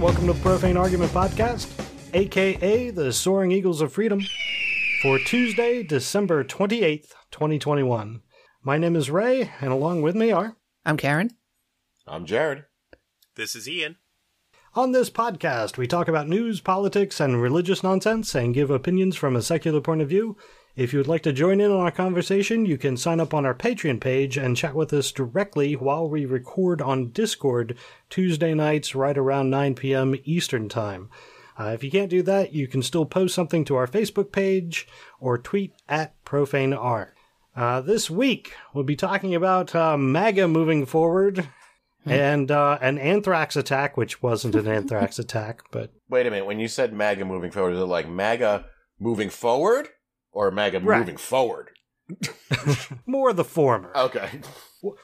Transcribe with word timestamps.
Hello, 0.00 0.08
everyone, 0.08 0.32
welcome 0.32 0.42
to 0.42 0.42
the 0.42 0.48
Profane 0.48 0.78
Argument 0.78 1.12
Podcast, 1.12 1.68
aka 2.14 2.88
the 2.88 3.12
Soaring 3.12 3.52
Eagles 3.52 3.82
of 3.82 3.92
Freedom, 3.92 4.22
for 5.02 5.18
Tuesday, 5.18 5.82
December 5.82 6.42
28th, 6.42 7.12
2021. 7.30 8.22
My 8.62 8.78
name 8.78 8.96
is 8.96 9.10
Ray, 9.10 9.50
and 9.60 9.70
along 9.70 10.00
with 10.00 10.16
me 10.16 10.32
are. 10.32 10.56
I'm 10.86 10.96
Karen. 10.96 11.32
I'm 12.06 12.24
Jared. 12.24 12.64
This 13.36 13.54
is 13.54 13.68
Ian. 13.68 13.96
On 14.74 14.92
this 14.92 15.10
podcast, 15.10 15.76
we 15.76 15.86
talk 15.86 16.08
about 16.08 16.28
news, 16.28 16.62
politics, 16.62 17.20
and 17.20 17.42
religious 17.42 17.82
nonsense 17.82 18.34
and 18.34 18.54
give 18.54 18.70
opinions 18.70 19.16
from 19.16 19.36
a 19.36 19.42
secular 19.42 19.82
point 19.82 20.00
of 20.00 20.08
view. 20.08 20.34
If 20.76 20.92
you 20.92 21.00
would 21.00 21.08
like 21.08 21.22
to 21.24 21.32
join 21.32 21.60
in 21.60 21.72
on 21.72 21.80
our 21.80 21.90
conversation, 21.90 22.64
you 22.64 22.78
can 22.78 22.96
sign 22.96 23.18
up 23.18 23.34
on 23.34 23.44
our 23.44 23.54
Patreon 23.54 24.00
page 24.00 24.36
and 24.36 24.56
chat 24.56 24.74
with 24.74 24.92
us 24.92 25.10
directly 25.10 25.74
while 25.74 26.08
we 26.08 26.24
record 26.24 26.80
on 26.80 27.10
Discord 27.10 27.76
Tuesday 28.08 28.54
nights 28.54 28.94
right 28.94 29.18
around 29.18 29.50
9 29.50 29.74
p.m. 29.74 30.14
Eastern 30.24 30.68
Time. 30.68 31.10
Uh, 31.58 31.72
if 31.74 31.82
you 31.82 31.90
can't 31.90 32.08
do 32.08 32.22
that, 32.22 32.52
you 32.54 32.68
can 32.68 32.82
still 32.82 33.04
post 33.04 33.34
something 33.34 33.64
to 33.64 33.74
our 33.74 33.88
Facebook 33.88 34.30
page 34.30 34.86
or 35.18 35.36
tweet 35.36 35.74
at 35.88 36.14
ProfaneArt. 36.24 37.10
Uh, 37.56 37.80
this 37.80 38.08
week, 38.08 38.54
we'll 38.72 38.84
be 38.84 38.96
talking 38.96 39.34
about 39.34 39.74
uh, 39.74 39.96
MAGA 39.96 40.46
moving 40.46 40.86
forward 40.86 41.48
and 42.06 42.50
uh, 42.50 42.78
an 42.80 42.96
anthrax 42.96 43.56
attack, 43.56 43.96
which 43.96 44.22
wasn't 44.22 44.54
an 44.54 44.68
anthrax 44.68 45.18
attack, 45.18 45.62
but 45.72 45.90
Wait 46.08 46.26
a 46.26 46.30
minute. 46.30 46.46
When 46.46 46.60
you 46.60 46.68
said 46.68 46.94
MAGA 46.94 47.24
moving 47.24 47.50
forward, 47.50 47.72
is 47.72 47.80
it 47.80 47.84
like 47.84 48.08
MAGA 48.08 48.66
moving 49.00 49.30
forward 49.30 49.88
or 50.32 50.50
MAGA 50.50 50.80
Right. 50.80 50.98
moving 51.00 51.16
forward? 51.16 51.70
more 53.06 53.32
the 53.32 53.44
former. 53.44 53.92
Okay. 53.94 54.40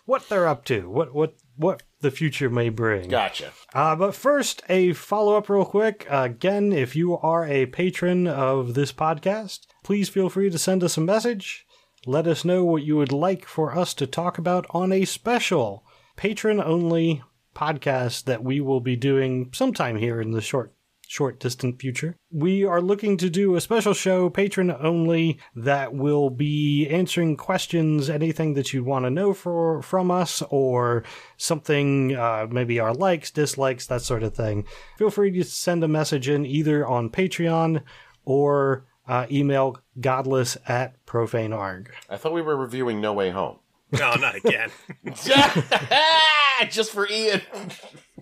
What 0.06 0.28
they're 0.28 0.48
up 0.48 0.64
to, 0.66 0.88
what 0.88 1.14
what 1.14 1.34
what 1.56 1.82
the 2.00 2.10
future 2.10 2.48
may 2.50 2.68
bring. 2.68 3.08
Gotcha. 3.08 3.52
Uh, 3.74 3.94
but 3.94 4.14
first, 4.14 4.62
a 4.68 4.92
follow 4.92 5.36
up, 5.36 5.48
real 5.48 5.64
quick. 5.64 6.06
Uh, 6.10 6.22
again, 6.24 6.72
if 6.72 6.96
you 6.96 7.16
are 7.18 7.46
a 7.46 7.66
patron 7.66 8.26
of 8.26 8.74
this 8.74 8.92
podcast, 8.92 9.60
please 9.84 10.08
feel 10.08 10.28
free 10.30 10.50
to 10.50 10.58
send 10.58 10.82
us 10.82 10.96
a 10.96 11.00
message. 11.00 11.66
Let 12.06 12.26
us 12.26 12.44
know 12.44 12.64
what 12.64 12.84
you 12.84 12.96
would 12.96 13.12
like 13.12 13.44
for 13.46 13.76
us 13.76 13.92
to 13.94 14.06
talk 14.06 14.38
about 14.38 14.66
on 14.70 14.92
a 14.92 15.04
special 15.04 15.84
patron 16.16 16.60
only 16.60 17.22
podcast 17.54 18.24
that 18.24 18.44
we 18.44 18.60
will 18.60 18.80
be 18.80 18.96
doing 18.96 19.50
sometime 19.52 19.96
here 19.96 20.20
in 20.20 20.30
the 20.30 20.40
short 20.42 20.72
short 21.06 21.40
distant 21.40 21.80
future. 21.80 22.16
We 22.30 22.64
are 22.64 22.80
looking 22.80 23.16
to 23.18 23.30
do 23.30 23.54
a 23.54 23.60
special 23.60 23.94
show 23.94 24.28
patron 24.28 24.70
only 24.70 25.38
that 25.54 25.94
will 25.94 26.30
be 26.30 26.86
answering 26.88 27.36
questions 27.36 28.10
anything 28.10 28.54
that 28.54 28.72
you 28.72 28.84
want 28.84 29.04
to 29.04 29.10
know 29.10 29.32
for 29.32 29.82
from 29.82 30.10
us 30.10 30.42
or 30.50 31.04
something 31.36 32.14
uh, 32.14 32.46
maybe 32.50 32.80
our 32.80 32.94
likes, 32.94 33.30
dislikes, 33.30 33.86
that 33.86 34.02
sort 34.02 34.22
of 34.22 34.34
thing. 34.34 34.66
Feel 34.98 35.10
free 35.10 35.30
to 35.30 35.44
send 35.44 35.84
a 35.84 35.88
message 35.88 36.28
in 36.28 36.44
either 36.44 36.86
on 36.86 37.10
Patreon 37.10 37.82
or 38.24 38.86
uh, 39.08 39.26
email 39.30 39.78
godless 40.00 40.56
at 40.66 41.04
profanearg. 41.06 41.88
I 42.10 42.16
thought 42.16 42.32
we 42.32 42.42
were 42.42 42.56
reviewing 42.56 43.00
No 43.00 43.12
Way 43.12 43.30
Home. 43.30 43.58
No, 43.92 44.14
not 44.14 44.34
again. 44.34 44.70
Just 46.70 46.90
for 46.90 47.08
Ian. 47.08 47.42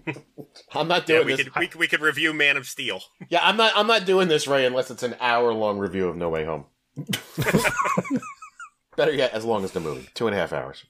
I'm 0.74 0.88
not 0.88 1.08
yeah, 1.08 1.16
doing 1.16 1.26
we 1.26 1.34
this. 1.36 1.44
could 1.48 1.56
we, 1.58 1.66
could- 1.66 1.78
we 1.80 1.88
could 1.88 2.00
review 2.00 2.32
Man 2.32 2.56
of 2.56 2.66
Steel. 2.66 3.00
Yeah, 3.28 3.40
I'm 3.42 3.56
not. 3.56 3.72
I'm 3.74 3.86
not 3.86 4.04
doing 4.06 4.28
this, 4.28 4.46
Ray, 4.46 4.66
unless 4.66 4.90
it's 4.90 5.02
an 5.02 5.16
hour-long 5.20 5.78
review 5.78 6.08
of 6.08 6.16
No 6.16 6.28
Way 6.28 6.44
Home. 6.44 6.66
Better 8.96 9.12
yet, 9.12 9.32
as 9.32 9.44
long 9.44 9.64
as 9.64 9.72
the 9.72 9.80
movie, 9.80 10.08
two 10.14 10.26
and 10.26 10.36
a 10.36 10.38
half 10.38 10.52
hours. 10.52 10.84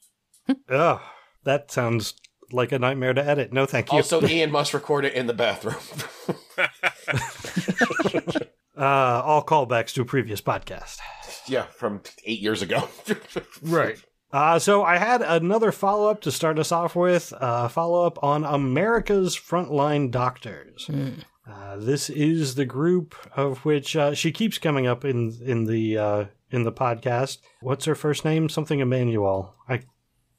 Ugh, 0.69 1.01
that 1.45 1.71
sounds 1.71 2.15
like 2.53 2.73
a 2.73 2.79
nightmare 2.79 3.15
to 3.15 3.25
edit. 3.25 3.53
No, 3.53 3.65
thank 3.67 3.91
you. 3.93 3.97
Also, 3.99 4.21
Ian 4.27 4.51
must 4.51 4.75
record 4.75 5.05
it 5.07 5.15
in 5.15 5.27
the 5.27 5.33
bathroom. 5.33 5.77
uh, 8.77 9.23
all 9.25 9.45
callbacks 9.45 9.93
to 9.95 10.03
a 10.03 10.05
previous 10.05 10.41
podcast. 10.43 10.99
yeah, 11.47 11.65
from 11.67 12.03
eight 12.25 12.41
years 12.41 12.61
ago. 12.63 12.89
Right. 13.63 13.97
Uh, 14.35 14.59
so 14.59 14.83
I 14.83 14.99
had 14.99 15.23
another 15.23 15.71
follow 15.71 16.11
up 16.11 16.21
to 16.23 16.33
start 16.33 16.59
us 16.59 16.73
off 16.73 16.97
with. 16.97 17.33
Uh, 17.41 17.69
follow 17.69 18.05
up 18.05 18.19
on 18.23 18.45
America's 18.45 19.37
Frontline 19.37 20.11
Doctors. 20.11 20.91
Uh, 21.49 21.77
this 21.77 22.11
is 22.11 22.57
the 22.57 22.65
group 22.65 23.15
of 23.37 23.59
which 23.65 23.95
uh, 23.95 24.13
she 24.13 24.33
keeps 24.33 24.59
coming 24.59 24.87
up 24.89 25.05
in 25.05 25.33
in 25.45 25.65
the 25.67 25.97
uh, 25.97 26.25
in 26.51 26.65
the 26.65 26.73
podcast. 26.73 27.39
What's 27.61 27.85
her 27.85 27.95
first 27.95 28.25
name? 28.25 28.49
Something 28.49 28.81
Immanuel. 28.81 29.55
I 29.69 29.83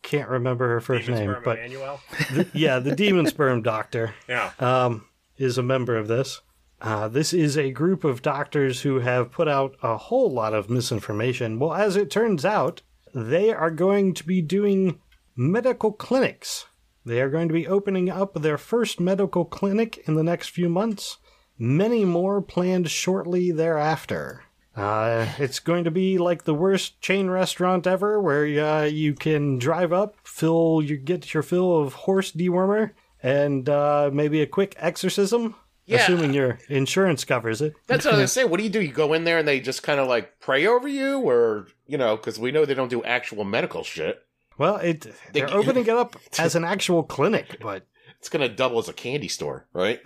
can't 0.02 0.30
remember 0.30 0.68
her 0.70 0.82
first 0.82 1.06
Demon 1.06 1.20
name, 1.22 1.32
Sperm 1.32 1.44
but 1.46 1.58
Immanuel. 1.60 2.00
the- 2.34 2.48
yeah, 2.54 2.80
the 2.80 2.96
Demon 2.96 3.28
Sperm 3.28 3.62
Doctor 3.62 4.14
Yeah. 4.28 4.52
um, 4.60 5.06
is 5.38 5.58
a 5.58 5.64
member 5.64 5.96
of 5.96 6.08
this. 6.10 6.42
Uh, 6.82 7.08
this 7.08 7.34
is 7.34 7.58
a 7.58 7.72
group 7.72 8.04
of 8.04 8.22
doctors 8.22 8.82
who 8.82 9.00
have 9.00 9.32
put 9.32 9.48
out 9.48 9.76
a 9.82 9.96
whole 9.98 10.30
lot 10.32 10.54
of 10.54 10.70
misinformation. 10.70 11.60
Well, 11.60 11.74
as 11.74 11.96
it 11.96 12.12
turns 12.12 12.44
out, 12.44 12.82
they 13.16 13.50
are 13.54 13.72
going 13.72 14.14
to 14.14 14.26
be 14.26 14.42
doing 14.42 15.00
medical 15.38 15.94
clinics. 15.94 16.66
They 17.06 17.22
are 17.22 17.30
going 17.30 17.48
to 17.48 17.54
be 17.54 17.66
opening 17.66 18.10
up 18.10 18.34
their 18.34 18.58
first 18.58 19.00
medical 19.00 19.46
clinic 19.46 20.04
in 20.06 20.16
the 20.16 20.24
next 20.24 20.50
few 20.50 20.68
months. 20.68 21.18
Many 21.58 22.04
more 22.04 22.42
planned 22.42 22.90
shortly 22.92 23.52
thereafter. 23.52 24.44
Uh, 24.76 25.28
it's 25.38 25.60
going 25.60 25.86
to 25.86 25.92
be 25.92 26.18
like 26.18 26.44
the 26.44 26.54
worst 26.54 27.00
chain 27.00 27.30
restaurant 27.30 27.88
ever, 27.88 28.20
where 28.20 28.44
uh, 28.44 28.84
you 28.84 29.14
can 29.14 29.60
drive 29.60 29.94
up, 29.94 30.18
fill 30.26 30.82
you 30.84 30.98
get 30.98 31.34
your 31.34 31.44
fill 31.44 31.80
of 31.80 31.94
horse 31.94 32.34
dewormer, 32.34 32.92
and 33.24 33.70
uh, 33.70 34.10
maybe 34.12 34.42
a 34.42 34.48
quick 34.48 34.76
exorcism. 34.78 35.56
Yeah. 35.86 35.98
Assuming 35.98 36.34
your 36.34 36.58
insurance 36.68 37.24
covers 37.26 37.62
it. 37.62 37.74
That's 37.88 38.06
what 38.06 38.16
I 38.16 38.18
was 38.18 38.22
gonna 38.22 38.28
say. 38.28 38.44
What 38.46 38.58
do 38.58 38.64
you 38.64 38.70
do? 38.72 38.82
You 38.82 38.92
go 38.92 39.14
in 39.14 39.24
there 39.24 39.38
and 39.38 39.48
they 39.48 39.60
just 39.60 39.84
kind 39.84 40.00
of 40.00 40.08
like 40.08 40.40
pray 40.40 40.66
over 40.66 40.88
you, 40.88 41.20
or 41.20 41.68
you 41.86 41.98
know, 41.98 42.16
because 42.16 42.40
we 42.40 42.52
know 42.52 42.66
they 42.66 42.74
don't 42.74 42.90
do 42.90 43.04
actual 43.04 43.44
medical 43.44 43.84
shit. 43.84 44.20
Well, 44.58 44.78
it 44.78 45.02
They 45.02 45.12
they're 45.42 45.48
g- 45.48 45.54
opening 45.54 45.84
it 45.84 45.90
up 45.90 46.16
as 46.40 46.56
an 46.56 46.64
actual 46.64 47.04
clinic, 47.04 47.58
but 47.62 47.86
It's 48.20 48.30
gonna 48.30 48.50
double 48.50 48.80
as 48.80 48.90
a 48.90 48.94
candy 48.94 49.28
store, 49.28 49.68
right? 49.74 50.00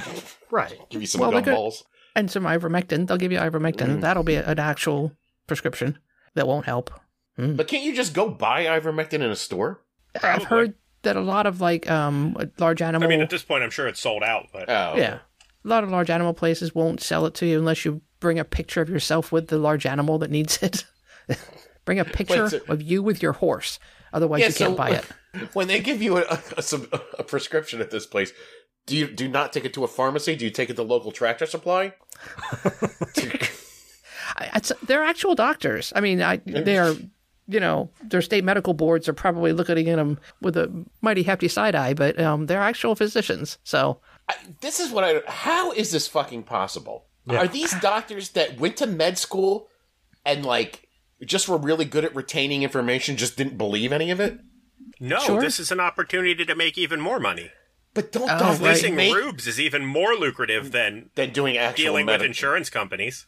right. 0.50 0.76
Give 0.90 1.00
you 1.00 1.06
some 1.06 1.20
Well, 1.20 1.32
we 1.32 1.42
gumballs. 1.42 1.84
And 2.16 2.28
some 2.28 2.42
ivermectin. 2.42 3.06
They'll 3.06 3.16
give 3.16 3.30
you 3.30 3.38
ivermectin. 3.38 3.86
Mm. 3.86 4.00
That'll 4.00 4.24
be 4.24 4.34
an 4.34 4.58
actual 4.58 5.12
prescription 5.46 5.98
that 6.34 6.48
won't 6.48 6.66
help. 6.66 6.90
But 7.36 7.68
can't 7.68 7.84
you 7.84 7.94
just 7.94 8.12
go 8.12 8.28
buy 8.28 8.64
ivermectin 8.64 9.14
in 9.14 9.30
a 9.30 9.36
store? 9.36 9.80
I've 10.20 10.42
heard 10.44 10.74
that 11.02 11.16
a 11.16 11.20
lot 11.20 11.46
of 11.46 11.60
like 11.60 11.90
um 11.90 12.36
large 12.58 12.82
animal. 12.82 13.06
I 13.06 13.10
mean, 13.10 13.20
at 13.20 13.30
this 13.30 13.42
point, 13.42 13.62
I'm 13.62 13.70
sure 13.70 13.86
it's 13.88 14.00
sold 14.00 14.22
out, 14.22 14.48
but 14.52 14.68
Oh, 14.68 14.94
yeah. 14.96 15.18
A 15.64 15.68
lot 15.68 15.84
of 15.84 15.90
large 15.90 16.08
animal 16.10 16.32
places 16.32 16.74
won't 16.74 17.00
sell 17.02 17.26
it 17.26 17.34
to 17.34 17.46
you 17.46 17.58
unless 17.58 17.84
you 17.84 18.00
bring 18.18 18.38
a 18.38 18.44
picture 18.44 18.80
of 18.80 18.88
yourself 18.88 19.30
with 19.32 19.48
the 19.48 19.58
large 19.58 19.84
animal 19.86 20.18
that 20.18 20.30
needs 20.30 20.62
it. 20.62 20.84
bring 21.84 21.98
a 21.98 22.04
picture 22.04 22.48
so- 22.48 22.60
of 22.68 22.80
you 22.82 23.02
with 23.02 23.22
your 23.22 23.32
horse. 23.32 23.78
Otherwise 24.12 24.40
Yeah, 24.40 24.46
you 24.48 24.54
can't 24.54 24.72
so- 24.72 24.76
buy 24.76 24.90
it. 24.90 25.04
When 25.52 25.68
they 25.68 25.78
give 25.80 26.02
you 26.02 26.16
a, 26.16 26.22
a, 26.22 26.40
a, 26.56 26.62
some- 26.62 26.88
a 27.18 27.22
prescription 27.22 27.80
at 27.80 27.90
this 27.92 28.04
place, 28.06 28.32
do 28.86 28.96
you 28.96 29.06
do 29.06 29.28
not 29.28 29.52
take 29.52 29.64
it 29.64 29.72
to 29.74 29.84
a 29.84 29.88
pharmacy? 29.88 30.34
Do 30.34 30.44
you 30.44 30.50
take 30.50 30.70
it 30.70 30.74
to 30.76 30.82
local 30.82 31.12
tractor 31.12 31.46
supply? 31.46 31.92
I- 34.36 34.50
It's, 34.54 34.72
they're 34.86 35.04
actual 35.04 35.34
doctors. 35.34 35.92
I 35.94 36.00
mean, 36.00 36.22
I, 36.22 36.36
they 36.44 36.78
are, 36.78 36.94
you 37.50 37.60
know, 37.60 37.90
their 38.02 38.22
state 38.22 38.44
medical 38.44 38.74
boards 38.74 39.08
are 39.08 39.12
probably 39.12 39.52
looking 39.52 39.88
at 39.88 39.96
them 39.96 40.18
with 40.40 40.56
a 40.56 40.70
mighty 41.00 41.22
hefty 41.24 41.48
side 41.48 41.74
eye, 41.74 41.94
but 41.94 42.18
um, 42.20 42.46
they're 42.46 42.60
actual 42.60 42.94
physicians. 42.94 43.58
So 43.64 44.00
I, 44.28 44.34
this 44.60 44.78
is 44.80 44.92
what 44.92 45.04
I. 45.04 45.22
How 45.26 45.72
is 45.72 45.90
this 45.92 46.06
fucking 46.06 46.44
possible? 46.44 47.06
Are 47.28 47.46
these 47.48 47.72
doctors 47.80 48.30
that 48.30 48.58
went 48.58 48.76
to 48.78 48.86
med 48.86 49.16
school 49.18 49.68
and 50.24 50.44
like 50.44 50.88
just 51.24 51.48
were 51.48 51.58
really 51.58 51.84
good 51.84 52.04
at 52.04 52.14
retaining 52.16 52.62
information, 52.62 53.16
just 53.16 53.36
didn't 53.36 53.58
believe 53.58 53.92
any 53.92 54.10
of 54.10 54.20
it? 54.20 54.38
no, 54.98 55.18
Sure. 55.20 55.40
this 55.40 55.58
is 55.60 55.70
an 55.70 55.80
opportunity 55.80 56.44
to 56.44 56.54
make 56.54 56.76
even 56.76 57.00
more 57.00 57.20
money. 57.20 57.50
But 57.94 58.12
don't 58.12 58.24
Oh, 58.30 58.38
doctors 58.38 58.60
right. 58.60 58.68
Leasing 58.74 58.94
make 58.96 59.14
rubes 59.14 59.46
is 59.46 59.58
even 59.60 59.84
more 59.84 60.14
lucrative 60.14 60.72
than 60.72 61.10
than 61.16 61.32
doing 61.32 61.56
actual 61.56 61.84
dealing 61.84 62.06
with 62.06 62.22
insurance 62.22 62.70
companies. 62.70 63.26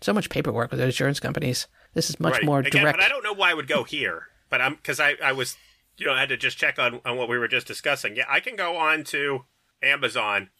so 0.00 0.12
much 0.12 0.28
paperwork 0.30 0.70
with 0.70 0.80
insurance 0.80 1.20
companies. 1.20 1.66
This 1.94 2.10
is 2.10 2.18
much 2.18 2.34
right. 2.34 2.44
more 2.44 2.60
Again, 2.60 2.82
direct. 2.82 2.98
but 2.98 3.04
I 3.04 3.08
don't 3.08 3.24
know 3.24 3.32
why 3.34 3.50
I 3.50 3.54
would 3.54 3.68
go 3.68 3.84
here. 3.84 4.28
But 4.48 4.60
I'm 4.60 4.74
because 4.74 5.00
I, 5.00 5.14
I 5.22 5.32
was 5.32 5.56
you 5.96 6.06
know 6.06 6.12
I 6.12 6.20
had 6.20 6.28
to 6.30 6.36
just 6.36 6.58
check 6.58 6.78
on 6.78 7.00
on 7.04 7.16
what 7.16 7.28
we 7.28 7.38
were 7.38 7.48
just 7.48 7.66
discussing. 7.66 8.16
Yeah, 8.16 8.24
I 8.28 8.40
can 8.40 8.56
go 8.56 8.76
on 8.76 9.04
to 9.04 9.44
Amazon 9.82 10.50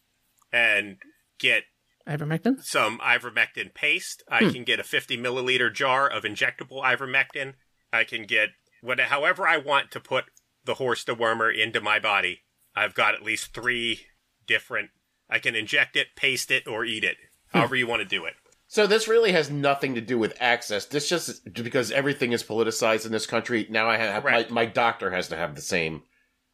and 0.53 0.97
get 1.39 1.65
Ivermectin? 2.07 2.63
some 2.63 2.99
ivermectin 2.99 3.75
paste. 3.75 4.23
I 4.29 4.45
hmm. 4.45 4.51
can 4.51 4.65
get 4.65 4.81
a 4.81 4.85
50 4.85 5.17
milliliter 5.19 5.73
jar 5.73 6.09
of 6.09 6.25
injectable 6.25 6.83
ivermectin. 6.83 7.55
I 7.93 8.05
can 8.05 8.25
get 8.25 8.51
what, 8.81 8.99
however 8.99 9.47
I 9.47 9.59
want 9.59 9.91
to 9.93 10.01
put 10.01 10.25
the 10.65 10.75
horse 10.75 11.05
dewormer 11.05 11.55
into 11.55 11.81
my 11.81 11.99
body. 11.99 12.41
I've 12.75 12.95
got 12.95 13.15
at 13.15 13.23
least 13.23 13.55
three 13.55 14.01
different. 14.47 14.91
I 15.29 15.39
can 15.39 15.55
inject 15.55 15.97
it, 15.97 16.09
paste 16.17 16.51
it, 16.51 16.67
or 16.67 16.85
eat 16.85 17.05
it. 17.05 17.17
Hmm. 17.53 17.59
However 17.59 17.77
you 17.77 17.87
want 17.87 18.03
to 18.03 18.09
do 18.09 18.25
it. 18.25 18.35
So 18.73 18.87
this 18.87 19.07
really 19.07 19.33
has 19.33 19.51
nothing 19.51 19.95
to 19.97 20.01
do 20.01 20.17
with 20.19 20.35
access. 20.41 20.87
This 20.87 21.07
just 21.07 21.53
because 21.53 21.93
everything 21.93 22.33
is 22.33 22.43
politicized 22.43 23.05
in 23.05 23.13
this 23.13 23.27
country. 23.27 23.67
Now 23.69 23.87
I 23.91 23.99
have 23.99 24.23
Correct. 24.23 24.51
my, 24.51 24.65
my 24.65 24.71
doctor 24.71 25.11
has 25.11 25.29
to 25.29 25.37
have 25.37 25.55
the 25.55 25.61
same 25.61 26.05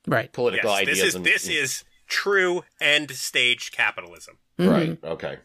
Right. 0.04 0.32
political 0.32 0.68
Yes, 0.70 0.80
ideas. 0.80 0.98
this 0.98 1.06
is 1.06 1.14
and- 1.14 1.24
this 1.24 1.48
is 1.48 1.84
true 2.08 2.64
end 2.80 3.12
stage 3.12 3.70
capitalism. 3.70 4.38
Mm-hmm. 4.58 4.68
Right. 4.68 4.98
Okay. 5.04 5.36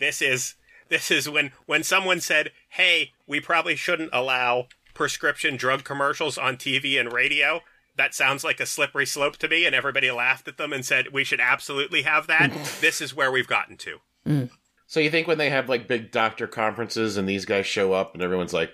This 0.00 0.20
is 0.20 0.56
this 0.88 1.12
is 1.12 1.28
when 1.28 1.52
when 1.66 1.84
someone 1.84 2.20
said, 2.20 2.50
"Hey, 2.70 3.12
we 3.28 3.38
probably 3.38 3.76
shouldn't 3.76 4.10
allow 4.12 4.66
prescription 4.94 5.56
drug 5.56 5.84
commercials 5.84 6.36
on 6.36 6.56
TV 6.56 6.98
and 6.98 7.12
radio." 7.12 7.60
That 7.94 8.16
sounds 8.16 8.42
like 8.42 8.58
a 8.58 8.66
slippery 8.66 9.06
slope 9.06 9.36
to 9.36 9.48
me, 9.48 9.64
and 9.64 9.76
everybody 9.76 10.10
laughed 10.10 10.48
at 10.48 10.56
them 10.56 10.72
and 10.72 10.84
said 10.84 11.12
we 11.12 11.22
should 11.22 11.40
absolutely 11.40 12.02
have 12.02 12.26
that. 12.26 12.50
Mm-hmm. 12.50 12.80
this 12.80 13.00
is 13.00 13.14
where 13.14 13.30
we've 13.30 13.46
gotten 13.46 13.76
to. 13.76 13.98
Mm. 14.26 14.50
So 14.86 15.00
you 15.00 15.10
think 15.10 15.26
when 15.26 15.38
they 15.38 15.50
have 15.50 15.68
like 15.68 15.88
big 15.88 16.10
doctor 16.12 16.46
conferences 16.46 17.16
and 17.16 17.28
these 17.28 17.44
guys 17.44 17.66
show 17.66 17.92
up 17.92 18.14
and 18.14 18.22
everyone's 18.22 18.52
like, 18.52 18.70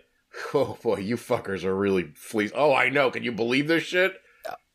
"Oh 0.55 0.79
boy, 0.83 0.99
you 0.99 1.17
fuckers 1.17 1.65
are 1.65 1.75
really 1.75 2.13
fleas." 2.15 2.53
Oh, 2.55 2.75
I 2.75 2.91
know. 2.91 3.11
Can 3.11 3.23
you 3.23 3.33
believe 3.33 3.69
this 3.69 3.85
shit? 3.85 4.15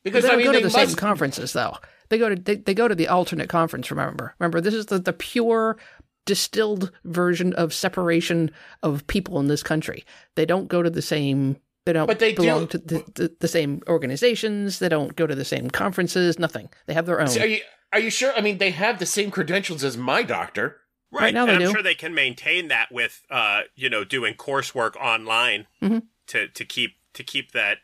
Because 0.04 0.24
they 0.24 0.32
I 0.32 0.36
mean, 0.38 0.46
go 0.46 0.54
to 0.54 0.60
the 0.62 0.70
same 0.70 0.96
conferences 0.96 1.54
though. 1.54 1.78
They 2.10 2.18
go 2.18 2.30
to 2.30 2.36
they, 2.36 2.56
they 2.56 2.74
go 2.74 2.88
to 2.88 2.96
the 2.96 3.08
alternate 3.08 3.50
conference. 3.50 3.92
Remember, 3.92 4.36
remember 4.40 4.62
this 4.62 4.74
is 4.74 4.88
the, 4.88 5.00
the 5.00 5.14
pure 5.14 5.78
distilled 6.26 6.92
version 7.06 7.54
of 7.54 7.74
separation 7.74 8.52
of 8.84 9.06
people 9.08 9.40
in 9.40 9.48
this 9.48 9.64
country. 9.64 10.06
They 10.36 10.46
don't 10.46 10.68
go 10.68 10.82
to 10.82 10.90
the 10.90 11.02
same. 11.02 11.58
They 11.86 11.94
don't 11.94 12.08
But 12.08 12.20
they 12.20 12.34
belong 12.34 12.66
do- 12.66 12.78
to 12.78 12.78
the, 12.80 13.04
the, 13.16 13.36
the 13.40 13.48
same 13.48 13.82
organizations. 13.88 14.80
They 14.80 14.90
don't 14.90 15.16
go 15.16 15.26
to 15.26 15.36
the 15.36 15.46
same 15.46 15.70
conferences. 15.70 16.38
Nothing. 16.38 16.70
They 16.86 16.94
have 16.94 17.06
their 17.06 17.22
own. 17.22 17.30
Are 17.30 17.46
you 17.46 17.62
are 17.94 18.00
you 18.00 18.10
sure? 18.10 18.34
I 18.36 18.42
mean, 18.42 18.58
they 18.58 18.72
have 18.72 19.00
the 19.00 19.06
same 19.06 19.32
credentials 19.32 19.84
as 19.84 19.98
my 19.98 20.24
doctor. 20.24 20.78
Right, 21.12 21.34
now 21.34 21.42
and 21.44 21.50
they 21.50 21.54
I'm 21.56 21.60
do. 21.62 21.72
sure 21.72 21.82
they 21.84 21.96
can 21.96 22.14
maintain 22.14 22.68
that 22.68 22.92
with, 22.92 23.24
uh, 23.30 23.62
you 23.76 23.90
know, 23.90 24.04
doing 24.04 24.34
coursework 24.34 24.96
online 24.98 25.68
Mhm. 25.82 26.04
to 26.28 26.48
to 26.50 26.66
keep 26.66 26.98
to 27.14 27.24
keep 27.24 27.52
that 27.54 27.80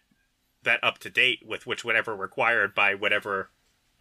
that 0.63 0.83
up 0.83 0.97
to 0.99 1.09
date 1.09 1.39
with 1.45 1.65
which 1.65 1.83
whatever 1.85 2.15
required 2.15 2.73
by 2.75 2.95
whatever 2.95 3.49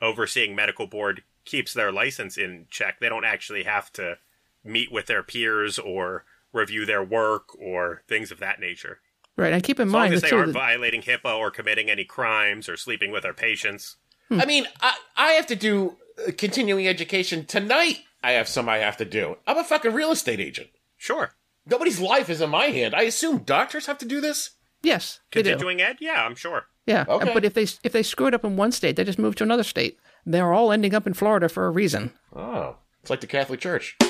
overseeing 0.01 0.55
medical 0.55 0.87
board 0.87 1.23
keeps 1.45 1.73
their 1.73 1.91
license 1.93 2.37
in 2.37 2.67
check. 2.71 2.99
They 3.01 3.09
don't 3.09 3.25
actually 3.25 3.63
have 3.65 3.93
to 3.95 4.19
meet 4.65 4.91
with 4.93 5.07
their 5.07 5.23
peers 5.23 5.79
or 5.79 6.25
review 6.53 6.85
their 6.87 7.03
work 7.03 7.57
or 7.59 8.03
things 8.09 8.31
of 8.31 8.39
that 8.41 8.61
nature. 8.61 9.01
right. 9.37 9.53
And 9.53 9.63
keep 9.65 9.81
in 9.81 9.89
As 9.89 9.93
mind 9.93 10.15
as 10.15 10.21
that 10.21 10.31
they 10.31 10.37
aren't 10.37 10.53
that- 10.53 10.59
violating 10.59 11.03
HIPAA 11.03 11.37
or 11.39 11.51
committing 11.51 11.89
any 11.91 12.05
crimes 12.05 12.69
or 12.69 12.77
sleeping 12.77 13.11
with 13.11 13.23
their 13.23 13.33
patients. 13.35 13.97
I 14.31 14.45
mean, 14.47 14.67
I 14.81 14.97
I 15.17 15.33
have 15.33 15.47
to 15.49 15.57
do 15.57 15.99
uh, 16.27 16.33
continuing 16.37 16.87
education 16.87 17.45
tonight. 17.47 18.01
I 18.23 18.33
have 18.33 18.49
some 18.49 18.69
I 18.69 18.79
have 18.79 18.97
to 18.99 19.05
do. 19.05 19.37
I'm 19.47 19.59
a 19.59 19.65
fucking 19.65 19.93
real 19.93 20.13
estate 20.13 20.41
agent. 20.41 20.69
Sure. 20.97 21.33
Nobody's 21.67 22.01
life 22.01 22.29
is 22.31 22.41
in 22.41 22.51
my 22.51 22.67
hand. 22.67 22.95
I 22.95 23.03
assume 23.03 23.39
doctors 23.39 23.87
have 23.87 23.99
to 23.99 24.05
do 24.07 24.21
this. 24.21 24.51
yes, 24.83 25.21
they 25.33 25.43
do. 25.43 25.51
Continuing 25.51 25.81
ed? 25.81 25.97
Yeah, 26.01 26.25
I'm 26.25 26.35
sure. 26.35 26.67
Yeah, 26.87 27.05
Okay. 27.09 27.33
but 27.33 27.45
if 27.45 27.55
they 27.55 27.63
if 27.85 27.93
they 27.93 28.03
screw 28.03 28.27
it 28.27 28.35
up 28.35 28.45
in 28.45 28.57
one 28.57 28.73
state, 28.73 28.97
they 28.97 29.05
just 29.05 29.19
move 29.19 29.35
to 29.37 29.45
another 29.45 29.63
state. 29.63 29.99
They're 30.27 30.53
all 30.53 30.73
ending 30.73 30.95
up 30.95 31.07
in 31.07 31.15
Florida 31.15 31.49
for 31.49 31.67
a 31.67 31.71
reason. 31.71 32.13
Oh, 32.35 32.77
it's 33.01 33.11
like 33.11 33.21
the 33.21 33.27
Catholic 33.29 33.61
Church. 33.61 33.97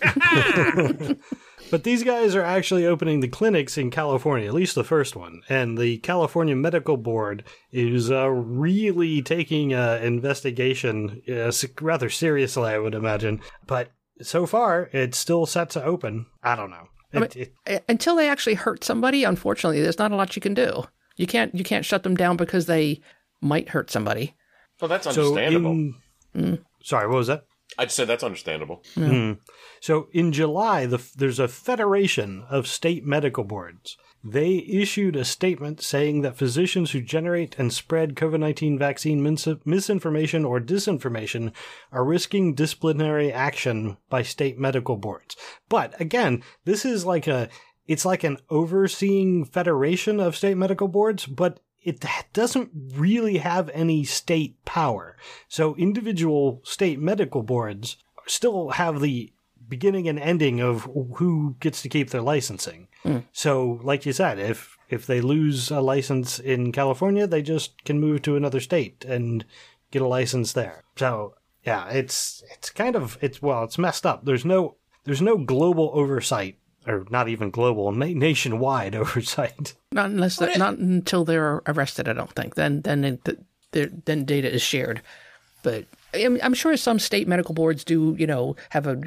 But 1.70 1.84
these 1.84 2.02
guys 2.02 2.34
are 2.34 2.42
actually 2.42 2.86
opening 2.86 3.20
the 3.20 3.28
clinics 3.28 3.76
in 3.76 3.90
California, 3.90 4.48
at 4.48 4.54
least 4.54 4.74
the 4.74 4.84
first 4.84 5.16
one. 5.16 5.42
And 5.48 5.76
the 5.76 5.98
California 5.98 6.56
Medical 6.56 6.96
Board 6.96 7.44
is 7.70 8.10
uh, 8.10 8.28
really 8.28 9.22
taking 9.22 9.74
uh, 9.74 10.00
investigation 10.02 11.22
uh, 11.28 11.52
rather 11.80 12.10
seriously, 12.10 12.70
I 12.70 12.78
would 12.78 12.94
imagine. 12.94 13.40
But 13.66 13.90
so 14.22 14.46
far, 14.46 14.88
it's 14.92 15.18
still 15.18 15.46
set 15.46 15.70
to 15.70 15.84
open. 15.84 16.26
I 16.42 16.56
don't 16.56 16.70
know. 16.70 16.88
It, 17.12 17.36
it, 17.36 17.54
Uh, 17.66 17.78
Until 17.88 18.16
they 18.16 18.28
actually 18.28 18.54
hurt 18.54 18.84
somebody, 18.84 19.24
unfortunately, 19.24 19.80
there's 19.80 19.98
not 19.98 20.12
a 20.12 20.16
lot 20.16 20.36
you 20.36 20.42
can 20.42 20.54
do. 20.54 20.84
You 21.16 21.26
can't 21.26 21.54
you 21.54 21.64
can't 21.64 21.84
shut 21.84 22.02
them 22.04 22.16
down 22.16 22.36
because 22.36 22.66
they 22.66 23.00
might 23.40 23.70
hurt 23.70 23.90
somebody. 23.90 24.36
Well, 24.80 24.88
that's 24.88 25.04
so 25.04 25.10
understandable. 25.10 25.92
in, 26.34 26.64
sorry, 26.82 27.08
what 27.08 27.16
was 27.16 27.26
that? 27.26 27.44
I'd 27.78 27.92
say 27.92 28.04
that's 28.04 28.24
understandable. 28.24 28.82
Hmm. 28.94 29.34
So 29.80 30.08
in 30.12 30.32
July, 30.32 30.86
the, 30.86 31.00
there's 31.16 31.38
a 31.38 31.48
federation 31.48 32.44
of 32.50 32.66
state 32.66 33.06
medical 33.06 33.44
boards. 33.44 33.96
They 34.24 34.64
issued 34.68 35.14
a 35.14 35.24
statement 35.24 35.80
saying 35.80 36.22
that 36.22 36.36
physicians 36.36 36.90
who 36.90 37.00
generate 37.00 37.56
and 37.56 37.72
spread 37.72 38.16
COVID 38.16 38.40
19 38.40 38.76
vaccine 38.76 39.22
mis- 39.22 39.48
misinformation 39.64 40.44
or 40.44 40.60
disinformation 40.60 41.52
are 41.92 42.04
risking 42.04 42.54
disciplinary 42.54 43.32
action 43.32 43.96
by 44.10 44.22
state 44.22 44.58
medical 44.58 44.96
boards. 44.96 45.36
But 45.68 45.98
again, 46.00 46.42
this 46.64 46.84
is 46.84 47.06
like 47.06 47.28
a, 47.28 47.48
it's 47.86 48.04
like 48.04 48.24
an 48.24 48.38
overseeing 48.50 49.44
federation 49.44 50.18
of 50.18 50.36
state 50.36 50.56
medical 50.56 50.88
boards, 50.88 51.24
but 51.24 51.60
it 51.82 52.04
doesn't 52.32 52.70
really 52.94 53.38
have 53.38 53.70
any 53.70 54.04
state 54.04 54.62
power. 54.64 55.16
So 55.48 55.76
individual 55.76 56.60
state 56.64 56.98
medical 57.00 57.42
boards 57.42 57.96
still 58.26 58.70
have 58.70 59.00
the 59.00 59.32
beginning 59.68 60.08
and 60.08 60.18
ending 60.18 60.60
of 60.60 60.88
who 61.16 61.56
gets 61.60 61.82
to 61.82 61.88
keep 61.88 62.10
their 62.10 62.22
licensing. 62.22 62.88
Hmm. 63.02 63.18
So, 63.32 63.80
like 63.82 64.06
you 64.06 64.12
said, 64.12 64.38
if 64.38 64.76
if 64.88 65.06
they 65.06 65.20
lose 65.20 65.70
a 65.70 65.80
license 65.80 66.38
in 66.38 66.72
California, 66.72 67.26
they 67.26 67.42
just 67.42 67.84
can 67.84 68.00
move 68.00 68.22
to 68.22 68.36
another 68.36 68.60
state 68.60 69.04
and 69.04 69.44
get 69.90 70.02
a 70.02 70.06
license 70.06 70.52
there. 70.52 70.84
So, 70.96 71.34
yeah, 71.64 71.88
it's 71.90 72.42
it's 72.52 72.70
kind 72.70 72.96
of 72.96 73.18
it's 73.20 73.42
well, 73.42 73.64
it's 73.64 73.78
messed 73.78 74.06
up. 74.06 74.24
There's 74.24 74.44
no 74.44 74.76
there's 75.04 75.22
no 75.22 75.36
global 75.38 75.90
oversight 75.94 76.58
or 76.88 77.06
not 77.10 77.28
even 77.28 77.50
global, 77.50 77.92
na- 77.92 78.06
nationwide 78.06 78.94
oversight. 78.96 79.74
Not 79.92 80.06
unless 80.06 80.36
they 80.36 80.56
not 80.56 80.78
until 80.78 81.24
they're 81.24 81.62
arrested. 81.66 82.08
I 82.08 82.12
don't 82.12 82.32
think. 82.32 82.54
Then 82.54 82.82
then 82.82 83.04
it, 83.04 83.24
the, 83.72 83.92
then 84.04 84.24
data 84.24 84.52
is 84.52 84.62
shared. 84.62 85.02
But 85.62 85.86
I'm, 86.14 86.38
I'm 86.42 86.54
sure 86.54 86.76
some 86.76 86.98
state 86.98 87.28
medical 87.28 87.54
boards 87.54 87.84
do. 87.84 88.16
You 88.18 88.26
know, 88.26 88.56
have 88.70 88.86
a 88.86 89.00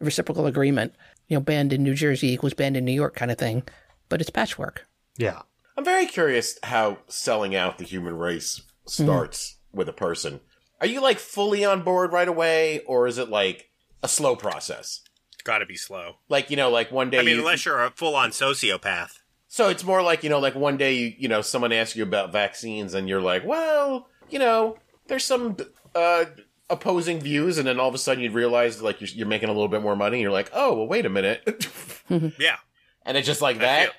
reciprocal 0.00 0.46
agreement. 0.46 0.94
You 1.28 1.36
know, 1.36 1.40
banned 1.40 1.72
in 1.72 1.82
New 1.82 1.94
Jersey 1.94 2.32
equals 2.32 2.54
banned 2.54 2.76
in 2.76 2.84
New 2.84 2.92
York 2.92 3.16
kind 3.16 3.30
of 3.30 3.38
thing. 3.38 3.62
But 4.08 4.20
it's 4.20 4.30
patchwork. 4.30 4.86
Yeah. 5.16 5.42
I'm 5.76 5.84
very 5.84 6.06
curious 6.06 6.58
how 6.62 6.98
selling 7.08 7.56
out 7.56 7.78
the 7.78 7.84
human 7.84 8.16
race 8.16 8.62
starts 8.86 9.56
with 9.72 9.88
a 9.88 9.92
person. 9.92 10.40
Are 10.80 10.86
you 10.86 11.00
like 11.00 11.18
fully 11.18 11.64
on 11.64 11.82
board 11.82 12.12
right 12.12 12.28
away, 12.28 12.80
or 12.86 13.06
is 13.06 13.18
it 13.18 13.28
like 13.28 13.70
a 14.02 14.08
slow 14.08 14.36
process? 14.36 15.00
Got 15.44 15.58
to 15.58 15.66
be 15.66 15.76
slow. 15.76 16.16
Like 16.28 16.50
you 16.50 16.56
know, 16.56 16.70
like 16.70 16.90
one 16.90 17.10
day. 17.10 17.18
I 17.18 17.22
mean, 17.22 17.34
you- 17.36 17.40
unless 17.40 17.64
you're 17.64 17.82
a 17.84 17.90
full-on 17.90 18.30
sociopath. 18.30 19.18
so 19.46 19.68
it's 19.68 19.84
more 19.84 20.02
like 20.02 20.24
you 20.24 20.30
know, 20.30 20.38
like 20.40 20.54
one 20.54 20.76
day 20.76 20.94
you 20.94 21.14
you 21.18 21.28
know 21.28 21.40
someone 21.42 21.70
asks 21.72 21.94
you 21.96 22.02
about 22.02 22.32
vaccines, 22.32 22.94
and 22.94 23.08
you're 23.08 23.20
like, 23.20 23.44
well, 23.44 24.08
you 24.30 24.38
know, 24.38 24.76
there's 25.06 25.24
some 25.24 25.56
uh, 25.94 26.24
opposing 26.70 27.20
views, 27.20 27.58
and 27.58 27.68
then 27.68 27.78
all 27.78 27.88
of 27.88 27.94
a 27.94 27.98
sudden 27.98 28.24
you 28.24 28.30
realize 28.30 28.80
like 28.82 29.00
you're, 29.02 29.08
you're 29.10 29.26
making 29.26 29.48
a 29.50 29.52
little 29.52 29.68
bit 29.68 29.82
more 29.82 29.94
money, 29.96 30.16
and 30.16 30.22
you're 30.22 30.32
like, 30.32 30.50
oh, 30.54 30.74
well, 30.78 30.86
wait 30.88 31.04
a 31.06 31.10
minute, 31.10 31.68
Yeah. 32.08 32.56
and 33.04 33.16
it's 33.18 33.26
just 33.26 33.42
like 33.42 33.56
I 33.56 33.60
that. 33.60 33.82
feel- 33.84 33.92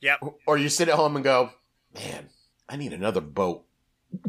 Yep. 0.00 0.20
Or 0.46 0.58
you 0.58 0.68
sit 0.68 0.88
at 0.90 0.96
home 0.96 1.16
and 1.16 1.24
go, 1.24 1.48
man, 1.94 2.28
I 2.68 2.76
need 2.76 2.92
another 2.92 3.22
boat. 3.22 3.64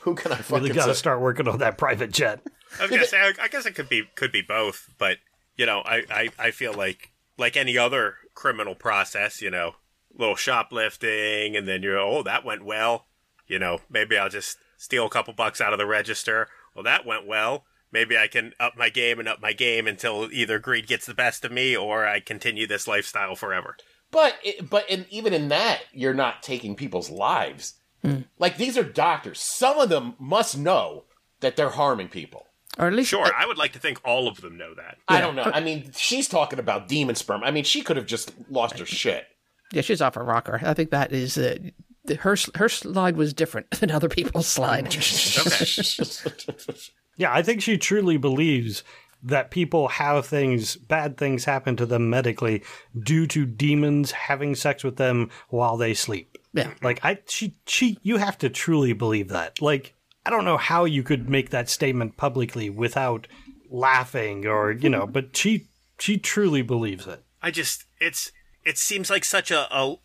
Who 0.00 0.14
can 0.14 0.32
I 0.32 0.36
fucking 0.36 0.62
Really 0.62 0.70
got 0.70 0.86
to 0.86 0.94
start 0.94 1.20
working 1.20 1.48
on 1.48 1.58
that 1.58 1.78
private 1.78 2.12
jet. 2.12 2.40
I 2.78 2.82
was 2.82 2.90
gonna 2.90 3.06
say, 3.06 3.20
I, 3.20 3.32
I 3.40 3.48
guess 3.48 3.66
it 3.66 3.74
could 3.74 3.88
be 3.88 4.04
could 4.14 4.32
be 4.32 4.42
both, 4.42 4.90
but 4.98 5.18
you 5.56 5.66
know, 5.66 5.80
I, 5.84 6.04
I, 6.10 6.28
I 6.38 6.50
feel 6.50 6.72
like 6.72 7.10
like 7.36 7.56
any 7.56 7.76
other 7.76 8.16
criminal 8.34 8.74
process, 8.74 9.42
you 9.42 9.50
know, 9.50 9.76
little 10.16 10.36
shoplifting, 10.36 11.56
and 11.56 11.66
then 11.66 11.82
you're 11.82 11.98
oh 11.98 12.22
that 12.22 12.44
went 12.44 12.64
well, 12.64 13.06
you 13.46 13.58
know, 13.58 13.80
maybe 13.90 14.16
I'll 14.16 14.28
just 14.28 14.58
steal 14.76 15.06
a 15.06 15.10
couple 15.10 15.34
bucks 15.34 15.60
out 15.60 15.72
of 15.72 15.78
the 15.78 15.86
register. 15.86 16.48
Well, 16.74 16.84
that 16.84 17.04
went 17.04 17.26
well. 17.26 17.64
Maybe 17.90 18.18
I 18.18 18.28
can 18.28 18.52
up 18.60 18.76
my 18.76 18.90
game 18.90 19.18
and 19.18 19.28
up 19.28 19.40
my 19.40 19.52
game 19.52 19.86
until 19.86 20.28
either 20.30 20.58
greed 20.58 20.86
gets 20.86 21.06
the 21.06 21.14
best 21.14 21.44
of 21.44 21.52
me, 21.52 21.76
or 21.76 22.06
I 22.06 22.20
continue 22.20 22.66
this 22.66 22.86
lifestyle 22.86 23.34
forever. 23.34 23.76
But 24.10 24.36
it, 24.44 24.68
but 24.68 24.88
in, 24.88 25.06
even 25.10 25.32
in 25.32 25.48
that, 25.48 25.82
you're 25.92 26.14
not 26.14 26.42
taking 26.42 26.76
people's 26.76 27.10
lives. 27.10 27.74
Hmm. 28.02 28.22
Like 28.38 28.56
these 28.56 28.78
are 28.78 28.84
doctors. 28.84 29.40
Some 29.40 29.78
of 29.78 29.88
them 29.88 30.14
must 30.18 30.56
know 30.56 31.04
that 31.40 31.56
they're 31.56 31.70
harming 31.70 32.08
people. 32.08 32.46
Or 32.78 32.86
at 32.86 32.92
least 32.92 33.10
Sure, 33.10 33.30
I 33.36 33.46
would 33.46 33.58
like 33.58 33.72
to 33.72 33.78
think 33.78 34.00
all 34.04 34.28
of 34.28 34.40
them 34.40 34.56
know 34.56 34.74
that. 34.74 34.98
I 35.08 35.20
don't 35.20 35.34
know. 35.34 35.50
I 35.52 35.60
mean, 35.60 35.90
she's 35.96 36.28
talking 36.28 36.58
about 36.58 36.88
demon 36.88 37.14
sperm. 37.14 37.42
I 37.42 37.50
mean, 37.50 37.64
she 37.64 37.82
could 37.82 37.96
have 37.96 38.06
just 38.06 38.32
lost 38.50 38.78
her 38.78 38.86
shit. 38.86 39.26
Yeah, 39.72 39.82
she's 39.82 40.00
off 40.00 40.16
a 40.16 40.22
rocker. 40.22 40.60
I 40.62 40.74
think 40.74 40.90
that 40.90 41.12
is 41.12 41.36
uh, 41.36 41.58
the, 42.04 42.16
her 42.16 42.36
her 42.54 42.68
slide 42.68 43.16
was 43.16 43.34
different 43.34 43.70
than 43.72 43.90
other 43.90 44.08
people's 44.08 44.46
slide. 44.46 44.92
Yeah, 47.18 47.34
I 47.34 47.42
think 47.42 47.62
she 47.62 47.76
truly 47.76 48.16
believes 48.16 48.84
that 49.24 49.50
people 49.50 49.88
have 49.88 50.24
things, 50.24 50.76
bad 50.76 51.16
things 51.16 51.44
happen 51.44 51.76
to 51.76 51.84
them 51.84 52.08
medically 52.08 52.62
due 52.96 53.26
to 53.26 53.44
demons 53.44 54.12
having 54.12 54.54
sex 54.54 54.84
with 54.84 54.96
them 54.96 55.28
while 55.48 55.76
they 55.76 55.94
sleep. 55.94 56.38
Yeah. 56.54 56.72
Like 56.80 57.04
I 57.04 57.18
she 57.26 57.56
she 57.66 57.98
you 58.02 58.16
have 58.16 58.38
to 58.38 58.48
truly 58.48 58.92
believe 58.92 59.28
that. 59.28 59.60
Like 59.60 59.94
I 60.28 60.30
don't 60.30 60.44
know 60.44 60.58
how 60.58 60.84
you 60.84 61.02
could 61.02 61.30
make 61.30 61.48
that 61.48 61.70
statement 61.70 62.18
publicly 62.18 62.68
without 62.68 63.26
laughing 63.70 64.46
or, 64.46 64.72
you 64.72 64.90
know, 64.90 65.06
but 65.06 65.34
she 65.34 65.68
she 65.98 66.18
truly 66.18 66.60
believes 66.60 67.06
it. 67.06 67.24
I 67.40 67.50
just 67.50 67.86
it's 67.98 68.30
it 68.62 68.76
seems 68.76 69.08
like 69.08 69.24
such 69.24 69.50
a, 69.50 69.74
a 69.74 69.96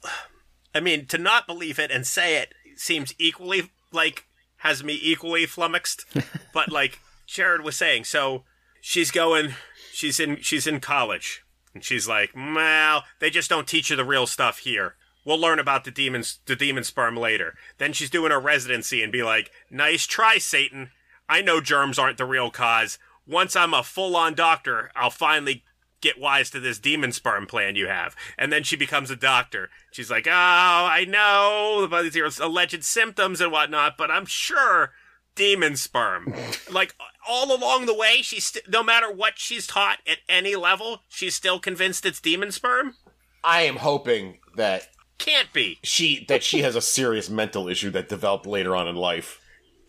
I 0.73 0.79
mean 0.79 1.07
to 1.07 1.17
not 1.17 1.45
believe 1.45 1.77
it 1.77 1.91
and 1.91 2.07
say 2.07 2.41
it 2.41 2.53
seems 2.77 3.13
equally 3.19 3.69
like 3.91 4.23
has 4.59 4.81
me 4.81 4.97
equally 5.01 5.45
flummoxed. 5.45 6.05
but 6.53 6.71
like 6.71 6.99
Jared 7.27 7.59
was 7.59 7.75
saying, 7.75 8.05
so 8.05 8.45
she's 8.79 9.11
going, 9.11 9.55
she's 9.91 10.21
in, 10.21 10.37
she's 10.39 10.67
in 10.67 10.79
college, 10.79 11.43
and 11.73 11.83
she's 11.83 12.07
like, 12.07 12.29
well, 12.33 13.03
they 13.19 13.29
just 13.29 13.49
don't 13.49 13.67
teach 13.67 13.89
you 13.89 13.97
the 13.97 14.05
real 14.05 14.25
stuff 14.25 14.59
here. 14.59 14.95
We'll 15.25 15.39
learn 15.39 15.59
about 15.59 15.83
the 15.85 15.91
demons, 15.91 16.39
the 16.45 16.55
demon 16.55 16.83
sperm 16.83 17.15
later. 17.15 17.55
Then 17.77 17.93
she's 17.93 18.09
doing 18.09 18.31
her 18.31 18.39
residency 18.39 19.01
and 19.01 19.11
be 19.11 19.23
like, 19.23 19.51
nice 19.69 20.05
try, 20.05 20.37
Satan. 20.37 20.91
I 21.29 21.41
know 21.41 21.61
germs 21.61 21.97
aren't 21.97 22.17
the 22.17 22.25
real 22.25 22.51
cause. 22.51 22.99
Once 23.25 23.55
I'm 23.55 23.73
a 23.73 23.83
full 23.83 24.15
on 24.15 24.33
doctor, 24.33 24.91
I'll 24.95 25.09
finally 25.09 25.63
get 26.01 26.19
wise 26.19 26.49
to 26.49 26.59
this 26.59 26.79
demon 26.79 27.13
sperm 27.13 27.47
plan 27.47 27.77
you 27.77 27.87
have. 27.87 28.15
And 28.37 28.51
then 28.51 28.63
she 28.63 28.75
becomes 28.75 29.09
a 29.09 29.15
doctor. 29.15 29.69
She's 29.91 30.11
like, 30.11 30.27
oh, 30.27 30.31
I 30.31 31.05
know 31.07 31.81
about 31.83 32.11
these 32.11 32.39
alleged 32.39 32.83
symptoms 32.83 33.39
and 33.39 33.51
whatnot, 33.51 33.97
but 33.97 34.11
I'm 34.11 34.25
sure 34.25 34.91
demon 35.35 35.77
sperm. 35.77 36.33
like 36.71 36.93
all 37.27 37.55
along 37.55 37.85
the 37.85 37.93
way, 37.93 38.21
she's 38.21 38.45
st- 38.45 38.69
no 38.69 38.83
matter 38.83 39.11
what 39.11 39.39
she's 39.39 39.65
taught 39.65 39.99
at 40.05 40.17
any 40.27 40.57
level, 40.57 40.99
she's 41.07 41.35
still 41.35 41.57
convinced 41.57 42.05
it's 42.05 42.19
demon 42.19 42.51
sperm. 42.51 42.95
I 43.43 43.61
am 43.61 43.77
hoping 43.77 44.39
that 44.55 44.89
Can't 45.17 45.53
be. 45.53 45.79
she 45.83 46.25
that 46.27 46.43
she 46.43 46.61
has 46.61 46.75
a 46.75 46.81
serious 46.81 47.29
mental 47.29 47.67
issue 47.67 47.89
that 47.91 48.09
developed 48.09 48.45
later 48.45 48.75
on 48.75 48.87
in 48.87 48.95
life. 48.95 49.39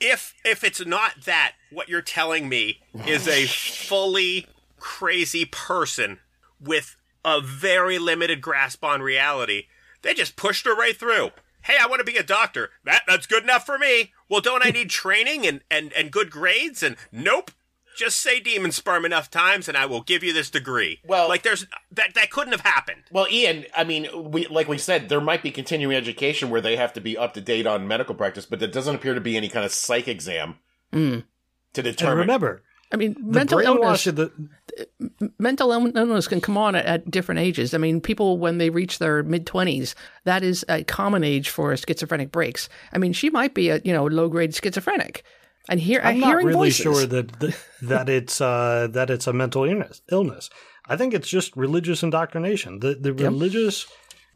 if 0.01 0.35
if 0.45 0.63
it's 0.63 0.85
not 0.85 1.25
that, 1.25 1.55
what 1.71 1.89
you're 1.89 2.03
telling 2.03 2.49
me 2.49 2.81
is 3.07 3.27
a 3.27 3.47
fully 3.47 4.47
crazy 4.79 5.45
person 5.45 6.19
with 6.61 6.97
a 7.25 7.41
very 7.41 7.99
limited 7.99 8.41
grasp 8.41 8.85
on 8.85 9.01
reality. 9.03 9.65
They 10.03 10.15
just 10.15 10.37
pushed 10.37 10.67
her 10.67 10.75
right 10.75 10.97
through. 10.97 11.31
Hey, 11.63 11.77
I 11.81 11.87
want 11.87 12.01
to 12.01 12.05
be 12.05 12.19
a 12.19 12.23
doctor. 12.23 12.71
That 12.85 13.03
that's 13.07 13.27
good 13.27 13.43
enough 13.43 13.65
for 13.65 13.79
me. 13.79 14.13
Well, 14.29 14.43
don't 14.43 14.65
I 14.65 14.71
need 14.71 14.91
training 14.91 15.47
and, 15.47 15.63
and, 15.71 15.93
and 15.95 16.11
good 16.11 16.31
grades? 16.31 16.83
And 16.83 16.97
nope. 17.11 17.51
Just 17.97 18.21
say 18.21 18.41
demon 18.41 18.73
sperm 18.73 19.05
enough 19.05 19.31
times 19.31 19.69
and 19.69 19.77
I 19.77 19.87
will 19.87 20.03
give 20.03 20.23
you 20.23 20.33
this 20.33 20.51
degree. 20.51 21.01
Well- 21.07 21.29
like 21.29 21.43
there's 21.43 21.67
that 21.93 22.15
that 22.15 22.31
couldn't 22.31 22.53
have 22.53 22.63
happened. 22.63 23.03
Well, 23.11 23.27
Ian, 23.31 23.67
I 23.77 23.85
mean, 23.85 24.09
we 24.31 24.47
like 24.47 24.69
we 24.69 24.79
said, 24.79 25.09
there 25.09 25.21
might 25.21 25.43
be 25.43 25.51
continuing 25.51 25.97
education 25.97 26.51
where 26.51 26.61
they 26.61 26.77
have 26.77 26.93
to 26.95 27.01
be 27.01 27.17
up 27.17 27.35
to 27.35 27.41
date 27.41 27.67
on 27.67 27.89
medical 27.89 28.15
practice, 28.15 28.47
but 28.47 28.59
there 28.59 28.69
doesn't 28.69 28.95
appear 28.95 29.15
to 29.15 29.21
be 29.21 29.37
any 29.37 29.49
kind 29.49 29.65
of 29.65 29.73
psych 29.73 30.09
exam 30.09 30.57
hmm. 30.93 30.99
to 30.99 31.25
And 31.77 31.85
determine. 31.85 32.19
remember, 32.19 32.63
I 32.93 32.97
mean, 32.97 33.15
the 33.15 33.39
mental 33.39 33.59
illness. 33.59 34.05
The... 34.05 34.31
Mental 35.39 35.73
illness 35.73 36.29
can 36.29 36.41
come 36.41 36.57
on 36.57 36.75
at, 36.75 36.87
at 36.87 37.11
different 37.11 37.41
ages. 37.41 37.75
I 37.75 37.79
mean, 37.79 38.01
people 38.01 38.39
when 38.39 38.59
they 38.59 38.71
reach 38.71 38.99
their 38.99 39.23
mid 39.23 39.47
twenties, 39.47 39.95
that 40.25 40.43
is 40.43 40.65
a 40.69 40.85
common 40.85 41.25
age 41.25 41.49
for 41.49 41.77
schizophrenic 41.77 42.31
breaks. 42.31 42.69
I 42.93 42.99
mean, 42.99 43.13
she 43.13 43.31
might 43.31 43.55
be 43.55 43.71
a 43.71 43.81
you 43.85 43.93
know 43.93 44.05
low 44.07 44.29
grade 44.29 44.55
schizophrenic, 44.55 45.25
and 45.69 45.81
here 45.81 46.01
I'm 46.03 46.21
not 46.21 46.27
hearing 46.29 46.47
really 46.47 46.69
voices. 46.71 46.83
sure 46.83 47.07
that 47.07 47.41
that, 47.41 47.57
that 47.83 48.09
it's 48.09 48.41
uh, 48.41 48.89
that 48.91 49.11
it's 49.11 49.27
a 49.27 49.33
mental 49.33 49.65
illness. 49.65 50.03
Illness. 50.11 50.51
I 50.87 50.97
think 50.97 51.15
it's 51.15 51.29
just 51.29 51.57
religious 51.57 52.03
indoctrination. 52.03 52.81
The 52.81 52.95
the 52.95 53.13
religious 53.13 53.87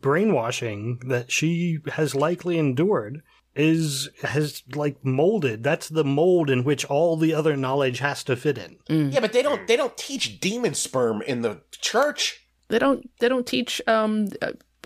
brainwashing 0.00 1.00
that 1.06 1.30
she 1.30 1.78
has 1.92 2.14
likely 2.14 2.58
endured 2.58 3.22
is 3.54 4.08
has 4.22 4.62
like 4.74 5.04
molded. 5.04 5.62
That's 5.62 5.88
the 5.88 6.04
mold 6.04 6.48
in 6.48 6.64
which 6.64 6.84
all 6.84 7.16
the 7.16 7.34
other 7.34 7.56
knowledge 7.56 7.98
has 7.98 8.22
to 8.24 8.36
fit 8.36 8.56
in. 8.56 8.78
yeah, 9.10 9.20
but 9.20 9.32
they 9.32 9.42
don't 9.42 9.66
they 9.66 9.76
don't 9.76 9.96
teach 9.96 10.40
demon 10.40 10.74
sperm 10.74 11.22
in 11.22 11.42
the 11.42 11.60
church. 11.72 12.46
They 12.68 12.78
don't. 12.78 13.08
They 13.18 13.28
don't 13.28 13.46
teach. 13.46 13.80
Um, 13.86 14.28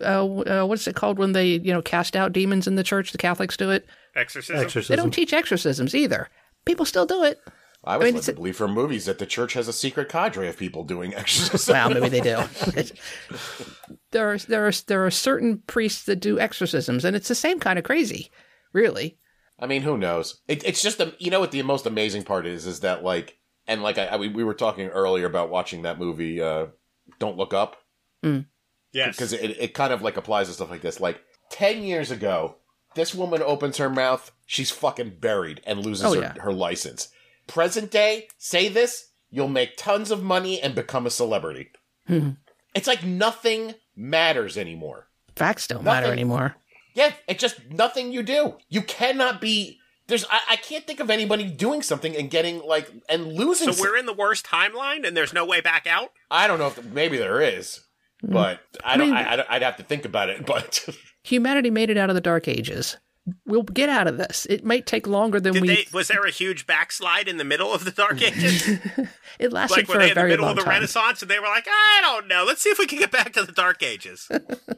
uh, 0.02 0.24
uh, 0.62 0.66
what's 0.66 0.86
it 0.86 0.96
called 0.96 1.18
when 1.18 1.32
they 1.32 1.46
you 1.46 1.72
know 1.72 1.82
cast 1.82 2.16
out 2.16 2.32
demons 2.32 2.66
in 2.66 2.74
the 2.74 2.84
church? 2.84 3.12
The 3.12 3.18
Catholics 3.18 3.56
do 3.56 3.70
it. 3.70 3.86
Exorcism. 4.14 4.84
They 4.88 4.96
don't 4.96 5.12
teach 5.12 5.32
exorcisms 5.32 5.94
either. 5.94 6.28
People 6.64 6.84
still 6.84 7.06
do 7.06 7.24
it. 7.24 7.40
I 7.84 7.96
was 7.96 8.04
mean, 8.04 8.14
led 8.14 8.22
to 8.24 8.32
believe 8.34 8.56
from 8.56 8.72
movies 8.72 9.06
that 9.06 9.18
the 9.18 9.26
church 9.26 9.54
has 9.54 9.66
a 9.66 9.72
secret 9.72 10.08
cadre 10.08 10.48
of 10.48 10.56
people 10.56 10.84
doing 10.84 11.14
exorcisms. 11.16 11.68
Well, 11.68 11.90
maybe 11.90 12.08
they 12.08 12.20
do. 12.20 12.38
there 14.12 14.32
are 14.32 14.38
there 14.38 14.66
are 14.66 14.72
there 14.86 15.04
are 15.04 15.10
certain 15.10 15.58
priests 15.66 16.04
that 16.04 16.16
do 16.16 16.38
exorcisms, 16.38 17.04
and 17.04 17.16
it's 17.16 17.28
the 17.28 17.34
same 17.34 17.58
kind 17.58 17.78
of 17.78 17.84
crazy, 17.84 18.30
really. 18.72 19.18
I 19.58 19.66
mean, 19.66 19.82
who 19.82 19.96
knows? 19.96 20.40
It, 20.48 20.64
it's 20.64 20.82
just 20.82 20.98
the 20.98 21.14
you 21.18 21.30
know 21.30 21.40
what 21.40 21.50
the 21.50 21.62
most 21.62 21.86
amazing 21.86 22.22
part 22.22 22.46
is 22.46 22.66
is 22.66 22.80
that 22.80 23.02
like 23.02 23.38
and 23.66 23.82
like 23.82 23.98
I, 23.98 24.06
I 24.06 24.16
we 24.16 24.28
we 24.28 24.44
were 24.44 24.54
talking 24.54 24.88
earlier 24.88 25.26
about 25.26 25.50
watching 25.50 25.82
that 25.82 25.98
movie 25.98 26.40
uh 26.40 26.66
Don't 27.18 27.36
Look 27.36 27.52
Up 27.52 27.76
Yes. 28.92 29.16
because 29.16 29.32
it 29.32 29.56
it 29.58 29.74
kind 29.74 29.92
of 29.92 30.02
like 30.02 30.16
applies 30.16 30.48
to 30.48 30.52
stuff 30.54 30.70
like 30.70 30.82
this. 30.82 31.00
Like 31.00 31.20
ten 31.50 31.82
years 31.82 32.10
ago, 32.10 32.56
this 32.94 33.14
woman 33.14 33.42
opens 33.42 33.78
her 33.78 33.88
mouth, 33.90 34.30
she's 34.46 34.70
fucking 34.70 35.16
buried 35.20 35.60
and 35.66 35.84
loses 35.84 36.04
Oh, 36.04 36.14
her, 36.14 36.20
yeah. 36.20 36.34
her 36.40 36.52
license. 36.52 37.08
Present 37.46 37.90
day, 37.90 38.28
say 38.38 38.68
this, 38.68 39.08
you'll 39.30 39.48
make 39.48 39.76
tons 39.76 40.10
of 40.10 40.22
money 40.22 40.60
and 40.60 40.74
become 40.74 41.06
a 41.06 41.10
celebrity. 41.10 41.70
Mhm. 42.08 42.36
It's 42.74 42.86
like 42.86 43.04
nothing 43.04 43.74
matters 43.96 44.56
anymore. 44.56 45.08
Facts 45.36 45.66
don't 45.66 45.84
matter 45.84 46.12
anymore. 46.12 46.56
Yeah, 46.94 47.12
it's 47.26 47.40
just 47.40 47.70
nothing 47.70 48.12
you 48.12 48.22
do. 48.22 48.58
You 48.68 48.82
cannot 48.82 49.40
be. 49.40 49.78
There's. 50.08 50.26
I, 50.30 50.40
I 50.50 50.56
can't 50.56 50.86
think 50.86 51.00
of 51.00 51.08
anybody 51.10 51.44
doing 51.44 51.80
something 51.82 52.14
and 52.14 52.28
getting 52.30 52.60
like 52.62 52.90
and 53.08 53.32
losing. 53.32 53.72
so 53.72 53.80
we're 53.82 53.96
in 53.96 54.04
the 54.04 54.12
worst 54.12 54.44
timeline 54.44 55.06
and 55.06 55.16
there's 55.16 55.32
no 55.32 55.46
way 55.46 55.60
back 55.62 55.86
out? 55.86 56.12
I 56.30 56.46
don't 56.46 56.58
know 56.58 56.66
if 56.66 56.84
maybe 56.84 57.16
there 57.16 57.40
is, 57.40 57.80
Mm. 58.24 58.32
but 58.32 58.60
I 58.84 58.96
don't. 58.96 59.12
I, 59.12 59.34
I, 59.48 59.54
would 59.54 59.62
have 59.62 59.76
to 59.76 59.82
think 59.82 60.04
about 60.04 60.28
it. 60.28 60.46
But 60.52 60.88
Humanity 61.24 61.70
made 61.70 61.90
it 61.90 61.96
out 61.96 62.08
of 62.08 62.14
the 62.14 62.20
dark 62.20 62.48
ages. 62.48 62.96
We'll 63.46 63.62
get 63.62 63.88
out 63.88 64.08
of 64.08 64.16
this. 64.16 64.46
It 64.50 64.64
might 64.64 64.84
take 64.84 65.06
longer 65.06 65.38
than 65.38 65.52
Did 65.52 65.62
we. 65.62 65.68
they 65.68 65.86
was 65.92 66.08
there 66.08 66.24
a 66.24 66.30
huge 66.30 66.66
backslide 66.66 67.28
in 67.28 67.36
the 67.36 67.44
middle 67.44 67.72
of 67.72 67.84
the 67.84 67.92
dark 67.92 68.20
ages? 68.20 68.68
it 69.38 69.52
lasted 69.52 69.76
like 69.76 69.86
for 69.86 69.92
were 69.92 69.98
they 69.98 70.08
a 70.08 70.10
in 70.10 70.16
the 70.16 70.24
middle 70.24 70.44
long 70.44 70.50
of 70.52 70.56
the 70.56 70.62
time. 70.62 70.74
Renaissance 70.74 71.22
and 71.22 71.30
they 71.30 71.38
were 71.38 71.46
like, 71.46 71.66
I 71.68 72.00
don't 72.02 72.26
know. 72.26 72.44
Let's 72.44 72.62
see 72.62 72.70
if 72.70 72.78
we 72.78 72.86
can 72.86 72.98
get 72.98 73.12
back 73.12 73.32
to 73.34 73.44
the 73.44 73.52
dark 73.52 73.82
ages. 73.82 74.28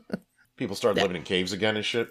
people 0.57 0.77
started 0.77 1.01
living 1.01 1.17
in 1.17 1.23
caves 1.23 1.53
again 1.53 1.77
and 1.77 1.85
shit. 1.85 2.11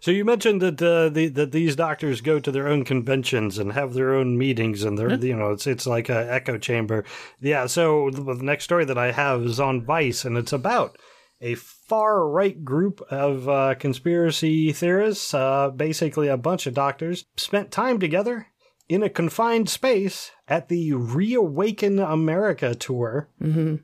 So 0.00 0.10
you 0.10 0.24
mentioned 0.24 0.60
that 0.62 0.82
uh, 0.82 1.08
the, 1.08 1.28
that 1.28 1.52
these 1.52 1.76
doctors 1.76 2.20
go 2.20 2.38
to 2.38 2.50
their 2.50 2.68
own 2.68 2.84
conventions 2.84 3.58
and 3.58 3.72
have 3.72 3.94
their 3.94 4.14
own 4.14 4.38
meetings, 4.38 4.84
and 4.84 4.98
they're 4.98 5.14
you 5.14 5.36
know 5.36 5.52
it's 5.52 5.66
it's 5.66 5.86
like 5.86 6.08
an 6.08 6.28
echo 6.28 6.58
chamber. 6.58 7.04
Yeah. 7.40 7.66
So 7.66 8.10
the 8.10 8.22
the 8.22 8.44
next 8.44 8.64
story 8.64 8.84
that 8.84 8.98
I 8.98 9.12
have 9.12 9.42
is 9.42 9.60
on 9.60 9.84
Vice, 9.84 10.24
and 10.24 10.36
it's 10.36 10.52
about 10.52 10.98
a 11.40 11.54
far 11.54 12.28
right 12.28 12.64
group 12.64 13.00
of 13.10 13.48
uh, 13.48 13.74
conspiracy 13.74 14.72
theorists. 14.72 15.34
Uh, 15.34 15.70
basically, 15.70 16.28
a 16.28 16.36
bunch 16.36 16.66
of 16.66 16.74
doctors 16.74 17.24
spent 17.36 17.70
time 17.70 17.98
together 17.98 18.48
in 18.88 19.02
a 19.02 19.10
confined 19.10 19.68
space 19.68 20.30
at 20.46 20.68
the 20.68 20.92
Reawaken 20.92 21.98
America 21.98 22.74
tour 22.74 23.28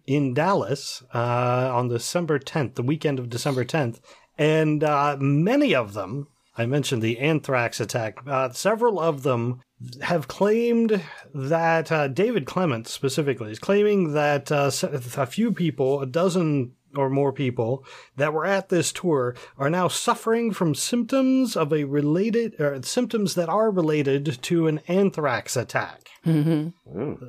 in 0.07 0.33
Dallas 0.35 1.02
uh, 1.12 1.71
on 1.75 1.88
December 1.88 2.38
10th, 2.38 2.76
the 2.76 2.83
weekend 2.83 3.19
of 3.19 3.28
December 3.28 3.64
10th. 3.64 4.00
And 4.39 4.83
uh, 4.83 5.17
many 5.21 5.75
of 5.75 5.95
them, 5.95 6.29
I 6.57 6.67
mentioned 6.67 7.03
the 7.03 7.19
anthrax 7.19 7.81
attack, 7.81 8.19
uh, 8.27 8.51
several 8.51 8.99
of 9.01 9.23
them 9.23 9.61
have 10.03 10.29
claimed 10.29 11.03
that 11.35 11.91
uh, 11.91 12.09
David 12.09 12.47
Clements 12.47 12.91
specifically 12.93 13.51
is 13.51 13.59
claiming 13.59 14.12
that 14.12 14.53
uh, 14.53 14.67
s- 14.67 14.83
a 14.85 15.27
few 15.27 15.53
people, 15.53 16.01
a 16.01 16.07
dozen 16.07 16.73
or 16.95 17.09
more 17.09 17.33
people 17.33 17.85
that 18.17 18.33
were 18.35 18.45
at 18.45 18.69
this 18.69 18.93
tour 18.93 19.35
are 19.57 19.71
now 19.71 19.89
suffering 19.89 20.53
from 20.53 20.75
symptoms 20.75 21.57
of 21.57 21.73
a 21.73 21.85
related 21.85 22.55
or 22.61 22.81
symptoms 22.83 23.35
that 23.35 23.49
are 23.49 23.71
related 23.71 24.39
to 24.43 24.67
an 24.69 24.79
anthrax 24.89 25.57
attack. 25.57 26.11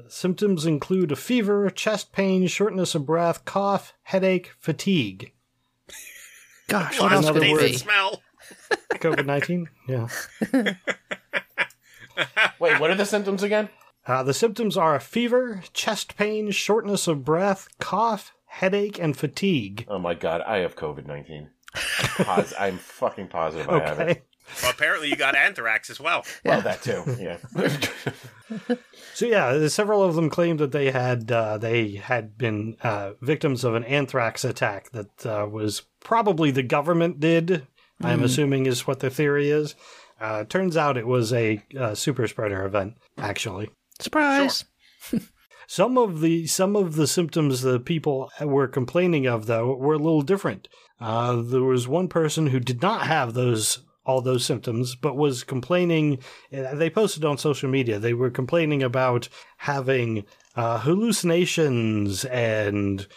Symptoms 0.09 0.65
include 0.65 1.11
a 1.11 1.15
fever, 1.15 1.69
chest 1.69 2.11
pain, 2.11 2.45
shortness 2.47 2.93
of 2.93 3.05
breath, 3.05 3.45
cough, 3.45 3.93
headache, 4.03 4.51
fatigue. 4.59 5.32
Gosh, 6.67 6.99
what 6.99 7.11
else 7.11 7.27
of 7.27 7.35
could 7.35 7.43
it 7.43 7.47
taste 7.47 7.61
and 7.61 7.71
be? 7.71 7.77
smell. 7.77 8.21
COVID 8.93 9.25
19? 9.25 9.69
Yeah. 9.87 10.07
Wait, 12.59 12.79
what 12.79 12.91
are 12.91 12.95
the 12.95 13.05
symptoms 13.05 13.43
again? 13.43 13.69
Uh, 14.05 14.21
the 14.23 14.33
symptoms 14.33 14.75
are 14.77 14.95
a 14.95 14.99
fever, 14.99 15.63
chest 15.73 16.17
pain, 16.17 16.51
shortness 16.51 17.07
of 17.07 17.23
breath, 17.23 17.67
cough, 17.79 18.33
headache, 18.45 18.99
and 18.99 19.15
fatigue. 19.17 19.85
Oh 19.87 19.97
my 19.99 20.13
god, 20.13 20.41
I 20.41 20.57
have 20.57 20.75
COVID 20.75 21.05
nineteen. 21.07 21.49
I'm, 21.75 22.25
pos- 22.25 22.53
I'm 22.59 22.77
fucking 22.77 23.29
positive 23.29 23.69
I 23.69 23.79
have 23.79 23.99
it. 24.01 24.25
Well, 24.61 24.71
apparently 24.71 25.07
you 25.07 25.15
got 25.15 25.35
anthrax 25.35 25.89
as 25.89 26.01
well. 26.01 26.25
Well, 26.43 26.61
that 26.61 26.81
too. 26.81 27.03
Yeah. 27.17 27.37
So 29.13 29.25
yeah, 29.25 29.67
several 29.67 30.03
of 30.03 30.15
them 30.15 30.29
claimed 30.29 30.59
that 30.59 30.71
they 30.73 30.91
had 30.91 31.31
uh, 31.31 31.57
they 31.57 31.91
had 31.91 32.37
been 32.37 32.75
uh, 32.83 33.11
victims 33.21 33.63
of 33.63 33.73
an 33.73 33.83
anthrax 33.85 34.43
attack 34.43 34.91
that 34.91 35.25
uh, 35.25 35.47
was 35.49 35.83
probably 36.03 36.51
the 36.51 36.63
government 36.63 37.19
did. 37.19 37.67
I'm 38.01 38.23
assuming 38.23 38.65
is 38.65 38.85
what 38.85 38.99
the 38.99 39.09
theory 39.09 39.49
is. 39.49 39.75
Uh, 40.19 40.43
turns 40.43 40.75
out 40.75 40.97
it 40.97 41.07
was 41.07 41.31
a 41.31 41.61
uh, 41.79 41.95
super 41.95 42.27
spreader 42.27 42.65
event, 42.65 42.95
actually. 43.17 43.69
Surprise! 43.99 44.65
Some 45.67 45.97
of 45.97 46.19
the 46.19 46.45
some 46.47 46.75
of 46.75 46.95
the 46.95 47.07
symptoms 47.07 47.61
the 47.61 47.79
people 47.79 48.29
were 48.41 48.67
complaining 48.67 49.25
of, 49.25 49.45
though, 49.45 49.73
were 49.73 49.93
a 49.93 49.97
little 49.97 50.21
different. 50.21 50.67
Uh, 50.99 51.41
there 51.41 51.63
was 51.63 51.87
one 51.87 52.09
person 52.09 52.47
who 52.47 52.59
did 52.59 52.81
not 52.81 53.07
have 53.07 53.33
those 53.33 53.79
all 54.05 54.21
those 54.21 54.45
symptoms, 54.45 54.95
but 54.95 55.15
was 55.15 55.43
complaining. 55.45 56.19
uh, 56.53 56.75
They 56.75 56.89
posted 56.89 57.23
on 57.23 57.37
social 57.37 57.69
media. 57.69 57.99
They 57.99 58.13
were 58.13 58.29
complaining 58.29 58.83
about 58.83 59.29
having 59.57 60.25
uh, 60.55 60.79
hallucinations 60.79 62.25
and 62.25 63.07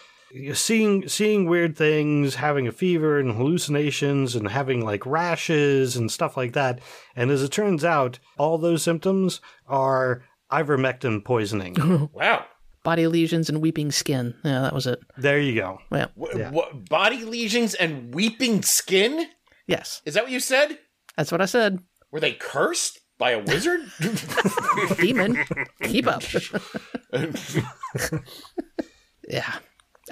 seeing 0.53 1.07
seeing 1.07 1.47
weird 1.47 1.77
things, 1.77 2.35
having 2.35 2.67
a 2.67 2.71
fever 2.71 3.19
and 3.19 3.35
hallucinations, 3.35 4.35
and 4.35 4.47
having 4.49 4.83
like 4.83 5.05
rashes 5.05 5.95
and 5.95 6.11
stuff 6.11 6.35
like 6.37 6.53
that. 6.53 6.79
And 7.15 7.31
as 7.31 7.43
it 7.43 7.51
turns 7.51 7.83
out, 7.85 8.19
all 8.37 8.57
those 8.57 8.83
symptoms 8.83 9.41
are 9.67 10.23
ivermectin 10.51 11.23
poisoning. 11.25 12.09
Wow. 12.13 12.45
Body 12.83 13.07
lesions 13.07 13.49
and 13.49 13.61
weeping 13.61 13.91
skin. 13.91 14.33
Yeah, 14.45 14.61
that 14.61 14.73
was 14.73 14.87
it. 14.87 14.99
there 15.17 15.39
you 15.39 15.55
go. 15.55 15.79
Yeah. 15.91 16.05
What, 16.15 16.37
Yeah. 16.37 16.51
what, 16.51 16.87
body 16.87 17.25
lesions 17.25 17.73
and 17.73 18.15
weeping 18.15 18.61
skin? 18.61 19.27
Yes, 19.67 20.01
Is 20.05 20.13
that 20.13 20.23
what 20.23 20.31
you 20.31 20.39
said? 20.39 20.77
that's 21.17 21.29
what 21.31 21.41
I 21.41 21.45
said. 21.45 21.79
Were 22.11 22.21
they 22.21 22.31
cursed 22.31 23.01
by 23.17 23.31
a 23.31 23.39
wizard? 23.43 23.81
Demon, 25.01 25.43
keep 25.83 26.07
up. 26.07 26.23
yeah. 29.27 29.56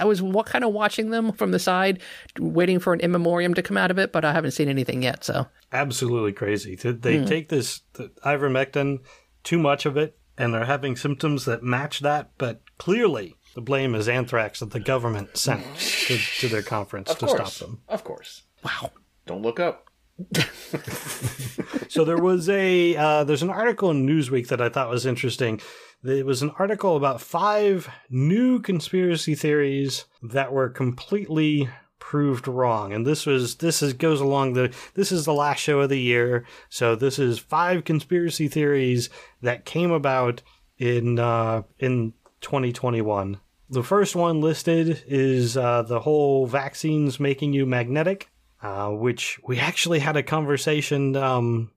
I 0.06 0.08
was 0.08 0.22
wa- 0.22 0.44
kind 0.44 0.64
of 0.64 0.72
watching 0.74 1.10
them 1.10 1.32
from 1.34 1.52
the 1.52 1.60
side, 1.60 2.00
waiting 2.40 2.80
for 2.80 2.94
an 2.94 3.00
in 3.00 3.12
memoriam 3.12 3.54
to 3.56 3.62
come 3.62 3.76
out 3.78 3.92
of 3.92 3.98
it, 3.98 4.12
but 4.12 4.24
I 4.24 4.34
haven't 4.34 4.52
seen 4.52 4.70
anything 4.70 5.04
yet. 5.04 5.24
So 5.24 5.48
Absolutely 5.72 6.32
crazy. 6.32 6.76
Th- 6.76 6.96
They 7.00 7.18
hmm. 7.20 7.26
take 7.26 7.50
this 7.50 7.82
the 7.94 8.10
ivermectin, 8.24 9.00
too 9.44 9.60
much 9.60 9.86
of 9.86 9.98
it, 9.98 10.18
and 10.38 10.54
they're 10.54 10.66
having 10.66 10.96
symptoms 10.96 11.46
that 11.46 11.64
match 11.64 12.00
that, 12.02 12.32
but 12.38 12.62
clearly 12.78 13.36
the 13.56 13.62
blame 13.62 13.96
is 13.96 14.08
anthrax 14.08 14.60
that 14.60 14.72
the 14.72 14.80
government 14.80 15.38
sent 15.38 15.64
to, 15.78 16.18
to 16.40 16.48
their 16.48 16.62
conference 16.62 17.10
of 17.10 17.20
to 17.20 17.26
course. 17.28 17.54
stop 17.54 17.68
them. 17.68 17.82
Of 17.88 18.04
course. 18.04 18.44
wow. 18.64 18.92
Don't 19.26 19.42
look 19.42 19.60
up. 19.60 19.90
so 21.90 22.06
there 22.06 22.18
was 22.18 22.48
a 22.48 22.96
uh, 22.96 23.24
there's 23.26 23.44
an 23.44 23.50
article 23.50 23.92
in 23.92 24.06
Newsweek 24.06 24.48
that 24.48 24.62
I 24.62 24.70
thought 24.70 24.90
was 24.90 25.06
interesting. 25.06 25.60
It 26.04 26.26
was 26.26 26.42
an 26.42 26.52
article 26.58 26.96
about 26.96 27.20
five 27.20 27.90
new 28.10 28.60
conspiracy 28.60 29.36
theories 29.36 30.06
that 30.22 30.54
were 30.54 30.70
completely 30.70 31.70
proved 32.00 32.48
wrong, 32.48 32.94
and 32.94 33.06
this 33.06 33.26
was 33.26 33.56
this 33.56 33.82
is 33.82 33.94
goes 33.94 34.22
along 34.22 34.54
the 34.54 34.74
this 34.94 35.12
is 35.12 35.26
the 35.26 35.34
last 35.34 35.60
show 35.60 35.82
of 35.82 35.90
the 35.90 36.00
year, 36.00 36.46
so 36.70 36.96
this 36.96 37.20
is 37.20 37.40
five 37.40 37.84
conspiracy 37.84 38.48
theories 38.48 39.10
that 39.42 39.66
came 39.66 39.92
about 39.92 40.42
in 40.78 41.20
uh, 41.20 41.64
in 41.80 42.14
2021. 42.40 43.38
The 43.70 43.84
first 43.84 44.16
one 44.16 44.40
listed 44.40 45.04
is 45.08 45.58
uh, 45.58 45.82
the 45.82 46.02
whole 46.02 46.46
vaccines 46.46 47.20
making 47.20 47.52
you 47.54 47.66
magnetic 47.66 48.30
uh, 48.66 48.90
which 48.90 49.40
we 49.46 49.60
actually 49.60 50.00
had 50.00 50.18
a 50.18 50.24
conversation. 50.24 51.16
Um, 51.16 51.72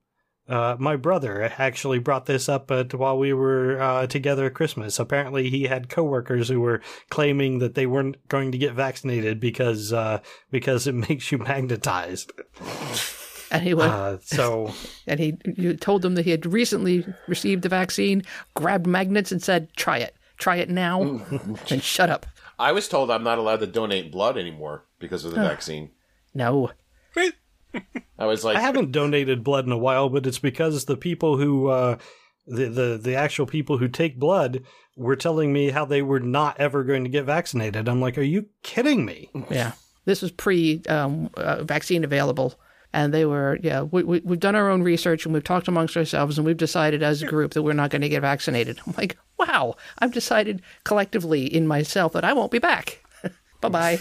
uh, 0.49 0.75
my 0.79 0.97
brother 0.97 1.53
actually 1.59 1.99
brought 1.99 2.25
this 2.25 2.49
up 2.49 2.71
at, 2.71 2.95
while 2.95 3.19
we 3.19 3.35
were 3.35 3.79
uh, 3.79 4.07
together 4.07 4.47
at 4.47 4.55
Christmas. 4.55 4.99
Apparently, 4.99 5.51
he 5.51 5.65
had 5.65 5.91
coworkers 5.91 6.49
who 6.49 6.61
were 6.61 6.81
claiming 7.11 7.59
that 7.59 7.75
they 7.75 7.87
weren't 7.87 8.17
going 8.29 8.53
to 8.53 8.59
get 8.59 8.73
vaccinated 8.73 9.39
because 9.39 9.93
uh, 9.93 10.21
because 10.51 10.87
it 10.87 10.95
makes 11.09 11.31
you 11.31 11.37
magnetized. 11.37 12.33
And 13.51 13.63
he 13.63 13.75
went, 13.75 13.93
Uh, 13.93 14.19
so 14.23 14.73
and 15.07 15.21
he 15.21 15.37
you 15.45 15.77
told 15.77 16.01
them 16.01 16.15
that 16.15 16.25
he 16.25 16.31
had 16.31 16.47
recently 16.47 17.05
received 17.27 17.65
the 17.65 17.69
vaccine, 17.69 18.23
grabbed 18.55 18.87
magnets, 18.87 19.31
and 19.31 19.43
said, 19.43 19.69
"Try 19.77 19.99
it, 19.99 20.17
try 20.39 20.57
it 20.57 20.71
now, 20.71 21.03
and 21.71 21.83
shut 21.83 22.09
up." 22.09 22.25
I 22.59 22.73
was 22.73 22.89
told 22.89 23.11
I'm 23.11 23.23
not 23.25 23.37
allowed 23.37 23.61
to 23.61 23.67
donate 23.67 24.11
blood 24.11 24.39
anymore 24.39 24.85
because 24.99 25.27
of 25.27 25.33
the 25.33 25.37
vaccine. 25.37 25.91
No, 26.35 26.71
I 28.19 28.27
was 28.27 28.45
like, 28.45 28.57
I 28.57 28.61
haven't 28.61 28.93
donated 28.93 29.45
blood 29.45 29.67
in 29.67 29.73
a 29.73 29.79
while, 29.79 30.09
but 30.09 30.27
it's 30.27 30.39
because 30.39 30.85
the 30.85 30.97
people 30.97 31.37
who 31.37 31.69
uh, 31.69 31.99
the, 32.47 32.69
the 32.69 33.01
the 33.01 33.15
actual 33.15 33.47
people 33.47 33.79
who 33.79 33.89
take 33.89 34.19
blood 34.19 34.63
were 34.97 35.17
telling 35.17 35.53
me 35.53 35.71
how 35.71 35.85
they 35.85 36.03
were 36.03 36.21
not 36.21 36.59
ever 36.59 36.83
going 36.83 37.05
to 37.05 37.11
get 37.11 37.25
vaccinated. 37.25 37.89
I'm 37.89 38.01
like, 38.01 38.19
are 38.19 38.23
you 38.23 38.47
kidding 38.63 39.05
me? 39.05 39.31
yeah, 39.51 39.73
this 40.05 40.23
was 40.23 40.33
pre 40.33 40.83
um, 40.89 41.31
uh, 41.35 41.63
vaccine 41.63 42.05
available. 42.05 42.59
And 42.91 43.13
they 43.13 43.27
were, 43.27 43.59
yeah, 43.63 43.83
we, 43.83 44.03
we, 44.03 44.21
we've 44.21 44.41
done 44.41 44.57
our 44.57 44.71
own 44.71 44.83
research 44.83 45.27
and 45.27 45.35
we've 45.35 45.45
talked 45.45 45.69
amongst 45.69 45.95
ourselves 45.95 46.39
and 46.39 46.47
we've 46.47 46.57
decided 46.57 47.03
as 47.03 47.23
a 47.23 47.27
group 47.27 47.53
that 47.53 47.63
we're 47.63 47.75
not 47.75 47.91
going 47.91 48.01
to 48.01 48.09
get 48.09 48.23
vaccinated. 48.23 48.81
I'm 48.87 48.95
like, 48.97 49.19
wow, 49.39 49.75
I've 49.99 50.15
decided 50.15 50.63
collectively 50.85 51.45
in 51.45 51.67
myself 51.67 52.15
that 52.15 52.25
I 52.25 52.33
won't 52.33 52.51
be 52.51 52.59
back. 52.59 53.05
bye 53.61 53.69
bye. 53.69 53.99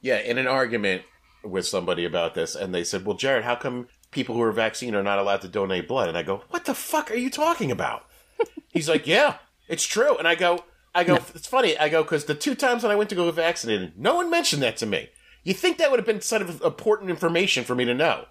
yeah, 0.00 0.18
in 0.18 0.36
an 0.36 0.48
argument 0.48 1.02
with 1.44 1.66
somebody 1.66 2.04
about 2.04 2.34
this, 2.34 2.54
and 2.54 2.74
they 2.74 2.84
said, 2.84 3.04
"Well, 3.04 3.16
Jared, 3.16 3.44
how 3.44 3.56
come 3.56 3.88
people 4.10 4.34
who 4.34 4.42
are 4.42 4.52
vaccinated 4.52 4.98
are 4.98 5.02
not 5.02 5.18
allowed 5.18 5.40
to 5.42 5.48
donate 5.48 5.88
blood?" 5.88 6.08
And 6.08 6.18
I 6.18 6.22
go, 6.22 6.42
"What 6.50 6.64
the 6.64 6.74
fuck 6.74 7.10
are 7.10 7.16
you 7.16 7.30
talking 7.30 7.70
about?" 7.70 8.06
He's 8.68 8.88
like, 8.88 9.06
"Yeah, 9.06 9.36
it's 9.68 9.84
true." 9.84 10.16
And 10.16 10.28
I 10.28 10.34
go, 10.34 10.64
"I 10.94 11.04
go, 11.04 11.16
it's 11.34 11.46
funny." 11.46 11.76
I 11.78 11.88
go 11.88 12.02
because 12.02 12.24
the 12.24 12.34
two 12.34 12.54
times 12.54 12.82
when 12.82 12.92
I 12.92 12.96
went 12.96 13.10
to 13.10 13.16
go 13.16 13.26
get 13.26 13.34
vaccinated, 13.34 13.98
no 13.98 14.14
one 14.16 14.30
mentioned 14.30 14.62
that 14.62 14.76
to 14.78 14.86
me. 14.86 15.10
You 15.44 15.54
think 15.54 15.78
that 15.78 15.90
would 15.90 15.98
have 15.98 16.06
been 16.06 16.20
sort 16.20 16.42
of 16.42 16.62
important 16.62 17.10
information 17.10 17.64
for 17.64 17.74
me 17.74 17.84
to 17.84 17.94
know, 17.94 18.26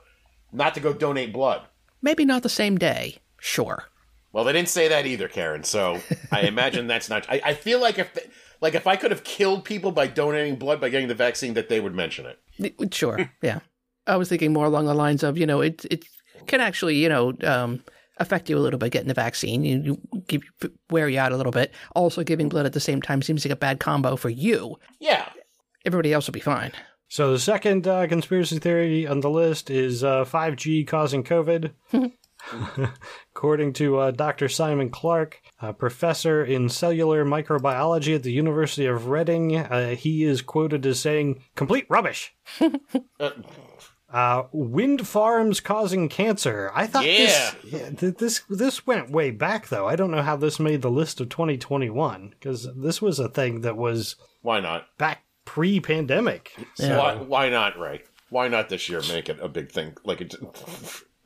not 0.52 0.74
to 0.76 0.80
go 0.80 0.94
donate 0.94 1.34
blood? 1.34 1.64
Maybe 2.02 2.26
not 2.26 2.44
the 2.44 2.50
same 2.50 2.78
day, 2.78 3.18
sure. 3.40 3.90
Well, 4.34 4.46
they 4.46 4.54
didn't 4.54 4.70
say 4.70 4.88
that 4.88 5.06
either, 5.06 5.28
Karen. 5.28 5.64
So 5.64 6.00
I 6.32 6.42
imagine 6.42 6.88
that's 6.88 7.10
not. 7.10 7.26
I, 7.30 7.42
I 7.44 7.54
feel 7.54 7.82
like 7.82 8.00
if, 8.00 8.18
like 8.62 8.76
if 8.76 8.88
I 8.88 8.96
could 8.96 9.12
have 9.12 9.24
killed 9.24 9.66
people 9.66 9.92
by 9.92 10.08
donating 10.08 10.56
blood 10.56 10.80
by 10.80 10.90
getting 10.90 11.08
the 11.08 11.16
vaccine, 11.16 11.54
that 11.56 11.70
they 11.70 11.80
would 11.80 11.96
mention 11.96 12.26
it. 12.26 12.94
Sure, 12.94 13.30
yeah. 13.42 13.60
I 14.08 14.16
was 14.16 14.30
thinking 14.30 14.54
more 14.54 14.66
along 14.66 14.86
the 14.86 14.94
lines 14.94 15.24
of, 15.24 15.38
you 15.38 15.46
know, 15.46 15.62
it 15.62 15.86
it 15.92 16.06
can 16.48 16.62
actually, 16.62 16.96
you 16.96 17.10
know, 17.10 17.34
um, 17.44 17.84
affect 18.18 18.50
you 18.50 18.58
a 18.58 18.60
little 18.60 18.80
bit 18.80 18.92
getting 18.92 19.08
the 19.08 19.14
vaccine. 19.14 19.64
You, 19.64 19.82
you 20.14 20.22
give 20.28 20.44
wear 20.90 21.10
you 21.10 21.20
out 21.20 21.32
a 21.32 21.38
little 21.38 21.52
bit. 21.52 21.74
Also, 21.96 22.24
giving 22.24 22.50
blood 22.50 22.66
at 22.66 22.74
the 22.74 22.80
same 22.80 23.02
time 23.02 23.22
seems 23.22 23.46
like 23.46 23.52
a 23.52 23.56
bad 23.56 23.80
combo 23.80 24.16
for 24.16 24.30
you. 24.30 24.78
Yeah, 25.00 25.28
Everybody 25.86 26.14
else 26.14 26.28
will 26.28 26.34
be 26.34 26.40
fine. 26.40 26.72
So 27.08 27.32
the 27.32 27.40
second 27.40 27.88
uh, 27.88 28.08
conspiracy 28.08 28.60
theory 28.60 29.08
on 29.08 29.20
the 29.20 29.30
list 29.30 29.70
is 29.70 30.04
uh, 30.04 30.24
5G 30.24 30.88
causing 30.88 31.24
COVID. 31.24 31.72
According 33.36 33.74
to 33.74 33.98
uh, 33.98 34.12
Dr. 34.12 34.50
Simon 34.50 34.90
Clarke, 34.90 35.42
a 35.62 35.74
professor 35.74 36.44
in 36.44 36.70
cellular 36.70 37.26
microbiology 37.26 38.16
at 38.16 38.24
the 38.24 38.32
University 38.32 38.86
of 38.86 39.08
Reading, 39.08 39.58
uh, 39.58 39.96
he 39.96 40.24
is 40.24 40.42
quoted 40.42 40.86
as 40.86 41.00
saying, 41.00 41.44
"Complete 41.56 41.86
rubbish." 41.90 42.34
Uh, 44.12 44.44
wind 44.52 45.08
farms 45.08 45.62
causing 45.62 46.10
cancer. 46.10 46.70
I 46.76 46.86
thought 46.86 47.06
this 47.06 47.56
yeah, 47.64 47.92
th- 47.92 48.18
this 48.18 48.42
this 48.50 48.86
went 48.86 49.10
way 49.10 49.32
back 49.32 49.70
though. 49.70 49.88
I 49.88 49.96
don't 49.96 50.12
know 50.12 50.22
how 50.22 50.36
this 50.36 50.60
made 50.60 50.82
the 50.82 50.92
list 50.92 51.22
of 51.22 51.30
2021 51.30 52.32
because 52.32 52.68
this 52.76 53.02
was 53.02 53.20
a 53.20 53.30
thing 53.30 53.62
that 53.62 53.78
was 53.78 54.18
why 54.42 54.60
not? 54.60 54.86
back 54.98 55.24
pre-pandemic. 55.46 56.52
So, 56.76 56.98
Why, 56.98 57.16
why 57.16 57.50
not, 57.50 57.80
Ray? 57.80 58.02
Why 58.30 58.48
not 58.48 58.70
this 58.70 58.88
year 58.90 59.02
make 59.10 59.30
it 59.30 59.40
a 59.42 59.50
big 59.50 59.72
thing? 59.72 59.96
Like 60.04 60.22
it. 60.22 60.36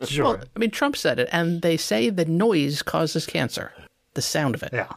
Sure. 0.03 0.23
Well, 0.25 0.43
I 0.55 0.59
mean, 0.59 0.71
Trump 0.71 0.97
said 0.97 1.19
it, 1.19 1.29
and 1.31 1.61
they 1.61 1.77
say 1.77 2.09
the 2.09 2.25
noise 2.25 2.81
causes 2.81 3.25
cancer. 3.25 3.71
The 4.13 4.21
sound 4.21 4.55
of 4.55 4.63
it. 4.63 4.73
yeah. 4.73 4.91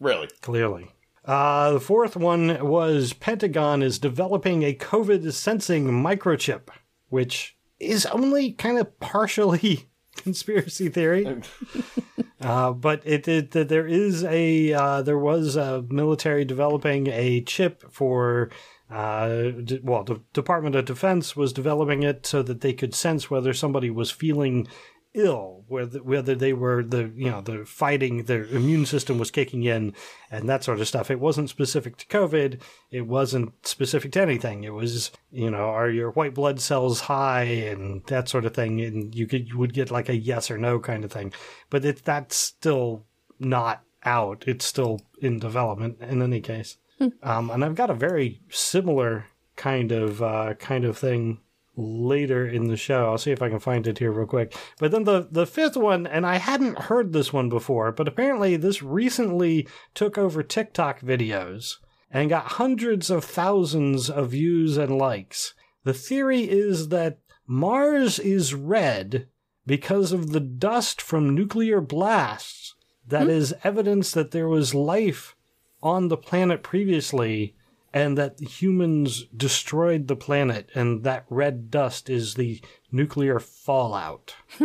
Really? 0.00 0.28
Clearly. 0.42 0.92
Uh, 1.24 1.72
the 1.72 1.80
fourth 1.80 2.16
one 2.16 2.64
was 2.66 3.12
Pentagon 3.12 3.82
is 3.82 3.98
developing 3.98 4.62
a 4.62 4.74
COVID 4.74 5.32
sensing 5.32 5.86
microchip, 5.86 6.68
which 7.08 7.56
is 7.80 8.06
only 8.06 8.52
kind 8.52 8.78
of 8.78 8.98
partially 9.00 9.88
conspiracy 10.16 10.88
theory. 10.88 11.42
uh, 12.40 12.72
but 12.72 13.02
it, 13.04 13.26
it, 13.26 13.50
there 13.50 13.86
is 13.86 14.22
a 14.24 14.72
uh, 14.72 15.02
there 15.02 15.18
was 15.18 15.56
a 15.56 15.84
military 15.88 16.44
developing 16.44 17.08
a 17.08 17.40
chip 17.42 17.82
for 17.90 18.50
uh, 18.90 19.50
well, 19.82 20.04
the 20.04 20.22
Department 20.32 20.76
of 20.76 20.84
Defense 20.84 21.34
was 21.34 21.52
developing 21.52 22.02
it 22.02 22.24
so 22.24 22.42
that 22.42 22.60
they 22.60 22.72
could 22.72 22.94
sense 22.94 23.30
whether 23.30 23.52
somebody 23.52 23.90
was 23.90 24.10
feeling 24.10 24.68
ill, 25.16 25.64
whether 25.66 26.02
whether 26.02 26.34
they 26.34 26.52
were 26.52 26.84
the 26.84 27.10
you 27.16 27.30
know 27.30 27.40
the 27.40 27.64
fighting, 27.64 28.24
their 28.24 28.44
immune 28.44 28.86
system 28.86 29.18
was 29.18 29.30
kicking 29.30 29.64
in, 29.64 29.94
and 30.30 30.48
that 30.48 30.62
sort 30.62 30.78
of 30.78 30.86
stuff. 30.86 31.10
It 31.10 31.18
wasn't 31.18 31.50
specific 31.50 31.96
to 31.96 32.06
COVID. 32.06 32.60
It 32.90 33.06
wasn't 33.06 33.66
specific 33.66 34.12
to 34.12 34.22
anything. 34.22 34.62
It 34.62 34.74
was 34.74 35.10
you 35.32 35.50
know 35.50 35.64
are 35.64 35.90
your 35.90 36.12
white 36.12 36.34
blood 36.34 36.60
cells 36.60 37.00
high 37.00 37.42
and 37.44 38.04
that 38.06 38.28
sort 38.28 38.44
of 38.44 38.54
thing, 38.54 38.80
and 38.80 39.14
you 39.14 39.26
could 39.26 39.48
you 39.48 39.58
would 39.58 39.72
get 39.72 39.90
like 39.90 40.08
a 40.08 40.16
yes 40.16 40.50
or 40.50 40.58
no 40.58 40.78
kind 40.78 41.04
of 41.04 41.10
thing. 41.10 41.32
But 41.70 41.84
it 41.84 42.04
that's 42.04 42.36
still 42.36 43.04
not 43.40 43.82
out. 44.04 44.44
It's 44.46 44.64
still 44.64 45.00
in 45.20 45.40
development 45.40 46.00
in 46.00 46.22
any 46.22 46.40
case. 46.40 46.76
Um, 47.22 47.50
and 47.50 47.64
I've 47.64 47.74
got 47.74 47.90
a 47.90 47.94
very 47.94 48.40
similar 48.48 49.26
kind 49.56 49.92
of 49.92 50.22
uh, 50.22 50.54
kind 50.54 50.84
of 50.84 50.96
thing 50.96 51.40
later 51.76 52.46
in 52.46 52.68
the 52.68 52.76
show. 52.76 53.06
I'll 53.06 53.18
see 53.18 53.32
if 53.32 53.42
I 53.42 53.50
can 53.50 53.58
find 53.58 53.86
it 53.86 53.98
here 53.98 54.10
real 54.10 54.26
quick. 54.26 54.56
But 54.78 54.90
then 54.90 55.04
the 55.04 55.28
the 55.30 55.46
fifth 55.46 55.76
one, 55.76 56.06
and 56.06 56.26
I 56.26 56.36
hadn't 56.36 56.78
heard 56.78 57.12
this 57.12 57.32
one 57.32 57.48
before, 57.48 57.92
but 57.92 58.08
apparently 58.08 58.56
this 58.56 58.82
recently 58.82 59.68
took 59.94 60.16
over 60.16 60.42
TikTok 60.42 61.00
videos 61.00 61.76
and 62.10 62.30
got 62.30 62.52
hundreds 62.52 63.10
of 63.10 63.24
thousands 63.24 64.08
of 64.08 64.30
views 64.30 64.76
and 64.76 64.96
likes. 64.96 65.54
The 65.84 65.94
theory 65.94 66.48
is 66.48 66.88
that 66.88 67.18
Mars 67.46 68.18
is 68.18 68.54
red 68.54 69.28
because 69.66 70.12
of 70.12 70.32
the 70.32 70.40
dust 70.40 71.02
from 71.02 71.34
nuclear 71.34 71.80
blasts. 71.80 72.74
That 73.06 73.28
is 73.28 73.54
evidence 73.62 74.10
that 74.12 74.32
there 74.32 74.48
was 74.48 74.74
life 74.74 75.35
on 75.82 76.08
the 76.08 76.16
planet 76.16 76.62
previously 76.62 77.54
and 77.92 78.18
that 78.18 78.38
humans 78.40 79.24
destroyed 79.36 80.08
the 80.08 80.16
planet 80.16 80.70
and 80.74 81.04
that 81.04 81.24
red 81.30 81.70
dust 81.70 82.10
is 82.10 82.34
the 82.34 82.60
nuclear 82.90 83.38
fallout. 83.38 84.34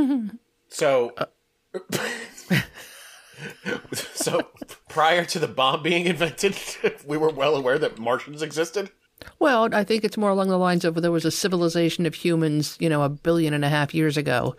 So, 0.72 1.12
so 4.14 4.42
prior 4.88 5.26
to 5.26 5.38
the 5.38 5.48
bomb 5.50 5.84
being 5.84 6.06
invented, 6.06 6.58
we 7.06 7.18
were 7.18 7.30
well 7.30 7.56
aware 7.56 7.78
that 7.78 8.00
Martians 8.00 8.42
existed. 8.42 8.90
Well, 9.38 9.70
I 9.76 9.84
think 9.84 10.04
it's 10.04 10.18
more 10.18 10.30
along 10.30 10.48
the 10.48 10.58
lines 10.58 10.86
of 10.86 10.96
there 10.96 11.12
was 11.12 11.26
a 11.26 11.32
civilization 11.32 12.06
of 12.06 12.16
humans, 12.16 12.78
you 12.80 12.90
know, 12.90 13.04
a 13.04 13.10
billion 13.10 13.54
and 13.54 13.66
a 13.66 13.70
half 13.70 13.94
years 13.94 14.18
ago 14.18 14.56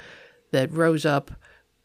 that 0.52 0.70
rose 0.70 1.06
up, 1.06 1.30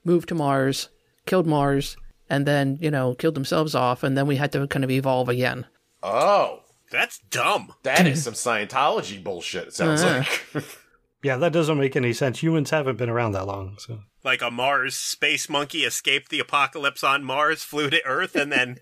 moved 0.04 0.28
to 0.30 0.36
Mars, 0.36 0.90
killed 1.26 1.48
Mars, 1.48 1.96
and 2.30 2.46
then, 2.46 2.78
you 2.82 2.92
know, 2.92 3.14
killed 3.16 3.36
themselves 3.36 3.76
off, 3.76 4.04
and 4.04 4.18
then 4.18 4.28
we 4.28 4.36
had 4.38 4.52
to 4.54 4.68
kind 4.68 4.84
of 4.84 4.92
evolve 4.92 5.30
again. 5.30 5.66
Oh, 6.04 6.62
That's 6.92 7.20
dumb. 7.30 7.74
that 7.84 8.06
is 8.08 8.24
some 8.26 8.34
Scientology 8.34 9.24
bullshit. 9.24 9.68
It 9.70 9.74
sounds 9.74 10.02
Uh-huh. 10.04 10.24
like. 10.54 10.64
Yeah, 11.24 11.38
that 11.38 11.52
doesn't 11.52 11.80
make 11.80 11.96
any 11.96 12.14
sense. 12.14 12.44
Humans 12.44 12.70
haven't 12.70 12.98
been 12.98 13.10
around 13.10 13.32
that 13.32 13.48
long, 13.48 13.76
so 13.80 14.02
Like 14.24 14.44
a 14.44 14.52
Mars 14.52 14.96
space 14.96 15.50
monkey 15.50 15.80
escaped 15.84 16.30
the 16.30 16.40
apocalypse 16.40 17.04
on 17.04 17.24
Mars, 17.24 17.64
flew 17.64 17.90
to 17.90 18.06
Earth, 18.06 18.36
and 18.36 18.52
then 18.52 18.78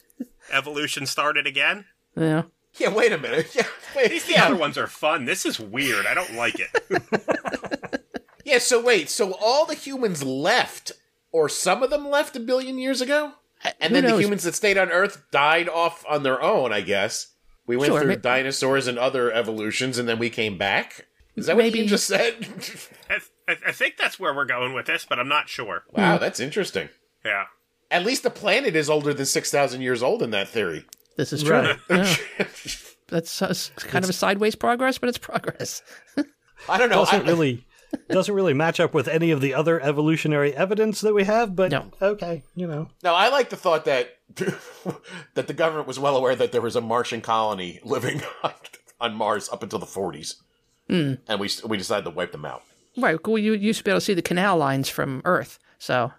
evolution 0.52 1.04
started 1.06 1.48
again. 1.48 1.86
Yeah. 2.16 2.44
yeah, 2.78 2.90
wait 2.94 3.12
a 3.12 3.18
minute. 3.18 3.54
Yeah, 3.54 3.66
wait, 3.96 4.10
These 4.12 4.26
the 4.26 4.34
yeah. 4.34 4.46
other 4.46 4.56
ones 4.56 4.78
are 4.78 4.86
fun. 4.86 5.24
This 5.24 5.44
is 5.44 5.58
weird. 5.58 6.06
I 6.06 6.14
don't 6.14 6.34
like 6.36 6.56
it. 6.60 8.00
yeah. 8.44 8.58
So 8.58 8.80
wait, 8.82 9.10
so 9.10 9.32
all 9.40 9.66
the 9.66 9.74
humans 9.74 10.22
left, 10.22 10.92
or 11.32 11.48
some 11.48 11.82
of 11.82 11.90
them 11.90 12.08
left 12.10 12.36
a 12.36 12.40
billion 12.40 12.78
years 12.78 13.00
ago, 13.00 13.32
and 13.80 13.94
Who 13.94 14.00
then 14.00 14.04
the 14.04 14.20
humans 14.20 14.42
that 14.44 14.54
stayed 14.54 14.78
on 14.78 14.90
Earth 14.90 15.22
died 15.30 15.68
off 15.68 16.04
on 16.08 16.22
their 16.22 16.40
own. 16.42 16.72
I 16.72 16.80
guess 16.80 17.28
we 17.66 17.76
went 17.76 17.92
Sure, 17.92 18.00
through 18.00 18.10
ma- 18.10 18.16
dinosaurs 18.16 18.86
and 18.86 18.98
other 18.98 19.32
evolutions, 19.32 19.98
and 19.98 20.08
then 20.08 20.18
we 20.18 20.30
came 20.30 20.58
back. 20.58 21.06
Is 21.36 21.46
that 21.46 21.56
what 21.56 21.74
you 21.74 21.86
just 21.86 22.06
said? 22.06 22.46
I, 23.10 23.18
I, 23.48 23.56
I 23.68 23.72
think 23.72 23.96
that's 23.96 24.18
where 24.18 24.34
we're 24.34 24.44
going 24.44 24.74
with 24.74 24.86
this, 24.86 25.06
but 25.08 25.18
I'm 25.18 25.28
not 25.28 25.48
sure. 25.48 25.84
wow, 25.92 26.18
that's 26.18 26.40
interesting. 26.40 26.88
Yeah. 27.24 27.44
At 27.90 28.04
least 28.04 28.22
the 28.22 28.30
planet 28.30 28.76
is 28.76 28.88
older 28.90 29.12
than 29.14 29.26
six 29.26 29.50
thousand 29.50 29.80
years 29.82 30.02
old 30.02 30.22
in 30.22 30.30
that 30.30 30.48
theory. 30.48 30.84
This 31.16 31.32
is 31.32 31.42
true. 31.42 31.52
Right. 31.52 31.78
Yeah. 31.90 32.46
That's 33.08 33.42
uh, 33.42 33.46
s- 33.48 33.72
kind 33.76 34.04
of 34.04 34.10
a 34.10 34.12
sideways 34.12 34.54
progress, 34.54 34.98
but 34.98 35.08
it's 35.08 35.18
progress. 35.18 35.82
I 36.68 36.78
don't 36.78 36.88
know. 36.90 37.04
doesn't 37.04 37.26
I, 37.26 37.28
really 37.28 37.64
doesn't 38.08 38.34
really 38.34 38.54
match 38.54 38.80
up 38.80 38.94
with 38.94 39.08
any 39.08 39.30
of 39.30 39.40
the 39.40 39.54
other 39.54 39.80
evolutionary 39.80 40.54
evidence 40.54 41.00
that 41.00 41.14
we 41.14 41.24
have, 41.24 41.54
but 41.56 41.70
No. 41.70 41.90
okay, 42.00 42.42
you 42.54 42.66
know. 42.66 42.88
Now, 43.02 43.14
I 43.14 43.28
like 43.28 43.50
the 43.50 43.56
thought 43.56 43.84
that 43.86 44.10
that 45.34 45.46
the 45.46 45.52
government 45.54 45.86
was 45.88 45.98
well 45.98 46.16
aware 46.16 46.34
that 46.36 46.52
there 46.52 46.60
was 46.60 46.76
a 46.76 46.80
Martian 46.80 47.20
colony 47.20 47.80
living 47.84 48.22
on, 48.44 48.52
on 49.00 49.14
Mars 49.14 49.48
up 49.52 49.62
until 49.62 49.78
the 49.78 49.86
40s, 49.86 50.34
Hmm. 50.88 51.14
and 51.28 51.38
we 51.40 51.48
we 51.66 51.76
decided 51.76 52.04
to 52.04 52.10
wipe 52.10 52.32
them 52.32 52.44
out. 52.44 52.62
Right. 52.96 53.24
Well, 53.26 53.38
you 53.38 53.52
used 53.54 53.78
to 53.78 53.84
be 53.84 53.90
able 53.92 54.00
to 54.00 54.04
see 54.04 54.14
the 54.14 54.22
canal 54.22 54.56
lines 54.56 54.88
from 54.88 55.22
Earth. 55.24 55.58
So, 55.78 56.12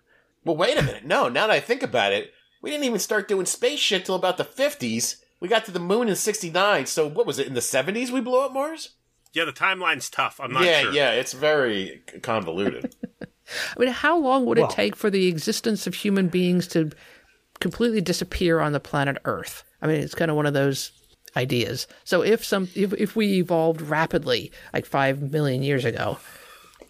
Well, 0.45 0.55
wait 0.55 0.77
a 0.77 0.81
minute. 0.81 1.03
No, 1.05 1.27
now 1.27 1.47
that 1.47 1.53
I 1.53 1.59
think 1.59 1.83
about 1.83 2.13
it, 2.13 2.31
we 2.61 2.69
didn't 2.71 2.85
even 2.85 2.99
start 2.99 3.27
doing 3.27 3.45
space 3.45 3.79
shit 3.79 4.05
till 4.05 4.15
about 4.15 4.37
the 4.37 4.45
50s. 4.45 5.17
We 5.41 5.47
got 5.49 5.65
to 5.65 5.71
the 5.71 5.79
moon 5.79 6.07
in 6.07 6.15
69. 6.15 6.85
So 6.85 7.07
what 7.07 7.25
was 7.25 7.39
it, 7.39 7.47
in 7.47 7.53
the 7.55 7.59
70s 7.59 8.09
we 8.11 8.21
blew 8.21 8.39
up 8.39 8.53
Mars? 8.53 8.91
Yeah, 9.33 9.45
the 9.45 9.53
timeline's 9.53 10.09
tough. 10.09 10.39
I'm 10.41 10.51
not 10.51 10.63
yeah, 10.63 10.81
sure. 10.81 10.93
yeah, 10.93 11.11
it's 11.11 11.33
very 11.33 12.01
convoluted. 12.21 12.95
I 13.21 13.79
mean, 13.79 13.89
how 13.89 14.17
long 14.17 14.45
would 14.45 14.57
Well- 14.57 14.69
it 14.69 14.73
take 14.73 14.95
for 14.95 15.09
the 15.09 15.27
existence 15.27 15.87
of 15.87 15.93
human 15.93 16.27
beings 16.27 16.67
to 16.67 16.91
completely 17.59 18.01
disappear 18.01 18.59
on 18.59 18.71
the 18.73 18.79
planet 18.79 19.17
Earth? 19.25 19.63
I 19.81 19.87
mean, 19.87 20.01
it's 20.01 20.15
kind 20.15 20.29
of 20.29 20.37
one 20.37 20.45
of 20.45 20.53
those 20.53 20.91
ideas. 21.35 21.87
So, 22.03 22.21
if 22.21 22.43
some, 22.43 22.67
if, 22.75 22.93
if 22.93 23.15
we 23.15 23.37
evolved 23.39 23.81
rapidly, 23.81 24.51
like 24.73 24.85
five 24.85 25.21
million 25.31 25.63
years 25.63 25.85
ago, 25.85 26.17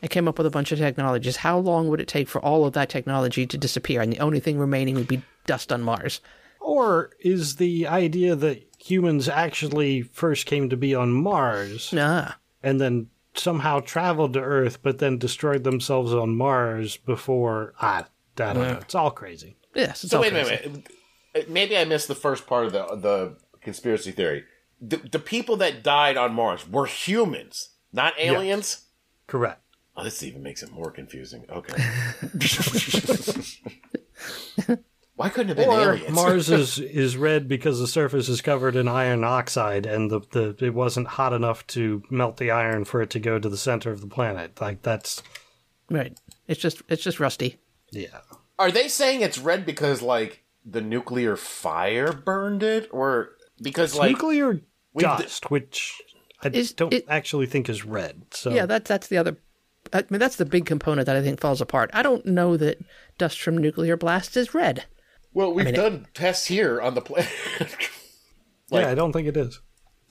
and 0.02 0.10
came 0.10 0.28
up 0.28 0.38
with 0.38 0.48
a 0.48 0.52
bunch 0.52 0.72
of 0.72 0.80
technologies, 0.80 1.38
how 1.38 1.60
long 1.60 1.88
would 1.90 2.02
it 2.02 2.08
take 2.08 2.28
for 2.28 2.44
all 2.44 2.66
of 2.66 2.74
that 2.74 2.90
technology 2.90 3.46
to 3.46 3.58
disappear, 3.58 4.02
and 4.02 4.12
the 4.12 4.20
only 4.20 4.40
thing 4.40 4.58
remaining 4.58 4.96
would 4.96 5.08
be 5.08 5.22
dust 5.46 5.72
on 5.72 5.84
Mars? 5.84 6.22
Or 6.62 7.12
is 7.20 7.56
the 7.58 7.88
idea 7.88 8.36
that 8.36 8.64
humans 8.80 9.28
actually 9.28 10.04
first 10.04 10.46
came 10.46 10.70
to 10.70 10.78
be 10.78 10.96
on 10.96 11.12
Mars 11.12 11.94
Ah, 11.98 12.38
and 12.64 12.80
then 12.80 13.08
somehow 13.34 13.80
traveled 13.82 14.34
to 14.34 14.40
Earth, 14.42 14.82
but 14.82 15.00
then 15.00 15.18
destroyed 15.18 15.64
themselves 15.64 16.14
on 16.14 16.36
Mars 16.38 16.98
before? 16.98 17.74
I, 17.82 18.06
I 18.40 18.54
don't 18.54 18.56
know. 18.58 18.78
It's 18.82 18.96
all 18.96 19.12
crazy. 19.12 19.58
yes. 19.76 20.04
It's 20.04 20.12
So 20.12 20.22
wait 20.22 20.34
a 20.34 20.44
crazy. 20.44 20.50
minute. 20.68 20.88
wait. 21.36 21.50
Maybe 21.50 21.78
I 21.78 21.84
missed 21.86 22.08
the 22.08 22.16
first 22.16 22.46
part 22.48 22.68
of 22.68 22.74
the 22.74 22.86
the 22.96 23.38
conspiracy 23.62 24.12
theory. 24.12 24.44
The, 24.82 24.98
the 24.98 25.20
people 25.20 25.58
that 25.58 25.84
died 25.84 26.18
on 26.18 26.34
Mars 26.34 26.68
were 26.68 26.86
humans, 26.88 27.70
not 27.94 28.14
aliens. 28.20 28.86
Correct. 29.28 29.62
Oh, 29.96 30.04
this 30.04 30.24
even 30.24 30.42
makes 30.44 30.64
it 30.64 30.72
more 30.72 30.90
confusing. 30.92 31.46
Okay. 31.50 31.74
Why 35.22 35.30
couldn't 35.30 35.52
it 35.52 35.58
have 35.58 35.68
been 35.68 35.80
Or 35.80 35.94
aliens? 35.94 36.16
Mars 36.16 36.50
is, 36.50 36.80
is 36.80 37.16
red 37.18 37.48
because 37.48 37.80
the 37.80 37.88
surface 37.88 38.28
is 38.30 38.42
covered 38.42 38.76
in 38.76 38.88
iron 38.88 39.24
oxide 39.24 39.86
and 39.86 40.10
the, 40.12 40.22
the 40.32 40.56
it 40.66 40.74
wasn't 40.74 41.08
hot 41.08 41.34
enough 41.34 41.66
to 41.68 42.04
melt 42.10 42.38
the 42.38 42.52
iron 42.52 42.86
for 42.86 43.02
it 43.02 43.10
to 43.12 43.20
go 43.20 43.40
to 43.40 43.48
the 43.50 43.58
center 43.58 43.92
of 43.92 44.02
the 44.02 44.08
planet. 44.08 44.60
Like 44.60 44.82
that's 44.82 45.22
Right. 45.90 46.18
It's 46.48 46.60
just 46.60 46.82
it's 46.90 47.04
just 47.04 47.20
rusty. 47.20 47.58
yeah. 47.92 48.22
Are 48.60 48.72
they 48.72 48.88
saying 48.88 49.22
it's 49.22 49.38
red 49.40 49.66
because 49.66 50.02
like 50.02 50.44
the 50.66 50.82
nuclear 50.82 51.36
fire 51.36 52.12
burned 52.14 52.62
it, 52.64 52.88
or 52.92 53.32
because 53.62 53.96
like 53.96 54.12
Nuclear 54.12 54.62
we've 54.94 55.08
d- 55.18 55.24
dust, 55.24 55.50
which 55.50 56.00
I 56.44 56.50
Is 56.50 56.72
don't 56.74 56.94
it- 56.94 57.06
actually 57.10 57.48
think 57.48 57.68
is 57.70 57.84
red. 57.86 58.24
So 58.32 58.52
Yeah, 58.52 58.66
that's 58.68 58.88
that's 58.88 59.08
the 59.08 59.18
other. 59.18 59.38
I 59.94 60.06
mean, 60.12 60.20
that's 60.20 60.36
the 60.36 60.46
big 60.46 60.66
component 60.68 61.08
that 61.08 61.16
I 61.16 61.22
think 61.24 61.40
falls 61.42 61.60
apart. 61.60 61.90
I 61.92 62.04
don't 62.04 62.26
know 62.26 62.56
that 62.58 62.78
dust 63.18 63.42
from 63.42 63.58
nuclear 63.58 63.98
blasts 63.98 64.38
is 64.38 64.54
red. 64.54 64.86
Well, 65.34 65.54
we've 65.54 65.74
done 65.74 66.08
tests 66.14 66.48
here 66.48 66.82
on 66.82 66.94
the 66.96 67.02
planet. 67.02 67.30
like- 68.72 68.84
yeah, 68.84 68.90
I 68.92 68.96
don't 68.96 69.14
think 69.14 69.28
it 69.28 69.38
is. 69.38 69.60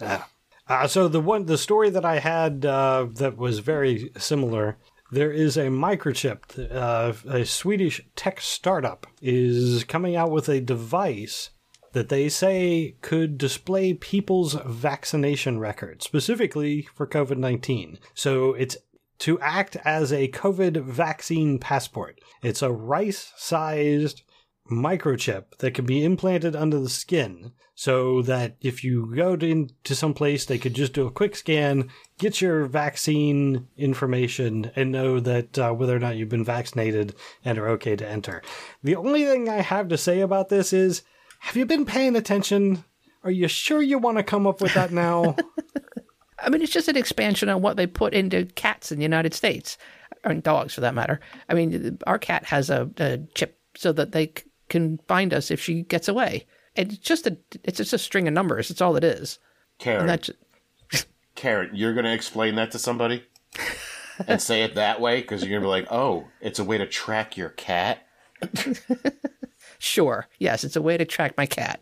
Ah. 0.00 0.28
Uh, 0.68 0.86
so 0.86 1.08
the 1.08 1.20
one, 1.20 1.46
the 1.46 1.58
story 1.58 1.90
that 1.90 2.04
I 2.04 2.20
had 2.20 2.64
uh, 2.64 3.06
that 3.14 3.36
was 3.36 3.58
very 3.58 4.12
similar. 4.16 4.78
There 5.10 5.32
is 5.32 5.56
a 5.56 5.66
microchip. 5.66 6.72
Uh, 6.72 7.12
a 7.28 7.44
Swedish 7.44 8.00
tech 8.14 8.40
startup 8.40 9.08
is 9.20 9.82
coming 9.82 10.14
out 10.14 10.30
with 10.30 10.48
a 10.48 10.60
device 10.60 11.50
that 11.92 12.08
they 12.08 12.28
say 12.28 12.94
could 13.02 13.36
display 13.36 13.94
people's 13.94 14.54
vaccination 14.64 15.58
record, 15.58 16.02
specifically 16.02 16.86
for 16.94 17.06
COVID 17.06 17.36
19. 17.36 17.98
So 18.14 18.54
it's 18.54 18.76
to 19.18 19.40
act 19.40 19.76
as 19.84 20.12
a 20.12 20.28
COVID 20.28 20.84
vaccine 20.84 21.58
passport. 21.58 22.20
It's 22.44 22.62
a 22.62 22.70
rice 22.70 23.32
sized 23.36 24.22
microchip 24.70 25.58
that 25.58 25.74
can 25.74 25.84
be 25.84 26.04
implanted 26.04 26.56
under 26.56 26.78
the 26.78 26.88
skin 26.88 27.52
so 27.74 28.20
that 28.22 28.56
if 28.60 28.84
you 28.84 29.10
go 29.16 29.36
to, 29.36 29.46
into 29.48 29.94
some 29.94 30.12
place, 30.12 30.44
they 30.44 30.58
could 30.58 30.74
just 30.74 30.92
do 30.92 31.06
a 31.06 31.10
quick 31.10 31.34
scan, 31.34 31.88
get 32.18 32.40
your 32.40 32.66
vaccine 32.66 33.68
information, 33.76 34.70
and 34.76 34.92
know 34.92 35.18
that 35.18 35.58
uh, 35.58 35.72
whether 35.72 35.96
or 35.96 35.98
not 35.98 36.16
you've 36.16 36.28
been 36.28 36.44
vaccinated 36.44 37.14
and 37.44 37.58
are 37.58 37.68
okay 37.70 37.96
to 37.96 38.06
enter. 38.06 38.42
The 38.82 38.96
only 38.96 39.24
thing 39.24 39.48
I 39.48 39.62
have 39.62 39.88
to 39.88 39.98
say 39.98 40.20
about 40.20 40.50
this 40.50 40.72
is 40.72 41.02
have 41.40 41.56
you 41.56 41.64
been 41.64 41.86
paying 41.86 42.16
attention? 42.16 42.84
Are 43.24 43.30
you 43.30 43.48
sure 43.48 43.80
you 43.80 43.98
want 43.98 44.18
to 44.18 44.22
come 44.22 44.46
up 44.46 44.60
with 44.60 44.74
that 44.74 44.92
now? 44.92 45.36
I 46.42 46.50
mean, 46.50 46.62
it's 46.62 46.72
just 46.72 46.88
an 46.88 46.96
expansion 46.96 47.48
on 47.48 47.62
what 47.62 47.76
they 47.76 47.86
put 47.86 48.14
into 48.14 48.44
cats 48.44 48.92
in 48.92 48.98
the 48.98 49.04
United 49.04 49.34
States, 49.34 49.78
or 50.24 50.34
dogs 50.34 50.74
for 50.74 50.82
that 50.82 50.94
matter. 50.94 51.20
I 51.48 51.54
mean, 51.54 51.98
our 52.06 52.18
cat 52.18 52.44
has 52.46 52.70
a, 52.70 52.90
a 52.98 53.18
chip 53.34 53.58
so 53.74 53.92
that 53.92 54.12
they 54.12 54.26
c- 54.26 54.44
can 54.70 54.98
find 55.06 55.34
us 55.34 55.50
if 55.50 55.60
she 55.60 55.82
gets 55.82 56.08
away. 56.08 56.46
And 56.76 56.92
it's 56.92 56.98
just 56.98 57.26
a 57.26 57.36
it's 57.64 57.76
just 57.76 57.92
a 57.92 57.98
string 57.98 58.26
of 58.26 58.32
numbers. 58.32 58.70
It's 58.70 58.80
all 58.80 58.96
it 58.96 59.04
is. 59.04 59.38
Karen, 59.78 60.06
that's 60.06 60.30
Karen, 61.34 61.70
you're 61.74 61.92
going 61.92 62.04
to 62.06 62.12
explain 62.14 62.54
that 62.54 62.70
to 62.72 62.78
somebody 62.78 63.24
and 64.26 64.40
say 64.40 64.62
it 64.62 64.74
that 64.76 65.00
way 65.00 65.20
because 65.20 65.42
you're 65.42 65.50
going 65.50 65.62
to 65.62 65.66
be 65.66 65.68
like, 65.70 65.88
"Oh, 65.90 66.28
it's 66.40 66.58
a 66.58 66.64
way 66.64 66.78
to 66.78 66.86
track 66.86 67.36
your 67.36 67.50
cat." 67.50 68.06
sure. 69.78 70.28
Yes, 70.38 70.64
it's 70.64 70.76
a 70.76 70.82
way 70.82 70.96
to 70.96 71.04
track 71.04 71.36
my 71.36 71.46
cat. 71.46 71.80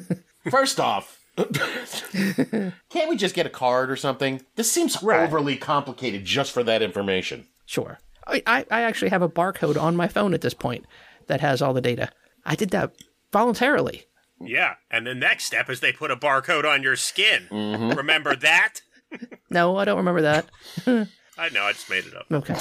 First 0.50 0.80
off, 0.80 1.20
can't 1.36 3.08
we 3.08 3.16
just 3.16 3.34
get 3.34 3.46
a 3.46 3.50
card 3.50 3.90
or 3.90 3.96
something? 3.96 4.42
This 4.56 4.70
seems 4.70 5.02
Right. 5.02 5.26
overly 5.28 5.56
complicated 5.56 6.24
just 6.24 6.52
for 6.52 6.62
that 6.64 6.82
information. 6.82 7.46
Sure. 7.66 7.98
I 8.26 8.42
I 8.46 8.82
actually 8.82 9.10
have 9.10 9.22
a 9.22 9.28
barcode 9.28 9.80
on 9.80 9.96
my 9.96 10.06
phone 10.08 10.34
at 10.34 10.40
this 10.40 10.54
point 10.54 10.84
that 11.26 11.40
has 11.40 11.60
all 11.60 11.72
the 11.74 11.80
data. 11.80 12.10
I 12.44 12.54
did 12.54 12.70
that 12.70 12.92
voluntarily. 13.32 14.06
Yeah. 14.40 14.74
And 14.90 15.06
the 15.06 15.14
next 15.14 15.44
step 15.44 15.68
is 15.68 15.80
they 15.80 15.92
put 15.92 16.10
a 16.10 16.16
barcode 16.16 16.64
on 16.64 16.82
your 16.82 16.96
skin. 16.96 17.48
Mm-hmm. 17.50 17.96
Remember 17.96 18.34
that? 18.36 18.80
No, 19.52 19.76
I 19.76 19.84
don't 19.84 19.96
remember 19.96 20.22
that. 20.22 20.46
I 20.86 21.48
know, 21.48 21.64
I 21.64 21.72
just 21.72 21.90
made 21.90 22.04
it 22.06 22.14
up. 22.14 22.26
Okay. 22.30 22.56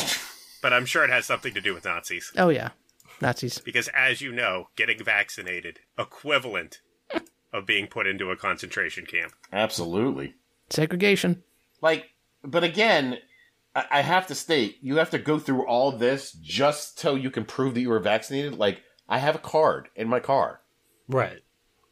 But 0.63 0.73
I'm 0.73 0.87
sure 0.87 1.03
it 1.03 1.11
has 1.11 1.27
something 1.27 1.53
to 1.53 1.61
do 1.61 1.75
with 1.75 1.85
Nazis. 1.85 2.31
Oh 2.35 2.49
yeah, 2.49 2.69
Nazis. 3.21 3.59
Because 3.59 3.87
as 3.89 4.21
you 4.21 4.31
know, 4.31 4.69
getting 4.75 5.03
vaccinated, 5.03 5.79
equivalent 5.99 6.79
of 7.53 7.67
being 7.67 7.85
put 7.85 8.07
into 8.07 8.31
a 8.31 8.35
concentration 8.35 9.05
camp. 9.05 9.33
Absolutely. 9.53 10.33
Segregation. 10.71 11.43
Like, 11.81 12.07
but 12.43 12.63
again, 12.63 13.19
I 13.75 13.85
I 13.91 14.01
have 14.01 14.25
to 14.27 14.35
state, 14.35 14.77
you 14.81 14.95
have 14.97 15.11
to 15.11 15.19
go 15.19 15.37
through 15.37 15.67
all 15.67 15.91
this 15.91 16.31
just 16.31 16.99
so 16.99 17.13
you 17.13 17.29
can 17.29 17.45
prove 17.45 17.75
that 17.75 17.81
you 17.81 17.89
were 17.89 17.99
vaccinated. 17.99 18.57
Like, 18.57 18.81
I 19.09 19.17
have 19.17 19.35
a 19.35 19.39
card 19.39 19.89
in 19.95 20.07
my 20.07 20.19
car. 20.21 20.61
Right. 21.09 21.39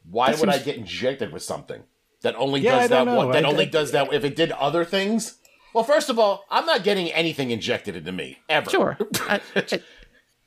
Why 0.10 0.32
That 0.32 0.40
would 0.40 0.50
I 0.50 0.60
get 0.60 0.78
injected 0.78 1.34
with 1.34 1.44
something 1.44 1.84
that 2.22 2.36
only 2.36 2.62
Yeah, 2.62 2.76
I 2.78 2.80
does 2.82 2.90
that 2.92 3.04
don't 3.06 3.16
one? 3.18 3.32
That 3.32 3.44
I- 3.46 3.50
only 3.50 3.66
I- 3.66 3.70
does 3.70 3.92
that 3.92 4.14
if 4.14 4.24
it 4.24 4.36
did 4.38 4.52
other 4.54 4.86
things? 4.86 5.40
Well, 5.74 5.84
first 5.84 6.10
of 6.10 6.18
all, 6.18 6.46
I'm 6.50 6.66
not 6.66 6.84
getting 6.84 7.12
anything 7.12 7.52
injected 7.52 7.96
into 7.98 8.12
me 8.14 8.38
ever. 8.48 8.70
Sure. 8.70 8.98
I, 9.22 9.42
I- 9.56 9.82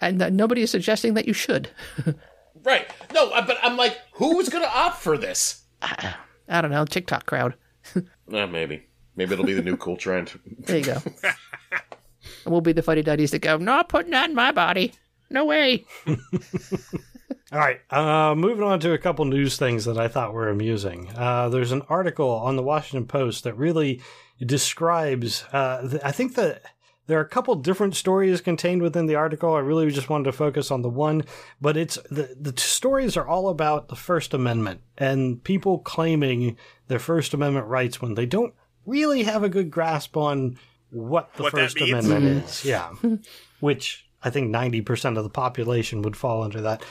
and 0.00 0.22
uh, 0.22 0.30
nobody 0.30 0.62
is 0.62 0.70
suggesting 0.70 1.14
that 1.14 1.26
you 1.26 1.34
should. 1.34 1.70
Right? 2.62 2.86
No, 3.14 3.30
but 3.46 3.56
I'm 3.62 3.78
like, 3.78 3.98
who's 4.12 4.50
going 4.50 4.62
to 4.62 4.70
opt 4.76 5.00
for 5.00 5.16
this? 5.16 5.62
I 5.82 6.60
don't 6.60 6.70
know. 6.70 6.84
TikTok 6.84 7.24
crowd. 7.24 7.54
Eh, 7.96 8.46
maybe. 8.46 8.82
Maybe 9.16 9.32
it'll 9.32 9.46
be 9.46 9.54
the 9.54 9.62
new 9.62 9.76
cool 9.78 9.96
trend. 9.96 10.38
There 10.66 10.76
you 10.78 10.84
go. 10.84 10.98
and 11.24 12.52
we'll 12.52 12.60
be 12.60 12.72
the 12.72 12.82
funny 12.82 13.02
duddies 13.02 13.30
that 13.32 13.40
go, 13.40 13.56
not 13.56 13.88
putting 13.88 14.10
that 14.12 14.28
in 14.28 14.36
my 14.36 14.52
body. 14.52 14.92
No 15.30 15.44
way. 15.44 15.84
All 16.06 17.58
right. 17.58 17.80
Uh, 17.90 18.34
moving 18.34 18.62
on 18.64 18.78
to 18.80 18.92
a 18.92 18.98
couple 18.98 19.24
news 19.24 19.56
things 19.56 19.84
that 19.84 19.98
I 19.98 20.08
thought 20.08 20.32
were 20.32 20.48
amusing. 20.48 21.10
Uh, 21.16 21.48
there's 21.48 21.72
an 21.72 21.82
article 21.88 22.30
on 22.30 22.56
the 22.56 22.62
Washington 22.62 23.06
Post 23.06 23.44
that 23.44 23.54
really 23.56 24.00
describes. 24.44 25.44
Uh, 25.52 25.88
th- 25.88 26.02
I 26.04 26.12
think 26.12 26.34
that 26.36 26.62
there 27.06 27.18
are 27.18 27.22
a 27.24 27.28
couple 27.28 27.54
different 27.56 27.96
stories 27.96 28.40
contained 28.40 28.82
within 28.82 29.06
the 29.06 29.16
article. 29.16 29.54
I 29.54 29.60
really 29.60 29.90
just 29.90 30.08
wanted 30.08 30.24
to 30.24 30.32
focus 30.32 30.70
on 30.70 30.82
the 30.82 30.88
one, 30.88 31.24
but 31.60 31.76
it's 31.76 31.96
the 32.10 32.36
the 32.40 32.54
stories 32.60 33.16
are 33.16 33.26
all 33.26 33.48
about 33.48 33.88
the 33.88 33.96
First 33.96 34.32
Amendment 34.32 34.82
and 34.96 35.42
people 35.42 35.78
claiming 35.80 36.56
their 36.86 37.00
First 37.00 37.34
Amendment 37.34 37.66
rights 37.66 38.00
when 38.00 38.14
they 38.14 38.26
don't 38.26 38.54
really 38.86 39.24
have 39.24 39.42
a 39.42 39.48
good 39.48 39.70
grasp 39.72 40.16
on 40.16 40.56
what 40.90 41.34
the 41.34 41.44
What 41.44 41.52
First. 41.52 41.80
Amendment 41.80 42.44
is. 42.44 42.64
Yeah, 42.64 42.92
which 43.60 44.06
I 44.22 44.30
think 44.30 44.50
ninety 44.50 44.80
percent 44.82 45.16
of 45.18 45.24
the 45.24 45.30
population 45.30 46.02
would 46.02 46.16
fall 46.16 46.42
under 46.42 46.60
that. 46.60 46.82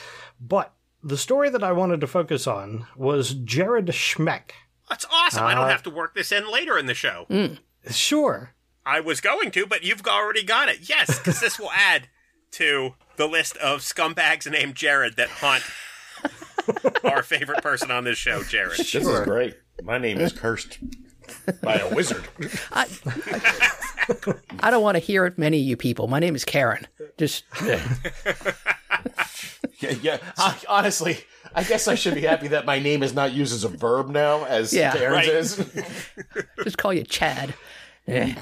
But 0.41 0.73
the 1.03 1.17
story 1.17 1.49
that 1.49 1.63
I 1.63 1.71
wanted 1.71 2.01
to 2.01 2.07
focus 2.07 2.47
on 2.47 2.85
was 2.95 3.33
Jared 3.33 3.85
Schmeck. 3.87 4.51
That's 4.89 5.05
awesome. 5.11 5.43
I 5.45 5.51
Uh, 5.53 5.55
don't 5.55 5.69
have 5.69 5.83
to 5.83 5.89
work 5.89 6.15
this 6.15 6.31
in 6.31 6.51
later 6.51 6.77
in 6.77 6.85
the 6.87 6.93
show. 6.93 7.27
Sure. 7.89 8.53
I 8.85 8.99
was 8.99 9.21
going 9.21 9.51
to, 9.51 9.65
but 9.67 9.83
you've 9.83 10.05
already 10.07 10.43
got 10.43 10.67
it. 10.69 10.89
Yes, 10.89 11.19
because 11.19 11.39
this 11.39 11.59
will 11.59 11.71
add 11.71 12.07
to 12.51 12.95
the 13.17 13.27
list 13.27 13.55
of 13.57 13.81
scumbags 13.81 14.49
named 14.49 14.73
Jared 14.75 15.15
that 15.17 15.29
haunt 15.29 15.63
our 17.03 17.21
favorite 17.21 17.61
person 17.61 17.91
on 17.91 18.03
this 18.03 18.17
show, 18.17 18.41
Jared. 18.43 18.77
This 18.79 18.95
is 18.95 19.19
great. 19.21 19.55
My 19.83 19.97
name 19.99 20.19
is 20.19 20.33
cursed 20.33 20.79
by 21.61 21.75
a 21.75 21.93
wizard. 21.93 22.27
I 22.71 22.87
don't 24.71 24.81
want 24.83 24.95
to 24.95 24.99
hear 24.99 25.25
it, 25.25 25.37
many 25.37 25.59
of 25.59 25.65
you 25.65 25.77
people. 25.77 26.07
My 26.07 26.19
name 26.19 26.35
is 26.35 26.45
Karen. 26.45 26.87
Just 27.17 27.43
Yeah, 29.79 29.91
yeah. 30.01 30.17
I- 30.37 30.57
honestly, 30.67 31.19
I 31.55 31.63
guess 31.63 31.87
I 31.87 31.95
should 31.95 32.13
be 32.15 32.21
happy 32.21 32.49
that 32.49 32.65
my 32.65 32.79
name 32.79 33.01
is 33.01 33.13
not 33.13 33.31
used 33.31 33.53
as 33.53 33.63
a 33.63 33.69
verb 33.69 34.09
now, 34.09 34.43
as 34.45 34.73
Yeah, 34.73 34.91
Karen's 34.91 35.15
right. 35.15 35.29
is. 35.29 35.85
just 36.63 36.77
call 36.77 36.93
you 36.93 37.03
Chad. 37.03 37.53
Eh. 38.07 38.35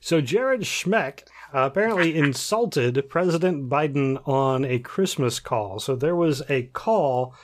So 0.00 0.20
Jared 0.22 0.62
Schmeck 0.62 1.20
uh, 1.54 1.60
apparently 1.60 2.16
insulted 2.16 3.04
President 3.10 3.68
Biden 3.68 4.26
on 4.26 4.64
a 4.64 4.78
Christmas 4.78 5.38
call. 5.38 5.78
So 5.80 5.94
there 5.94 6.16
was 6.16 6.42
a 6.48 6.62
call 6.72 7.34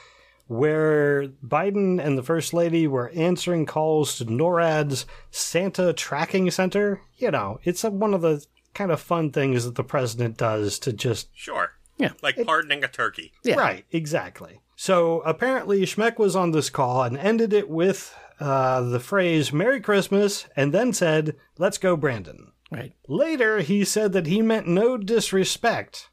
where 0.48 1.28
Biden 1.46 2.04
and 2.04 2.18
the 2.18 2.22
First 2.22 2.52
Lady 2.52 2.86
were 2.86 3.10
answering 3.10 3.66
calls 3.66 4.16
to 4.18 4.24
NORAD's 4.24 5.06
Santa 5.30 5.92
Tracking 5.92 6.50
Center. 6.50 7.02
You 7.16 7.30
know, 7.30 7.60
it's 7.62 7.84
a, 7.84 7.90
one 7.90 8.14
of 8.14 8.22
the 8.22 8.44
kind 8.74 8.90
of 8.90 9.00
fun 9.00 9.30
things 9.30 9.64
that 9.64 9.76
the 9.76 9.84
president 9.84 10.36
does 10.36 10.78
to 10.80 10.92
just 10.92 11.28
Sure. 11.34 11.72
Yeah. 11.98 12.12
Like 12.22 12.36
pardoning 12.44 12.84
a 12.84 12.88
turkey. 12.88 13.32
Yeah. 13.44 13.56
Right, 13.56 13.84
exactly. 13.90 14.60
So 14.76 15.20
apparently 15.20 15.82
Schmeck 15.82 16.18
was 16.18 16.36
on 16.36 16.52
this 16.52 16.70
call 16.70 17.02
and 17.02 17.18
ended 17.18 17.52
it 17.52 17.68
with 17.68 18.14
uh, 18.40 18.82
the 18.82 19.00
phrase 19.00 19.52
"Merry 19.52 19.80
Christmas" 19.80 20.46
and 20.54 20.72
then 20.72 20.92
said, 20.92 21.36
"Let's 21.58 21.78
go, 21.78 21.96
Brandon." 21.96 22.52
Right. 22.70 22.92
Later, 23.08 23.60
he 23.60 23.84
said 23.84 24.12
that 24.12 24.26
he 24.26 24.42
meant 24.42 24.68
no 24.68 24.96
disrespect 24.96 26.08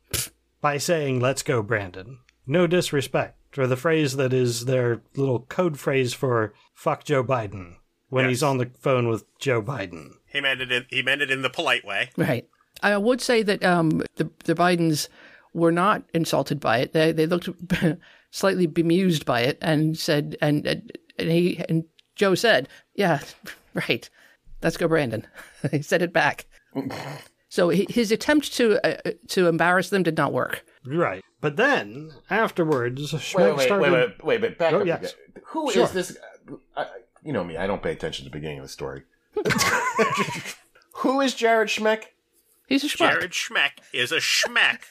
by 0.60 0.80
saying, 0.80 1.20
"Let's 1.20 1.44
go, 1.44 1.62
Brandon." 1.62 2.20
No 2.48 2.66
disrespect, 2.66 3.35
or 3.58 3.68
the 3.68 3.78
phrase 3.78 4.16
that 4.18 4.34
is 4.34 4.66
their 4.66 5.02
little 5.16 5.40
code 5.42 5.80
phrase 5.80 6.14
for 6.14 6.54
"fuck 6.74 7.04
Joe 7.04 7.24
Biden" 7.24 7.76
when 8.10 8.26
Yes. 8.26 8.30
he's 8.32 8.44
on 8.44 8.58
the 8.58 8.70
phone 8.80 9.08
with 9.08 9.26
Joe 9.40 9.62
Biden. 9.62 10.12
He 10.28 10.42
meant 10.42 10.62
it. 10.62 10.72
In, 10.72 10.86
he 10.90 11.02
meant 11.02 11.22
it 11.22 11.32
in 11.32 11.42
the 11.42 11.50
polite 11.50 11.86
way. 11.86 12.10
Right. 12.18 12.48
I 12.84 12.98
would 12.98 13.22
say 13.22 13.42
that 13.44 13.64
um, 13.64 14.04
the 14.18 14.30
the 14.44 14.56
Bidens 14.56 15.08
were 15.54 15.72
not 15.72 16.04
insulted 16.14 16.60
by 16.60 16.80
it. 16.80 16.94
They 16.94 17.12
they 17.12 17.26
looked 17.26 17.50
slightly 18.32 18.68
bemused 18.68 19.26
by 19.26 19.42
it 19.42 19.58
and 19.62 19.98
said 19.98 20.36
and 20.42 20.66
and 20.68 20.92
he 21.18 21.64
and 21.70 21.86
Joe 22.16 22.36
said, 22.36 22.68
"Yeah, 22.94 23.20
right. 23.74 24.10
Let's 24.62 24.78
go, 24.78 24.88
Brandon." 24.88 25.26
he 25.72 25.82
said 25.82 26.02
it 26.02 26.12
back. 26.14 26.46
So 27.50 27.70
his 27.70 28.12
attempt 28.12 28.54
to 28.58 28.86
uh, 28.86 29.12
to 29.30 29.48
embarrass 29.48 29.90
them 29.90 30.04
did 30.04 30.18
not 30.18 30.34
work. 30.34 30.66
Right, 30.86 31.24
but 31.42 31.56
then 31.58 32.12
afterwards, 32.30 33.12
Schmeck 33.14 33.36
Wait, 33.36 33.58
wait, 33.58 33.66
started. 33.66 33.92
wait, 33.92 33.92
wait, 33.92 34.24
wait, 34.24 34.42
wait, 34.42 34.58
back 34.58 34.74
Oh, 34.74 34.82
up 34.82 34.88
yes. 34.88 35.00
again. 35.00 35.44
Who 35.48 35.68
is 35.70 35.74
Sure. 35.74 35.88
this? 35.88 36.18
I, 36.76 36.84
I- 36.84 36.88
you 37.26 37.34
know 37.34 37.44
me. 37.44 37.58
I 37.58 37.66
don't 37.68 37.82
pay 37.82 37.92
attention 37.92 38.24
to 38.24 38.30
the 38.30 38.34
beginning 38.38 38.60
of 38.60 38.66
the 38.66 38.70
story. 38.70 39.02
Who 40.98 41.20
is 41.20 41.34
Jared 41.34 41.70
Schmeck? 41.70 42.04
He's 42.68 42.84
a 42.84 42.88
schmuck. 42.88 42.98
Jared 42.98 43.32
Schmeck 43.32 43.72
is 43.92 44.12
a 44.12 44.18
schmeck 44.18 44.82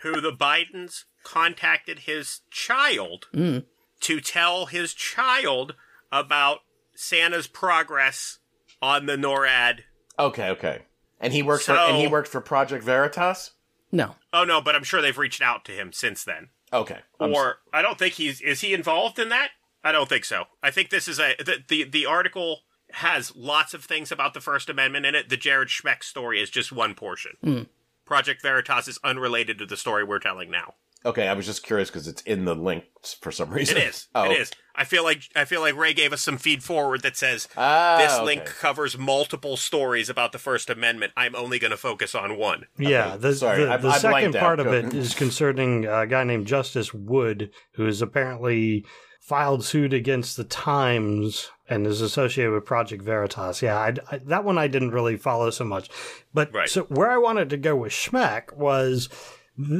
who 0.00 0.20
the 0.20 0.32
Bidens 0.32 1.04
contacted 1.24 2.00
his 2.00 2.40
child 2.50 3.26
hmm. 3.32 3.58
to 4.00 4.20
tell 4.20 4.66
his 4.66 4.92
child 4.92 5.74
about 6.10 6.58
Santa's 6.94 7.46
progress 7.46 8.38
on 8.80 9.06
the 9.06 9.16
NORAD. 9.16 9.80
Okay, 10.18 10.50
okay. 10.50 10.82
And 11.20 11.32
he 11.32 11.42
worked 11.42 11.64
for 11.64 11.72
and 11.72 11.96
he 11.96 12.08
worked 12.08 12.28
for 12.28 12.40
Project 12.40 12.84
Veritas. 12.84 13.52
No. 13.92 14.16
Oh 14.32 14.44
no, 14.44 14.60
but 14.60 14.74
I'm 14.74 14.84
sure 14.84 15.02
they've 15.02 15.16
reached 15.16 15.42
out 15.42 15.64
to 15.66 15.72
him 15.72 15.92
since 15.92 16.24
then. 16.24 16.48
Okay, 16.72 17.00
I'm 17.20 17.34
or 17.34 17.58
I 17.72 17.82
don't 17.82 17.98
think 17.98 18.14
he's 18.14 18.40
is 18.40 18.62
he 18.62 18.72
involved 18.72 19.18
in 19.18 19.28
that? 19.28 19.50
I 19.84 19.92
don't 19.92 20.08
think 20.08 20.24
so. 20.24 20.44
I 20.62 20.70
think 20.70 20.90
this 20.90 21.06
is 21.06 21.20
a 21.20 21.34
the 21.38 21.58
the, 21.68 21.84
the 21.84 22.06
article 22.06 22.60
has 22.92 23.34
lots 23.36 23.74
of 23.74 23.84
things 23.84 24.10
about 24.10 24.34
the 24.34 24.40
First 24.40 24.68
Amendment 24.68 25.06
in 25.06 25.14
it. 25.14 25.28
The 25.28 25.36
Jared 25.36 25.68
Schmeck 25.68 26.02
story 26.02 26.40
is 26.40 26.50
just 26.50 26.72
one 26.72 26.94
portion. 26.94 27.32
Hmm. 27.42 27.62
Project 28.04 28.42
Veritas 28.42 28.88
is 28.88 28.98
unrelated 29.04 29.58
to 29.58 29.66
the 29.66 29.76
story 29.76 30.04
we're 30.04 30.18
telling 30.18 30.50
now. 30.50 30.74
Okay, 31.04 31.26
I 31.28 31.32
was 31.34 31.46
just 31.46 31.62
curious 31.64 31.90
because 31.90 32.06
it's 32.08 32.22
in 32.22 32.44
the 32.44 32.54
link 32.54 32.84
for 33.20 33.32
some 33.32 33.50
reason. 33.50 33.76
It 33.76 33.84
is. 33.84 34.08
Oh, 34.14 34.30
It 34.30 34.40
is. 34.40 34.50
I 34.74 34.84
feel 34.84 35.02
like 35.04 35.24
I 35.36 35.44
feel 35.44 35.60
like 35.60 35.76
Ray 35.76 35.92
gave 35.92 36.12
us 36.14 36.22
some 36.22 36.38
feed 36.38 36.62
forward 36.64 37.02
that 37.02 37.16
says 37.16 37.46
Ah, 37.56 37.98
this 37.98 38.12
okay. 38.14 38.24
link 38.24 38.44
covers 38.46 38.96
multiple 38.96 39.56
stories 39.58 40.08
about 40.08 40.32
the 40.32 40.38
First 40.38 40.70
Amendment. 40.70 41.12
I'm 41.16 41.34
only 41.36 41.58
going 41.58 41.72
to 41.72 41.76
focus 41.76 42.14
on 42.14 42.38
one. 42.38 42.66
Yeah, 42.78 43.16
the, 43.18 43.34
Sorry, 43.34 43.64
the, 43.64 43.72
I- 43.72 43.76
the 43.76 43.88
I 43.88 43.98
second 43.98 44.10
blanked 44.10 44.36
out. 44.36 44.40
part 44.40 44.60
of 44.60 44.66
it 44.68 44.94
is 44.94 45.14
concerning 45.14 45.84
a 45.86 46.06
guy 46.06 46.24
named 46.24 46.46
Justice 46.46 46.94
Wood, 46.94 47.50
who 47.72 47.86
is 47.86 48.00
apparently 48.00 48.86
filed 49.20 49.62
suit 49.64 49.92
against 49.92 50.36
the 50.38 50.44
Times 50.44 51.50
and 51.68 51.86
is 51.86 52.00
associated 52.00 52.52
with 52.52 52.64
Project 52.64 53.02
Veritas. 53.02 53.60
Yeah, 53.60 53.76
I, 53.78 53.94
I- 54.10 54.18
that 54.24 54.44
one 54.44 54.56
I 54.56 54.68
didn't 54.68 54.92
really 54.92 55.16
follow 55.16 55.50
so 55.50 55.64
much. 55.64 55.90
But 56.32 56.52
Right. 56.54 56.68
so 56.68 56.84
where 56.84 57.10
I 57.10 57.18
wanted 57.18 57.50
to 57.50 57.56
go 57.58 57.76
with 57.76 57.92
Schmeck 57.92 58.54
was 58.56 59.08
th- 59.08 59.20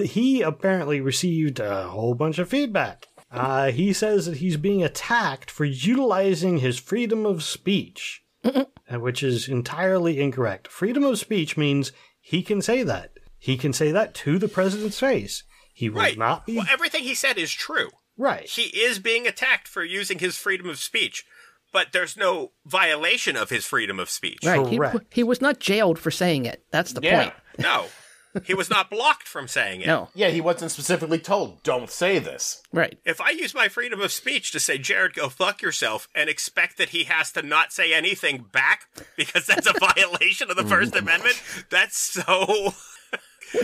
he 0.05 0.43
apparently 0.43 1.01
received 1.01 1.61
a 1.61 1.89
whole 1.89 2.15
bunch 2.15 2.39
of 2.39 2.49
feedback. 2.49 3.07
Uh, 3.31 3.71
he 3.71 3.93
says 3.93 4.27
that 4.27 4.37
he's 4.39 4.57
being 4.59 4.83
attacked 4.83 5.51
for 5.51 5.65
utilizing 5.65 6.59
his 6.59 6.79
freedom 6.79 7.25
of 7.25 7.43
speech, 7.43 8.23
uh, 8.45 8.65
which 8.99 9.23
is 9.23 9.49
entirely 9.49 10.21
incorrect. 10.21 10.69
Freedom 10.69 11.03
of 11.05 11.19
speech 11.19 11.57
means 11.57 11.93
he 12.21 12.43
can 12.43 12.61
say 12.61 12.83
that. 12.83 13.13
He 13.39 13.57
can 13.57 13.73
say 13.73 13.91
that 13.91 14.13
to 14.17 14.39
the 14.39 14.49
president's 14.49 15.01
face. 15.01 15.45
He 15.73 15.89
will 15.89 16.03
Right. 16.03 16.19
not 16.19 16.45
be 16.47 16.57
Well, 16.59 16.67
everything 16.71 17.03
he 17.05 17.15
said 17.15 17.39
is 17.39 17.51
true. 17.51 17.89
right. 18.19 18.47
He 18.47 18.65
is 18.65 18.99
being 18.99 19.27
attacked 19.27 19.67
for 19.67 19.83
using 19.83 20.19
his 20.19 20.37
freedom 20.37 20.69
of 20.69 20.79
speech, 20.79 21.25
but 21.73 21.93
there's 21.93 22.17
no 22.19 22.53
violation 22.67 23.35
of 23.37 23.49
his 23.49 23.65
freedom 23.65 23.99
of 23.99 24.11
speech. 24.11 24.41
Right. 24.45 24.67
He, 24.69 24.79
he 25.11 25.23
was 25.25 25.41
not 25.41 25.59
jailed 25.59 25.99
for 25.99 26.11
saying 26.11 26.45
it. 26.45 26.67
That's 26.71 26.93
the 26.93 27.01
Yeah. 27.03 27.23
point. 27.23 27.35
No. 27.59 27.87
he 28.45 28.55
was 28.55 28.71
not 28.71 28.91
blocked 28.91 29.29
from 29.29 29.47
saying 29.49 29.83
it. 29.83 29.87
No, 29.87 30.09
Yeah, 30.15 30.29
he 30.29 30.41
wasn't 30.41 30.71
specifically 30.71 31.19
told, 31.19 31.63
don't 31.63 31.91
say 31.91 32.19
this. 32.19 32.63
right. 32.73 32.99
If 33.05 33.21
I 33.21 33.31
use 33.31 33.55
my 33.55 33.69
freedom 33.69 34.01
of 34.01 34.13
speech 34.13 34.53
to 34.53 34.61
say, 34.61 34.79
Jared, 34.79 35.15
go 35.15 35.29
fuck 35.29 35.61
yourself, 35.63 36.09
and 36.15 36.31
expect 36.31 36.79
that 36.79 36.91
he 36.91 37.05
has 37.05 37.31
to 37.33 37.43
not 37.43 37.73
say 37.73 37.93
anything 37.93 38.47
back 38.53 38.89
because 39.17 39.47
that's 39.47 39.67
a 39.67 39.73
violation 39.95 40.51
of 40.51 40.57
the 40.57 40.65
First 40.65 40.93
mm. 40.95 41.01
Amendment, 41.01 41.41
that's 41.71 41.99
so. 41.99 42.73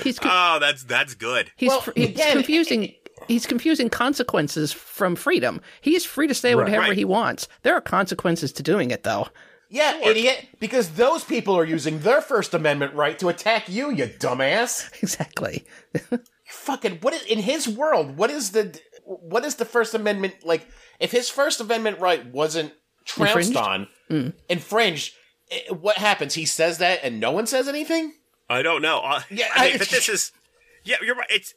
He's 0.03 0.19
con- 0.19 0.31
Oh, 0.35 0.59
that's 0.61 0.85
that's 0.85 1.15
good. 1.15 1.51
he's 1.57 1.69
Well, 1.69 1.81
fr- 1.81 1.93
he's 1.97 2.11
again- 2.11 2.33
confusing. 2.33 2.95
He's 3.27 3.47
confusing 3.47 3.89
consequences 3.91 4.73
from 4.73 5.17
freedom. 5.17 5.61
He's 5.81 6.05
free 6.05 6.29
to 6.29 6.35
say 6.35 6.55
whatever 6.55 6.83
Right. 6.83 6.97
he 6.97 7.05
wants. 7.05 7.49
There 7.63 7.75
are 7.75 7.81
consequences 7.81 8.53
to 8.53 8.63
doing 8.63 8.93
it, 8.93 9.03
though. 9.03 9.27
Yeah, 9.71 9.99
idiot. 10.03 10.47
Because 10.61 10.91
those 10.91 11.25
people 11.25 11.55
are 11.57 11.65
using 11.65 11.99
their 12.01 12.21
First 12.23 12.55
Amendment 12.55 12.95
right 12.95 13.19
to 13.19 13.29
attack 13.29 13.69
you, 13.69 13.91
you 13.91 14.07
dumbass. 14.07 14.91
Exactly. 15.03 15.65
Fucking 16.47 16.99
what 17.03 17.13
is 17.15 17.23
in 17.25 17.41
his 17.41 17.69
world? 17.69 18.17
What 18.17 18.31
is 18.31 18.53
the 18.53 18.81
what 19.05 19.45
is 19.45 19.57
the 19.57 19.65
First 19.67 19.95
Amendment 19.95 20.35
like? 20.45 20.67
If 20.99 21.13
his 21.13 21.29
First 21.29 21.61
Amendment 21.61 22.01
right 22.01 22.25
wasn't 22.27 22.73
trounced 23.05 23.51
Infringed? 23.51 23.57
on, 24.11 24.33
infringed, 24.49 25.15
eh, 25.51 25.71
what 25.73 25.97
happens? 25.99 26.35
He 26.35 26.47
says 26.47 26.79
that, 26.79 27.01
and 27.03 27.21
no 27.21 27.31
one 27.33 27.47
says 27.47 27.69
anything. 27.69 28.15
I 28.49 28.63
don't 28.63 28.81
know. 28.83 29.01
Uh, 29.01 29.21
Yeah, 29.31 29.47
I 29.55 29.65
mean, 29.67 29.75
I- 29.75 29.79
but 29.79 29.89
this 29.89 30.09
is. 30.09 30.33
Yeah, 30.85 30.97
you're 31.03 31.15
right. 31.17 31.31
It's 31.31 31.53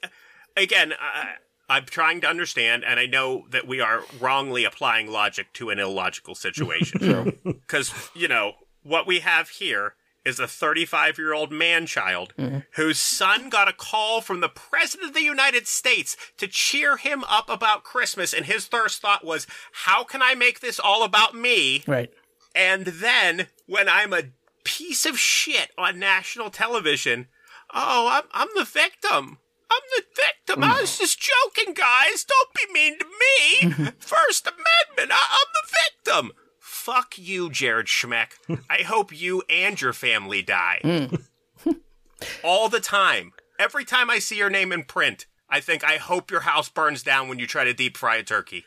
again. 0.58 0.92
I, 1.00 1.36
I'm 1.72 1.86
trying 1.86 2.20
to 2.20 2.28
understand, 2.28 2.84
and 2.84 3.00
I 3.00 3.06
know 3.06 3.46
that 3.52 3.66
we 3.66 3.80
are 3.80 4.04
wrongly 4.20 4.66
applying 4.66 5.08
logic 5.10 5.54
to 5.54 5.70
an 5.70 5.80
illogical 5.80 6.36
situation. 6.36 7.38
Because 7.44 7.94
you 8.14 8.28
know 8.28 8.56
what 8.84 9.08
we 9.08 9.20
have 9.20 9.48
here 9.48 9.96
is 10.26 10.38
a 10.38 10.48
35 10.48 11.18
year 11.18 11.34
old 11.34 11.50
man 11.50 11.86
child 11.86 12.34
mm-hmm. 12.38 12.60
whose 12.74 13.00
son 13.00 13.50
got 13.50 13.70
a 13.70 13.74
call 13.74 14.20
from 14.20 14.42
the 14.42 14.50
president 14.50 15.08
of 15.10 15.16
the 15.16 15.24
United 15.24 15.66
States 15.66 16.18
to 16.38 16.48
cheer 16.48 16.98
him 16.98 17.24
up 17.30 17.50
about 17.50 17.86
Christmas, 17.86 18.34
and 18.34 18.46
his 18.46 18.68
first 18.68 19.02
thought 19.02 19.24
was, 19.24 19.48
"How 19.86 20.04
can 20.04 20.22
I 20.22 20.36
make 20.36 20.60
this 20.60 20.78
all 20.78 21.04
about 21.04 21.34
me?" 21.34 21.84
Right. 21.88 22.12
And 22.54 22.88
then 22.88 23.48
when 23.66 23.88
I'm 23.88 24.12
a 24.12 24.32
piece 24.66 25.06
of 25.06 25.18
shit 25.18 25.72
on 25.78 26.00
national 26.00 26.50
television, 26.50 27.28
oh, 27.74 28.10
I'm 28.12 28.24
I'm 28.34 28.50
the 28.56 28.66
victim. 28.66 29.38
I'm 29.72 29.82
the 29.96 30.04
victim. 30.16 30.64
I 30.64 30.82
was 30.82 30.98
just 30.98 31.20
joking, 31.20 31.74
guys. 31.74 32.26
Don't 32.26 32.54
be 32.54 32.74
mean 32.74 32.98
to 33.00 33.06
me. 33.06 33.92
First 34.00 34.46
Amendment. 34.48 35.12
I- 35.12 35.38
I'm 35.40 35.48
the 35.54 35.78
victim. 36.04 36.32
Fuck 36.60 37.18
you, 37.18 37.50
Jared 37.50 37.86
Schmeck. 37.88 38.32
I 38.70 38.82
hope 38.84 39.18
you 39.18 39.44
and 39.50 39.80
your 39.80 39.94
family 39.94 40.42
die. 40.42 40.80
Hmm. 40.82 41.72
All 42.44 42.70
the 42.70 42.80
time. 42.80 43.32
Every 43.60 43.86
time 43.86 44.10
I 44.10 44.20
see 44.20 44.38
your 44.38 44.50
name 44.50 44.72
in 44.72 44.84
print, 44.84 45.26
I 45.50 45.60
think 45.60 45.84
I 45.84 45.98
hope 45.98 46.32
your 46.32 46.42
house 46.42 46.70
burns 46.70 47.04
down 47.04 47.28
when 47.30 47.40
you 47.40 47.46
try 47.48 47.64
to 47.64 47.74
deep 47.74 47.96
fry 47.98 48.16
a 48.18 48.24
turkey. 48.24 48.66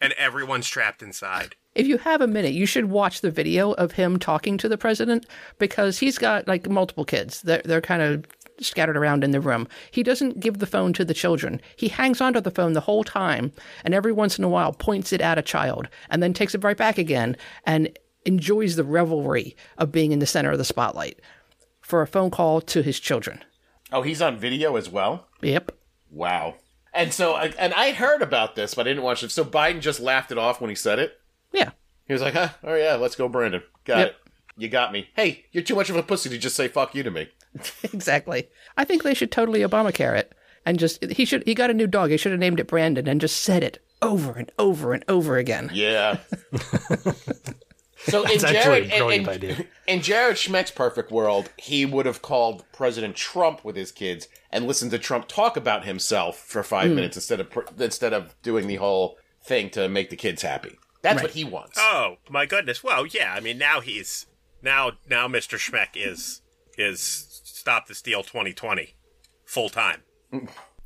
and 0.00 0.12
everyone's 0.14 0.68
trapped 0.68 1.02
inside. 1.02 1.56
If 1.74 1.86
you 1.86 1.98
have 1.98 2.20
a 2.20 2.26
minute, 2.26 2.52
you 2.52 2.66
should 2.66 2.86
watch 2.86 3.20
the 3.20 3.30
video 3.30 3.72
of 3.72 3.92
him 3.92 4.18
talking 4.18 4.56
to 4.58 4.68
the 4.68 4.78
president 4.78 5.26
because 5.58 5.98
he's 5.98 6.18
got 6.18 6.48
like 6.48 6.68
multiple 6.68 7.04
kids. 7.04 7.42
They're, 7.42 7.62
they're 7.64 7.80
kind 7.80 8.02
of 8.02 8.24
scattered 8.64 8.96
around 8.96 9.24
in 9.24 9.30
the 9.30 9.40
room. 9.40 9.68
He 9.90 10.02
doesn't 10.02 10.40
give 10.40 10.58
the 10.58 10.66
phone 10.66 10.92
to 10.94 11.04
the 11.04 11.14
children. 11.14 11.60
He 11.76 11.88
hangs 11.88 12.20
onto 12.20 12.40
the 12.40 12.50
phone 12.50 12.72
the 12.74 12.80
whole 12.80 13.04
time 13.04 13.52
and 13.84 13.94
every 13.94 14.12
once 14.12 14.38
in 14.38 14.44
a 14.44 14.48
while 14.48 14.72
points 14.72 15.12
it 15.12 15.20
at 15.20 15.38
a 15.38 15.42
child 15.42 15.88
and 16.08 16.22
then 16.22 16.32
takes 16.32 16.54
it 16.54 16.64
right 16.64 16.76
back 16.76 16.98
again 16.98 17.36
and 17.64 17.96
enjoys 18.26 18.76
the 18.76 18.84
revelry 18.84 19.56
of 19.78 19.90
being 19.92 20.12
in 20.12 20.18
the 20.18 20.26
center 20.26 20.50
of 20.50 20.58
the 20.58 20.64
spotlight 20.64 21.18
for 21.80 22.02
a 22.02 22.06
phone 22.06 22.30
call 22.30 22.60
to 22.60 22.82
his 22.82 23.00
children. 23.00 23.42
Oh, 23.92 24.02
he's 24.02 24.22
on 24.22 24.36
video 24.38 24.76
as 24.76 24.88
well. 24.88 25.26
Yep. 25.40 25.72
Wow. 26.10 26.56
And 26.92 27.12
so, 27.12 27.36
and 27.36 27.72
I 27.74 27.92
heard 27.92 28.20
about 28.22 28.56
this, 28.56 28.74
but 28.74 28.86
I 28.86 28.90
didn't 28.90 29.04
watch 29.04 29.22
it. 29.22 29.30
So 29.30 29.44
Biden 29.44 29.80
just 29.80 30.00
laughed 30.00 30.30
it 30.32 30.38
off 30.38 30.60
when 30.60 30.70
he 30.70 30.76
said 30.76 30.98
it. 30.98 31.18
Yeah. 31.52 31.70
He 32.06 32.12
was 32.12 32.20
like, 32.22 32.34
"Huh? 32.34 32.48
Oh 32.64 32.74
yeah, 32.74 32.96
let's 32.96 33.14
go, 33.14 33.28
Brandon. 33.28 33.62
Got 33.84 33.98
Yep. 33.98 34.08
it. 34.08 34.16
You 34.56 34.68
got 34.68 34.92
me. 34.92 35.08
Hey, 35.14 35.44
you're 35.52 35.62
too 35.62 35.76
much 35.76 35.88
of 35.90 35.96
a 35.96 36.02
pussy 36.02 36.28
to 36.28 36.38
just 36.38 36.56
say 36.56 36.66
fuck 36.68 36.94
you 36.94 37.02
to 37.04 37.10
me." 37.10 37.28
exactly. 37.92 38.48
I 38.76 38.84
think 38.84 39.02
they 39.02 39.14
should 39.14 39.32
totally 39.32 39.60
Obamacare 39.60 40.16
it 40.16 40.32
and 40.66 40.78
just 40.78 41.04
he 41.04 41.24
should 41.24 41.44
he 41.46 41.54
got 41.54 41.70
a 41.70 41.74
new 41.74 41.86
dog. 41.86 42.10
He 42.10 42.16
should 42.16 42.32
have 42.32 42.40
named 42.40 42.60
it 42.60 42.66
Brandon 42.66 43.08
and 43.08 43.20
just 43.20 43.40
said 43.40 43.62
it 43.62 43.82
over 44.02 44.32
and 44.32 44.50
over 44.58 44.92
and 44.92 45.04
over 45.08 45.36
again. 45.36 45.70
Yeah. 45.72 46.18
so 47.96 48.22
in 48.22 48.30
It's 48.30 48.44
Jared, 48.44 48.86
a 48.86 48.98
brilliant 48.98 49.24
in, 49.24 49.28
idea. 49.28 49.66
in 49.86 50.02
Jared 50.02 50.36
Schmeck's 50.36 50.70
perfect 50.70 51.10
world, 51.10 51.50
he 51.56 51.84
would 51.84 52.06
have 52.06 52.22
called 52.22 52.64
President 52.72 53.16
Trump 53.16 53.64
with 53.64 53.76
his 53.76 53.92
kids 53.92 54.28
and 54.50 54.66
listened 54.66 54.90
to 54.92 54.98
Trump 54.98 55.28
talk 55.28 55.56
about 55.56 55.84
himself 55.84 56.38
for 56.38 56.62
five 56.62 56.88
hmm. 56.88 56.96
minutes 56.96 57.16
instead 57.16 57.40
of 57.40 57.48
instead 57.78 58.12
of 58.12 58.34
doing 58.42 58.66
the 58.66 58.76
whole 58.76 59.18
thing 59.42 59.70
to 59.70 59.88
make 59.88 60.10
the 60.10 60.16
kids 60.16 60.42
happy. 60.42 60.78
That's 61.02 61.22
what 61.22 61.32
he 61.32 61.44
wants. 61.44 61.78
Oh 61.80 62.16
my 62.28 62.44
goodness! 62.44 62.84
Well, 62.84 63.06
yeah. 63.06 63.32
I 63.34 63.40
mean, 63.40 63.56
now 63.56 63.80
he's 63.80 64.26
now 64.62 64.92
now 65.08 65.28
Mr. 65.28 65.58
Schmeck 65.58 65.90
is 65.94 66.42
is 66.76 67.29
stop 67.60 67.86
the 67.86 67.94
steal 67.94 68.22
2020 68.22 68.94
full 69.44 69.68
time. 69.68 70.02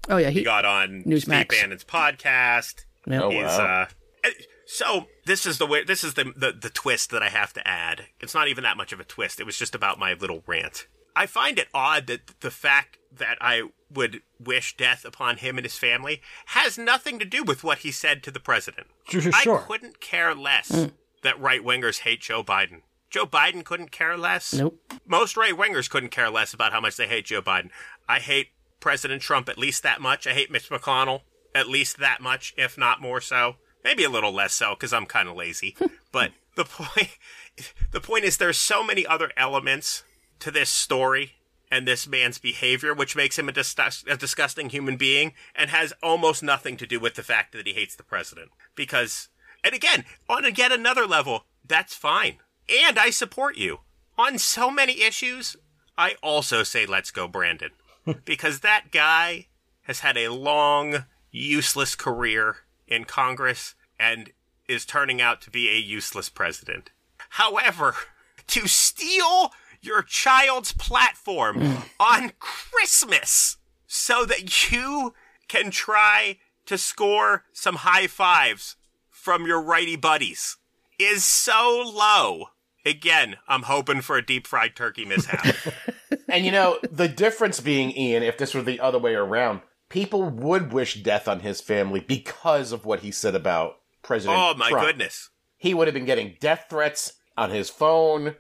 Oh 0.09 0.17
yeah, 0.17 0.31
He 0.31 0.41
he 0.41 0.45
got 0.45 0.65
on 0.65 1.03
Newsmax. 1.05 1.47
Steve 1.47 1.49
Bannon's 1.49 1.85
podcast. 1.85 2.85
yeah. 3.07 3.23
Oh, 3.23 3.31
He's 3.31 3.43
wow. 3.43 3.87
uh. 4.25 4.31
So 4.67 5.07
this 5.27 5.45
is 5.47 5.59
the 5.59 5.67
way. 5.67 5.85
This 5.85 6.03
is 6.03 6.15
the, 6.15 6.25
the 6.37 6.53
the 6.53 6.71
twist 6.71 7.11
that 7.11 7.23
I 7.23 7.29
have 7.29 7.53
to 7.55 7.67
add. 7.69 8.07
It's 8.21 8.35
not 8.35 8.49
even 8.49 8.65
that 8.65 8.77
much 8.77 8.93
of 8.93 9.01
a 9.01 9.05
twist. 9.05 9.39
It 9.41 9.45
was 9.45 9.59
just 9.59 9.75
about 9.75 9.99
my 9.99 10.15
little 10.15 10.43
rant. 10.47 10.87
I 11.15 11.27
find 11.27 11.59
it 11.59 11.69
odd 11.73 12.07
that 12.09 12.41
the 12.41 12.51
fact 12.51 12.99
that 13.13 13.37
I 13.41 13.65
would 13.93 14.23
wish 14.41 14.77
death 14.77 15.05
upon 15.05 15.37
him 15.37 15.57
and 15.59 15.65
his 15.65 15.77
family 15.77 16.21
has 16.47 16.77
nothing 16.77 17.19
to 17.21 17.25
do 17.25 17.45
with 17.45 17.63
what 17.63 17.79
he 17.79 17.93
said 17.93 18.23
to 18.25 18.31
the 18.33 18.41
president. 18.41 18.89
Sure, 19.09 19.21
sure, 19.33 19.61
I 19.61 19.63
couldn't 19.63 20.01
care 20.01 20.35
less 20.35 20.89
that 21.23 21.41
right 21.41 21.63
wingers 21.65 22.01
hate 22.01 22.23
Joe 22.23 22.43
Biden. 22.43 22.81
Joe 23.15 23.27
Biden 23.27 23.63
couldn't 23.65 23.93
care 23.93 24.17
less. 24.17 24.53
Nope. 24.53 24.77
Most 25.07 25.37
right 25.37 25.55
wingers 25.55 25.89
couldn't 25.89 26.09
care 26.09 26.31
less 26.31 26.53
about 26.53 26.73
how 26.73 26.81
much 26.81 26.97
they 26.97 27.07
hate 27.07 27.27
Joe 27.27 27.41
Biden. 27.41 27.71
I 28.09 28.19
hate 28.19 28.49
President 28.81 29.23
Trump 29.23 29.49
at 29.49 29.57
least 29.57 29.85
that 29.85 30.01
much. 30.01 30.27
I 30.27 30.33
hate 30.33 30.51
Mitch 30.51 30.69
McConnell 30.69 31.21
at 31.55 31.69
least 31.69 31.99
that 31.99 32.21
much, 32.21 32.53
if 32.57 32.77
not 32.77 33.01
more 33.01 33.21
so. 33.21 33.55
Maybe 33.85 34.03
a 34.03 34.11
little 34.11 34.33
less 34.33 34.53
so 34.53 34.75
because 34.75 34.93
I'm 34.93 35.07
kind 35.07 35.29
of 35.29 35.37
lazy. 35.37 35.77
but 36.11 36.33
the 36.57 36.65
point, 36.65 37.17
the 37.93 38.01
point 38.01 38.25
is, 38.25 38.37
there's 38.37 38.59
so 38.59 38.83
many 38.83 39.07
other 39.07 39.31
elements 39.37 40.03
to 40.41 40.51
this 40.51 40.69
story 40.69 41.35
and 41.71 41.87
this 41.87 42.09
man's 42.09 42.39
behavior, 42.39 42.93
which 42.93 43.15
makes 43.15 43.39
him 43.39 43.49
a, 43.49 43.53
disgust- 43.53 44.09
a 44.09 44.17
disgusting 44.17 44.71
human 44.71 44.97
being 44.97 45.35
and 45.55 45.71
has 45.71 45.93
almost 46.03 46.43
nothing 46.43 46.77
to 46.79 46.87
do 46.87 46.99
with 46.99 47.15
the 47.15 47.23
fact 47.23 47.53
that 47.53 47.69
he 47.69 47.75
hates 47.75 47.95
the 47.95 48.03
president. 48.03 48.51
Because, 48.75 49.29
and 49.63 49.73
again, 49.73 50.05
on 50.29 50.53
yet 50.57 50.73
another 50.73 51.07
level, 51.07 51.45
that's 51.65 51.95
fine. 51.95 52.39
And 52.69 52.99
I 52.99 53.11
support 53.11 53.57
you. 53.57 53.81
On 54.17 54.39
so 54.39 54.71
many 54.71 55.03
issues, 55.03 55.57
I 55.99 56.15
also 56.23 56.63
say 56.63 56.87
let's 56.87 57.11
go, 57.11 57.29
Brandon. 57.29 57.71
because 58.25 58.61
that 58.61 58.91
guy 58.91 59.47
has 59.83 60.01
had 60.01 60.17
a 60.17 60.29
long, 60.29 61.05
useless 61.31 61.95
career 61.95 62.59
in 62.87 63.05
Congress 63.05 63.75
and 63.99 64.31
is 64.69 64.85
turning 64.85 65.21
out 65.21 65.41
to 65.43 65.51
be 65.51 65.69
a 65.69 65.79
useless 65.79 66.29
president. 66.29 66.91
However, 67.31 67.95
to 68.49 68.67
steal 68.67 69.53
your 69.81 70.03
child's 70.03 70.73
platform 70.73 71.85
on 72.01 72.33
Christmas 72.39 73.59
so 73.87 74.25
that 74.25 74.71
you 74.71 75.15
can 75.49 75.71
try 75.71 76.39
to 76.67 76.79
score 76.79 77.45
some 77.53 77.77
high 77.77 78.07
fives 78.07 78.77
from 79.11 79.47
your 79.47 79.61
righty 79.61 79.97
buddies 79.97 80.57
is 80.99 81.25
so 81.25 81.83
low. 81.85 82.47
Again, 82.85 83.37
I'm 83.49 83.63
hoping 83.63 84.01
for 84.03 84.17
a 84.17 84.25
deep 84.25 84.47
fried 84.47 84.77
turkey 84.77 85.05
mishap. 85.05 85.47
And 86.35 86.45
you 86.45 86.51
know, 86.51 86.81
the 86.91 87.07
difference 87.07 87.61
being, 87.61 87.97
Ian, 87.97 88.25
if 88.25 88.37
this 88.39 88.55
were 88.55 88.63
the 88.63 88.81
other 88.81 88.99
way 88.99 89.15
around, 89.15 89.61
people 89.89 90.29
would 90.29 90.73
wish 90.73 91.01
death 91.01 91.29
on 91.29 91.41
his 91.41 91.61
family 91.61 92.01
because 92.01 92.73
of 92.73 92.85
what 92.85 93.01
he 93.01 93.13
said 93.13 93.37
about 93.37 93.77
President 94.03 94.37
oh 94.37 94.55
my 94.57 94.69
Trump. 94.69 94.85
goodness. 94.85 95.31
He 95.57 95.75
would 95.75 95.87
have 95.87 95.95
been 95.95 96.05
getting 96.05 96.37
death 96.41 96.67
threats 96.69 97.13
on 97.37 97.51
his 97.51 97.71
phone 97.71 98.35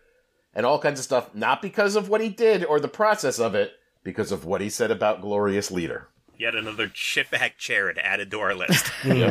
and 0.52 0.66
all 0.66 0.80
kinds 0.80 0.98
of 0.98 1.04
stuff, 1.04 1.32
not 1.36 1.62
because 1.62 1.94
of 1.94 2.08
what 2.08 2.20
he 2.20 2.28
did 2.28 2.64
or 2.64 2.80
the 2.80 2.88
process 2.88 3.38
of 3.38 3.54
it, 3.54 3.72
because 4.02 4.32
of 4.32 4.44
what 4.44 4.60
he 4.60 4.68
said 4.68 4.90
about 4.90 5.20
Glorious 5.20 5.70
Leader. 5.70 6.08
Yet 6.36 6.56
another 6.56 6.88
shitbag 6.88 7.58
Jared 7.58 7.98
added 7.98 8.32
to 8.32 8.40
our 8.40 8.56
list. 8.56 8.90
Bri- 9.04 9.22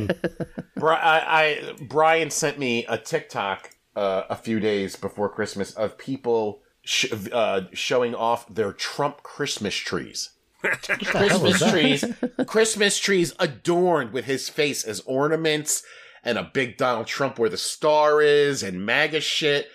I, 0.86 1.20
I, 1.42 1.74
Brian 1.82 2.30
sent 2.30 2.58
me 2.58 2.86
a 2.88 2.98
TikTok 2.98 3.72
uh, 3.96 4.24
a 4.30 4.36
few 4.36 4.60
days 4.60 4.96
before 4.96 5.30
Christmas 5.30 5.74
of 5.74 5.98
people 5.98 6.62
sh- 6.84 7.12
uh, 7.32 7.62
showing 7.74 8.16
off 8.16 8.48
their 8.48 8.74
Trump 8.74 9.24
Christmas 9.24 9.76
trees. 9.76 10.32
Christmas 10.62 11.60
trees, 11.72 12.06
Christmas 12.48 12.98
trees 12.98 13.34
adorned 13.38 14.14
with 14.14 14.26
his 14.26 14.48
face 14.48 14.84
as 14.86 15.02
ornaments, 15.02 15.84
and 16.24 16.38
a 16.38 16.50
big 16.54 16.78
Donald 16.78 17.08
Trump 17.08 17.38
where 17.38 17.50
the 17.50 17.58
star 17.58 18.22
is, 18.22 18.64
and 18.64 18.86
MAGA 18.86 19.20
shit, 19.20 19.68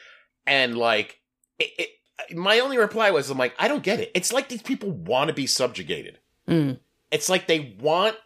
and 0.47 0.79
like, 0.79 1.21
it, 1.59 1.71
it, 1.79 2.37
my 2.37 2.61
only 2.61 2.79
reply 2.79 3.11
was, 3.11 3.29
I'm 3.29 3.37
like, 3.37 3.55
I 3.59 3.69
don't 3.69 3.83
get 3.83 4.01
it. 4.01 4.11
It's 4.15 4.33
like 4.33 4.49
these 4.49 4.63
people 4.63 4.91
want 4.91 5.29
to 5.29 5.35
be 5.35 5.47
subjugated. 5.47 6.19
Mm. 6.49 6.79
It's 7.11 7.29
like 7.29 7.47
they 7.47 7.77
want 7.81 8.17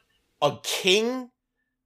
a 0.41 0.59
king 0.63 1.31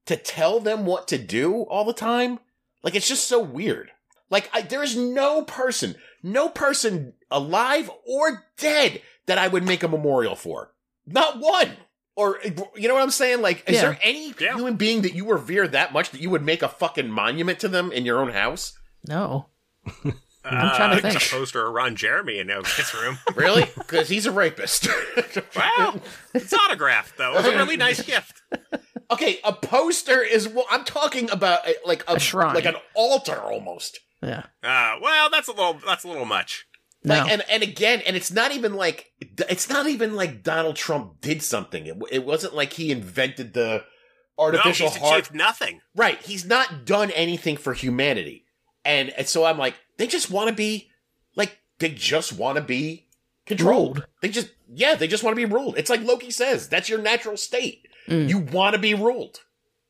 to 0.05 0.15
tell 0.15 0.59
them 0.59 0.85
what 0.85 1.07
to 1.07 1.17
do 1.17 1.63
all 1.63 1.85
the 1.85 1.93
time. 1.93 2.39
Like 2.83 2.95
it's 2.95 3.07
just 3.07 3.27
so 3.27 3.41
weird. 3.41 3.91
Like 4.29 4.49
I, 4.53 4.61
there 4.61 4.83
is 4.83 4.95
no 4.95 5.43
person, 5.43 5.95
no 6.23 6.49
person 6.49 7.13
alive 7.31 7.89
or 8.05 8.45
dead 8.57 9.01
that 9.25 9.37
I 9.37 9.47
would 9.47 9.63
make 9.65 9.83
a 9.83 9.87
memorial 9.87 10.35
for. 10.35 10.73
Not 11.05 11.39
one. 11.39 11.71
Or 12.15 12.39
you 12.75 12.87
know 12.87 12.93
what 12.95 13.03
I'm 13.03 13.11
saying? 13.11 13.41
Like, 13.41 13.63
is 13.69 13.75
Yeah. 13.75 13.81
there 13.81 13.99
any 14.01 14.33
Yeah. 14.39 14.55
human 14.55 14.75
being 14.75 15.03
that 15.03 15.13
you 15.13 15.29
revere 15.31 15.67
that 15.67 15.93
much 15.93 16.09
that 16.11 16.19
you 16.21 16.29
would 16.31 16.43
make 16.43 16.61
a 16.63 16.67
fucking 16.69 17.09
monument 17.09 17.59
to 17.59 17.67
them 17.67 17.91
in 17.91 18.05
your 18.05 18.19
own 18.19 18.31
house? 18.31 18.73
No. 19.07 19.47
I'm 20.43 20.75
trying 20.75 20.95
to 20.95 21.01
There's 21.01 21.15
think. 21.15 21.31
a 21.31 21.35
poster 21.35 21.67
of 21.67 21.73
Ron 21.73 21.95
Jeremy 21.95 22.39
in 22.39 22.49
his 22.49 22.93
room. 22.93 23.17
Really? 23.35 23.65
Because 23.77 24.07
he's 24.09 24.25
a 24.25 24.31
rapist. 24.31 24.87
wow, 25.55 25.99
it's 26.33 26.53
autographed 26.53 27.17
though. 27.17 27.37
It's 27.37 27.47
a 27.47 27.51
really 27.55 27.77
nice 27.77 28.01
gift. 28.01 28.41
okay, 29.11 29.39
a 29.43 29.53
poster 29.53 30.21
is. 30.23 30.47
Well, 30.47 30.65
I'm 30.71 30.83
talking 30.85 31.29
about 31.29 31.67
uh, 31.67 31.73
like 31.85 32.03
a, 32.09 32.13
A 32.15 32.19
shrine. 32.19 32.55
like 32.55 32.65
an 32.65 32.75
altar 32.95 33.35
almost. 33.39 33.99
Yeah. 34.21 34.43
Uh, 34.63 34.95
well, 35.01 35.29
that's 35.29 35.47
a 35.47 35.51
little 35.51 35.79
that's 35.85 36.03
a 36.03 36.07
little 36.07 36.25
much. 36.25 36.65
No. 37.03 37.15
Like, 37.19 37.31
and 37.31 37.43
and 37.49 37.63
again, 37.63 38.01
and 38.05 38.15
it's 38.15 38.31
not 38.31 38.51
even 38.51 38.73
like 38.73 39.11
it's 39.21 39.69
not 39.69 39.87
even 39.87 40.15
like 40.15 40.43
Donald 40.43 40.75
Trump 40.75 41.21
did 41.21 41.41
something. 41.41 41.85
It, 41.85 41.97
it 42.11 42.25
wasn't 42.25 42.55
like 42.55 42.73
he 42.73 42.91
invented 42.91 43.53
the 43.53 43.83
No, 44.37 44.43
artificial 44.43 44.89
he's 44.89 44.97
heart. 44.97 45.19
achieved 45.19 45.35
nothing. 45.35 45.81
Right, 45.95 46.19
he's 46.21 46.45
not 46.45 46.85
done 46.85 47.11
anything 47.11 47.55
for 47.57 47.73
humanity, 47.73 48.45
and, 48.83 49.09
and 49.11 49.27
so 49.27 49.45
I'm 49.45 49.57
like, 49.57 49.75
they 49.97 50.07
just 50.07 50.31
want 50.31 50.49
to 50.49 50.55
be 50.55 50.89
like 51.35 51.59
they 51.79 51.89
just 51.89 52.33
want 52.33 52.57
to 52.57 52.63
be 52.63 53.07
controlled. 53.45 53.97
Ruled. 53.97 54.07
They 54.21 54.29
just 54.29 54.49
yeah, 54.67 54.95
they 54.95 55.07
just 55.07 55.23
want 55.23 55.37
to 55.37 55.47
be 55.47 55.53
ruled. 55.53 55.77
It's 55.77 55.89
like 55.91 56.01
Loki 56.03 56.31
says, 56.31 56.67
that's 56.67 56.89
your 56.89 56.99
natural 56.99 57.37
state. 57.37 57.87
Mm. 58.09 58.27
You 58.29 58.39
want 58.39 58.73
to 58.73 58.79
be 58.79 58.93
ruled. 58.95 59.41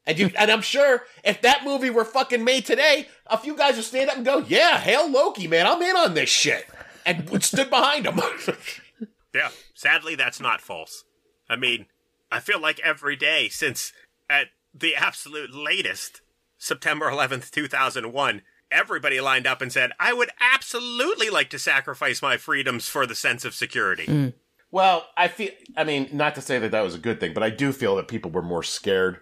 And 0.07 0.17
you, 0.17 0.31
and 0.39 0.49
I'm 0.49 0.61
sure 0.61 1.03
if 1.23 1.41
that 1.41 1.63
movie 1.63 1.91
were 1.91 2.05
fucking 2.05 2.43
made 2.43 2.65
today, 2.65 3.09
a 3.27 3.37
few 3.37 3.55
guys 3.55 3.75
would 3.75 3.85
stand 3.85 4.09
up 4.09 4.15
and 4.15 4.25
go, 4.25 4.39
"Yeah, 4.39 4.79
hail 4.79 5.11
Loki, 5.11 5.47
man! 5.47 5.67
I'm 5.67 5.81
in 5.81 5.95
on 5.95 6.13
this 6.15 6.29
shit," 6.29 6.65
and 7.05 7.43
stood 7.43 7.69
behind 7.69 8.07
him. 8.07 8.19
Yeah, 9.33 9.49
sadly, 9.75 10.15
that's 10.15 10.39
not 10.39 10.61
false. 10.61 11.03
I 11.47 11.57
mean, 11.57 11.85
I 12.31 12.39
feel 12.39 12.59
like 12.59 12.79
every 12.79 13.15
day 13.15 13.49
since 13.49 13.93
at 14.29 14.47
the 14.73 14.95
absolute 14.95 15.53
latest, 15.53 16.21
September 16.57 17.11
11th, 17.11 17.51
2001, 17.51 18.41
everybody 18.71 19.21
lined 19.21 19.45
up 19.45 19.61
and 19.61 19.71
said, 19.71 19.91
I 19.99 20.11
would 20.13 20.31
absolutely 20.41 21.29
like 21.29 21.51
to 21.51 21.59
sacrifice 21.59 22.19
my 22.19 22.37
freedoms 22.37 22.89
for 22.89 23.05
the 23.05 23.13
sense 23.13 23.45
of 23.45 23.53
security. 23.53 24.05
Mm. 24.05 24.33
well, 24.71 25.07
I 25.15 25.27
feel. 25.27 25.51
I 25.75 25.83
mean, 25.83 26.09
not 26.11 26.33
to 26.35 26.41
say 26.41 26.57
that 26.57 26.71
that 26.71 26.83
was 26.83 26.95
a 26.95 26.99
good 26.99 27.19
thing, 27.19 27.33
but 27.33 27.43
I 27.43 27.51
do 27.51 27.71
feel 27.71 27.95
that 27.97 28.07
people 28.07 28.31
were 28.31 28.41
more 28.41 28.63
scared 28.63 29.19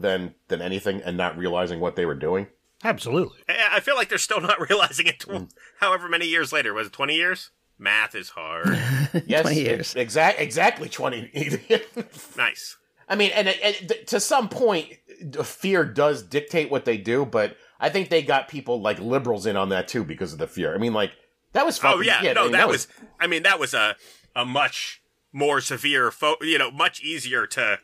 than 0.00 0.34
than 0.48 0.62
anything, 0.62 1.02
and 1.02 1.16
not 1.16 1.36
realizing 1.36 1.80
what 1.80 1.96
they 1.96 2.06
were 2.06 2.14
doing. 2.14 2.46
Absolutely. 2.84 3.38
I 3.48 3.68
I 3.76 3.80
feel 3.80 3.96
like 3.96 4.08
they're 4.08 4.18
still 4.18 4.40
not 4.40 4.60
realizing 4.68 5.06
it. 5.06 5.20
Tw- 5.20 5.28
mm. 5.28 5.50
however 5.80 6.08
many 6.08 6.26
years 6.26 6.52
later, 6.52 6.72
was 6.74 6.88
it 6.88 6.92
20 6.92 7.14
years? 7.14 7.50
Math 7.78 8.14
is 8.14 8.30
hard. 8.30 8.68
Yes, 9.26 9.42
20 9.42 9.60
years. 9.60 9.94
Exact, 9.94 10.40
exactly 10.40 10.88
twenty. 10.88 11.30
nice. 12.36 12.76
I 13.08 13.14
mean, 13.16 13.30
and, 13.34 13.48
and 13.48 13.92
to 14.08 14.20
some 14.20 14.48
point, 14.50 14.92
the 15.22 15.42
fear 15.42 15.84
does 15.84 16.22
dictate 16.22 16.70
what 16.70 16.84
they 16.84 16.98
do, 16.98 17.24
but 17.24 17.56
I 17.80 17.88
think 17.88 18.10
they 18.10 18.22
got 18.22 18.48
people 18.48 18.82
like 18.82 18.98
liberals 18.98 19.46
in 19.46 19.56
on 19.56 19.70
that 19.70 19.88
too 19.88 20.04
because 20.04 20.32
of 20.34 20.38
the 20.38 20.46
fear. 20.46 20.74
I 20.74 20.78
mean, 20.78 20.92
like 20.92 21.12
that 21.52 21.64
was 21.64 21.78
oh, 21.78 21.82
fucking, 21.82 22.00
Oh 22.00 22.02
yeah, 22.02 22.30
I 22.30 22.32
no, 22.34 22.42
mean, 22.44 22.52
that, 22.52 22.68
was, 22.68 22.86
I 23.18 23.26
mean, 23.26 23.44
that 23.44 23.58
was 23.58 23.72
a 23.72 23.96
a 24.36 24.44
much 24.44 25.02
more 25.32 25.60
severe, 25.60 26.10
fo- 26.10 26.36
you 26.40 26.58
know, 26.58 26.70
much 26.70 27.00
easier 27.02 27.46
to 27.46 27.78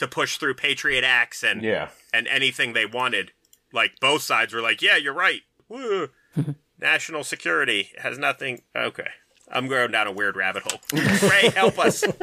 to 0.00 0.08
push 0.08 0.36
through 0.36 0.54
Patriot 0.54 1.04
Acts 1.04 1.42
and 1.42 1.62
yeah. 1.62 1.88
and 2.12 2.26
anything 2.26 2.72
they 2.72 2.86
wanted. 2.86 3.32
Like 3.72 3.92
both 4.00 4.22
sides 4.22 4.52
were 4.52 4.60
like, 4.60 4.82
yeah, 4.82 4.96
you're 4.96 5.14
right. 5.14 5.42
Woo. 5.68 6.08
National 6.80 7.22
security 7.22 7.90
has 7.98 8.18
nothing. 8.18 8.62
Okay, 8.74 9.08
I'm 9.50 9.68
going 9.68 9.92
down 9.92 10.06
a 10.06 10.12
weird 10.12 10.36
rabbit 10.36 10.64
hole. 10.64 10.80
Ray, 11.30 11.50
help 11.50 11.78
us. 11.78 12.04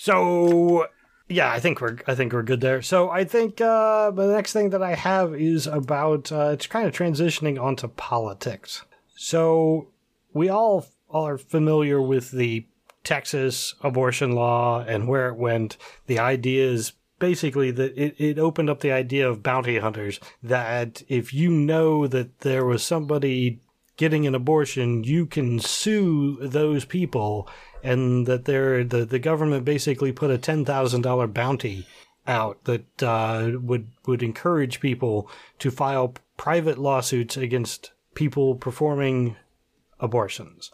So 0.00 0.86
yeah, 1.28 1.52
I 1.52 1.60
think 1.60 1.82
we're 1.82 1.98
I 2.06 2.14
think 2.14 2.32
we're 2.32 2.42
good 2.42 2.62
there. 2.62 2.80
So 2.80 3.10
I 3.10 3.24
think 3.24 3.60
uh, 3.60 4.10
the 4.12 4.28
next 4.28 4.54
thing 4.54 4.70
that 4.70 4.82
I 4.82 4.94
have 4.94 5.34
is 5.34 5.66
about 5.66 6.32
uh, 6.32 6.52
it's 6.54 6.66
kind 6.66 6.86
of 6.86 6.94
transitioning 6.94 7.62
onto 7.62 7.86
politics. 7.86 8.82
So 9.14 9.88
we 10.32 10.48
all 10.48 10.86
are 11.10 11.36
familiar 11.36 12.00
with 12.00 12.30
the 12.30 12.66
Texas 13.04 13.74
abortion 13.82 14.32
law 14.32 14.84
and 14.86 15.08
where 15.08 15.28
it 15.28 15.36
went. 15.36 15.76
The 16.06 16.18
idea 16.18 16.66
is 16.66 16.92
basically 17.18 17.70
that 17.70 17.96
it, 17.96 18.14
it 18.18 18.38
opened 18.38 18.70
up 18.70 18.80
the 18.80 18.92
idea 18.92 19.28
of 19.28 19.42
bounty 19.42 19.78
hunters 19.78 20.18
that 20.42 21.02
if 21.08 21.32
you 21.32 21.50
know 21.50 22.06
that 22.06 22.40
there 22.40 22.64
was 22.64 22.82
somebody 22.82 23.60
getting 23.96 24.26
an 24.26 24.34
abortion, 24.34 25.04
you 25.04 25.26
can 25.26 25.60
sue 25.60 26.38
those 26.40 26.86
people, 26.86 27.46
and 27.82 28.26
that 28.26 28.46
they're, 28.46 28.82
the 28.82 29.04
the 29.04 29.18
government 29.18 29.64
basically 29.64 30.10
put 30.10 30.30
a 30.30 30.38
ten 30.38 30.64
thousand 30.64 31.02
dollar 31.02 31.26
bounty 31.26 31.86
out 32.26 32.64
that 32.64 33.02
uh, 33.02 33.50
would 33.60 33.88
would 34.06 34.22
encourage 34.22 34.80
people 34.80 35.30
to 35.58 35.70
file 35.70 36.14
private 36.36 36.78
lawsuits 36.78 37.36
against 37.36 37.92
people 38.14 38.54
performing 38.54 39.36
abortions. 40.00 40.70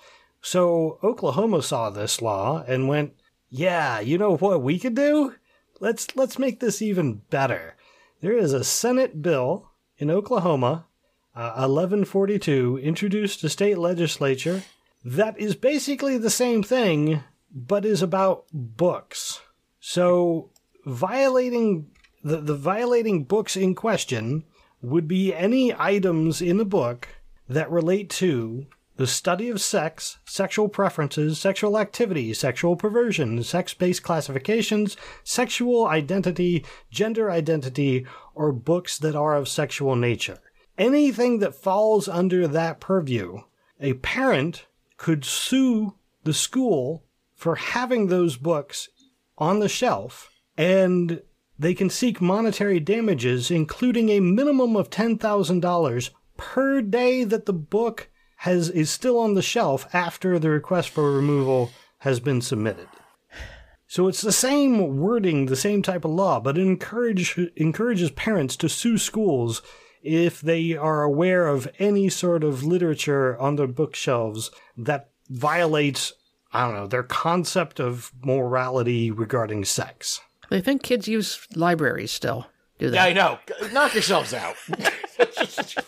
So 0.47 1.01
Oklahoma 1.03 1.61
saw 1.61 1.91
this 1.91 2.23
law 2.23 2.63
and 2.69 2.87
went, 2.87 3.15
"Yeah, 3.51 3.99
you 3.99 4.17
know 4.17 4.37
what 4.37 4.63
we 4.63 4.79
could 4.79 4.95
do? 4.95 5.35
Let's 5.81 6.15
let's 6.15 6.39
make 6.39 6.61
this 6.61 6.81
even 6.81 7.23
better." 7.31 7.75
There 8.21 8.39
is 8.39 8.53
a 8.53 8.63
Senate 8.63 9.21
bill 9.23 9.73
in 9.99 10.09
Oklahoma 10.09 10.87
uh, 11.35 11.67
1142 11.67 12.79
introduced 12.81 13.41
to 13.41 13.49
state 13.49 13.77
legislature 13.77 14.63
that 15.05 15.37
is 15.37 15.57
basically 15.57 16.17
the 16.17 16.31
same 16.31 16.63
thing 16.63 17.25
but 17.53 17.85
is 17.85 18.01
about 18.01 18.45
books 18.53 19.41
so 19.81 20.51
violating 20.85 21.91
the, 22.23 22.41
the 22.41 22.55
violating 22.55 23.25
books 23.25 23.57
in 23.57 23.75
question 23.75 24.45
would 24.81 25.09
be 25.09 25.35
any 25.35 25.75
items 25.77 26.41
in 26.41 26.61
a 26.61 26.65
book 26.65 27.09
that 27.49 27.69
relate 27.69 28.09
to 28.11 28.67
the 28.97 29.07
study 29.07 29.49
of 29.49 29.61
sex, 29.61 30.19
sexual 30.25 30.69
preferences, 30.69 31.39
sexual 31.39 31.79
activity, 31.79 32.33
sexual 32.33 32.77
perversion, 32.77 33.43
sex 33.43 33.75
based 33.75 34.03
classifications, 34.03 34.97
sexual 35.23 35.87
identity, 35.87 36.65
gender 36.91 37.31
identity, 37.31 38.07
or 38.35 38.53
books 38.53 38.99
that 38.99 39.15
are 39.15 39.37
of 39.37 39.49
sexual 39.49 39.97
nature. 39.97 40.39
Anything 40.79 41.39
that 41.41 41.55
falls 41.55 42.09
under 42.09 42.47
that 42.49 42.81
purview, 42.81 43.41
a 43.81 43.95
parent 43.95 44.67
could 44.97 45.25
sue 45.25 45.95
the 46.25 46.35
school 46.35 47.05
for 47.35 47.57
having 47.57 48.07
those 48.07 48.37
books 48.37 48.89
on 49.39 49.61
the 49.61 49.69
shelf 49.69 50.31
and 50.57 51.23
they 51.59 51.75
can 51.75 51.89
seek 51.89 52.21
monetary 52.21 52.81
damages, 52.81 53.51
including 53.51 54.11
a 54.11 54.21
minimum 54.21 54.77
of 54.77 54.91
$10,000 54.91 56.11
per 56.37 56.83
day 56.83 57.25
that 57.25 57.47
the 57.47 57.53
book 57.53 58.11
has 58.37 58.71
is 58.71 58.91
still 58.91 59.19
on 59.19 59.35
the 59.35 59.43
shelf 59.43 59.87
after 59.95 60.39
the 60.39 60.51
request 60.51 60.91
for 60.91 61.13
removal 61.13 61.71
has 61.99 62.21
been 62.21 62.41
submitted. 62.41 62.89
So 63.89 64.09
it's 64.09 64.21
the 64.21 64.33
same 64.33 64.97
wording, 64.97 65.47
the 65.47 65.57
same 65.57 65.83
type 65.83 66.05
of 66.05 66.11
law, 66.11 66.41
but 66.41 66.59
it 66.59 66.63
encourage, 66.63 67.39
encourages 67.57 68.11
parents 68.11 68.57
to 68.57 68.69
sue 68.69 68.99
schools 68.99 69.63
if 70.03 70.41
they 70.41 70.77
are 70.77 71.03
aware 71.03 71.47
of 71.47 71.69
any 71.79 72.09
sort 72.09 72.45
of 72.45 72.63
literature 72.63 73.39
on 73.39 73.57
their 73.57 73.67
bookshelves 73.67 74.51
that 74.77 75.11
violates, 75.29 76.13
I 76.53 76.65
don't 76.65 76.75
know, 76.75 76.87
their 76.87 77.03
concept 77.03 77.81
of 77.81 78.13
morality 78.23 79.11
regarding 79.11 79.65
sex. 79.65 80.21
They 80.51 80.61
think 80.61 80.83
kids 80.83 81.09
use 81.09 81.47
libraries 81.55 82.13
still, 82.13 82.47
do 82.79 82.91
they? 82.91 82.97
Yeah, 82.97 83.05
I 83.05 83.13
know. 83.13 83.39
Knock 83.73 83.95
yourselves 83.95 84.35
out. 84.35 84.57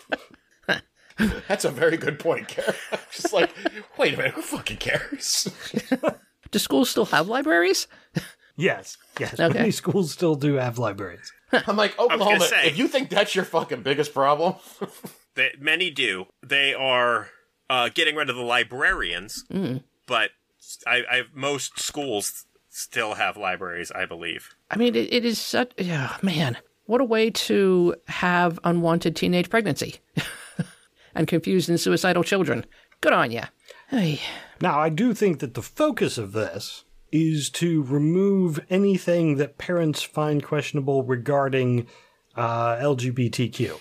That's 1.47 1.65
a 1.65 1.69
very 1.71 1.97
good 1.97 2.19
point, 2.19 2.47
Karen. 2.47 2.73
I'm 2.91 2.99
just 3.11 3.33
like, 3.33 3.51
wait 3.97 4.13
a 4.13 4.17
minute, 4.17 4.33
who 4.33 4.41
fucking 4.41 4.77
cares? 4.77 5.47
Do 6.51 6.59
schools 6.59 6.89
still 6.89 7.05
have 7.05 7.27
libraries? 7.27 7.87
Yes, 8.55 8.97
yes. 9.19 9.39
Okay. 9.39 9.57
Many 9.59 9.71
schools 9.71 10.11
still 10.11 10.35
do 10.35 10.55
have 10.55 10.77
libraries. 10.79 11.31
I'm 11.51 11.77
like, 11.77 11.95
gonna 11.95 12.13
Oklahoma, 12.15 12.41
say- 12.45 12.67
if 12.67 12.77
you 12.77 12.87
think 12.87 13.09
that's 13.09 13.35
your 13.35 13.45
fucking 13.45 13.83
biggest 13.83 14.13
problem, 14.13 14.55
That 15.35 15.61
many 15.61 15.89
do. 15.91 16.25
They 16.45 16.73
are 16.73 17.29
uh, 17.69 17.89
getting 17.93 18.15
rid 18.15 18.29
of 18.29 18.35
the 18.35 18.41
librarians, 18.41 19.45
but 20.07 20.31
I, 20.85 21.03
I 21.09 21.21
most 21.33 21.79
schools 21.79 22.45
still 22.69 23.13
have 23.13 23.37
libraries, 23.37 23.91
I 23.93 24.05
believe. 24.05 24.49
I 24.69 24.77
mean, 24.77 24.95
it, 24.95 25.13
it 25.13 25.23
is 25.23 25.39
such. 25.39 25.71
Yeah, 25.77 26.17
man, 26.21 26.57
what 26.87 26.99
a 26.99 27.05
way 27.05 27.29
to 27.29 27.95
have 28.07 28.59
unwanted 28.63 29.15
teenage 29.15 29.49
pregnancy 29.49 29.97
and 31.15 31.27
confused 31.27 31.69
and 31.69 31.79
suicidal 31.79 32.23
children. 32.23 32.65
Good 33.01 33.13
on 33.13 33.31
ya. 33.31 33.45
Hey. 33.89 34.19
Now, 34.61 34.79
I 34.79 34.89
do 34.89 35.13
think 35.13 35.39
that 35.39 35.53
the 35.53 35.61
focus 35.61 36.17
of 36.17 36.33
this 36.33 36.83
is 37.11 37.49
to 37.49 37.83
remove 37.83 38.59
anything 38.69 39.37
that 39.37 39.57
parents 39.57 40.03
find 40.03 40.43
questionable 40.43 41.03
regarding 41.03 41.87
uh, 42.35 42.75
LGBTQ. 42.77 43.79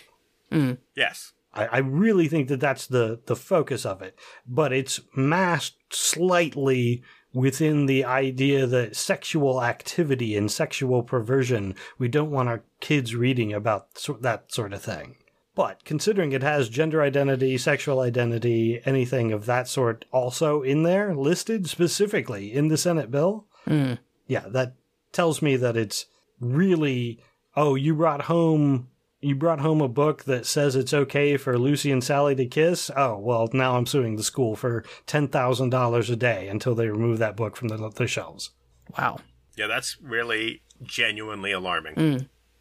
Yes. 0.96 1.32
I, 1.52 1.66
I 1.66 1.78
really 1.78 2.28
think 2.28 2.48
that 2.48 2.60
that's 2.60 2.86
the, 2.86 3.20
the 3.26 3.36
focus 3.36 3.84
of 3.84 4.02
it, 4.02 4.18
but 4.46 4.72
it's 4.72 5.00
masked 5.14 5.94
slightly 5.94 7.02
within 7.34 7.86
the 7.86 8.04
idea 8.04 8.66
that 8.66 8.96
sexual 8.96 9.62
activity 9.62 10.36
and 10.36 10.50
sexual 10.50 11.02
perversion, 11.02 11.74
we 11.98 12.08
don't 12.08 12.30
want 12.30 12.48
our 12.48 12.62
kids 12.80 13.14
reading 13.14 13.52
about 13.52 13.98
so, 13.98 14.14
that 14.20 14.52
sort 14.52 14.72
of 14.72 14.82
thing. 14.82 15.16
But 15.58 15.84
considering 15.84 16.30
it 16.30 16.44
has 16.44 16.68
gender 16.68 17.02
identity, 17.02 17.58
sexual 17.58 17.98
identity, 17.98 18.80
anything 18.84 19.32
of 19.32 19.46
that 19.46 19.66
sort 19.66 20.04
also 20.12 20.62
in 20.62 20.84
there, 20.84 21.16
listed 21.16 21.68
specifically 21.68 22.54
in 22.54 22.68
the 22.68 22.76
Senate 22.76 23.10
bill, 23.10 23.48
hmm. 23.64 23.94
yeah, 24.28 24.44
that 24.50 24.76
tells 25.10 25.42
me 25.42 25.56
that 25.56 25.76
it's 25.76 26.06
really, 26.38 27.20
oh, 27.56 27.74
you 27.74 27.96
brought 27.96 28.22
home 28.22 28.86
you 29.20 29.34
brought 29.34 29.58
home 29.58 29.80
a 29.80 29.88
book 29.88 30.22
that 30.26 30.46
says 30.46 30.76
it's 30.76 30.94
okay 30.94 31.36
for 31.36 31.58
Lucy 31.58 31.90
and 31.90 32.04
Sally 32.04 32.36
to 32.36 32.46
kiss. 32.46 32.88
Oh, 32.96 33.18
well, 33.18 33.48
now 33.52 33.76
I'm 33.76 33.86
suing 33.86 34.14
the 34.14 34.22
school 34.22 34.54
for 34.54 34.84
$10,000 35.08 36.10
a 36.10 36.16
day 36.16 36.46
until 36.46 36.76
they 36.76 36.86
remove 36.86 37.18
that 37.18 37.34
book 37.34 37.56
from 37.56 37.66
the, 37.66 37.90
the 37.96 38.06
shelves. 38.06 38.50
Wow. 38.96 39.18
Yeah, 39.56 39.66
that's 39.66 40.00
really 40.00 40.62
genuinely 40.84 41.50
alarming. 41.50 41.94
Hmm. 41.94 42.16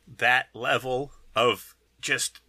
That 0.07 0.47
level 0.55 1.11
of 1.35 1.75
just 2.01 2.39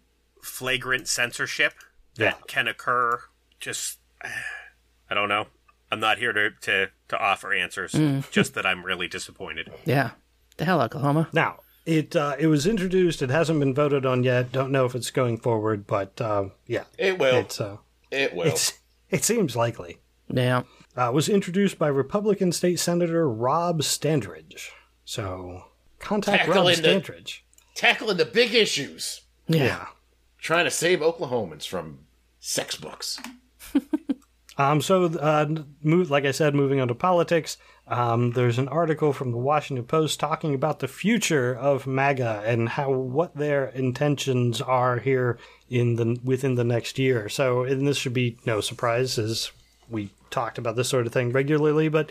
flagrant 0.42 1.08
censorship 1.08 1.74
that 2.16 2.24
Yeah. 2.24 2.44
can 2.46 2.68
occur 2.68 3.20
just 3.60 3.98
I 5.10 5.14
don't 5.14 5.28
know. 5.28 5.46
I'm 5.90 6.00
not 6.00 6.18
here 6.18 6.32
to 6.32 6.50
to, 6.62 6.90
to 7.08 7.18
offer 7.18 7.52
answers, 7.54 7.92
just 8.30 8.54
that 8.54 8.66
I'm 8.66 8.84
really 8.84 9.08
disappointed. 9.08 9.70
Yeah. 9.86 10.10
The 10.58 10.64
hell, 10.66 10.82
Oklahoma. 10.82 11.28
Now, 11.32 11.60
it 11.86 12.14
uh, 12.14 12.36
it 12.38 12.48
was 12.48 12.66
introduced. 12.66 13.22
It 13.22 13.30
hasn't 13.30 13.58
been 13.60 13.72
voted 13.74 14.04
on 14.04 14.22
yet. 14.24 14.52
Don't 14.52 14.70
know 14.72 14.84
if 14.84 14.94
it's 14.94 15.10
going 15.10 15.38
forward, 15.38 15.86
but 15.86 16.20
uh, 16.20 16.48
yeah, 16.66 16.84
It 16.98 17.18
will. 17.18 17.36
it's 17.36 17.60
uh, 17.60 17.78
it 18.10 18.34
will. 18.34 18.46
it's 18.46 18.78
it 19.10 19.24
seems 19.24 19.56
likely. 19.56 19.98
Yeah. 20.28 20.64
Uh, 20.96 21.10
was 21.14 21.28
introduced 21.28 21.78
by 21.78 21.86
Republican 21.88 22.50
State 22.52 22.80
Senator 22.80 23.26
Rob 23.30 23.80
Standridge. 23.82 24.68
So 25.04 25.64
contact 26.00 26.48
Rob 26.48 26.66
Tackling 26.66 26.82
the- 26.82 26.88
Standridge. 27.12 27.38
Tackling 27.76 28.16
the 28.18 28.24
big 28.26 28.54
issues. 28.54 29.22
Yeah. 29.46 29.86
Trying 30.38 30.64
to 30.64 30.70
save 30.70 31.00
Oklahomans 31.00 31.66
from 31.66 32.00
sex 32.40 32.76
books. 32.76 33.20
Um, 34.58 34.82
so, 34.82 35.04
uh, 35.04 35.46
move, 35.84 36.10
like 36.10 36.24
I 36.24 36.32
said, 36.32 36.52
moving 36.52 36.80
on 36.80 36.88
to 36.88 36.94
politics, 36.94 37.58
um, 37.86 38.32
there's 38.32 38.58
an 38.58 38.66
article 38.66 39.12
from 39.12 39.30
the 39.30 39.38
Washington 39.38 39.86
Post 39.86 40.18
talking 40.18 40.52
about 40.52 40.80
the 40.80 40.88
future 40.88 41.54
of 41.54 41.86
MAGA 41.86 42.42
and 42.44 42.68
how 42.68 42.90
what 42.90 43.36
their 43.36 43.66
intentions 43.66 44.60
are 44.60 44.98
here 44.98 45.38
in 45.70 45.94
the 45.94 46.18
within 46.24 46.56
the 46.56 46.64
next 46.64 46.98
year. 46.98 47.28
So, 47.28 47.62
and 47.62 47.86
this 47.86 47.96
should 47.96 48.12
be 48.12 48.36
no 48.44 48.60
surprise, 48.60 49.16
as 49.16 49.52
we 49.88 50.10
talked 50.30 50.58
about 50.58 50.74
this 50.74 50.88
sort 50.88 51.06
of 51.06 51.12
thing 51.12 51.30
regularly. 51.30 51.88
But 51.88 52.10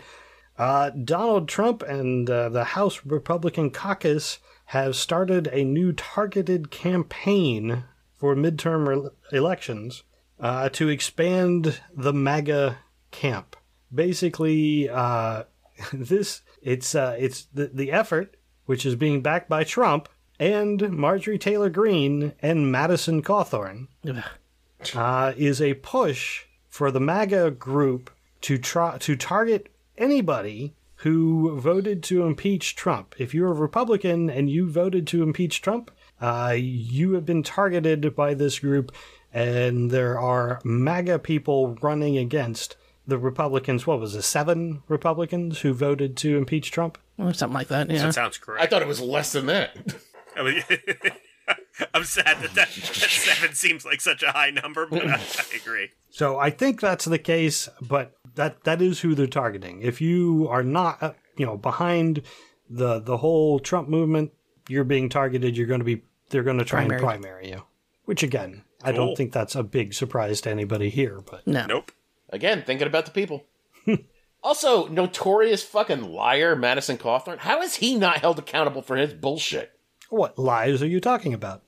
uh, 0.56 0.88
Donald 0.90 1.48
Trump 1.48 1.82
and 1.82 2.28
uh, 2.30 2.48
the 2.48 2.64
House 2.64 3.02
Republican 3.04 3.70
caucus 3.70 4.38
have 4.66 4.96
started 4.96 5.48
a 5.52 5.64
new 5.64 5.92
targeted 5.92 6.70
campaign 6.70 7.84
for 8.18 8.34
midterm 8.34 9.10
elections 9.32 10.02
uh, 10.38 10.68
to 10.70 10.88
expand 10.88 11.80
the 11.94 12.12
MAGA 12.12 12.78
camp. 13.10 13.56
Basically, 13.94 14.88
uh, 14.88 15.44
this 15.92 16.42
it's 16.60 16.94
uh, 16.94 17.16
it's 17.18 17.46
the 17.54 17.68
the 17.68 17.90
effort, 17.92 18.36
which 18.66 18.84
is 18.84 18.96
being 18.96 19.22
backed 19.22 19.48
by 19.48 19.64
Trump 19.64 20.08
and 20.38 20.90
Marjorie 20.90 21.38
Taylor 21.38 21.70
Greene 21.70 22.32
and 22.40 22.70
Madison 22.70 23.22
Cawthorn 23.22 23.88
uh, 24.94 25.32
is 25.36 25.60
a 25.60 25.74
push 25.74 26.44
for 26.68 26.90
the 26.90 27.00
MAGA 27.00 27.52
group 27.52 28.10
to 28.42 28.58
try 28.58 28.98
to 28.98 29.16
target 29.16 29.68
anybody 29.96 30.74
who 30.96 31.58
voted 31.58 32.02
to 32.04 32.24
impeach 32.24 32.76
Trump. 32.76 33.14
If 33.18 33.34
you're 33.34 33.50
a 33.50 33.54
Republican 33.54 34.30
and 34.30 34.50
you 34.50 34.68
voted 34.68 35.06
to 35.08 35.22
impeach 35.22 35.62
Trump, 35.62 35.90
uh, 36.20 36.54
you 36.56 37.12
have 37.12 37.24
been 37.24 37.42
targeted 37.42 38.14
by 38.14 38.34
this 38.34 38.58
group, 38.58 38.92
and 39.32 39.90
there 39.90 40.18
are 40.18 40.60
MAGA 40.64 41.20
people 41.20 41.76
running 41.80 42.16
against 42.18 42.76
the 43.06 43.18
Republicans. 43.18 43.86
What 43.86 44.00
was 44.00 44.14
it? 44.14 44.22
Seven 44.22 44.82
Republicans 44.88 45.60
who 45.60 45.72
voted 45.72 46.16
to 46.18 46.36
impeach 46.36 46.70
Trump. 46.70 46.98
Or 47.18 47.32
something 47.32 47.54
like 47.54 47.68
that. 47.68 47.90
Yeah. 47.90 48.06
That 48.06 48.14
sounds 48.14 48.38
correct. 48.38 48.62
I 48.62 48.66
thought 48.66 48.82
it 48.82 48.88
was 48.88 49.00
less 49.00 49.32
than 49.32 49.46
that. 49.46 49.76
I 50.36 50.42
mean, 50.42 50.62
I'm 51.94 52.04
sad 52.04 52.38
that, 52.42 52.54
that 52.54 52.68
that 52.68 53.10
seven 53.10 53.54
seems 53.54 53.84
like 53.84 54.00
such 54.00 54.22
a 54.22 54.30
high 54.30 54.50
number, 54.50 54.86
but 54.86 55.06
I, 55.06 55.14
I 55.14 55.56
agree. 55.56 55.90
So 56.10 56.38
I 56.38 56.50
think 56.50 56.80
that's 56.80 57.04
the 57.04 57.18
case, 57.18 57.68
but 57.80 58.12
that 58.34 58.64
that 58.64 58.82
is 58.82 59.00
who 59.00 59.14
they're 59.14 59.26
targeting. 59.26 59.82
If 59.82 60.00
you 60.00 60.46
are 60.50 60.62
not, 60.62 61.02
uh, 61.02 61.12
you 61.36 61.46
know, 61.46 61.56
behind 61.56 62.22
the 62.68 63.00
the 63.00 63.16
whole 63.16 63.58
Trump 63.58 63.88
movement, 63.88 64.32
you're 64.68 64.84
being 64.84 65.08
targeted. 65.08 65.56
You're 65.56 65.66
going 65.66 65.80
to 65.80 65.84
be 65.84 66.02
they're 66.30 66.42
going 66.42 66.58
to 66.58 66.64
try 66.64 66.82
and 66.82 66.98
primary 66.98 67.50
you. 67.50 67.62
Which 68.04 68.22
again, 68.22 68.64
I 68.82 68.92
don't 68.92 69.16
think 69.16 69.32
that's 69.32 69.54
a 69.54 69.62
big 69.62 69.92
surprise 69.92 70.40
to 70.42 70.50
anybody 70.50 70.88
here. 70.88 71.20
But 71.20 71.46
No. 71.46 71.66
Nope. 71.66 71.92
Again, 72.30 72.62
thinking 72.62 72.86
about 72.86 73.06
the 73.06 73.10
people. 73.10 73.44
also, 74.42 74.86
notorious 74.88 75.62
fucking 75.62 76.12
liar 76.12 76.54
Madison 76.54 76.98
Cawthorn. 76.98 77.38
How 77.38 77.62
is 77.62 77.76
he 77.76 77.96
not 77.96 78.18
held 78.18 78.38
accountable 78.38 78.82
for 78.82 78.96
his 78.96 79.14
bullshit? 79.14 79.72
what 80.10 80.38
lies 80.38 80.82
are 80.82 80.86
you 80.86 81.00
talking 81.00 81.34
about? 81.34 81.62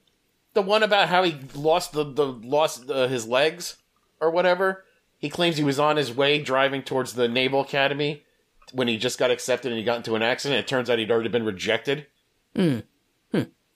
The 0.55 0.63
one 0.63 0.83
about 0.83 1.09
how 1.09 1.23
he 1.23 1.37
lost 1.55 1.93
the, 1.93 2.05
the 2.05 2.27
lost 2.27 2.91
uh, 2.91 3.07
his 3.07 3.27
legs 3.27 3.77
or 4.21 4.31
whatever. 4.31 4.85
He 5.19 5.29
claims 5.29 5.59
he 5.59 5.65
was 5.65 5.79
on 5.79 5.97
his 5.97 6.15
way 6.15 6.41
driving 6.43 6.83
towards 6.83 7.13
the 7.13 7.29
Naval 7.29 7.61
Academy 7.61 8.25
when 8.73 8.89
he 8.89 8.97
just 8.97 9.19
got 9.19 9.31
accepted 9.31 9.71
and 9.71 9.79
he 9.79 9.85
got 9.85 9.99
into 9.99 10.15
an 10.15 10.23
accident. 10.23 10.61
It 10.61 10.67
turns 10.67 10.89
out 10.89 10.99
he'd 10.99 11.11
already 11.11 11.29
been 11.29 11.45
rejected. 11.45 12.07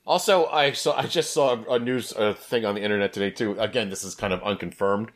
Also, 0.07 0.47
I 0.47 0.73
saw 0.73 0.97
I 0.97 1.07
just 1.07 1.33
saw 1.33 1.65
a 1.69 1.79
news 1.79 2.13
uh, 2.13 2.35
thing 2.35 2.65
on 2.65 2.75
the 2.75 2.83
internet 2.83 3.13
today 3.13 3.31
too. 3.31 3.59
Again, 3.59 3.91
this 3.91 4.05
is 4.05 4.15
kind 4.15 4.33
of 4.33 4.43
unconfirmed, 4.43 5.11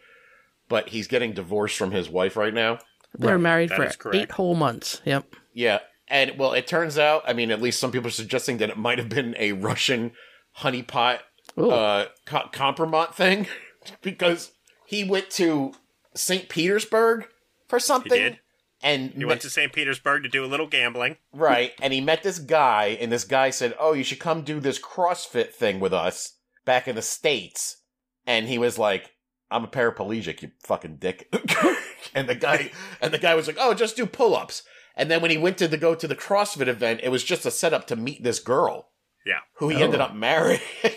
but 0.69 0.89
he's 0.89 1.07
getting 1.07 1.33
divorced 1.33 1.77
from 1.77 1.91
his 1.91 2.09
wife 2.09 2.37
right 2.37 2.55
now. 2.55 2.79
They 3.19 3.31
were 3.31 3.39
married 3.39 3.71
That 3.71 3.81
is 3.81 3.97
for 3.97 4.15
eight 4.15 4.33
whole 4.33 4.55
months. 4.55 5.01
Yep. 5.05 5.35
Yeah, 5.53 5.81
and 6.09 6.39
well, 6.39 6.53
it 6.53 6.67
turns 6.67 6.99
out, 6.99 7.23
I 7.27 7.33
mean, 7.33 7.51
at 7.51 7.61
least 7.61 7.81
some 7.81 7.93
people 7.93 8.09
are 8.09 8.13
suggesting 8.13 8.59
that 8.59 8.71
it 8.71 8.79
might 8.79 8.99
have 8.99 9.09
been 9.09 9.35
a 9.39 9.53
Russian 9.53 10.13
honeypot 10.59 11.21
Ooh. 11.59 11.71
uh, 11.71 12.07
co- 12.25 12.49
compromat 12.53 13.15
thing 13.15 13.47
because 14.03 14.53
he 14.87 15.05
went 15.05 15.31
to 15.33 15.73
St. 16.15 16.49
Petersburg 16.49 17.29
for 17.69 17.79
something. 17.79 18.39
Did. 18.81 18.89
And 18.89 19.13
He 19.13 19.25
went 19.25 19.41
to 19.43 19.51
St. 19.51 19.73
Petersburg 19.73 20.23
to 20.23 20.29
do 20.29 20.45
a 20.45 20.47
little 20.47 20.67
gambling. 20.67 21.17
right, 21.33 21.73
and 21.81 21.93
he 21.93 22.01
met 22.01 22.23
this 22.23 22.39
guy, 22.39 22.97
and 23.01 23.11
this 23.11 23.25
guy 23.25 23.51
said, 23.51 23.75
"Oh, 23.79 23.93
you 23.93 24.05
should 24.05 24.21
come 24.21 24.43
do 24.43 24.61
this 24.61 24.81
CrossFit 24.81 25.53
thing 25.53 25.81
with 25.81 25.93
us 25.93 26.35
back 26.65 26.89
in 26.89 26.97
the 26.97 27.03
states." 27.03 27.79
And 28.27 28.47
he 28.49 28.59
was 28.59 28.79
like, 28.79 29.13
"I'm 29.51 29.65
a 29.65 29.69
paraplegic, 29.69 30.43
you 30.43 30.51
fucking 30.63 30.97
dick." 30.97 31.29
and 32.15 32.29
the 32.29 32.35
guy, 32.35 32.71
and 33.01 33.13
the 33.13 33.19
guy 33.19 33.35
was 33.35 33.47
like, 33.47 33.57
"Oh, 33.59 33.75
just 33.75 33.97
do 33.97 34.07
pull-ups." 34.07 34.63
And 34.95 35.09
then 35.11 35.23
when 35.23 35.31
he 35.31 35.39
went 35.39 35.59
to 35.59 35.69
the 35.69 35.77
go 35.77 35.95
to 35.95 36.09
the 36.09 36.17
CrossFit 36.17 36.67
event, 36.67 37.01
it 37.05 37.11
was 37.11 37.23
just 37.23 37.47
a 37.47 37.53
setup 37.53 37.87
to 37.87 37.95
meet 37.95 38.25
this 38.25 38.41
girl 38.41 38.91
Yeah. 39.25 39.39
who 39.55 39.69
he 39.69 39.81
ended 39.81 40.01
oh. 40.01 40.05
up 40.05 40.15
marrying. 40.15 40.61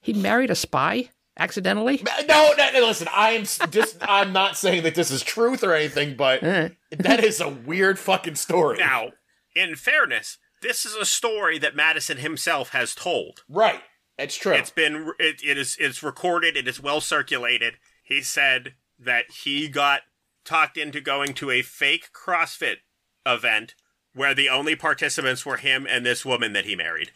He 0.00 0.14
married 0.14 0.50
a 0.50 0.54
spy 0.54 1.10
accidentally. 1.38 2.02
no, 2.26 2.52
no, 2.56 2.70
no, 2.72 2.80
listen, 2.86 3.08
I 3.14 3.30
am 3.32 3.44
just 3.70 3.98
I'm 4.02 4.32
not 4.32 4.56
saying 4.56 4.82
that 4.82 4.94
this 4.94 5.10
is 5.10 5.22
truth 5.22 5.62
or 5.64 5.74
anything, 5.74 6.16
but 6.16 6.40
that 6.40 7.24
is 7.24 7.40
a 7.40 7.48
weird 7.48 7.98
fucking 7.98 8.36
story. 8.36 8.78
Now, 8.78 9.10
in 9.54 9.76
fairness, 9.76 10.38
this 10.62 10.84
is 10.84 10.94
a 10.94 11.04
story 11.04 11.58
that 11.58 11.76
Madison 11.76 12.18
himself 12.18 12.70
has 12.70 12.94
told. 12.94 13.42
right. 13.48 13.82
It's 14.18 14.36
true. 14.36 14.52
It's 14.52 14.70
been 14.70 15.12
it, 15.18 15.40
it 15.42 15.56
is 15.56 15.78
it's 15.80 16.02
recorded. 16.02 16.54
It 16.54 16.68
is 16.68 16.78
well 16.78 17.00
circulated. 17.00 17.78
He 18.02 18.20
said 18.20 18.74
that 18.98 19.30
he 19.44 19.66
got 19.66 20.02
talked 20.44 20.76
into 20.76 21.00
going 21.00 21.32
to 21.34 21.50
a 21.50 21.62
fake 21.62 22.08
CrossFit 22.12 22.76
event 23.24 23.74
where 24.14 24.34
the 24.34 24.50
only 24.50 24.76
participants 24.76 25.46
were 25.46 25.56
him 25.56 25.86
and 25.88 26.04
this 26.04 26.26
woman 26.26 26.52
that 26.52 26.66
he 26.66 26.76
married. 26.76 27.12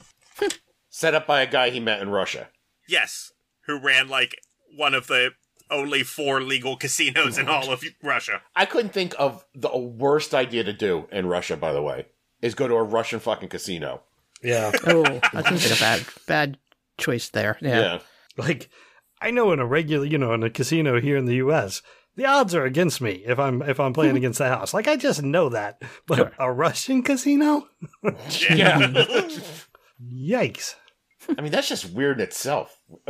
Set 0.88 1.14
up 1.14 1.26
by 1.26 1.42
a 1.42 1.46
guy 1.46 1.68
he 1.68 1.80
met 1.80 2.00
in 2.00 2.08
Russia. 2.08 2.48
Yes, 2.88 3.32
who 3.66 3.78
ran 3.78 4.08
like 4.08 4.36
one 4.76 4.94
of 4.94 5.06
the 5.06 5.30
only 5.70 6.02
four 6.02 6.40
legal 6.42 6.76
casinos 6.76 7.38
in 7.38 7.48
all 7.48 7.70
of 7.72 7.82
Russia. 8.02 8.42
I 8.54 8.66
couldn't 8.66 8.92
think 8.92 9.14
of 9.18 9.44
the 9.54 9.76
worst 9.76 10.34
idea 10.34 10.62
to 10.64 10.72
do 10.72 11.06
in 11.10 11.26
Russia, 11.26 11.56
by 11.56 11.72
the 11.72 11.82
way, 11.82 12.06
is 12.42 12.54
go 12.54 12.68
to 12.68 12.74
a 12.74 12.82
Russian 12.82 13.18
fucking 13.20 13.48
casino. 13.48 14.02
Yeah, 14.42 14.72
Oh, 14.86 15.02
that 15.32 15.46
seems 15.48 15.70
like 15.70 15.78
a 15.78 15.80
bad 15.80 16.04
bad 16.26 16.58
choice 16.98 17.30
there. 17.30 17.56
Yeah. 17.60 17.80
Yeah. 17.80 17.98
like 18.36 18.68
I 19.20 19.30
know 19.30 19.52
in 19.52 19.58
a 19.58 19.66
regular, 19.66 20.04
you 20.04 20.18
know, 20.18 20.34
in 20.34 20.42
a 20.42 20.50
casino 20.50 21.00
here 21.00 21.16
in 21.16 21.24
the 21.24 21.36
U.S., 21.36 21.80
the 22.16 22.26
odds 22.26 22.54
are 22.54 22.64
against 22.64 23.00
me 23.00 23.24
if 23.26 23.38
I'm 23.38 23.62
if 23.62 23.80
I'm 23.80 23.92
playing 23.94 24.16
against 24.16 24.38
the 24.38 24.48
house. 24.48 24.74
Like 24.74 24.86
I 24.86 24.96
just 24.96 25.22
know 25.22 25.48
that. 25.48 25.80
But 26.06 26.34
a 26.38 26.52
Russian 26.52 27.02
casino? 27.02 27.66
Yeah. 28.50 28.78
Yikes! 30.12 30.74
I 31.36 31.40
mean, 31.42 31.52
that's 31.52 31.68
just 31.68 31.92
weird 31.92 32.18
in 32.18 32.24
itself 32.24 32.76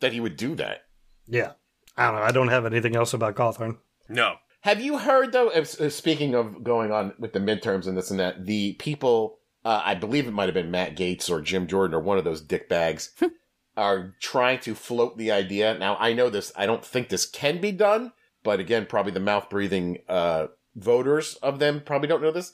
that 0.00 0.12
he 0.12 0.20
would 0.20 0.36
do 0.36 0.54
that. 0.56 0.82
Yeah, 1.26 1.52
I 1.96 2.06
don't 2.06 2.16
know. 2.16 2.22
I 2.22 2.30
don't 2.32 2.48
have 2.48 2.66
anything 2.66 2.96
else 2.96 3.12
about 3.14 3.34
Cawthorn. 3.36 3.78
No. 4.08 4.36
Have 4.60 4.80
you 4.80 4.98
heard 4.98 5.32
though? 5.32 5.48
uh, 5.48 5.60
s- 5.60 5.80
uh, 5.80 5.90
Speaking 5.90 6.34
of 6.34 6.62
going 6.64 6.90
on 6.92 7.14
with 7.18 7.32
the 7.32 7.38
midterms 7.40 7.86
and 7.86 7.96
this 7.96 8.10
and 8.10 8.18
that, 8.20 8.46
the 8.46 8.74
people, 8.74 9.38
uh, 9.64 9.82
I 9.84 9.94
believe 9.94 10.26
it 10.26 10.32
might 10.32 10.46
have 10.46 10.54
been 10.54 10.70
Matt 10.70 10.96
Gaetz 10.96 11.30
or 11.30 11.40
Jim 11.40 11.66
Jordan 11.66 11.94
or 11.94 12.00
one 12.00 12.18
of 12.18 12.24
those 12.24 12.44
dickbags, 12.44 13.10
are 13.76 14.14
trying 14.20 14.58
to 14.60 14.74
float 14.74 15.18
the 15.18 15.30
idea. 15.30 15.76
Now, 15.78 15.96
I 16.00 16.12
know 16.14 16.30
this. 16.30 16.52
I 16.56 16.66
don't 16.66 16.84
think 16.84 17.08
this 17.08 17.26
can 17.26 17.60
be 17.60 17.72
done, 17.72 18.12
but 18.42 18.58
again, 18.60 18.86
probably 18.86 19.12
the 19.12 19.20
mouth 19.20 19.50
breathing 19.50 19.98
uh, 20.08 20.46
voters 20.74 21.34
of 21.36 21.58
them 21.58 21.82
probably 21.84 22.08
don't 22.08 22.22
know 22.22 22.32
this. 22.32 22.52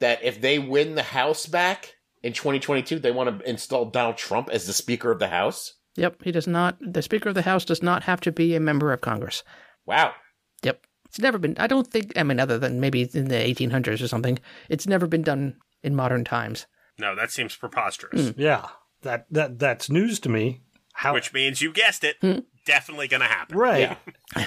That 0.00 0.22
if 0.24 0.40
they 0.40 0.58
win 0.58 0.94
the 0.94 1.02
House 1.02 1.46
back 1.46 1.94
in 2.22 2.32
2022, 2.32 2.98
they 2.98 3.10
want 3.10 3.38
to 3.40 3.48
install 3.48 3.86
Donald 3.86 4.16
Trump 4.16 4.48
as 4.50 4.66
the 4.66 4.72
Speaker 4.72 5.10
of 5.10 5.18
the 5.18 5.28
House. 5.28 5.74
Yep, 5.96 6.22
he 6.24 6.32
does 6.32 6.46
not. 6.46 6.76
The 6.80 7.02
Speaker 7.02 7.28
of 7.30 7.34
the 7.34 7.42
House 7.42 7.64
does 7.64 7.82
not 7.82 8.04
have 8.04 8.20
to 8.22 8.32
be 8.32 8.54
a 8.54 8.60
member 8.60 8.92
of 8.92 9.00
Congress. 9.00 9.42
Wow. 9.86 10.12
Yep, 10.62 10.86
it's 11.06 11.18
never 11.18 11.38
been. 11.38 11.54
I 11.58 11.66
don't 11.66 11.86
think. 11.86 12.12
I 12.16 12.22
mean, 12.22 12.40
other 12.40 12.58
than 12.58 12.80
maybe 12.80 13.02
in 13.12 13.28
the 13.28 13.34
1800s 13.34 14.02
or 14.02 14.08
something, 14.08 14.38
it's 14.68 14.86
never 14.86 15.06
been 15.06 15.22
done 15.22 15.56
in 15.82 15.94
modern 15.94 16.24
times. 16.24 16.66
No, 16.98 17.14
that 17.14 17.30
seems 17.30 17.56
preposterous. 17.56 18.30
Hmm. 18.30 18.40
Yeah, 18.40 18.68
that 19.02 19.26
that 19.30 19.58
that's 19.58 19.90
news 19.90 20.18
to 20.20 20.28
me. 20.28 20.62
How 20.94 21.12
Which 21.14 21.32
means 21.32 21.60
you 21.60 21.72
guessed 21.72 22.04
it. 22.04 22.16
Hmm. 22.20 22.40
Definitely 22.64 23.08
going 23.08 23.22
to 23.22 23.26
happen. 23.26 23.56
right? 23.58 23.96
Yeah. 24.36 24.46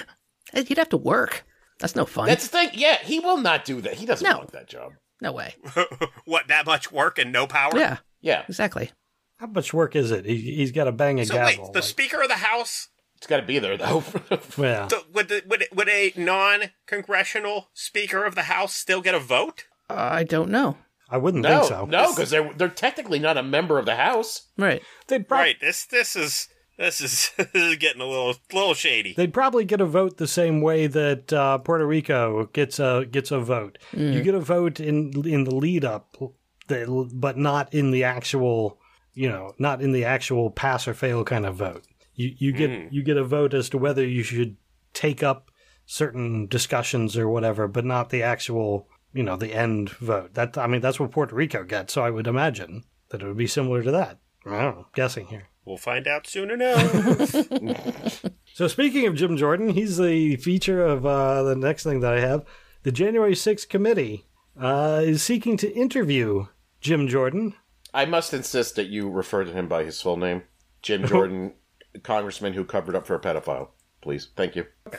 He'd 0.54 0.78
have 0.78 0.88
to 0.90 0.96
work. 0.96 1.44
That's 1.80 1.94
no 1.94 2.06
fun. 2.06 2.26
That's 2.26 2.48
the 2.48 2.56
thing. 2.58 2.70
Yeah, 2.72 2.96
he 3.02 3.20
will 3.20 3.36
not 3.38 3.64
do 3.66 3.80
that. 3.82 3.94
He 3.94 4.06
doesn't 4.06 4.26
No. 4.26 4.38
want 4.38 4.52
that 4.52 4.68
job. 4.68 4.92
No 5.20 5.32
way. 5.32 5.54
what, 6.24 6.48
that 6.48 6.66
much 6.66 6.90
work 6.92 7.18
and 7.18 7.32
no 7.32 7.46
power? 7.46 7.72
Yeah, 7.76 7.98
Yeah. 8.20 8.44
exactly. 8.48 8.90
How 9.38 9.46
much 9.46 9.74
work 9.74 9.94
is 9.96 10.10
it? 10.10 10.24
He, 10.24 10.36
he's 10.56 10.72
got 10.72 10.84
to 10.84 10.92
bang 10.92 11.20
a 11.20 11.26
So 11.26 11.34
gavel. 11.34 11.64
wait, 11.64 11.72
the 11.72 11.78
like- 11.80 11.84
Speaker 11.88 12.22
of 12.22 12.28
the 12.28 12.36
House 12.36 12.88
It's 13.16 13.26
got 13.26 13.36
to 13.38 13.42
be 13.42 13.58
there, 13.58 13.76
though. 13.76 14.02
yeah, 14.58 14.88
So 14.88 15.02
would, 15.12 15.28
the, 15.28 15.42
would, 15.46 15.64
would 15.74 15.88
a 15.88 16.12
non-congressional 16.16 17.68
Speaker 17.74 18.24
of 18.24 18.34
the 18.34 18.42
House 18.44 18.74
still 18.74 19.00
get 19.00 19.14
a 19.14 19.18
vote? 19.20 19.64
Uh, 19.88 19.94
I 19.94 20.24
don't 20.24 20.50
know. 20.50 20.78
I 21.08 21.18
wouldn't 21.18 21.44
no, 21.44 21.60
think 21.60 21.68
so. 21.68 21.84
no, 21.86 22.12
because 22.14 22.30
they're, 22.30 22.52
they're 22.54 22.68
technically 22.68 23.18
not 23.20 23.36
a 23.36 23.42
member 23.42 23.78
of 23.78 23.86
the 23.86 23.94
House. 23.96 24.48
Right. 24.58 24.82
They'd 25.06 25.28
prob- 25.28 25.38
Right. 25.40 25.60
This 25.60 25.84
this 25.86 26.16
is 26.16 26.48
this 26.78 27.00
is 27.00 27.30
this 27.36 27.48
is 27.54 27.76
getting 27.76 28.02
a 28.02 28.06
little 28.06 28.34
little 28.52 28.74
shady. 28.74 29.14
They'd 29.14 29.32
probably 29.32 29.64
get 29.64 29.80
a 29.80 29.86
vote 29.86 30.16
the 30.16 30.26
same 30.26 30.60
way 30.60 30.86
that 30.86 31.32
uh, 31.32 31.58
Puerto 31.58 31.86
Rico 31.86 32.46
gets 32.46 32.78
a 32.78 33.06
gets 33.10 33.30
a 33.30 33.40
vote. 33.40 33.78
You 33.92 34.22
get 34.22 34.34
a 34.34 34.40
vote 34.40 34.80
in 34.80 35.12
in 35.26 35.44
the 35.44 35.54
lead 35.54 35.84
up, 35.84 36.16
but 36.68 37.36
not 37.36 37.72
in 37.72 37.90
the 37.90 38.04
actual, 38.04 38.78
you 39.14 39.28
know, 39.28 39.52
not 39.58 39.82
in 39.82 39.92
the 39.92 40.04
actual 40.04 40.50
pass 40.50 40.86
or 40.86 40.94
fail 40.94 41.24
kind 41.24 41.46
of 41.46 41.56
vote. 41.56 41.84
You 42.14 42.34
you 42.38 42.52
get 42.52 42.92
you 42.92 43.02
get 43.02 43.16
a 43.16 43.24
vote 43.24 43.54
as 43.54 43.68
to 43.70 43.78
whether 43.78 44.06
you 44.06 44.22
should 44.22 44.56
take 44.92 45.22
up 45.22 45.50
certain 45.86 46.46
discussions 46.46 47.16
or 47.16 47.28
whatever, 47.28 47.68
but 47.68 47.84
not 47.84 48.10
the 48.10 48.22
actual, 48.22 48.88
you 49.12 49.22
know, 49.22 49.36
the 49.36 49.54
end 49.54 49.90
vote. 49.90 50.34
That 50.34 50.58
I 50.58 50.66
mean, 50.66 50.80
that's 50.80 50.98
what 51.00 51.12
Puerto 51.12 51.34
Rico 51.34 51.64
gets. 51.64 51.92
So 51.94 52.02
I 52.02 52.10
would 52.10 52.26
imagine 52.26 52.84
that 53.10 53.22
it 53.22 53.26
would 53.26 53.36
be 53.36 53.46
similar 53.46 53.82
to 53.82 53.90
that. 53.92 54.18
I 54.44 54.62
don't 54.62 54.76
know, 54.76 54.86
guessing 54.94 55.26
here. 55.26 55.48
We'll 55.66 55.76
find 55.76 56.06
out 56.06 56.26
soon 56.26 56.50
enough. 56.50 57.44
So 58.56 58.68
speaking 58.68 59.06
of 59.06 59.14
Jim 59.16 59.36
Jordan, 59.36 59.68
he's 59.68 59.98
the 59.98 60.36
feature 60.36 60.82
of 60.82 61.04
uh, 61.04 61.42
the 61.42 61.54
next 61.54 61.82
thing 61.82 62.00
that 62.00 62.14
I 62.14 62.20
have. 62.20 62.42
The 62.84 62.90
January 62.90 63.34
6th 63.34 63.68
committee 63.68 64.24
uh, 64.58 65.02
is 65.04 65.22
seeking 65.22 65.58
to 65.58 65.70
interview 65.74 66.46
Jim 66.80 67.06
Jordan. 67.06 67.52
I 67.92 68.06
must 68.06 68.32
insist 68.32 68.74
that 68.76 68.86
you 68.86 69.10
refer 69.10 69.44
to 69.44 69.52
him 69.52 69.68
by 69.68 69.84
his 69.84 70.00
full 70.00 70.16
name 70.16 70.44
Jim 70.80 71.06
Jordan, 71.06 71.52
congressman 72.02 72.54
who 72.54 72.64
covered 72.64 72.96
up 72.96 73.06
for 73.06 73.14
a 73.14 73.20
pedophile. 73.20 73.68
Please. 74.00 74.28
Thank 74.36 74.56
you. 74.56 74.64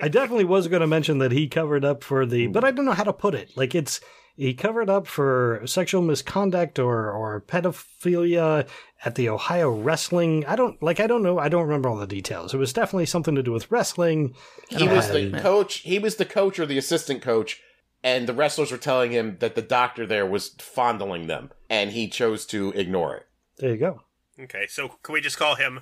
I 0.00 0.08
definitely 0.08 0.44
was 0.44 0.68
going 0.68 0.80
to 0.80 0.86
mention 0.86 1.18
that 1.18 1.32
he 1.32 1.48
covered 1.48 1.84
up 1.84 2.02
for 2.02 2.24
the, 2.24 2.46
but 2.46 2.64
I 2.64 2.70
don't 2.70 2.86
know 2.86 2.92
how 2.92 3.04
to 3.04 3.12
put 3.12 3.34
it. 3.34 3.54
Like 3.58 3.74
it's 3.74 4.00
he 4.36 4.54
covered 4.54 4.88
up 4.90 5.06
for 5.06 5.62
sexual 5.66 6.02
misconduct 6.02 6.78
or 6.78 7.10
or 7.10 7.40
pedophilia 7.42 8.66
at 9.04 9.14
the 9.16 9.28
Ohio 9.28 9.70
wrestling. 9.70 10.44
I 10.46 10.56
don't 10.56 10.82
like. 10.82 11.00
I 11.00 11.06
don't 11.06 11.22
know. 11.22 11.38
I 11.38 11.48
don't 11.48 11.64
remember 11.64 11.88
all 11.88 11.96
the 11.96 12.06
details. 12.06 12.54
It 12.54 12.58
was 12.58 12.72
definitely 12.72 13.06
something 13.06 13.34
to 13.34 13.42
do 13.42 13.52
with 13.52 13.70
wrestling. 13.70 14.34
He 14.68 14.86
was 14.88 15.10
the 15.10 15.30
coach. 15.40 15.76
He 15.78 15.98
was 15.98 16.16
the 16.16 16.24
coach 16.24 16.58
or 16.58 16.66
the 16.66 16.78
assistant 16.78 17.22
coach, 17.22 17.60
and 18.02 18.26
the 18.26 18.32
wrestlers 18.34 18.70
were 18.70 18.78
telling 18.78 19.12
him 19.12 19.36
that 19.40 19.54
the 19.54 19.62
doctor 19.62 20.06
there 20.06 20.26
was 20.26 20.48
fondling 20.58 21.26
them, 21.26 21.50
and 21.68 21.90
he 21.92 22.08
chose 22.08 22.46
to 22.46 22.70
ignore 22.72 23.16
it. 23.16 23.26
There 23.58 23.70
you 23.70 23.76
go. 23.76 24.00
okay, 24.40 24.66
so 24.68 24.88
can 25.02 25.12
we 25.12 25.20
just 25.20 25.36
call 25.38 25.56
him 25.56 25.80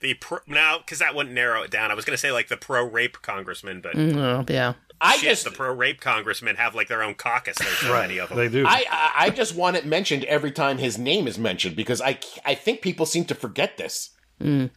the 0.00 0.14
pro 0.14 0.38
now? 0.46 0.78
Because 0.78 0.98
that 0.98 1.14
wouldn't 1.14 1.34
narrow 1.34 1.62
it 1.62 1.70
down. 1.70 1.90
I 1.90 1.94
was 1.94 2.04
going 2.04 2.14
to 2.14 2.20
say 2.20 2.30
like 2.32 2.48
the 2.48 2.56
pro 2.56 2.84
rape 2.84 3.22
congressman, 3.22 3.80
but 3.80 3.94
Mm, 3.96 4.48
yeah. 4.50 4.74
I 5.00 5.16
shit, 5.16 5.30
just, 5.30 5.44
the 5.44 5.50
pro 5.50 5.72
rape 5.72 6.00
congressmen 6.00 6.56
have 6.56 6.74
like 6.74 6.88
their 6.88 7.02
own 7.02 7.14
caucus. 7.14 7.56
There's 7.58 7.78
so 7.78 7.92
many 7.92 8.18
of 8.18 8.28
them. 8.28 8.38
They 8.38 8.48
do. 8.48 8.64
I, 8.66 8.84
I, 8.90 9.12
I 9.26 9.30
just 9.30 9.54
want 9.54 9.76
it 9.76 9.84
mentioned 9.86 10.24
every 10.24 10.50
time 10.52 10.78
his 10.78 10.98
name 10.98 11.26
is 11.28 11.38
mentioned 11.38 11.76
because 11.76 12.00
I, 12.00 12.18
I 12.44 12.54
think 12.54 12.80
people 12.80 13.06
seem 13.06 13.24
to 13.26 13.34
forget 13.34 13.76
this. 13.76 14.10
I 14.40 14.70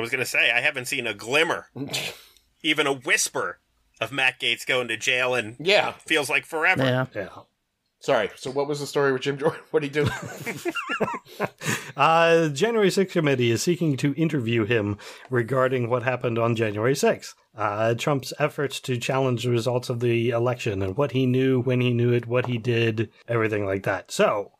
was 0.00 0.10
going 0.10 0.18
to 0.20 0.24
say 0.26 0.50
I 0.50 0.60
haven't 0.60 0.86
seen 0.86 1.06
a 1.06 1.14
glimmer, 1.14 1.66
even 2.62 2.86
a 2.86 2.92
whisper 2.92 3.60
of 4.00 4.10
Matt 4.12 4.40
Gaetz 4.40 4.66
going 4.66 4.88
to 4.88 4.96
jail, 4.96 5.34
and 5.34 5.56
Yeah. 5.60 5.92
feels 6.06 6.28
like 6.28 6.44
forever. 6.46 6.82
Yeah. 6.84 7.06
yeah. 7.14 7.28
Sorry. 8.00 8.30
So 8.36 8.50
what 8.50 8.68
was 8.68 8.80
the 8.80 8.86
story 8.86 9.12
with 9.12 9.22
Jim 9.22 9.38
Jordan? 9.38 9.60
What 9.70 9.82
did 9.82 9.94
he 9.94 10.02
do? 10.04 10.10
Uh, 11.96 12.48
January 12.48 12.88
6th 12.88 13.12
committee 13.12 13.52
is 13.52 13.62
seeking 13.62 13.96
to 13.98 14.12
interview 14.14 14.64
him 14.64 14.98
regarding 15.30 15.88
what 15.88 16.02
happened 16.02 16.38
on 16.40 16.56
January 16.56 16.94
6th. 16.94 17.34
Uh, 17.56 17.94
Trump's 17.94 18.32
efforts 18.38 18.80
to 18.80 18.96
challenge 18.96 19.44
the 19.44 19.50
results 19.50 19.88
of 19.88 20.00
the 20.00 20.30
election 20.30 20.82
and 20.82 20.96
what 20.96 21.12
he 21.12 21.24
knew, 21.24 21.60
when 21.60 21.80
he 21.80 21.92
knew 21.92 22.12
it, 22.12 22.26
what 22.26 22.46
he 22.46 22.58
did, 22.58 23.10
everything 23.28 23.64
like 23.64 23.84
that. 23.84 24.10
So, 24.10 24.52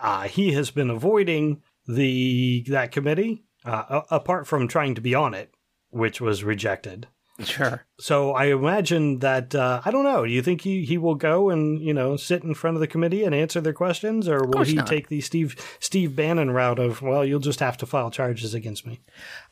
uh, 0.00 0.22
he 0.28 0.52
has 0.52 0.70
been 0.70 0.90
avoiding 0.90 1.62
the 1.86 2.64
that 2.68 2.92
committee, 2.92 3.44
uh, 3.64 4.02
apart 4.10 4.46
from 4.46 4.68
trying 4.68 4.94
to 4.94 5.00
be 5.00 5.14
on 5.14 5.32
it, 5.34 5.54
which 5.90 6.20
was 6.20 6.44
rejected. 6.44 7.08
Sure. 7.44 7.84
So 8.00 8.32
I 8.32 8.46
imagine 8.46 9.18
that 9.20 9.54
uh, 9.54 9.80
I 9.84 9.90
don't 9.90 10.04
know. 10.04 10.24
Do 10.24 10.30
you 10.30 10.42
think 10.42 10.60
he, 10.62 10.84
he 10.84 10.98
will 10.98 11.14
go 11.14 11.50
and 11.50 11.80
you 11.80 11.94
know 11.94 12.16
sit 12.16 12.42
in 12.44 12.54
front 12.54 12.76
of 12.76 12.80
the 12.80 12.86
committee 12.86 13.24
and 13.24 13.34
answer 13.34 13.60
their 13.60 13.72
questions, 13.72 14.28
or 14.28 14.44
will 14.44 14.64
he 14.64 14.74
not. 14.74 14.86
take 14.86 15.08
the 15.08 15.20
Steve 15.20 15.56
Steve 15.80 16.14
Bannon 16.16 16.50
route 16.50 16.78
of 16.78 17.02
well, 17.02 17.24
you'll 17.24 17.40
just 17.40 17.60
have 17.60 17.76
to 17.78 17.86
file 17.86 18.10
charges 18.10 18.54
against 18.54 18.86
me? 18.86 19.00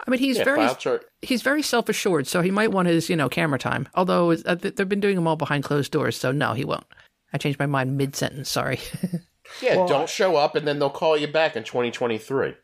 I 0.07 0.11
mean, 0.11 0.21
he's 0.21 0.39
Yeah, 0.39 0.45
very 0.45 0.59
file 0.67 0.75
chart. 0.77 1.05
he's 1.23 1.43
very 1.43 1.63
self 1.63 1.89
assured, 1.89 2.27
so 2.27 2.41
he 2.41 2.51
might 2.51 2.73
want 2.73 2.89
his 2.89 3.09
you 3.11 3.17
know 3.17 3.29
camera 3.29 3.59
time. 3.59 3.89
Although 3.95 4.33
uh, 4.33 4.55
they've 4.55 4.89
been 4.89 5.01
doing 5.01 5.17
them 5.17 5.27
all 5.27 5.37
behind 5.37 5.65
closed 5.65 5.93
doors, 5.93 6.17
so 6.17 6.33
no, 6.33 6.55
he 6.55 6.65
won't. 6.65 6.87
I 7.33 7.39
changed 7.39 7.59
my 7.59 7.67
mind 7.67 7.97
mid 7.97 8.17
sentence. 8.17 8.51
Sorry. 8.51 8.81
Yeah, 9.61 9.85
don't 9.89 10.09
show 10.09 10.37
up, 10.37 10.55
and 10.55 10.65
then 10.65 10.79
they'll 10.79 10.91
call 10.91 11.17
you 11.17 11.27
back 11.27 11.57
in 11.57 11.65
2023. 11.65 12.55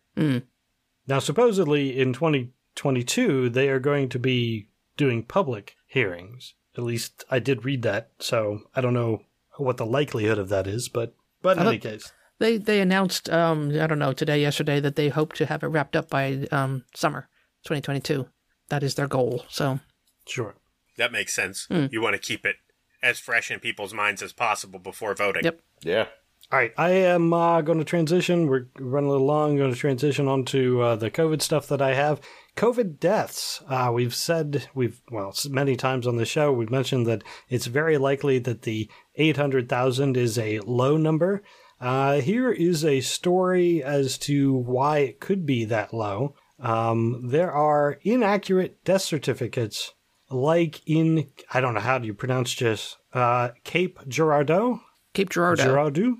Now, 1.09 1.18
supposedly 1.18 1.99
in 1.99 2.12
2022 2.12 3.51
they 3.51 3.68
are 3.68 3.81
going 3.81 4.09
to 4.11 4.18
be 4.20 4.68
doing 4.97 5.22
public 5.22 5.76
hearings. 5.86 6.55
At 6.76 6.84
least 6.84 7.24
I 7.30 7.38
did 7.38 7.64
read 7.64 7.82
that, 7.82 8.11
so 8.18 8.62
I 8.74 8.80
don't 8.80 8.94
know 8.94 9.22
what 9.57 9.78
the 9.78 9.86
likelihood 9.86 10.38
of 10.38 10.49
that 10.51 10.66
is, 10.66 10.88
but 10.88 11.14
but 11.42 11.57
in 11.57 11.66
any 11.66 11.78
case, 11.78 12.12
they 12.38 12.59
they 12.59 12.80
announced 12.80 13.30
um 13.30 13.70
I 13.80 13.86
don't 13.86 13.99
know 13.99 14.12
today 14.12 14.40
yesterday 14.40 14.80
that 14.80 14.97
they 14.97 15.09
hope 15.09 15.32
to 15.34 15.47
have 15.47 15.62
it 15.62 15.68
wrapped 15.68 15.97
up 15.97 16.11
by 16.11 16.47
um 16.51 16.84
summer 16.94 17.28
2022. 17.64 18.28
That 18.68 18.82
is 18.82 18.94
their 18.94 19.07
goal. 19.07 19.44
So 19.49 19.80
sure. 20.26 20.55
That 20.99 21.12
makes 21.12 21.34
sense. 21.34 21.66
Hmm. 21.66 21.86
You 21.90 22.01
want 22.01 22.14
to 22.14 22.20
keep 22.20 22.44
it 22.44 22.57
as 23.03 23.18
fresh 23.18 23.51
in 23.51 23.61
people's 23.61 23.94
minds 23.94 24.22
as 24.22 24.32
possible 24.32 24.78
before 24.78 25.14
voting. 25.14 25.44
Yep. 25.44 25.61
Yeah. 25.82 26.07
All 26.53 26.61
right, 26.61 26.72
I 26.76 26.90
am 26.90 27.32
uh, 27.32 27.61
going 27.61 27.78
to 27.78 27.84
transition. 27.84 28.47
We're 28.47 28.66
running 28.78 29.09
a 29.09 29.12
little 29.12 29.26
long. 29.26 29.53
I'm 29.53 29.57
going 29.57 29.72
to 29.72 29.78
transition 29.78 30.28
onto 30.28 30.80
uh, 30.80 30.94
the 30.94 31.11
COVID 31.11 31.42
stuff 31.42 31.66
that 31.68 31.82
I 31.82 31.94
have. 31.94 32.20
COVID 32.57 32.98
deaths. 32.98 33.62
Uh, 33.68 33.90
we've 33.94 34.14
said 34.14 34.68
we've 34.74 35.00
well 35.11 35.34
many 35.48 35.76
times 35.76 36.07
on 36.07 36.16
the 36.16 36.24
show. 36.24 36.52
We've 36.52 36.70
mentioned 36.70 37.07
that 37.07 37.22
it's 37.48 37.66
very 37.66 37.98
likely 37.98 38.38
that 38.40 38.62
the 38.62 38.90
eight 39.16 39.36
hundred 39.36 39.68
thousand 39.68 40.16
is 40.16 40.38
a 40.38 40.61
low 40.61 40.96
number. 40.96 41.42
Uh, 41.80 42.20
here 42.20 42.50
is 42.50 42.84
a 42.84 43.02
story 43.02 43.82
as 43.82 44.16
to 44.16 44.54
why 44.54 44.98
it 44.98 45.20
could 45.20 45.44
be 45.44 45.66
that 45.66 45.92
low. 45.92 46.34
Um, 46.59 47.28
there 47.28 47.52
are 47.52 47.98
inaccurate 48.02 48.82
death 48.84 49.02
certificates, 49.02 49.92
like 50.30 50.80
in 50.86 51.28
I 51.52 51.61
don't 51.61 51.74
know 51.74 51.80
how 51.80 51.98
do 51.98 52.07
you 52.07 52.14
pronounce 52.14 52.54
this, 52.54 52.96
uh, 53.12 53.50
Cape 53.64 53.98
Girardeau. 54.09 54.80
Cape 55.12 55.28
Girardeau. 55.28 55.64
Girardeau? 55.64 56.16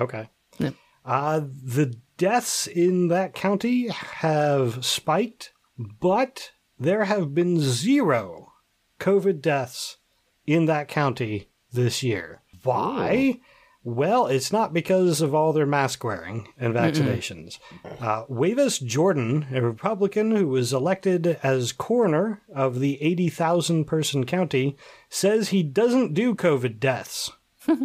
Okay. 0.00 0.30
Yeah. 0.58 0.70
Uh, 1.04 1.40
the 1.40 1.94
deaths 2.16 2.66
in 2.66 3.08
that 3.08 3.34
county 3.34 3.88
have 3.88 4.82
spiked 4.84 5.52
but 5.78 6.52
there 6.78 7.04
have 7.04 7.34
been 7.34 7.60
zero 7.60 8.52
COVID 9.00 9.40
deaths 9.40 9.98
in 10.46 10.66
that 10.66 10.88
county 10.88 11.48
this 11.72 12.02
year. 12.02 12.42
Why? 12.62 13.40
Well, 13.82 14.26
it's 14.28 14.50
not 14.50 14.72
because 14.72 15.20
of 15.20 15.34
all 15.34 15.52
their 15.52 15.66
mask 15.66 16.02
wearing 16.02 16.48
and 16.58 16.74
vaccinations. 16.74 17.58
Uh, 18.00 18.24
Wavis 18.26 18.82
Jordan, 18.82 19.46
a 19.52 19.60
Republican 19.60 20.30
who 20.30 20.48
was 20.48 20.72
elected 20.72 21.38
as 21.42 21.72
coroner 21.72 22.40
of 22.54 22.80
the 22.80 23.00
80,000 23.02 23.84
person 23.84 24.24
county, 24.24 24.78
says 25.10 25.50
he 25.50 25.62
doesn't 25.62 26.14
do 26.14 26.34
COVID 26.34 26.80
deaths. 26.80 27.30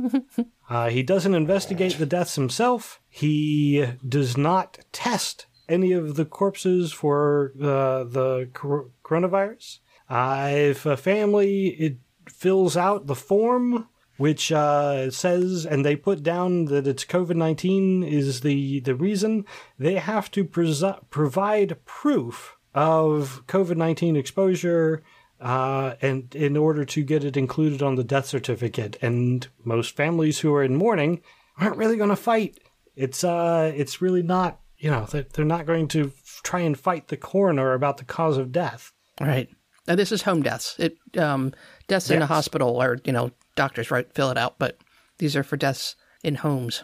uh, 0.69 0.89
he 0.89 1.03
doesn't 1.03 1.35
investigate 1.35 1.97
the 1.97 2.05
deaths 2.05 2.35
himself. 2.35 3.01
He 3.09 3.85
does 4.07 4.37
not 4.37 4.79
test 4.93 5.47
any 5.69 5.91
of 5.91 6.15
the 6.15 6.25
corpses 6.25 6.91
for 6.91 7.53
uh, 7.61 8.03
the 8.03 8.49
cor- 8.53 8.89
coronavirus. 9.03 9.79
Uh, 10.09 10.49
if 10.51 10.85
a 10.85 10.97
family 10.97 11.67
it 11.69 11.97
fills 12.27 12.75
out 12.75 13.07
the 13.07 13.15
form 13.15 13.87
which 14.17 14.51
uh, 14.51 15.09
says, 15.09 15.65
and 15.65 15.85
they 15.85 15.95
put 15.95 16.21
down 16.21 16.65
that 16.65 16.85
it's 16.85 17.05
COVID 17.05 17.35
nineteen 17.35 18.03
is 18.03 18.41
the 18.41 18.81
the 18.81 18.93
reason 18.93 19.45
they 19.77 19.95
have 19.95 20.29
to 20.31 20.43
pres- 20.43 20.83
provide 21.09 21.85
proof 21.85 22.57
of 22.75 23.43
COVID 23.47 23.77
nineteen 23.77 24.17
exposure. 24.17 25.01
Uh, 25.39 25.95
and 26.01 26.35
in 26.35 26.57
order 26.57 26.83
to 26.83 27.01
get 27.01 27.23
it 27.23 27.37
included 27.37 27.81
on 27.81 27.95
the 27.95 28.03
death 28.03 28.25
certificate, 28.25 28.97
and 29.01 29.47
most 29.63 29.95
families 29.95 30.39
who 30.39 30.53
are 30.53 30.65
in 30.65 30.75
mourning 30.75 31.21
aren't 31.57 31.77
really 31.77 31.95
going 31.95 32.09
to 32.09 32.15
fight. 32.17 32.59
It's 32.97 33.23
uh, 33.23 33.71
it's 33.73 34.01
really 34.01 34.21
not. 34.21 34.58
You 34.79 34.89
know, 34.91 35.05
they're, 35.05 35.25
they're 35.33 35.45
not 35.45 35.65
going 35.65 35.87
to 35.89 36.11
try 36.43 36.61
and 36.61 36.79
fight 36.79 37.09
the 37.09 37.17
coroner 37.17 37.73
about 37.73 37.97
the 37.97 38.05
cause 38.05 38.37
of 38.37 38.51
death. 38.51 38.91
Right. 39.19 39.49
Now 39.87 39.95
this 39.95 40.11
is 40.11 40.21
home 40.21 40.41
deaths. 40.43 40.75
It 40.79 40.97
um, 41.17 41.53
deaths 41.87 42.09
in 42.09 42.21
a 42.21 42.25
hospital 42.27 42.81
or 42.81 42.99
you 43.03 43.11
know 43.11 43.31
doctors 43.55 43.91
right 43.91 44.11
fill 44.13 44.29
it 44.31 44.37
out, 44.37 44.57
but 44.59 44.77
these 45.17 45.35
are 45.35 45.43
for 45.43 45.57
deaths 45.57 45.95
in 46.23 46.35
homes. 46.35 46.83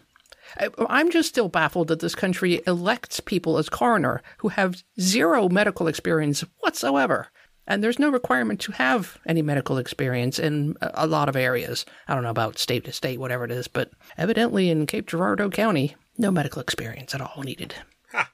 I- 0.60 0.70
I'm 0.90 1.12
just 1.12 1.30
still 1.30 1.48
baffled 1.50 1.88
that 1.88 2.00
this 2.00 2.16
country 2.16 2.62
elects 2.68 3.20
people 3.20 3.58
as 3.58 3.70
coroner 3.70 4.22
who 4.40 4.50
have 4.50 4.84
zero 5.00 5.48
medical 5.50 5.88
experience 5.88 6.44
whatsoever. 6.60 7.28
And 7.68 7.84
there's 7.84 7.98
no 8.00 8.10
requirement 8.10 8.60
to 8.62 8.72
have 8.74 9.18
any 9.26 9.42
medical 9.42 9.78
experience 9.80 10.38
in 10.38 10.76
a 10.82 11.08
lot 11.08 11.30
of 11.30 11.36
areas. 11.36 11.84
I 12.08 12.14
don't 12.14 12.22
know 12.24 12.30
about 12.30 12.60
state 12.60 12.86
to 12.86 12.92
state, 12.92 13.20
whatever 13.20 13.44
it 13.46 13.52
is, 13.52 13.68
but 13.68 13.90
evidently 14.20 14.70
in 14.70 14.86
Cape 14.86 15.08
Girardeau 15.08 15.50
County, 15.50 15.96
no 16.18 16.32
medical 16.32 16.62
experience 16.62 17.14
at 17.14 17.22
all 17.22 17.44
needed. 17.44 17.76
Huh. 18.12 18.26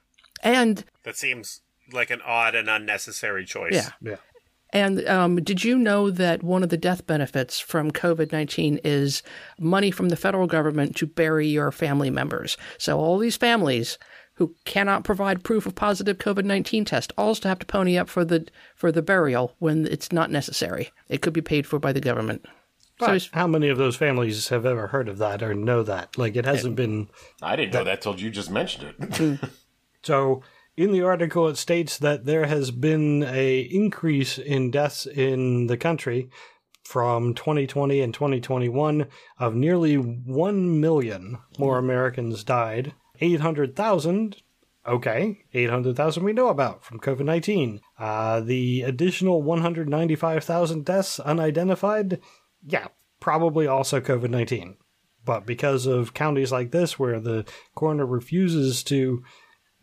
And 0.42 0.84
That 1.04 1.16
seems 1.16 1.60
like 1.92 2.10
an 2.10 2.20
odd 2.24 2.54
and 2.54 2.68
unnecessary 2.68 3.44
choice. 3.44 3.74
yeah, 3.74 3.90
Yeah. 4.00 4.16
And 4.74 5.06
um, 5.06 5.36
did 5.36 5.62
you 5.64 5.76
know 5.76 6.10
that 6.10 6.42
one 6.42 6.62
of 6.62 6.70
the 6.70 6.78
death 6.78 7.06
benefits 7.06 7.60
from 7.60 7.90
COVID 7.90 8.32
19 8.32 8.80
is 8.82 9.22
money 9.58 9.90
from 9.90 10.08
the 10.08 10.16
federal 10.16 10.46
government 10.46 10.96
to 10.96 11.06
bury 11.06 11.46
your 11.46 11.70
family 11.70 12.08
members? 12.08 12.56
So, 12.78 12.98
all 12.98 13.18
these 13.18 13.36
families 13.36 13.98
who 14.36 14.54
cannot 14.64 15.04
provide 15.04 15.44
proof 15.44 15.66
of 15.66 15.74
positive 15.74 16.16
COVID 16.16 16.44
19 16.44 16.86
test 16.86 17.12
also 17.18 17.48
have 17.50 17.58
to 17.58 17.66
pony 17.66 17.98
up 17.98 18.08
for 18.08 18.24
the, 18.24 18.48
for 18.74 18.90
the 18.90 19.02
burial 19.02 19.54
when 19.58 19.86
it's 19.86 20.10
not 20.10 20.30
necessary. 20.30 20.90
It 21.10 21.20
could 21.20 21.34
be 21.34 21.42
paid 21.42 21.66
for 21.66 21.78
by 21.78 21.92
the 21.92 22.00
government. 22.00 22.46
But 23.06 23.22
So, 23.22 23.28
how 23.32 23.46
many 23.46 23.68
of 23.68 23.78
those 23.78 23.96
families 23.96 24.48
have 24.48 24.66
ever 24.66 24.88
heard 24.88 25.08
of 25.08 25.18
that 25.18 25.42
or 25.42 25.54
know 25.54 25.82
that? 25.82 26.16
Like, 26.16 26.36
it 26.36 26.44
hasn't 26.44 26.76
been. 26.76 27.08
I 27.40 27.56
didn't 27.56 27.74
know 27.74 27.84
that 27.84 28.02
till 28.02 28.18
you 28.18 28.30
just 28.30 28.50
mentioned 28.50 28.94
it. 28.98 29.40
So, 30.04 30.42
in 30.76 30.90
the 30.90 31.02
article, 31.02 31.46
it 31.46 31.56
states 31.56 31.96
that 31.98 32.24
there 32.24 32.46
has 32.46 32.72
been 32.72 33.22
a 33.22 33.60
increase 33.60 34.36
in 34.36 34.72
deaths 34.72 35.06
in 35.06 35.68
the 35.68 35.76
country 35.76 36.28
from 36.82 37.34
2020 37.34 38.00
and 38.00 38.12
2021 38.12 39.06
of 39.38 39.54
nearly 39.54 39.94
1 39.94 40.80
million 40.80 41.38
more 41.56 41.78
Americans 41.78 42.42
died. 42.42 42.94
800,000 43.20 44.42
Okay, 44.84 45.38
800,000 45.54 46.24
we 46.24 46.32
know 46.32 46.48
about 46.48 46.84
from 46.84 46.98
COVID 46.98 47.24
19. 47.24 47.80
Uh, 47.98 48.40
the 48.40 48.82
additional 48.82 49.40
195,000 49.40 50.84
deaths 50.84 51.20
unidentified, 51.20 52.20
yeah, 52.64 52.88
probably 53.20 53.66
also 53.66 54.00
COVID 54.00 54.30
19. 54.30 54.76
But 55.24 55.46
because 55.46 55.86
of 55.86 56.14
counties 56.14 56.50
like 56.50 56.72
this 56.72 56.98
where 56.98 57.20
the 57.20 57.44
coroner 57.74 58.06
refuses 58.06 58.82
to 58.84 59.22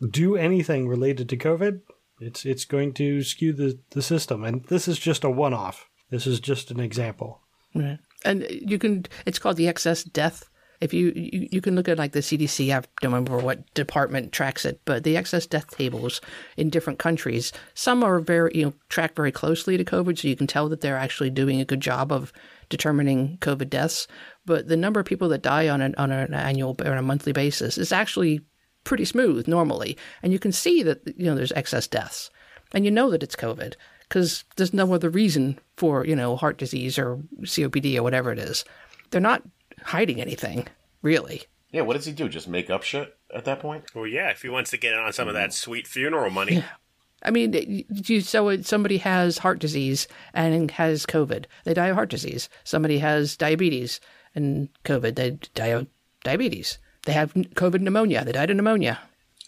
do 0.10 0.36
anything 0.36 0.88
related 0.88 1.30
to 1.30 1.38
COVID, 1.38 1.82
it's 2.20 2.46
it's 2.46 2.66
going 2.66 2.94
to 2.96 3.24
skew 3.24 3.54
the, 3.54 3.80
the 3.92 4.02
system. 4.02 4.44
And 4.44 4.66
this 4.66 4.88
is 4.88 5.00
just 5.00 5.24
a 5.24 5.30
one 5.30 5.54
off. 5.54 5.88
This 6.10 6.28
is 6.28 6.40
just 6.40 6.72
an 6.72 6.80
example. 6.80 7.42
Right. 7.74 8.00
And 8.26 8.48
you 8.50 8.78
can, 8.78 9.06
it's 9.26 9.40
called 9.40 9.58
the 9.58 9.68
excess 9.68 10.04
death. 10.04 10.49
If 10.82 10.94
you, 10.94 11.12
you, 11.16 11.50
you 11.52 11.62
can 11.62 11.76
look 11.76 11.90
at 11.90 11.98
like 11.98 12.14
the 12.14 12.20
CDC, 12.20 12.70
I 12.70 12.82
don't 13.02 13.12
remember 13.12 13.38
what 13.38 13.74
department 13.74 14.32
tracks 14.32 14.66
it, 14.66 14.80
but 14.86 15.04
the 15.04 15.18
excess 15.18 15.46
death 15.46 15.76
tables 15.76 16.22
in 16.56 16.70
different 16.70 17.00
countries, 17.00 17.52
some 17.74 18.04
are 18.04 18.20
very, 18.20 18.52
you 18.56 18.66
know, 18.66 18.74
tracked 18.88 19.16
very 19.16 19.32
closely 19.32 19.76
to 19.78 19.84
COVID, 19.84 20.18
so 20.18 20.28
you 20.28 20.38
can 20.38 20.48
tell 20.48 20.70
that 20.70 20.82
they're 20.82 20.98
actually 20.98 21.30
doing 21.30 21.60
a 21.60 21.66
good 21.66 21.82
job 21.82 22.12
of 22.12 22.32
determining 22.70 23.38
COVID 23.40 23.70
deaths. 23.70 24.08
But 24.46 24.68
the 24.68 24.78
number 24.78 25.00
of 25.00 25.06
people 25.06 25.30
that 25.30 25.42
die 25.42 25.68
on 25.68 25.82
an, 25.82 25.96
on 25.98 26.12
an 26.12 26.34
annual 26.34 26.76
or 26.86 26.94
a 26.94 27.02
monthly 27.02 27.34
basis 27.34 27.78
is 27.78 27.92
actually 27.92 28.42
pretty 28.84 29.06
smooth 29.06 29.48
normally. 29.48 29.98
And 30.24 30.32
you 30.32 30.40
can 30.40 30.52
see 30.52 30.84
that, 30.84 31.02
you 31.18 31.26
know, 31.26 31.36
there's 31.36 31.52
excess 31.54 31.88
deaths. 31.88 32.30
And 32.74 32.86
you 32.86 32.92
know 32.92 33.10
that 33.12 33.24
it's 33.24 33.36
COVID 33.36 33.74
because 34.08 34.44
there's 34.56 34.74
no 34.74 34.94
other 34.94 35.10
reason 35.10 35.60
for, 35.78 36.06
you 36.06 36.16
know, 36.16 36.36
heart 36.36 36.58
disease 36.58 36.98
or 36.98 37.20
COPD 37.42 37.98
or 37.98 38.04
whatever 38.04 38.32
it 38.32 38.40
is. 38.40 38.66
They're 39.12 39.22
not 39.22 39.44
hiding 39.86 40.22
anything, 40.22 40.68
really. 41.02 41.44
yeah, 41.72 41.82
what 41.82 41.96
does 41.96 42.06
he 42.06 42.12
do? 42.14 42.30
Just 42.30 42.48
make 42.48 42.70
up 42.70 42.84
shit 42.84 43.18
at 43.34 43.46
that 43.46 43.60
point? 43.60 43.86
Well, 43.94 44.08
yeah, 44.08 44.30
if 44.30 44.42
he 44.42 44.50
wants 44.50 44.72
to 44.72 44.78
get 44.78 44.94
in 44.94 45.00
on 45.00 45.14
some 45.14 45.28
of 45.28 45.34
that 45.34 45.54
sweet 45.54 45.88
funeral 45.88 46.30
money. 46.32 46.64
I 47.22 47.32
mean, 47.32 47.84
you, 47.90 48.22
so 48.22 48.62
somebody 48.62 48.98
has 49.00 49.40
heart 49.40 49.60
disease 49.60 50.08
and 50.34 50.72
has 50.72 51.06
COVID. 51.06 51.46
They 51.66 51.74
die 51.74 51.88
of 51.88 51.96
heart 51.96 52.10
disease. 52.10 52.48
Somebody 52.64 53.00
has 53.00 53.36
diabetes 53.36 54.00
and 54.34 54.70
COVID. 54.86 55.16
They 55.16 55.32
die 55.54 55.68
of 55.68 55.88
diabetes. 56.24 56.78
They 57.06 57.12
have 57.12 57.34
COVID 57.34 57.82
pneumonia. 57.82 58.24
They 58.24 58.32
died 58.32 58.50
of 58.50 58.56
pneumonia. 58.56 59.00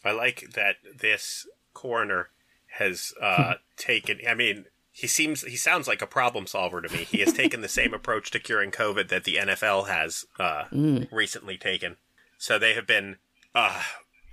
I 0.03 0.11
like 0.11 0.51
that 0.55 0.75
this 0.97 1.47
coroner 1.73 2.29
has 2.77 3.13
uh, 3.21 3.55
taken. 3.77 4.19
I 4.27 4.33
mean, 4.33 4.65
he 4.91 5.07
seems 5.07 5.41
he 5.41 5.55
sounds 5.55 5.87
like 5.87 6.01
a 6.01 6.07
problem 6.07 6.47
solver 6.47 6.81
to 6.81 6.93
me. 6.93 7.03
He 7.03 7.19
has 7.19 7.33
taken 7.33 7.61
the 7.61 7.69
same 7.69 7.93
approach 7.93 8.31
to 8.31 8.39
curing 8.39 8.71
COVID 8.71 9.07
that 9.09 9.23
the 9.23 9.35
NFL 9.35 9.87
has 9.87 10.25
uh, 10.39 10.65
recently 11.11 11.57
taken. 11.57 11.97
So 12.37 12.59
they 12.59 12.73
have 12.73 12.87
been. 12.87 13.17
Uh, 13.53 13.81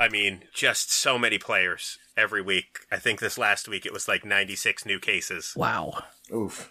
I 0.01 0.09
mean, 0.09 0.45
just 0.55 0.93
so 0.93 1.19
many 1.19 1.39
players 1.39 1.99
every 2.17 2.41
week. 2.41 2.79
I 2.91 2.99
think 2.99 3.19
this 3.19 3.37
last 3.37 3.69
week 3.69 3.85
it 3.85 3.93
was 3.93 4.07
like 4.07 4.25
96 4.25 4.87
new 4.87 5.01
cases. 5.01 5.53
Wow. 5.57 6.05
Oof. 6.33 6.71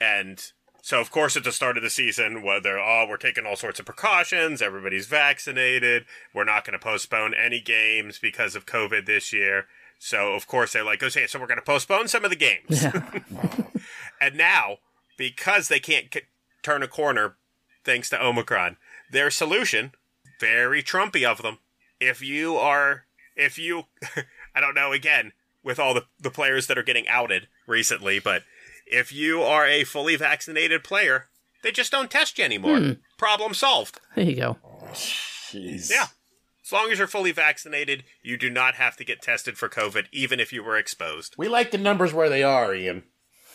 And 0.00 0.52
so, 0.82 1.00
of 1.00 1.10
course, 1.10 1.36
at 1.36 1.44
the 1.44 1.50
start 1.50 1.76
of 1.76 1.82
the 1.82 1.90
season, 1.90 2.42
whether, 2.42 2.78
oh, 2.78 3.06
we're 3.08 3.16
taking 3.16 3.46
all 3.46 3.56
sorts 3.56 3.80
of 3.80 3.86
precautions, 3.86 4.62
everybody's 4.62 5.06
vaccinated, 5.06 6.04
we're 6.34 6.44
not 6.44 6.64
going 6.64 6.78
to 6.78 6.84
postpone 6.84 7.34
any 7.34 7.60
games 7.60 8.18
because 8.18 8.54
of 8.54 8.66
COVID 8.66 9.06
this 9.06 9.32
year. 9.32 9.66
So, 9.98 10.34
of 10.34 10.46
course, 10.46 10.72
they're 10.72 10.84
like, 10.84 11.02
okay, 11.02 11.26
so 11.26 11.38
we're 11.40 11.46
going 11.46 11.58
to 11.58 11.64
postpone 11.64 12.08
some 12.08 12.24
of 12.24 12.30
the 12.30 12.36
games. 12.36 12.84
and 14.20 14.36
now, 14.36 14.78
because 15.16 15.68
they 15.68 15.80
can't 15.80 16.12
c- 16.12 16.20
turn 16.62 16.82
a 16.82 16.88
corner 16.88 17.36
thanks 17.84 18.10
to 18.10 18.22
Omicron, 18.22 18.76
their 19.10 19.30
solution, 19.30 19.92
very 20.40 20.82
Trumpy 20.82 21.24
of 21.24 21.42
them, 21.42 21.58
if 22.00 22.22
you 22.22 22.56
are, 22.56 23.04
if 23.36 23.58
you, 23.58 23.84
I 24.54 24.60
don't 24.60 24.74
know, 24.74 24.92
again, 24.92 25.32
with 25.62 25.78
all 25.78 25.94
the, 25.94 26.04
the 26.20 26.30
players 26.30 26.66
that 26.66 26.78
are 26.78 26.82
getting 26.82 27.08
outed 27.08 27.48
recently, 27.66 28.18
but 28.18 28.42
if 28.86 29.12
you 29.12 29.42
are 29.42 29.66
a 29.66 29.84
fully 29.84 30.16
vaccinated 30.16 30.84
player, 30.84 31.26
they 31.62 31.72
just 31.72 31.90
don't 31.90 32.10
test 32.10 32.38
you 32.38 32.44
anymore. 32.44 32.78
Hmm. 32.78 32.92
Problem 33.18 33.54
solved. 33.54 33.98
There 34.14 34.24
you 34.24 34.36
go. 34.36 34.58
Jeez. 34.92 35.90
Yeah. 35.90 36.06
As 36.66 36.72
long 36.72 36.90
as 36.90 36.98
you're 36.98 37.06
fully 37.06 37.30
vaccinated, 37.30 38.02
you 38.22 38.36
do 38.36 38.50
not 38.50 38.74
have 38.74 38.96
to 38.96 39.04
get 39.04 39.22
tested 39.22 39.56
for 39.56 39.68
COVID, 39.68 40.06
even 40.10 40.40
if 40.40 40.52
you 40.52 40.64
were 40.64 40.76
exposed. 40.76 41.36
We 41.38 41.46
like 41.46 41.70
the 41.70 41.78
numbers 41.78 42.12
where 42.12 42.28
they 42.28 42.42
are, 42.42 42.74
Ian. 42.74 43.04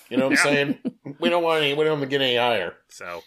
You 0.10 0.16
know 0.16 0.30
what 0.30 0.40
I'm 0.40 0.44
saying? 0.46 0.80
we 1.20 1.30
don't 1.30 1.44
want 1.44 1.62
any. 1.62 1.74
We 1.74 1.84
don't 1.84 2.00
want 2.00 2.10
to 2.10 2.18
get 2.18 2.22
any 2.22 2.38
higher. 2.38 2.76
So, 2.88 3.24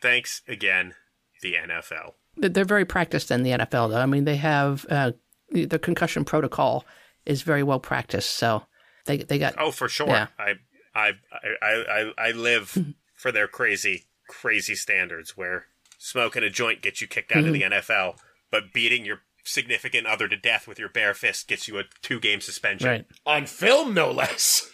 thanks 0.00 0.40
again, 0.48 0.94
the 1.42 1.54
NFL. 1.54 2.14
They're 2.38 2.48
they're 2.48 2.64
very 2.64 2.86
practiced 2.86 3.30
in 3.30 3.42
the 3.42 3.50
NFL, 3.50 3.90
though. 3.90 3.98
I 3.98 4.06
mean, 4.06 4.24
they 4.24 4.36
have 4.36 4.86
uh, 4.88 5.12
the 5.50 5.66
the 5.66 5.78
concussion 5.78 6.24
protocol 6.24 6.86
is 7.26 7.42
very 7.42 7.62
well 7.62 7.80
practiced. 7.80 8.30
So 8.32 8.62
they 9.04 9.18
they 9.18 9.38
got 9.38 9.54
Oh, 9.58 9.70
for 9.72 9.88
sure. 9.88 10.08
Yeah. 10.08 10.28
I, 10.38 10.54
I, 10.94 11.12
I, 11.40 11.52
I, 11.62 12.12
I 12.18 12.30
live 12.32 12.78
for 13.14 13.30
their 13.30 13.46
crazy, 13.46 14.04
crazy 14.28 14.74
standards 14.74 15.36
where 15.36 15.66
smoking 15.98 16.42
a 16.42 16.50
joint 16.50 16.80
gets 16.82 17.00
you 17.00 17.06
kicked 17.06 17.32
out 17.32 17.44
of 17.44 17.52
the 17.52 17.62
NFL, 17.62 18.16
but 18.52 18.72
beating 18.72 19.04
your 19.04 19.22
significant 19.44 20.06
other 20.06 20.28
to 20.28 20.36
death 20.36 20.68
with 20.68 20.78
your 20.78 20.88
bare 20.88 21.14
fist 21.14 21.48
gets 21.48 21.66
you 21.66 21.78
a 21.78 21.84
two 22.02 22.20
game 22.20 22.40
suspension. 22.40 22.88
Right. 22.88 23.06
On 23.26 23.46
film, 23.46 23.94
no 23.94 24.12
less. 24.12 24.70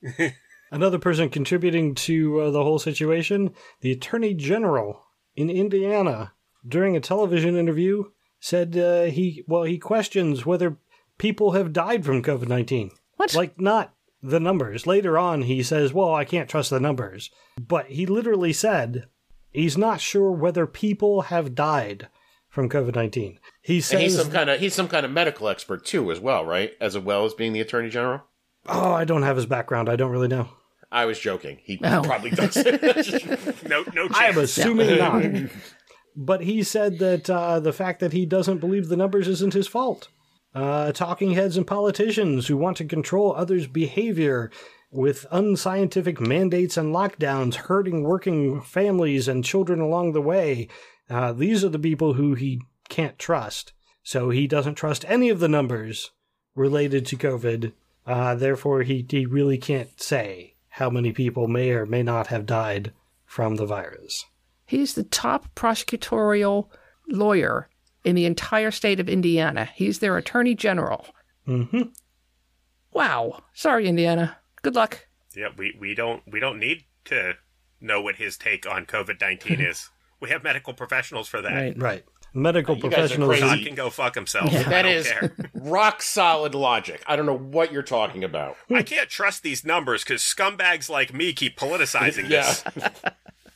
Another 0.72 0.98
person 0.98 1.28
contributing 1.28 1.94
to 1.96 2.40
uh, 2.40 2.50
the 2.50 2.64
whole 2.64 2.78
situation, 2.78 3.54
the 3.82 3.92
Attorney 3.92 4.34
General 4.34 5.04
in 5.36 5.50
Indiana, 5.50 6.32
during 6.66 6.96
a 6.96 7.00
television 7.00 7.56
interview, 7.56 8.04
said 8.40 8.76
uh, 8.76 9.04
he 9.04 9.44
well 9.46 9.64
he 9.64 9.78
questions 9.78 10.44
whether 10.44 10.78
people 11.18 11.52
have 11.52 11.72
died 11.72 12.04
from 12.04 12.22
COVID 12.22 12.48
nineteen. 12.48 12.90
What? 13.16 13.34
Like 13.34 13.60
not 13.60 13.94
the 14.22 14.40
numbers. 14.40 14.86
Later 14.86 15.18
on, 15.18 15.42
he 15.42 15.62
says, 15.62 15.92
"Well, 15.92 16.14
I 16.14 16.24
can't 16.24 16.48
trust 16.48 16.70
the 16.70 16.80
numbers," 16.80 17.30
but 17.60 17.86
he 17.86 18.06
literally 18.06 18.52
said 18.52 19.06
he's 19.52 19.76
not 19.76 20.00
sure 20.00 20.32
whether 20.32 20.66
people 20.66 21.22
have 21.22 21.54
died 21.54 22.08
from 22.52 22.68
COVID 22.68 22.94
nineteen. 22.94 23.40
He 23.62 23.76
And 23.76 23.84
says, 23.84 24.00
he's 24.00 24.16
some 24.16 24.30
kind 24.30 24.48
of 24.50 24.60
he's 24.60 24.74
some 24.74 24.86
kind 24.86 25.04
of 25.04 25.10
medical 25.10 25.48
expert 25.48 25.84
too, 25.84 26.12
as 26.12 26.20
well, 26.20 26.44
right? 26.44 26.70
As 26.80 26.96
well 26.96 27.24
as 27.24 27.34
being 27.34 27.52
the 27.52 27.60
attorney 27.60 27.88
general. 27.90 28.20
"Oh, 28.68 28.92
I 28.92 29.04
don't 29.04 29.24
have 29.24 29.34
his 29.36 29.46
background. 29.46 29.88
I 29.88 29.96
don't 29.96 30.12
really 30.12 30.28
know." 30.28 30.48
I 30.92 31.06
was 31.06 31.18
joking. 31.18 31.58
He 31.64 31.80
Oh. 31.82 32.02
probably 32.04 32.30
does. 32.38 32.54
No, 33.68 33.82
no 33.94 34.08
chance. 34.08 34.16
I'm 34.20 34.38
assuming 34.38 34.98
not. 34.98 35.50
But 36.14 36.42
he 36.42 36.62
said 36.62 36.98
that 36.98 37.30
uh, 37.30 37.58
the 37.60 37.72
fact 37.72 38.00
that 38.00 38.12
he 38.12 38.26
doesn't 38.26 38.58
believe 38.58 38.88
the 38.88 38.98
numbers 38.98 39.26
isn't 39.28 39.54
his 39.54 39.66
fault. 39.66 40.08
Uh, 40.54 40.92
talking 40.92 41.30
heads 41.32 41.56
and 41.56 41.66
politicians 41.66 42.46
who 42.48 42.58
want 42.58 42.76
to 42.76 42.84
control 42.84 43.34
others' 43.34 43.66
behavior 43.66 44.50
with 44.90 45.24
unscientific 45.30 46.20
mandates 46.20 46.76
and 46.76 46.94
lockdowns, 46.94 47.54
hurting 47.54 48.02
working 48.02 48.60
families 48.60 49.26
and 49.26 49.42
children 49.42 49.80
along 49.80 50.12
the 50.12 50.20
way. 50.20 50.68
Uh, 51.12 51.32
these 51.32 51.62
are 51.62 51.68
the 51.68 51.78
people 51.78 52.14
who 52.14 52.34
he 52.34 52.62
can't 52.88 53.18
trust. 53.18 53.72
So 54.02 54.30
he 54.30 54.46
doesn't 54.46 54.76
trust 54.76 55.04
any 55.06 55.28
of 55.28 55.40
the 55.40 55.48
numbers 55.48 56.10
related 56.54 57.04
to 57.06 57.16
COVID. 57.16 57.72
Uh, 58.06 58.34
therefore, 58.34 58.82
he, 58.82 59.06
he 59.08 59.26
really 59.26 59.58
can't 59.58 60.00
say 60.00 60.54
how 60.70 60.88
many 60.88 61.12
people 61.12 61.48
may 61.48 61.70
or 61.70 61.84
may 61.84 62.02
not 62.02 62.28
have 62.28 62.46
died 62.46 62.92
from 63.26 63.56
the 63.56 63.66
virus. 63.66 64.24
He's 64.64 64.94
the 64.94 65.04
top 65.04 65.54
prosecutorial 65.54 66.68
lawyer 67.08 67.68
in 68.04 68.14
the 68.14 68.24
entire 68.24 68.70
state 68.70 68.98
of 68.98 69.08
Indiana. 69.08 69.66
He's 69.74 69.98
their 69.98 70.16
attorney 70.16 70.54
general. 70.54 71.06
Mm-hmm. 71.46 71.82
Wow. 72.92 73.42
Sorry, 73.52 73.86
Indiana. 73.86 74.38
Good 74.62 74.74
luck. 74.74 75.06
Yeah, 75.36 75.48
we, 75.56 75.76
we 75.78 75.94
don't 75.94 76.22
we 76.26 76.40
don't 76.40 76.58
need 76.58 76.84
to 77.06 77.34
know 77.80 78.00
what 78.00 78.16
his 78.16 78.36
take 78.36 78.66
on 78.66 78.86
COVID 78.86 79.20
nineteen 79.20 79.60
is. 79.70 79.90
We 80.22 80.30
have 80.30 80.42
medical 80.42 80.72
professionals 80.72 81.28
for 81.28 81.42
that. 81.42 81.52
Right. 81.52 81.78
Right. 81.78 82.04
Medical 82.34 82.76
You 82.76 82.82
guys 82.84 82.92
are 82.92 82.96
professionals. 83.18 83.28
crazy. 83.40 83.46
Todd 83.56 83.66
can 83.66 83.74
go 83.74 83.90
fuck 83.90 84.14
himself. 84.14 84.46
I 84.54 84.62
that 84.62 85.04
care. 85.04 85.36
rock 85.52 86.00
solid 86.00 86.54
logic. 86.54 87.02
I 87.06 87.14
don't 87.16 87.26
know 87.26 87.36
what 87.36 87.70
you're 87.72 87.82
talking 87.82 88.24
about. 88.24 88.56
I 88.70 88.82
can't 88.82 89.10
trust 89.10 89.42
these 89.42 89.66
numbers 89.66 90.02
because 90.02 90.22
scumbags 90.22 90.88
like 90.88 91.12
me 91.12 91.34
keep 91.34 91.58
politicizing 91.58 92.30
Yeah. 92.30 92.42
this. 92.74 92.88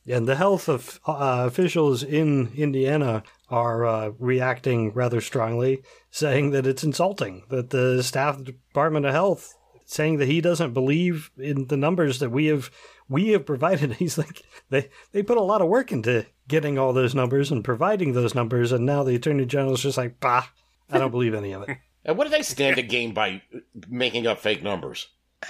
And 0.09 0.29
the 0.29 0.37
health 0.37 0.69
of 0.69 1.01
uh, 1.05 1.45
officials 1.49 2.05
in 2.05 2.53
Indiana 2.55 3.25
are 3.51 3.85
uh, 3.85 4.11
reacting 4.21 4.93
rather 4.93 5.21
strongly, 5.21 5.83
saying 6.12 6.53
that 6.53 6.64
it's 6.64 6.85
insulting 6.85 7.43
that 7.51 7.71
the 7.71 8.05
staff 8.05 8.37
of 8.37 8.45
the 8.45 8.53
Department 8.53 9.05
of 9.07 9.11
Health 9.12 9.57
saying 9.85 10.19
that 10.19 10.27
he 10.29 10.41
doesn't 10.41 10.75
believe 10.75 11.31
in 11.37 11.67
the 11.67 11.77
numbers 11.77 12.21
that 12.21 12.31
we 12.31 12.47
have 12.47 12.71
we 13.09 13.28
have 13.30 13.46
provided. 13.46 13.92
He's 13.98 14.18
like 14.18 14.42
they 14.70 14.90
they 15.12 15.22
put 15.22 15.38
a 15.38 15.42
lot 15.42 15.62
of 15.62 15.68
work 15.68 15.92
into 15.92 16.26
getting 16.48 16.78
all 16.78 16.92
those 16.92 17.14
numbers 17.14 17.50
and 17.50 17.64
providing 17.64 18.12
those 18.12 18.34
numbers, 18.34 18.72
and 18.72 18.86
now 18.86 19.02
the 19.02 19.14
Attorney 19.14 19.46
General's 19.46 19.82
just 19.82 19.98
like, 19.98 20.20
bah, 20.20 20.46
I 20.90 20.98
don't 20.98 21.11
believe 21.11 21.34
any 21.34 21.52
of 21.52 21.62
it. 21.68 21.78
And 22.09 22.16
what 22.16 22.22
do 22.22 22.30
they 22.30 22.42
stand 22.42 22.76
to 22.76 22.82
gain 22.82 23.14
by 23.14 23.42
making 23.88 24.28
up 24.28 24.38
fake 24.38 24.62
numbers? 24.62 25.09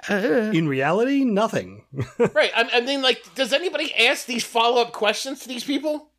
Uh, 0.09 0.15
In 0.55 0.67
reality, 0.69 1.23
nothing. 1.23 1.85
Right. 2.19 2.51
I, 2.57 2.71
I 2.73 2.81
mean, 2.81 3.03
like, 3.03 3.23
does 3.35 3.53
anybody 3.53 3.95
ask 3.95 4.25
these 4.25 4.43
follow 4.43 4.81
up 4.81 4.93
questions 4.93 5.41
to 5.41 5.49
these 5.49 5.65
people 5.65 6.13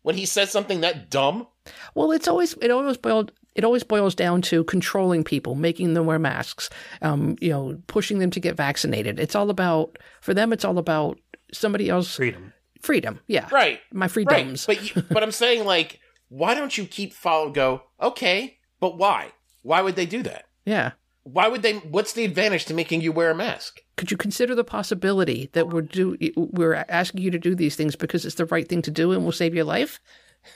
when 0.00 0.16
he 0.16 0.24
says 0.24 0.50
something 0.50 0.80
that 0.80 1.10
dumb? 1.10 1.46
well, 1.94 2.10
it's 2.10 2.26
always 2.26 2.54
it 2.62 2.70
always 2.70 2.96
boiled 2.96 3.32
it 3.54 3.64
always 3.64 3.82
boils 3.82 4.14
down 4.14 4.42
to 4.42 4.64
controlling 4.64 5.24
people, 5.24 5.54
making 5.54 5.94
them 5.94 6.06
wear 6.06 6.18
masks, 6.18 6.70
um, 7.02 7.36
you 7.40 7.50
know, 7.50 7.78
pushing 7.86 8.18
them 8.18 8.30
to 8.30 8.40
get 8.40 8.56
vaccinated. 8.56 9.20
It's 9.20 9.34
all 9.34 9.50
about 9.50 9.98
for 10.20 10.34
them. 10.34 10.52
It's 10.52 10.64
all 10.64 10.78
about 10.78 11.18
somebody 11.52 11.88
else 11.90 12.16
Freedom. 12.16 12.52
freedom. 12.80 13.20
Yeah, 13.26 13.48
Right. 13.50 13.80
my 13.92 14.04
Right. 14.06 14.10
freedoms. 14.10 14.66
But 14.66 14.96
you, 14.96 15.02
but 15.10 15.22
I'm 15.22 15.32
saying 15.32 15.64
like, 15.66 16.00
why 16.28 16.54
don't 16.54 16.76
you 16.78 16.86
keep 16.86 17.12
follow? 17.12 17.50
Go 17.50 17.82
okay, 18.00 18.58
but 18.80 18.96
why? 18.96 19.32
Why 19.62 19.82
would 19.82 19.96
they 19.96 20.06
do 20.06 20.22
that? 20.22 20.44
yeah. 20.64 20.92
Why 21.24 21.46
would 21.46 21.62
they? 21.62 21.74
What's 21.74 22.14
the 22.14 22.24
advantage 22.24 22.64
to 22.64 22.74
making 22.74 23.00
you 23.02 23.12
wear 23.12 23.30
a 23.30 23.34
mask? 23.34 23.80
Could 23.96 24.10
you 24.10 24.16
consider 24.16 24.56
the 24.56 24.64
possibility 24.64 25.50
that 25.52 25.68
we're 25.68 25.82
do 25.82 26.16
we're 26.36 26.84
asking 26.88 27.22
you 27.22 27.30
to 27.30 27.38
do 27.38 27.54
these 27.54 27.76
things 27.76 27.94
because 27.94 28.24
it's 28.26 28.34
the 28.34 28.46
right 28.46 28.68
thing 28.68 28.82
to 28.82 28.90
do 28.90 29.12
and 29.12 29.24
will 29.24 29.30
save 29.30 29.54
your 29.54 29.62
life? 29.64 30.00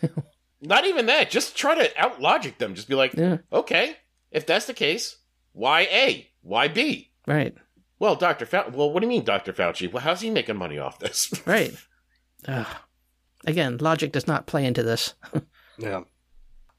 Not 0.67 0.85
even 0.87 1.07
that. 1.07 1.31
Just 1.31 1.57
try 1.57 1.75
to 1.77 1.91
out 2.01 2.21
logic 2.21 2.59
them. 2.59 2.75
Just 2.75 2.89
be 2.89 2.95
like, 2.95 3.15
Yeah. 3.15 3.39
okay, 3.53 3.97
if 4.31 4.47
that's 4.47 4.67
the 4.67 4.75
case, 4.75 5.17
why 5.53 5.83
A? 5.83 6.29
Why 6.43 6.69
B? 6.69 7.13
Right. 7.27 7.55
Well, 7.99 8.17
Dr. 8.17 8.45
Fauci. 8.47 8.73
Well, 8.73 8.93
what 8.93 9.01
do 9.01 9.07
you 9.07 9.11
mean, 9.11 9.25
Dr. 9.25 9.53
Fauci? 9.53 9.91
Well, 9.91 10.03
how's 10.03 10.21
he 10.21 10.31
making 10.31 10.57
money 10.57 10.79
off 10.79 10.99
this? 10.99 11.33
Right. 11.47 11.75
Ugh. 12.49 12.67
Again, 13.47 13.79
logic 13.79 14.13
does 14.13 14.27
not 14.27 14.47
play 14.47 14.65
into 14.65 14.83
this. 14.83 15.15
Yeah. 15.79 16.05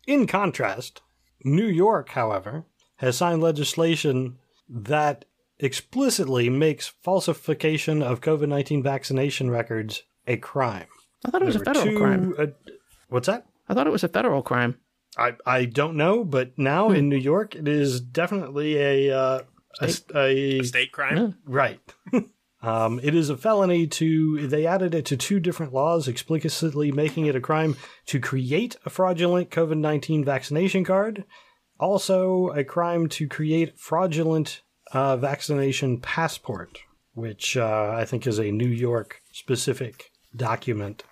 In 0.08 0.26
contrast, 0.26 1.02
New 1.44 1.68
York, 1.68 2.10
however, 2.10 2.66
has 2.96 3.16
signed 3.18 3.44
legislation 3.44 4.40
that 4.68 5.26
explicitly 5.60 6.50
makes 6.50 6.88
falsification 7.04 8.02
of 8.02 8.22
COVID 8.22 8.48
19 8.48 8.82
vaccination 8.82 9.52
records 9.52 10.02
a 10.26 10.38
crime. 10.38 10.88
I 11.26 11.30
thought 11.30 11.44
it 11.44 11.46
was 11.46 11.56
a 11.58 11.64
federal 11.64 11.86
two, 11.86 11.98
crime. 11.98 12.34
uh, 12.40 12.46
what's 13.10 13.28
that? 13.28 13.46
I 13.70 13.74
thought 13.74 13.88
it 13.88 13.92
was 13.92 14.04
a 14.04 14.10
federal 14.10 14.42
crime. 14.42 14.78
I, 15.18 15.34
I 15.46 15.66
don't 15.66 15.96
know, 15.96 16.24
but 16.24 16.58
now 16.58 16.92
in 16.92 17.10
New 17.10 17.18
York, 17.18 17.56
it 17.56 17.68
is 17.68 18.00
definitely 18.00 18.78
a. 18.78 19.18
Uh, 19.18 19.42
a, 19.80 19.94
a, 20.16 20.60
A 20.60 20.64
state 20.64 20.92
crime. 20.92 21.38
Right. 21.46 21.80
um, 22.62 23.00
it 23.04 23.16
is 23.16 23.30
a 23.30 23.38
felony 23.38 23.88
to. 23.88 24.48
They 24.48 24.66
added 24.66 24.94
it 24.94 25.06
to 25.06 25.18
two 25.18 25.40
different 25.40 25.74
laws, 25.74 26.08
explicitly 26.08 26.92
making 26.92 27.26
it 27.26 27.36
a 27.36 27.42
crime 27.42 27.76
to 28.08 28.20
create 28.20 28.76
a 28.86 28.90
fraudulent 28.90 29.50
COVID 29.50 29.78
19 29.78 30.24
vaccination 30.24 30.84
card. 30.84 31.26
Also, 31.80 32.50
a 32.50 32.64
crime 32.64 33.08
to 33.10 33.28
create 33.28 33.80
fraudulent 33.80 34.62
uh, 34.92 35.18
vaccination 35.18 36.00
passport, 36.00 36.80
which 37.14 37.56
uh, 37.56 37.94
I 37.96 38.06
think 38.06 38.26
is 38.26 38.40
a 38.40 38.52
New 38.52 38.70
York 38.70 39.22
specific 39.32 40.12
document. 40.36 41.04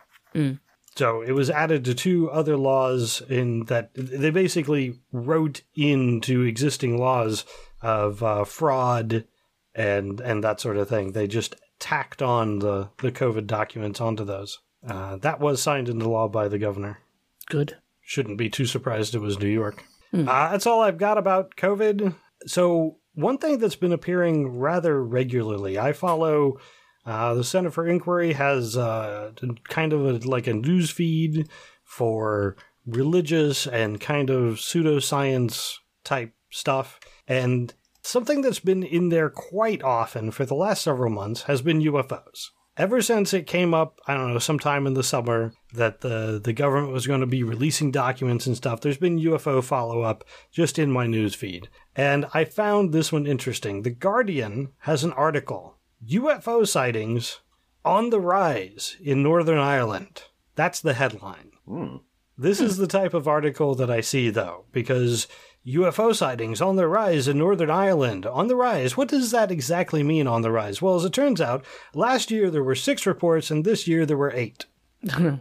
So 0.95 1.21
it 1.21 1.31
was 1.31 1.49
added 1.49 1.83
to 1.85 1.93
two 1.93 2.31
other 2.31 2.55
laws 2.55 3.21
in 3.27 3.65
that 3.65 3.91
they 3.95 4.29
basically 4.29 4.99
wrote 5.11 5.61
into 5.75 6.43
existing 6.43 6.97
laws 6.97 7.45
of 7.81 8.23
uh, 8.23 8.45
fraud 8.45 9.25
and 9.73 10.21
and 10.21 10.43
that 10.43 10.61
sort 10.61 10.77
of 10.77 10.87
thing. 10.87 11.11
They 11.11 11.27
just 11.27 11.55
tacked 11.79 12.21
on 12.21 12.59
the 12.59 12.89
the 12.99 13.11
COVID 13.11 13.45
documents 13.45 13.99
onto 13.99 14.23
those. 14.23 14.59
Uh, 14.87 15.17
that 15.17 15.39
was 15.39 15.61
signed 15.61 15.89
into 15.89 16.07
law 16.07 16.27
by 16.27 16.47
the 16.47 16.59
governor. 16.59 16.99
Good. 17.47 17.77
Shouldn't 18.01 18.37
be 18.37 18.49
too 18.49 18.65
surprised 18.65 19.15
it 19.15 19.19
was 19.19 19.39
New 19.39 19.47
York. 19.47 19.83
Uh, 20.13 20.51
that's 20.51 20.65
all 20.65 20.81
I've 20.81 20.97
got 20.97 21.17
about 21.17 21.57
COVID. 21.57 22.15
So 22.45 22.99
one 23.15 23.37
thing 23.37 23.57
that's 23.57 23.75
been 23.75 23.91
appearing 23.91 24.57
rather 24.59 25.03
regularly, 25.03 25.77
I 25.77 25.91
follow. 25.91 26.57
Uh, 27.05 27.35
the 27.35 27.43
Center 27.43 27.69
for 27.69 27.87
Inquiry 27.87 28.33
has 28.33 28.75
uh, 28.75 29.31
kind 29.69 29.93
of 29.93 30.05
a, 30.05 30.27
like 30.27 30.47
a 30.47 30.53
news 30.53 30.89
feed 30.89 31.49
for 31.83 32.55
religious 32.85 33.67
and 33.67 34.01
kind 34.01 34.29
of 34.29 34.55
pseudoscience 34.55 35.75
type 36.03 36.33
stuff. 36.49 36.99
And 37.27 37.73
something 38.01 38.41
that's 38.41 38.59
been 38.59 38.83
in 38.83 39.09
there 39.09 39.29
quite 39.29 39.83
often 39.83 40.31
for 40.31 40.45
the 40.45 40.55
last 40.55 40.83
several 40.83 41.11
months 41.11 41.43
has 41.43 41.61
been 41.61 41.81
UFOs. 41.81 42.49
Ever 42.77 43.01
since 43.01 43.33
it 43.33 43.47
came 43.47 43.73
up, 43.73 44.01
I 44.05 44.15
don't 44.15 44.33
know, 44.33 44.39
sometime 44.39 44.85
in 44.85 44.95
the 44.95 45.03
summer 45.03 45.53
that 45.73 46.01
the, 46.01 46.41
the 46.43 46.51
government 46.51 46.91
was 46.91 47.07
going 47.07 47.21
to 47.21 47.25
be 47.25 47.41
releasing 47.41 47.89
documents 47.89 48.47
and 48.47 48.57
stuff, 48.57 48.81
there's 48.81 48.97
been 48.97 49.17
UFO 49.17 49.63
follow 49.63 50.01
up 50.01 50.25
just 50.51 50.77
in 50.77 50.91
my 50.91 51.07
news 51.07 51.33
feed. 51.33 51.69
And 51.95 52.25
I 52.33 52.43
found 52.43 52.91
this 52.91 53.13
one 53.13 53.25
interesting. 53.25 53.83
The 53.83 53.91
Guardian 53.91 54.73
has 54.79 55.05
an 55.05 55.13
article 55.13 55.74
UFO 56.09 56.67
sightings 56.67 57.39
on 57.83 58.09
the 58.09 58.19
rise 58.19 58.97
in 59.01 59.23
Northern 59.23 59.57
Ireland. 59.59 60.23
That's 60.55 60.79
the 60.79 60.93
headline. 60.93 61.51
Hmm. 61.67 61.97
This 62.37 62.59
is 62.59 62.75
hmm. 62.75 62.81
the 62.81 62.87
type 62.87 63.13
of 63.13 63.27
article 63.27 63.75
that 63.75 63.89
I 63.89 64.01
see, 64.01 64.29
though, 64.29 64.65
because 64.71 65.27
UFO 65.65 66.15
sightings 66.15 66.61
on 66.61 66.75
the 66.75 66.87
rise 66.87 67.27
in 67.27 67.37
Northern 67.39 67.71
Ireland. 67.71 68.25
On 68.25 68.47
the 68.47 68.55
rise. 68.55 68.95
What 68.95 69.07
does 69.07 69.31
that 69.31 69.51
exactly 69.51 70.03
mean 70.03 70.27
on 70.27 70.41
the 70.41 70.51
rise? 70.51 70.81
Well, 70.81 70.95
as 70.95 71.05
it 71.05 71.13
turns 71.13 71.41
out, 71.41 71.65
last 71.93 72.29
year 72.29 72.51
there 72.51 72.63
were 72.63 72.75
six 72.75 73.05
reports, 73.05 73.49
and 73.49 73.65
this 73.65 73.87
year 73.87 74.05
there 74.05 74.17
were 74.17 74.31
eight. 74.31 74.65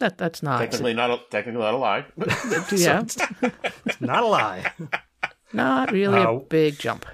That 0.00 0.18
that's 0.18 0.42
not. 0.42 0.58
Technically 0.58 0.92
not 0.92 1.10
a, 1.10 1.20
technically 1.30 1.60
not 1.62 1.74
a 1.74 1.76
lie. 1.76 2.04
yeah, 2.72 3.04
Not 4.00 4.22
a 4.24 4.26
lie. 4.26 4.72
not 5.52 5.92
really 5.92 6.20
a 6.20 6.28
Oh. 6.30 6.46
big 6.50 6.78
jump. 6.78 7.06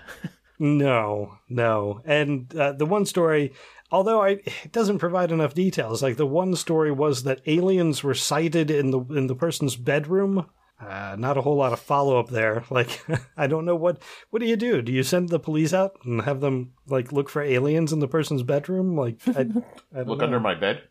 No, 0.60 1.38
no. 1.48 2.02
And 2.04 2.54
uh, 2.54 2.72
the 2.72 2.84
one 2.84 3.06
story, 3.06 3.52
although 3.90 4.22
I, 4.22 4.30
it 4.44 4.70
doesn't 4.72 4.98
provide 4.98 5.32
enough 5.32 5.54
details, 5.54 6.02
like 6.02 6.18
the 6.18 6.26
one 6.26 6.54
story 6.54 6.92
was 6.92 7.22
that 7.22 7.40
aliens 7.46 8.04
were 8.04 8.14
sighted 8.14 8.70
in 8.70 8.90
the 8.90 9.00
in 9.00 9.26
the 9.26 9.34
person's 9.34 9.74
bedroom. 9.74 10.46
Uh, 10.78 11.16
not 11.18 11.36
a 11.36 11.42
whole 11.42 11.56
lot 11.56 11.72
of 11.72 11.80
follow 11.80 12.18
up 12.20 12.28
there. 12.28 12.62
Like, 12.70 13.02
I 13.38 13.46
don't 13.46 13.64
know 13.64 13.74
what 13.74 14.02
what 14.28 14.40
do 14.40 14.46
you 14.46 14.56
do? 14.56 14.82
Do 14.82 14.92
you 14.92 15.02
send 15.02 15.30
the 15.30 15.38
police 15.40 15.72
out 15.72 15.98
and 16.04 16.20
have 16.22 16.40
them 16.40 16.72
like 16.86 17.10
look 17.10 17.30
for 17.30 17.40
aliens 17.40 17.90
in 17.92 18.00
the 18.00 18.08
person's 18.08 18.42
bedroom? 18.42 18.96
Like, 18.98 19.16
I, 19.28 19.30
I 19.40 19.42
don't 19.44 20.08
Look 20.08 20.18
know. 20.18 20.26
under 20.26 20.40
my 20.40 20.54
bed. 20.54 20.82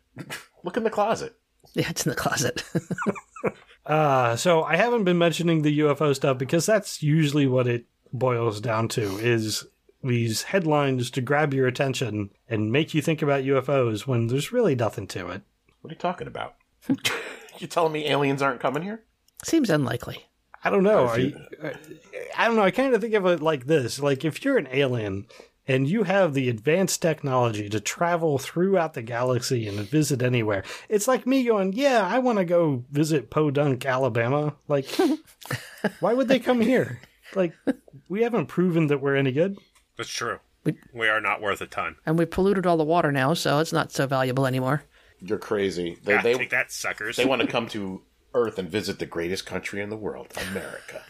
Look 0.64 0.76
in 0.76 0.82
the 0.82 0.90
closet. 0.90 1.36
Yeah, 1.74 1.90
it's 1.90 2.04
in 2.04 2.10
the 2.10 2.16
closet. 2.16 2.64
Uh, 3.86 4.36
so 4.36 4.62
I 4.62 4.76
haven't 4.76 5.04
been 5.04 5.18
mentioning 5.18 5.62
the 5.62 5.78
UFO 5.80 6.14
stuff 6.14 6.38
because 6.38 6.66
that's 6.66 7.02
usually 7.02 7.46
what 7.46 7.66
it 7.66 7.86
boils 8.12 8.60
down 8.60 8.88
to 8.88 9.18
is 9.18 9.66
these 10.02 10.44
headlines 10.44 11.10
to 11.10 11.20
grab 11.20 11.52
your 11.52 11.66
attention 11.66 12.30
and 12.48 12.72
make 12.72 12.94
you 12.94 13.02
think 13.02 13.22
about 13.22 13.44
UFOs 13.44 14.06
when 14.06 14.28
there's 14.28 14.52
really 14.52 14.74
nothing 14.74 15.06
to 15.08 15.28
it. 15.28 15.42
What 15.80 15.90
are 15.90 15.94
you 15.94 15.98
talking 15.98 16.26
about? 16.26 16.54
you 17.58 17.66
telling 17.66 17.92
me 17.92 18.06
aliens 18.08 18.42
aren't 18.42 18.60
coming 18.60 18.82
here? 18.82 19.02
Seems 19.42 19.70
unlikely. 19.70 20.26
I 20.62 20.70
don't 20.70 20.84
know. 20.84 21.06
Are 21.06 21.18
you, 21.18 21.38
uh, 21.62 21.70
I 22.36 22.46
don't 22.46 22.56
know. 22.56 22.62
I 22.62 22.70
kind 22.70 22.94
of 22.94 23.00
think 23.00 23.14
of 23.14 23.24
it 23.26 23.40
like 23.40 23.66
this: 23.66 23.98
like 23.98 24.24
if 24.24 24.44
you're 24.44 24.58
an 24.58 24.68
alien 24.70 25.26
and 25.66 25.88
you 25.88 26.02
have 26.02 26.34
the 26.34 26.50
advanced 26.50 27.00
technology 27.00 27.68
to 27.70 27.80
travel 27.80 28.38
throughout 28.38 28.92
the 28.92 29.02
galaxy 29.02 29.66
and 29.66 29.78
visit 29.80 30.20
anywhere, 30.20 30.62
it's 30.90 31.08
like 31.08 31.26
me 31.26 31.44
going, 31.44 31.72
"Yeah, 31.72 32.06
I 32.06 32.18
want 32.18 32.38
to 32.38 32.44
go 32.44 32.84
visit 32.90 33.30
Podunk, 33.30 33.86
Alabama." 33.86 34.54
Like, 34.68 34.86
why 36.00 36.12
would 36.12 36.28
they 36.28 36.38
come 36.38 36.60
here? 36.60 37.00
Like, 37.34 37.54
we 38.08 38.22
haven't 38.22 38.46
proven 38.46 38.88
that 38.88 39.00
we're 39.00 39.16
any 39.16 39.32
good. 39.32 39.56
That's 39.96 40.10
true. 40.10 40.38
We 40.92 41.08
are 41.08 41.20
not 41.20 41.40
worth 41.40 41.60
a 41.60 41.66
ton. 41.66 41.96
And 42.04 42.18
we've 42.18 42.30
polluted 42.30 42.66
all 42.66 42.76
the 42.76 42.84
water 42.84 43.10
now, 43.10 43.34
so 43.34 43.58
it's 43.60 43.72
not 43.72 43.92
so 43.92 44.06
valuable 44.06 44.46
anymore. 44.46 44.82
You're 45.20 45.38
crazy. 45.38 45.98
They 46.02 46.14
Yeah, 46.14 46.22
they, 46.22 46.34
take 46.34 46.50
that, 46.50 46.70
suckers. 46.70 47.16
they 47.16 47.24
want 47.24 47.40
to 47.42 47.48
come 47.48 47.66
to 47.68 48.02
Earth 48.34 48.58
and 48.58 48.68
visit 48.68 48.98
the 48.98 49.06
greatest 49.06 49.46
country 49.46 49.80
in 49.80 49.88
the 49.90 49.96
world, 49.96 50.28
America, 50.50 51.02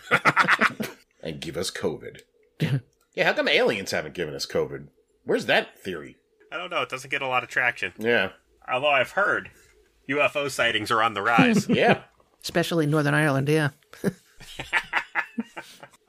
and 1.22 1.40
give 1.40 1.56
us 1.56 1.70
COVID. 1.70 2.20
yeah, 2.60 3.24
how 3.24 3.32
come 3.32 3.48
aliens 3.48 3.90
haven't 3.90 4.14
given 4.14 4.34
us 4.34 4.46
COVID? 4.46 4.88
Where's 5.24 5.46
that 5.46 5.78
theory? 5.78 6.16
I 6.52 6.56
don't 6.56 6.70
know. 6.70 6.82
It 6.82 6.88
doesn't 6.88 7.10
get 7.10 7.22
a 7.22 7.28
lot 7.28 7.42
of 7.42 7.48
traction. 7.48 7.92
Yeah, 7.98 8.30
Although 8.70 8.90
I've 8.90 9.12
heard 9.12 9.50
UFO 10.08 10.50
sightings 10.50 10.90
are 10.90 11.02
on 11.02 11.14
the 11.14 11.22
rise. 11.22 11.68
yeah. 11.68 12.02
Especially 12.42 12.84
in 12.84 12.90
Northern 12.90 13.14
Ireland, 13.14 13.48
yeah. 13.48 13.70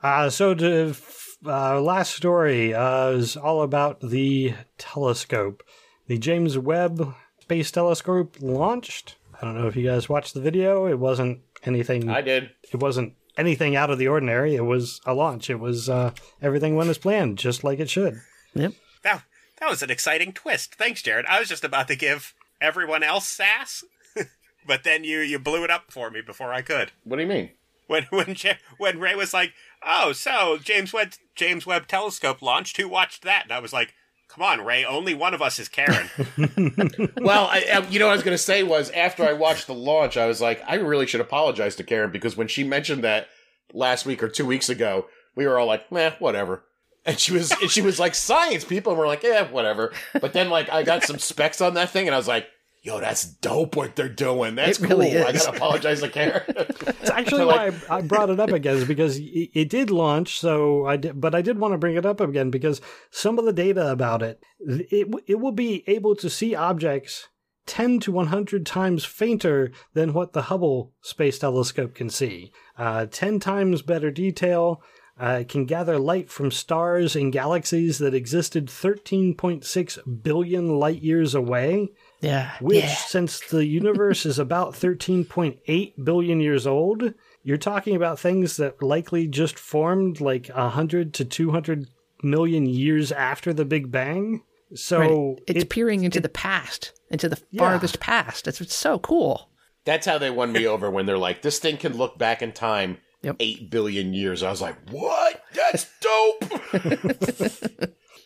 Uh, 0.02 0.28
so 0.28 0.54
the 0.54 0.98
uh, 1.46 1.80
last 1.80 2.14
story 2.14 2.74
uh, 2.74 3.08
is 3.10 3.36
all 3.36 3.62
about 3.62 4.00
the 4.00 4.54
telescope. 4.78 5.62
The 6.06 6.18
James 6.18 6.58
Webb 6.58 7.14
Space 7.40 7.70
Telescope 7.70 8.36
launched. 8.40 9.16
I 9.40 9.44
don't 9.44 9.58
know 9.60 9.66
if 9.66 9.76
you 9.76 9.84
guys 9.88 10.08
watched 10.08 10.34
the 10.34 10.40
video. 10.40 10.86
It 10.86 10.98
wasn't 10.98 11.40
anything. 11.64 12.08
I 12.08 12.20
did. 12.20 12.50
it 12.72 12.80
wasn't 12.80 13.14
anything 13.36 13.76
out 13.76 13.90
of 13.90 13.98
the 13.98 14.08
ordinary. 14.08 14.54
It 14.56 14.64
was 14.64 15.00
a 15.06 15.14
launch. 15.14 15.50
It 15.50 15.60
was 15.60 15.88
uh, 15.88 16.12
everything 16.40 16.76
went 16.76 16.90
as 16.90 16.98
planned, 16.98 17.38
just 17.38 17.64
like 17.64 17.78
it 17.80 17.90
should. 17.90 18.20
Yep. 18.54 18.72
that, 19.02 19.22
that 19.60 19.70
was 19.70 19.82
an 19.82 19.90
exciting 19.90 20.32
twist. 20.32 20.74
Thanks, 20.74 21.02
Jared. 21.02 21.26
I 21.26 21.38
was 21.40 21.48
just 21.48 21.64
about 21.64 21.88
to 21.88 21.96
give 21.96 22.34
everyone 22.60 23.02
else 23.02 23.26
sass, 23.28 23.84
but 24.66 24.84
then 24.84 25.04
you, 25.04 25.20
you 25.20 25.38
blew 25.38 25.64
it 25.64 25.70
up 25.70 25.90
for 25.90 26.10
me 26.10 26.20
before 26.20 26.52
I 26.52 26.62
could. 26.62 26.92
What 27.04 27.16
do 27.16 27.22
you 27.22 27.28
mean? 27.28 27.50
When 27.86 28.04
when 28.10 28.36
Ja- 28.38 28.54
when 28.78 29.00
Ray 29.00 29.14
was 29.14 29.34
like, 29.34 29.52
"Oh, 29.86 30.12
so 30.12 30.58
James 30.62 30.92
Webb 30.92 31.12
James 31.34 31.66
Webb 31.66 31.86
Telescope 31.88 32.42
launched. 32.42 32.76
Who 32.76 32.88
watched 32.88 33.22
that?" 33.22 33.44
And 33.44 33.52
I 33.52 33.58
was 33.58 33.72
like, 33.72 33.94
"Come 34.28 34.42
on, 34.42 34.64
Ray. 34.64 34.84
Only 34.84 35.14
one 35.14 35.34
of 35.34 35.42
us 35.42 35.58
is 35.58 35.68
Karen." 35.68 36.08
Well, 37.20 37.46
I, 37.46 37.64
I- 37.72 37.86
you 37.88 37.98
know 37.98 38.06
what 38.06 38.12
I 38.12 38.16
was 38.16 38.22
going 38.24 38.34
to 38.36 38.38
say 38.42 38.62
was 38.62 38.90
after 38.90 39.24
I 39.24 39.32
watched 39.32 39.66
the 39.66 39.74
launch, 39.74 40.16
I 40.16 40.26
was 40.26 40.40
like, 40.40 40.62
I 40.66 40.74
really 40.76 41.06
should 41.06 41.20
apologize 41.20 41.76
to 41.76 41.84
Karen 41.84 42.10
because 42.10 42.36
when 42.36 42.48
she 42.48 42.64
mentioned 42.64 43.04
that 43.04 43.28
last 43.72 44.04
week 44.06 44.22
or 44.22 44.28
two 44.28 44.46
weeks 44.46 44.68
ago, 44.68 45.06
we 45.34 45.46
were 45.46 45.58
all 45.58 45.66
like, 45.66 45.90
"Meh, 45.92 46.12
whatever." 46.18 46.64
And 47.04 47.18
she 47.18 47.32
was, 47.32 47.50
and 47.60 47.70
she 47.70 47.82
was 47.82 47.98
like, 47.98 48.14
"Science 48.14 48.64
people," 48.64 48.92
and 48.92 48.98
we're 48.98 49.06
like, 49.08 49.22
"Yeah, 49.22 49.50
whatever." 49.50 49.92
But 50.20 50.32
then, 50.32 50.50
like, 50.50 50.70
I 50.70 50.82
got 50.82 51.02
some 51.02 51.18
specs 51.18 51.60
on 51.60 51.74
that 51.74 51.90
thing, 51.90 52.06
and 52.06 52.14
I 52.14 52.18
was 52.18 52.28
like, 52.28 52.46
"Yo, 52.82 52.98
that's 52.98 53.24
dope 53.24 53.76
what 53.76 53.94
they're 53.94 54.08
doing. 54.08 54.56
That's 54.56 54.80
It 54.80 54.88
really 54.88 55.12
cool." 55.12 55.24
I 55.24 55.32
gotta 55.32 55.50
apologize 55.56 56.00
to 56.00 56.08
Karen. 56.08 56.42
It's 56.48 57.10
actually 57.10 57.44
why 57.46 57.72
I, 57.88 57.98
I 57.98 58.00
brought 58.02 58.30
it 58.30 58.40
up 58.40 58.50
again 58.50 58.76
is 58.76 58.84
because 58.84 59.18
it, 59.18 59.50
it 59.54 59.68
did 59.68 59.90
launch. 59.90 60.38
So 60.40 60.84
I 60.86 60.96
did, 60.96 61.20
but 61.20 61.34
I 61.34 61.42
did 61.42 61.58
want 61.58 61.72
to 61.72 61.78
bring 61.78 61.96
it 61.96 62.04
up 62.04 62.20
again 62.20 62.50
because 62.50 62.80
some 63.10 63.38
of 63.38 63.44
the 63.44 63.52
data 63.52 63.90
about 63.90 64.22
it, 64.22 64.42
it 64.60 65.08
it 65.26 65.40
will 65.40 65.52
be 65.52 65.84
able 65.86 66.16
to 66.16 66.28
see 66.28 66.54
objects 66.54 67.28
ten 67.66 68.00
to 68.00 68.10
one 68.10 68.26
hundred 68.26 68.66
times 68.66 69.04
fainter 69.04 69.70
than 69.94 70.12
what 70.12 70.32
the 70.32 70.42
Hubble 70.42 70.92
Space 71.02 71.38
Telescope 71.38 71.94
can 71.94 72.10
see. 72.10 72.52
Uh, 72.76 73.06
ten 73.06 73.38
times 73.38 73.82
better 73.82 74.10
detail. 74.10 74.82
Uh, 75.20 75.44
can 75.46 75.66
gather 75.66 75.98
light 75.98 76.30
from 76.30 76.50
stars 76.50 77.14
and 77.14 77.34
galaxies 77.34 77.98
that 77.98 78.14
existed 78.14 78.66
13.6 78.66 80.22
billion 80.22 80.78
light 80.78 81.02
years 81.02 81.34
away 81.34 81.90
Yeah. 82.22 82.52
which 82.60 82.84
yeah. 82.84 82.94
since 82.94 83.40
the 83.40 83.66
universe 83.66 84.24
is 84.24 84.38
about 84.38 84.72
13.8 85.26 86.04
billion 86.04 86.40
years 86.40 86.66
old 86.66 87.12
you're 87.44 87.56
talking 87.58 87.96
about 87.96 88.18
things 88.20 88.56
that 88.58 88.82
likely 88.82 89.26
just 89.26 89.58
formed 89.58 90.20
like 90.20 90.48
100 90.48 91.12
to 91.14 91.24
200 91.24 91.86
million 92.22 92.66
years 92.66 93.10
after 93.12 93.52
the 93.52 93.64
big 93.64 93.90
bang 93.90 94.42
so 94.74 94.98
Right. 95.00 95.38
It's 95.48 95.64
it- 95.64 95.68
peering 95.70 96.04
into 96.04 96.20
the 96.20 96.30
past, 96.30 96.92
into 97.10 97.28
the 97.28 97.38
Yeah. 97.50 97.58
farthest 97.60 98.00
past. 98.00 98.48
It's, 98.48 98.60
it's 98.60 98.74
so 98.74 98.98
cool. 98.98 99.50
That's 99.84 100.06
how 100.06 100.16
they 100.16 100.30
won 100.30 100.50
me 100.52 100.66
over 100.66 100.88
when 100.90 101.04
they're 101.04 101.18
like, 101.18 101.42
"This 101.42 101.58
thing 101.58 101.76
can 101.76 101.94
look 101.98 102.16
back 102.16 102.40
in 102.40 102.52
time." 102.52 102.98
Yep. 103.22 103.36
Eight 103.40 103.70
billion 103.70 104.14
years. 104.14 104.42
I 104.42 104.48
was 104.48 104.62
like, 104.62 104.76
"What? 104.90 105.42
That's 105.54 105.88
dope." 106.00 106.40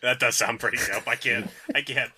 that 0.03 0.19
does 0.21 0.37
sound 0.37 0.61
pretty 0.61 0.79
dope. 0.79 1.09
I 1.09 1.17
can't. 1.17 1.51
I 1.75 1.83
can't. 1.83 2.13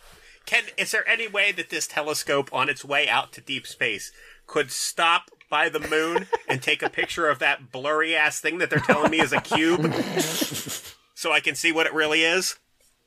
Can 0.49 0.65
is 0.79 0.93
there 0.93 1.07
any 1.07 1.29
way 1.29 1.53
that 1.53 1.69
this 1.69 1.87
telescope 1.87 2.49
on 2.55 2.71
its 2.71 2.83
way 2.83 3.07
out 3.07 3.33
to 3.35 3.43
deep 3.43 3.67
space 3.67 4.11
could 4.47 4.71
stop 4.71 5.31
by 5.51 5.69
the 5.69 5.79
moon 5.79 6.27
and 6.49 6.63
take 6.63 6.83
a 6.83 6.89
picture 6.89 7.29
of 7.29 7.39
that 7.41 7.71
blurry 7.71 8.17
ass 8.17 8.41
thing 8.41 8.57
that 8.57 8.71
they're 8.71 8.79
telling 8.79 9.11
me 9.11 9.21
is 9.21 9.35
a 9.35 9.43
cube, 9.43 9.93
so 11.15 11.33
I 11.33 11.41
can 11.41 11.55
see 11.55 11.71
what 11.71 11.87
it 11.87 11.93
really 11.93 12.23
is? 12.23 12.57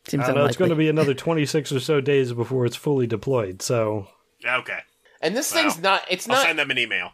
Seems 0.07 0.23
I 0.23 0.27
don't 0.27 0.35
know, 0.35 0.45
it's 0.45 0.55
going 0.55 0.69
to 0.69 0.75
be 0.75 0.87
another 0.87 1.15
26 1.15 1.71
or 1.71 1.79
so 1.79 1.99
days 1.99 2.31
before 2.31 2.67
it's 2.67 2.75
fully 2.75 3.07
deployed 3.07 3.63
so 3.63 4.07
Okay, 4.47 4.79
And 5.19 5.35
this 5.35 5.51
thing's 5.51 5.79
not. 5.79 6.03
It's 6.11 6.29
I'll 6.29 6.35
not. 6.35 6.45
send 6.45 6.59
them 6.59 6.69
an 6.69 6.77
email. 6.77 7.11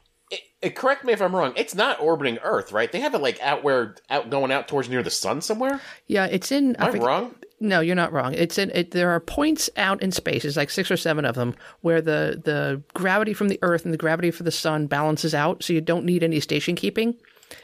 It, 0.62 0.68
it- 0.68 0.76
correct 0.76 1.04
me 1.06 1.14
if 1.14 1.22
I'm 1.22 1.36
wrong. 1.36 1.54
It's 1.56 1.76
not 1.76 2.00
orbiting 2.00 2.38
Earth, 2.44 2.72
right? 2.72 2.92
They 2.92 3.00
have 3.00 3.14
it 3.16 3.20
like 3.22 3.40
out 3.42 3.64
where 3.64 3.96
out 4.10 4.30
going 4.30 4.52
out 4.52 4.68
towards 4.68 4.90
near 4.90 5.04
the 5.04 5.10
sun 5.12 5.42
somewhere. 5.42 5.82
yeah, 6.08 6.26
it's 6.26 6.52
in. 6.52 6.76
Am 6.78 6.88
I 6.88 6.92
forget- 6.92 7.06
wrong? 7.08 7.36
No, 7.60 7.80
you're 7.80 7.96
not 7.96 8.14
wrong. 8.14 8.36
It's 8.36 8.60
in. 8.60 8.70
It, 8.70 8.92
there 8.92 9.10
are 9.10 9.20
points 9.20 9.68
out 9.78 10.04
in 10.04 10.12
space. 10.12 10.46
It's 10.46 10.58
like 10.58 10.70
six 10.70 10.92
or 10.92 10.98
seven 10.98 11.26
of 11.26 11.34
them 11.34 11.56
where 11.82 12.02
the 12.02 12.40
the 12.46 12.84
gravity 12.94 13.34
from 13.34 13.48
the 13.48 13.58
Earth 13.64 13.84
and 13.84 13.92
the 13.94 13.98
gravity 13.98 14.30
for 14.30 14.44
the 14.44 14.52
Sun 14.52 14.86
balances 14.86 15.34
out, 15.34 15.64
so 15.64 15.74
you 15.74 15.82
don't 15.82 16.06
need 16.06 16.22
any 16.24 16.40
station 16.40 16.76
keeping. 16.76 17.16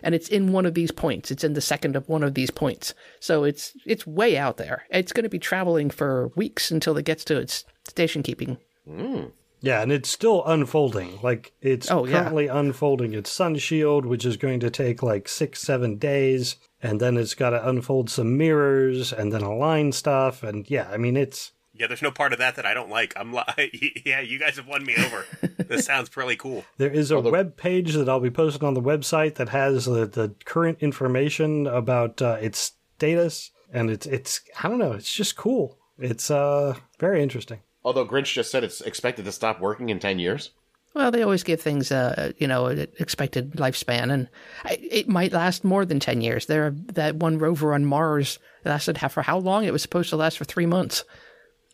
And 0.02 0.16
it's 0.16 0.30
in 0.30 0.52
one 0.54 0.66
of 0.66 0.74
these 0.74 0.92
points. 0.92 1.30
It's 1.30 1.44
in 1.44 1.54
the 1.54 1.62
second 1.62 1.96
of 1.96 2.08
one 2.10 2.24
of 2.24 2.34
these 2.34 2.50
points. 2.50 2.96
So 3.20 3.44
it's 3.44 3.74
it's 3.86 4.08
way 4.08 4.36
out 4.36 4.58
there. 4.58 4.86
It's 4.90 5.12
going 5.14 5.26
to 5.26 5.30
be 5.30 5.38
traveling 5.40 5.92
for 5.92 6.30
weeks 6.36 6.72
until 6.72 6.98
it 6.98 7.06
gets 7.06 7.24
to 7.26 7.38
its 7.38 7.64
station 7.88 8.24
keeping. 8.24 8.58
Hmm. 8.90 9.26
Yeah, 9.66 9.82
and 9.82 9.92
it's 9.94 10.10
still 10.10 10.44
unfolding. 10.46 11.20
Like 11.24 11.54
it's 11.62 11.90
Oh, 11.90 12.06
yeah. 12.06 12.20
currently 12.20 12.48
unfolding 12.48 13.14
its 13.14 13.32
sun 13.32 13.56
shield, 13.58 14.06
which 14.06 14.26
is 14.26 14.36
going 14.36 14.60
to 14.60 14.70
take 14.70 15.02
like 15.02 15.30
six, 15.30 15.62
seven 15.62 15.98
days, 15.98 16.58
and 16.82 17.00
then 17.00 17.16
it's 17.18 17.34
got 17.34 17.52
to 17.52 17.68
unfold 17.70 18.10
some 18.10 18.38
mirrors 18.38 19.14
and 19.14 19.32
then 19.32 19.42
align 19.42 19.94
stuff. 19.94 20.44
And 20.44 20.70
yeah, 20.70 20.90
I 20.92 20.98
mean 20.98 21.16
it's 21.16 21.54
Yeah, 21.74 21.88
there's 21.88 22.02
no 22.02 22.12
part 22.12 22.34
of 22.34 22.40
that 22.40 22.56
that 22.58 22.66
I 22.66 22.74
don't 22.74 22.90
like. 22.90 23.14
I'm 23.16 23.32
li- 23.34 24.02
yeah, 24.06 24.20
you 24.20 24.38
guys 24.38 24.58
have 24.58 24.68
won 24.68 24.84
me 24.86 24.96
over. 24.98 25.26
this 25.70 25.86
sounds 25.86 26.16
really 26.18 26.36
cool. 26.36 26.66
there 26.78 26.92
is 26.92 27.10
a 27.10 27.22
web 27.22 27.56
page 27.56 27.94
that 27.94 28.10
I'll 28.10 28.20
be 28.20 28.30
posting 28.30 28.68
on 28.68 28.74
the 28.74 28.82
website 28.82 29.36
that 29.36 29.50
has 29.50 29.86
the, 29.86 30.06
the 30.06 30.36
current 30.44 30.80
information 30.82 31.68
about 31.68 32.22
uh, 32.22 32.38
its 32.42 32.74
status, 32.98 33.52
and 33.72 33.90
it's 33.90 34.06
it's 34.08 34.42
I 34.62 34.68
don't 34.68 34.78
know, 34.80 34.92
it's 34.92 35.14
just 35.16 35.38
cool. 35.38 35.78
It's 35.98 36.30
uh 36.30 36.76
very 37.00 37.24
interesting. 37.24 37.62
Although 37.84 38.08
Grinch 38.08 38.34
just 38.34 38.52
said 38.52 38.64
it's 38.64 38.82
expected 38.82 39.26
to 39.26 39.32
stop 39.32 39.60
working 39.60 39.90
in 39.90 40.00
ten 40.00 40.20
years. 40.20 40.52
Well, 40.94 41.10
they 41.10 41.24
always 41.24 41.44
give 41.44 41.60
things, 41.60 41.92
uh, 41.92 42.34
you 42.38 42.48
know, 42.48 42.68
an 42.68 42.88
expected 43.00 43.54
lifespan, 43.54 44.14
and 44.14 44.30
it 44.70 45.08
might 45.08 45.34
last 45.34 45.64
more 45.64 45.86
than 45.86 46.00
ten 46.00 46.22
years. 46.22 46.46
There, 46.46 46.72
that 46.94 47.16
one 47.16 47.40
rover 47.40 47.74
on 47.74 47.86
Mars 47.86 48.38
lasted 48.64 49.00
for 49.00 49.24
how 49.24 49.40
long? 49.40 49.66
It 49.66 49.74
was 49.74 49.82
supposed 49.82 50.10
to 50.12 50.18
last 50.18 50.38
for 50.38 50.46
three 50.46 50.68
months. 50.68 51.04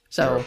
So, 0.10 0.44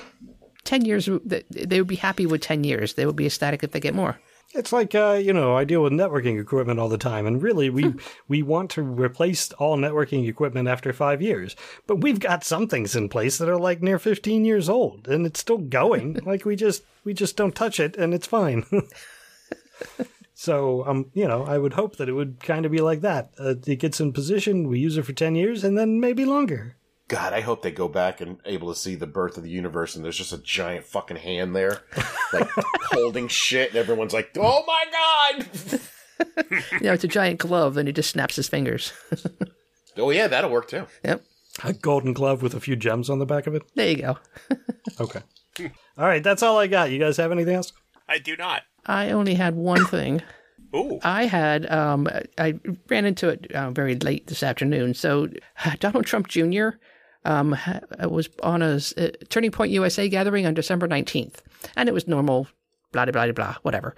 10 0.64 0.84
years, 0.84 1.08
they 1.24 1.80
would 1.80 1.86
be 1.86 1.96
happy 1.96 2.26
with 2.26 2.40
10 2.40 2.64
years. 2.64 2.94
They 2.94 3.06
would 3.06 3.16
be 3.16 3.26
ecstatic 3.26 3.62
if 3.62 3.70
they 3.70 3.80
get 3.80 3.94
more. 3.94 4.18
It's 4.54 4.72
like 4.72 4.94
uh, 4.94 5.18
you 5.22 5.32
know, 5.32 5.56
I 5.56 5.64
deal 5.64 5.82
with 5.82 5.94
networking 5.94 6.40
equipment 6.40 6.78
all 6.78 6.90
the 6.90 6.98
time, 6.98 7.26
and 7.26 7.42
really, 7.42 7.70
we 7.70 7.94
we 8.28 8.42
want 8.42 8.70
to 8.72 8.82
replace 8.82 9.50
all 9.52 9.78
networking 9.78 10.28
equipment 10.28 10.68
after 10.68 10.92
five 10.92 11.22
years, 11.22 11.56
but 11.86 12.02
we've 12.02 12.20
got 12.20 12.44
some 12.44 12.68
things 12.68 12.94
in 12.94 13.08
place 13.08 13.38
that 13.38 13.48
are 13.48 13.58
like 13.58 13.82
near 13.82 13.98
fifteen 13.98 14.44
years 14.44 14.68
old, 14.68 15.08
and 15.08 15.24
it's 15.24 15.40
still 15.40 15.58
going. 15.58 16.14
like 16.26 16.44
we 16.44 16.54
just 16.54 16.82
we 17.04 17.14
just 17.14 17.36
don't 17.36 17.54
touch 17.54 17.80
it, 17.80 17.96
and 17.96 18.12
it's 18.12 18.26
fine. 18.26 18.66
so 20.34 20.86
um, 20.86 21.10
you 21.14 21.26
know, 21.26 21.44
I 21.44 21.56
would 21.56 21.72
hope 21.72 21.96
that 21.96 22.10
it 22.10 22.14
would 22.14 22.40
kind 22.40 22.66
of 22.66 22.72
be 22.72 22.80
like 22.82 23.00
that. 23.00 23.30
Uh, 23.38 23.54
it 23.66 23.76
gets 23.76 24.00
in 24.00 24.12
position, 24.12 24.68
we 24.68 24.80
use 24.80 24.98
it 24.98 25.06
for 25.06 25.14
ten 25.14 25.34
years, 25.34 25.64
and 25.64 25.78
then 25.78 25.98
maybe 25.98 26.26
longer. 26.26 26.76
God, 27.12 27.34
I 27.34 27.42
hope 27.42 27.60
they 27.60 27.70
go 27.70 27.88
back 27.88 28.22
and 28.22 28.38
able 28.46 28.72
to 28.72 28.78
see 28.78 28.94
the 28.94 29.06
birth 29.06 29.36
of 29.36 29.42
the 29.42 29.50
universe, 29.50 29.94
and 29.94 30.02
there's 30.02 30.16
just 30.16 30.32
a 30.32 30.38
giant 30.38 30.86
fucking 30.86 31.18
hand 31.18 31.54
there, 31.54 31.82
like 32.32 32.48
holding 32.84 33.28
shit, 33.28 33.68
and 33.68 33.76
everyone's 33.76 34.14
like, 34.14 34.30
"Oh 34.34 34.64
my 34.66 34.84
god!" 34.90 35.80
You 36.72 36.86
know, 36.86 36.92
it's 36.94 37.04
a 37.04 37.08
giant 37.08 37.38
glove, 37.38 37.76
and 37.76 37.86
he 37.86 37.92
just 37.92 38.08
snaps 38.08 38.36
his 38.36 38.48
fingers. 38.48 38.94
oh 39.98 40.08
yeah, 40.08 40.26
that'll 40.26 40.50
work 40.50 40.68
too. 40.68 40.86
yep. 41.04 41.22
A 41.62 41.74
golden 41.74 42.14
glove 42.14 42.42
with 42.42 42.54
a 42.54 42.60
few 42.60 42.76
gems 42.76 43.10
on 43.10 43.18
the 43.18 43.26
back 43.26 43.46
of 43.46 43.54
it. 43.54 43.62
There 43.74 43.90
you 43.90 43.96
go. 43.96 44.18
Okay. 44.98 45.20
all 45.98 46.06
right, 46.06 46.22
that's 46.22 46.42
all 46.42 46.58
I 46.58 46.66
got. 46.66 46.90
You 46.90 46.98
guys 46.98 47.18
have 47.18 47.30
anything 47.30 47.56
else? 47.56 47.74
I 48.08 48.16
do 48.16 48.38
not. 48.38 48.62
I 48.86 49.10
only 49.10 49.34
had 49.34 49.54
one 49.54 49.84
thing. 49.84 50.22
Ooh. 50.74 50.98
I 51.02 51.26
had, 51.26 51.70
um, 51.70 52.08
I 52.38 52.54
ran 52.88 53.04
into 53.04 53.28
it 53.28 53.52
uh, 53.52 53.70
very 53.70 53.96
late 53.96 54.28
this 54.28 54.42
afternoon. 54.42 54.94
So 54.94 55.28
Donald 55.80 56.06
Trump 56.06 56.28
Jr. 56.28 56.70
Um, 57.24 57.52
ha- 57.52 57.80
was 58.08 58.28
on 58.42 58.62
a 58.62 58.74
s- 58.74 58.92
uh, 58.96 59.10
Turning 59.28 59.52
Point 59.52 59.70
USA 59.70 60.08
gathering 60.08 60.44
on 60.44 60.54
December 60.54 60.88
19th, 60.88 61.36
and 61.76 61.88
it 61.88 61.92
was 61.92 62.08
normal, 62.08 62.48
blah, 62.90 63.04
blah, 63.04 63.12
blah, 63.12 63.30
blah, 63.32 63.54
whatever. 63.62 63.94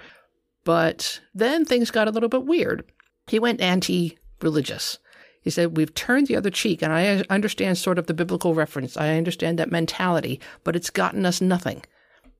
But 0.64 1.20
then 1.34 1.64
things 1.64 1.90
got 1.90 2.08
a 2.08 2.10
little 2.10 2.28
bit 2.28 2.44
weird. 2.44 2.84
He 3.26 3.38
went 3.38 3.60
anti 3.60 4.18
religious. 4.42 4.98
He 5.40 5.50
said, 5.50 5.76
We've 5.76 5.94
turned 5.94 6.26
the 6.26 6.36
other 6.36 6.50
cheek, 6.50 6.82
and 6.82 6.92
I 6.92 7.22
understand 7.30 7.78
sort 7.78 7.98
of 7.98 8.06
the 8.06 8.14
biblical 8.14 8.54
reference. 8.54 8.96
I 8.96 9.16
understand 9.16 9.58
that 9.58 9.70
mentality, 9.70 10.40
but 10.62 10.76
it's 10.76 10.90
gotten 10.90 11.24
us 11.26 11.40
nothing. 11.40 11.82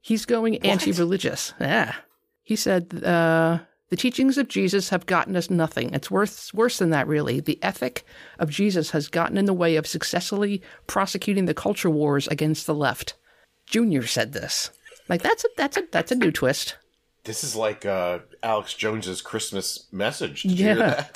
He's 0.01 0.26
going 0.26 0.59
anti 0.59 0.93
religious. 0.93 1.55
Yeah. 1.61 1.95
He 2.43 2.57
said, 2.57 3.03
uh, 3.05 3.61
the 3.91 3.97
teachings 3.97 4.39
of 4.39 4.49
Jesus 4.49 4.89
have 4.89 5.07
gotten 5.07 5.37
us 5.37 5.51
nothing. 5.51 5.93
It's 5.95 6.11
worse, 6.11 6.53
worse 6.55 6.78
than 6.78 6.91
that, 6.91 7.07
really. 7.07 7.41
The 7.41 7.59
ethic 7.62 8.05
of 8.39 8.51
Jesus 8.51 8.91
has 8.91 9.09
gotten 9.09 9.37
in 9.37 9.45
the 9.45 9.53
way 9.53 9.76
of 9.76 9.87
successfully 9.87 10.62
prosecuting 10.87 11.45
the 11.45 11.55
culture 11.55 11.91
wars 11.91 12.26
against 12.28 12.66
the 12.66 12.74
left. 12.74 13.14
Junior 13.66 14.07
said 14.07 14.32
this. 14.32 14.70
Like 15.09 15.22
that's 15.22 15.45
a 15.45 15.49
that's 15.57 15.76
a 15.76 15.85
that's 15.93 16.12
a 16.12 16.16
new 16.16 16.32
twist. 16.32 16.76
This 17.24 17.45
is 17.45 17.55
like 17.55 17.85
uh, 17.87 18.20
Alex 18.43 18.74
Jones's 18.74 19.20
Christmas 19.22 19.87
message. 19.93 20.43
Did 20.43 20.59
you 20.59 20.64
hear 20.66 20.76
Yeah. 20.78 21.07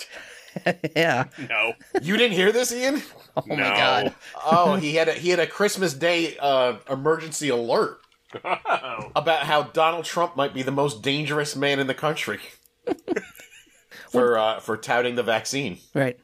that? 0.64 0.90
yeah. 0.96 1.24
No. 1.48 1.72
You 2.02 2.16
didn't 2.16 2.36
hear 2.36 2.52
this, 2.52 2.72
Ian? 2.72 3.02
Oh 3.36 3.42
no. 3.46 3.56
my 3.56 3.62
god. 3.62 4.14
Oh, 4.44 4.76
he 4.76 4.94
had 4.94 5.08
a 5.08 5.12
he 5.14 5.30
had 5.30 5.38
a 5.40 5.46
Christmas 5.46 5.94
Day 5.94 6.36
uh, 6.38 6.76
emergency 6.90 7.48
alert 7.48 8.00
about 8.44 9.44
how 9.44 9.62
Donald 9.62 10.04
Trump 10.04 10.36
might 10.36 10.52
be 10.54 10.62
the 10.62 10.70
most 10.70 11.02
dangerous 11.02 11.56
man 11.56 11.78
in 11.78 11.86
the 11.86 11.94
country 11.94 12.40
for 14.10 14.38
uh, 14.38 14.60
for 14.60 14.76
touting 14.76 15.14
the 15.14 15.22
vaccine, 15.22 15.78
Right. 15.94 16.18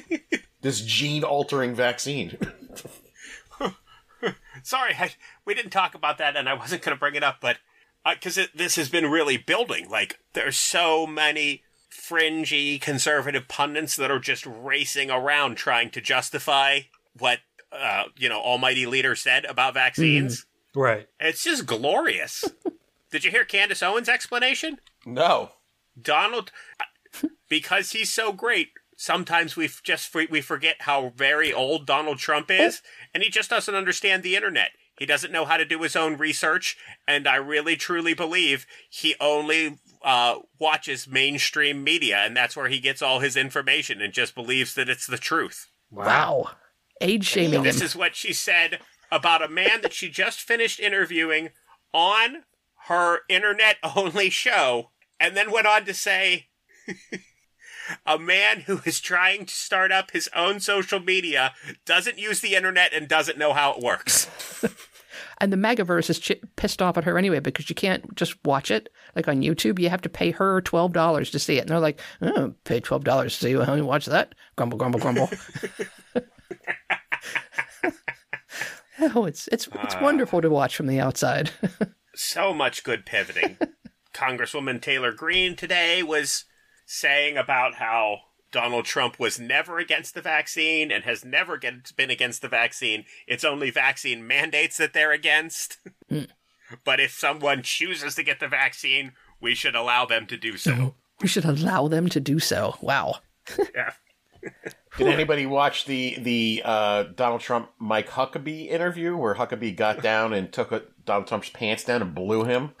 this 0.62 0.80
gene 0.80 1.24
altering 1.24 1.74
vaccine. 1.74 2.36
Sorry, 4.62 4.94
I, 4.98 5.12
we 5.44 5.54
didn't 5.54 5.70
talk 5.70 5.94
about 5.94 6.18
that, 6.18 6.36
and 6.36 6.48
I 6.48 6.54
wasn't 6.54 6.82
going 6.82 6.96
to 6.96 6.98
bring 6.98 7.14
it 7.14 7.22
up, 7.22 7.36
but 7.40 7.58
because 8.04 8.38
this 8.54 8.76
has 8.76 8.88
been 8.88 9.10
really 9.10 9.36
building. 9.36 9.88
Like, 9.88 10.18
there's 10.32 10.56
so 10.56 11.06
many 11.06 11.62
fringy 11.90 12.78
conservative 12.78 13.48
pundits 13.48 13.96
that 13.96 14.10
are 14.10 14.18
just 14.18 14.44
racing 14.46 15.10
around 15.10 15.56
trying 15.56 15.90
to 15.90 16.00
justify 16.00 16.80
what 17.18 17.40
uh, 17.72 18.04
you 18.16 18.28
know 18.28 18.40
Almighty 18.40 18.86
Leader 18.86 19.14
said 19.14 19.44
about 19.44 19.74
vaccines. 19.74 20.46
Right. 20.74 21.08
It's 21.20 21.44
just 21.44 21.66
glorious. 21.66 22.44
Did 23.10 23.24
you 23.24 23.30
hear 23.30 23.44
Candace 23.44 23.82
Owens' 23.82 24.08
explanation? 24.08 24.78
No, 25.04 25.50
Donald, 26.00 26.52
because 27.48 27.92
he's 27.92 28.12
so 28.12 28.32
great, 28.32 28.70
sometimes 28.96 29.56
we 29.56 29.68
just 29.82 30.14
we 30.14 30.40
forget 30.40 30.76
how 30.80 31.12
very 31.16 31.52
old 31.52 31.86
Donald 31.86 32.18
Trump 32.18 32.50
is, 32.50 32.82
and 33.14 33.22
he 33.22 33.30
just 33.30 33.50
doesn't 33.50 33.74
understand 33.74 34.22
the 34.22 34.36
internet. 34.36 34.70
He 34.98 35.06
doesn't 35.06 35.32
know 35.32 35.44
how 35.44 35.58
to 35.58 35.64
do 35.66 35.82
his 35.82 35.94
own 35.94 36.16
research, 36.16 36.76
and 37.06 37.28
I 37.28 37.36
really 37.36 37.76
truly 37.76 38.14
believe 38.14 38.66
he 38.88 39.14
only 39.20 39.78
uh, 40.02 40.38
watches 40.58 41.06
mainstream 41.06 41.84
media, 41.84 42.18
and 42.18 42.34
that's 42.34 42.56
where 42.56 42.68
he 42.68 42.80
gets 42.80 43.02
all 43.02 43.20
his 43.20 43.36
information, 43.36 44.00
and 44.00 44.12
just 44.12 44.34
believes 44.34 44.74
that 44.74 44.88
it's 44.88 45.06
the 45.06 45.18
truth. 45.18 45.68
Wow. 45.90 46.50
Age 47.02 47.26
shaming 47.26 47.62
This 47.62 47.82
is 47.82 47.94
what 47.94 48.16
she 48.16 48.32
said 48.32 48.80
about 49.10 49.42
a 49.42 49.48
man 49.48 49.82
that 49.82 49.92
she 49.92 50.08
just 50.08 50.40
finished 50.40 50.80
interviewing 50.80 51.50
on 51.92 52.44
her 52.86 53.20
internet 53.28 53.76
only 53.96 54.30
show, 54.30 54.90
and 55.18 55.36
then 55.36 55.50
went 55.50 55.66
on 55.66 55.84
to 55.84 55.94
say 55.94 56.48
a 58.04 58.18
man 58.18 58.60
who 58.60 58.80
is 58.84 59.00
trying 59.00 59.46
to 59.46 59.54
start 59.54 59.92
up 59.92 60.10
his 60.10 60.28
own 60.34 60.60
social 60.60 61.00
media 61.00 61.54
doesn't 61.84 62.18
use 62.18 62.40
the 62.40 62.54
internet 62.54 62.92
and 62.92 63.08
doesn't 63.08 63.38
know 63.38 63.52
how 63.52 63.72
it 63.72 63.82
works. 63.82 64.28
And 65.38 65.52
the 65.52 65.56
Magaverse 65.56 66.08
is 66.10 66.18
ch- 66.18 66.40
pissed 66.56 66.80
off 66.80 66.96
at 66.96 67.04
her 67.04 67.18
anyway 67.18 67.40
because 67.40 67.68
you 67.68 67.74
can't 67.74 68.14
just 68.14 68.36
watch 68.44 68.70
it 68.70 68.88
like 69.14 69.28
on 69.28 69.42
YouTube. 69.42 69.78
You 69.78 69.90
have 69.90 70.00
to 70.02 70.08
pay 70.08 70.30
her 70.30 70.60
twelve 70.62 70.92
dollars 70.92 71.30
to 71.30 71.38
see 71.38 71.58
it. 71.58 71.60
And 71.60 71.68
they're 71.68 71.78
like, 71.78 72.00
oh, 72.22 72.54
"Pay 72.64 72.80
twelve 72.80 73.04
dollars 73.04 73.38
to 73.38 73.44
see 73.44 73.52
how 73.54 73.74
you 73.74 73.84
watch 73.84 74.06
that?" 74.06 74.34
Grumble, 74.56 74.78
grumble, 74.78 75.00
grumble. 75.00 75.28
oh, 79.14 79.26
it's 79.26 79.48
it's 79.48 79.68
it's 79.74 80.00
wonderful 80.00 80.40
to 80.40 80.48
watch 80.50 80.76
from 80.76 80.86
the 80.86 81.00
outside. 81.00 81.50
so 82.14 82.54
much 82.54 82.82
good 82.82 83.04
pivoting. 83.04 83.58
Congresswoman 84.16 84.80
Taylor 84.80 85.12
Greene 85.12 85.56
today 85.56 86.02
was 86.02 86.44
saying 86.86 87.36
about 87.36 87.74
how 87.74 88.20
Donald 88.50 88.86
Trump 88.86 89.18
was 89.18 89.38
never 89.38 89.78
against 89.78 90.14
the 90.14 90.22
vaccine 90.22 90.90
and 90.90 91.04
has 91.04 91.22
never 91.22 91.58
get, 91.58 91.94
been 91.96 92.10
against 92.10 92.40
the 92.40 92.48
vaccine. 92.48 93.04
It's 93.26 93.44
only 93.44 93.70
vaccine 93.70 94.26
mandates 94.26 94.78
that 94.78 94.94
they're 94.94 95.12
against. 95.12 95.78
but 96.84 96.98
if 96.98 97.12
someone 97.12 97.62
chooses 97.62 98.14
to 98.14 98.22
get 98.22 98.40
the 98.40 98.48
vaccine, 98.48 99.12
we 99.38 99.54
should 99.54 99.74
allow 99.74 100.06
them 100.06 100.26
to 100.28 100.38
do 100.38 100.56
so. 100.56 100.94
we 101.20 101.28
should 101.28 101.44
allow 101.44 101.86
them 101.86 102.08
to 102.08 102.18
do 102.18 102.38
so. 102.38 102.76
Wow. 102.80 103.16
yeah. 103.74 103.92
Did 104.96 105.08
anybody 105.08 105.44
watch 105.44 105.84
the 105.84 106.16
the 106.18 106.62
uh, 106.64 107.04
Donald 107.14 107.42
Trump 107.42 107.68
Mike 107.78 108.08
Huckabee 108.08 108.68
interview 108.68 109.14
where 109.14 109.34
Huckabee 109.34 109.76
got 109.76 110.00
down 110.02 110.32
and 110.32 110.50
took 110.50 110.72
a, 110.72 110.84
Donald 111.04 111.26
Trump's 111.26 111.50
pants 111.50 111.84
down 111.84 112.00
and 112.00 112.14
blew 112.14 112.44
him 112.44 112.70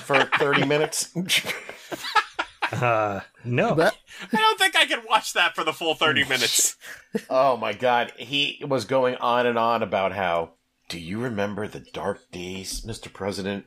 for 0.00 0.24
thirty 0.38 0.64
minutes? 0.64 1.14
Uh, 2.72 3.20
no. 3.44 3.74
But 3.74 3.96
I 4.32 4.36
don't 4.36 4.58
think 4.58 4.76
I 4.76 4.86
can 4.86 5.02
watch 5.08 5.32
that 5.34 5.54
for 5.54 5.64
the 5.64 5.72
full 5.72 5.94
30 5.94 6.24
minutes. 6.24 6.76
oh 7.30 7.56
my 7.56 7.72
god, 7.72 8.12
he 8.16 8.62
was 8.66 8.84
going 8.84 9.16
on 9.16 9.46
and 9.46 9.58
on 9.58 9.82
about 9.82 10.12
how. 10.12 10.54
Do 10.88 10.98
you 11.00 11.20
remember 11.20 11.66
the 11.66 11.80
dark 11.80 12.30
days, 12.30 12.82
Mr. 12.82 13.12
President, 13.12 13.66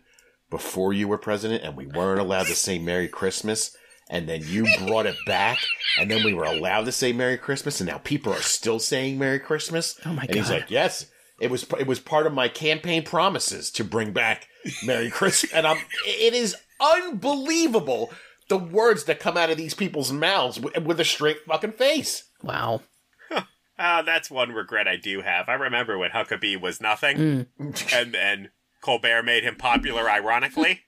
before 0.49 0.93
you 0.93 1.07
were 1.07 1.17
president, 1.17 1.63
and 1.63 1.75
we 1.75 1.85
weren't 1.85 2.21
allowed 2.21 2.45
to 2.47 2.55
say 2.55 2.79
Merry 2.79 3.09
Christmas? 3.09 3.75
And 4.09 4.27
then 4.27 4.41
you 4.43 4.65
brought 4.79 5.05
it 5.05 5.17
back, 5.27 5.59
and 5.99 6.09
then 6.09 6.23
we 6.23 6.33
were 6.33 6.45
allowed 6.45 6.85
to 6.85 6.91
say 6.91 7.13
Merry 7.13 7.37
Christmas, 7.37 7.79
and 7.79 7.89
now 7.89 7.99
people 7.99 8.33
are 8.33 8.41
still 8.41 8.79
saying 8.79 9.19
Merry 9.19 9.39
Christmas. 9.39 9.99
Oh 10.05 10.09
my 10.13 10.21
god. 10.25 10.29
And 10.29 10.37
he's 10.39 10.49
like, 10.49 10.71
"Yes, 10.71 11.05
it 11.39 11.51
was. 11.51 11.65
It 11.77 11.87
was 11.87 11.99
part 11.99 12.25
of 12.25 12.33
my 12.33 12.47
campaign 12.47 13.03
promises 13.03 13.69
to 13.71 13.83
bring 13.83 14.11
back 14.11 14.47
Merry 14.85 15.09
Christmas." 15.09 15.51
And 15.53 15.65
I'm. 15.67 15.77
It 16.05 16.33
is 16.33 16.55
unbelievable 16.79 18.11
the 18.47 18.57
words 18.57 19.03
that 19.05 19.19
come 19.19 19.37
out 19.37 19.49
of 19.49 19.57
these 19.57 19.73
people's 19.73 20.11
mouths 20.11 20.59
with, 20.59 20.77
with 20.83 20.99
a 20.99 21.05
straight 21.05 21.39
fucking 21.45 21.73
face. 21.73 22.23
wow. 22.41 22.81
Ah, 23.81 24.01
that's 24.01 24.29
one 24.29 24.51
regret 24.51 24.89
I 24.89 24.97
do 24.97 25.21
have. 25.21 25.47
I 25.47 25.53
remember 25.53 25.97
when 25.97 26.09
Huckabee 26.11 26.59
was 26.59 26.81
nothing, 26.81 27.45
and 27.93 28.13
then 28.13 28.49
Colbert 28.81 29.23
made 29.23 29.45
him 29.45 29.55
popular 29.55 30.09
ironically, 30.09 30.81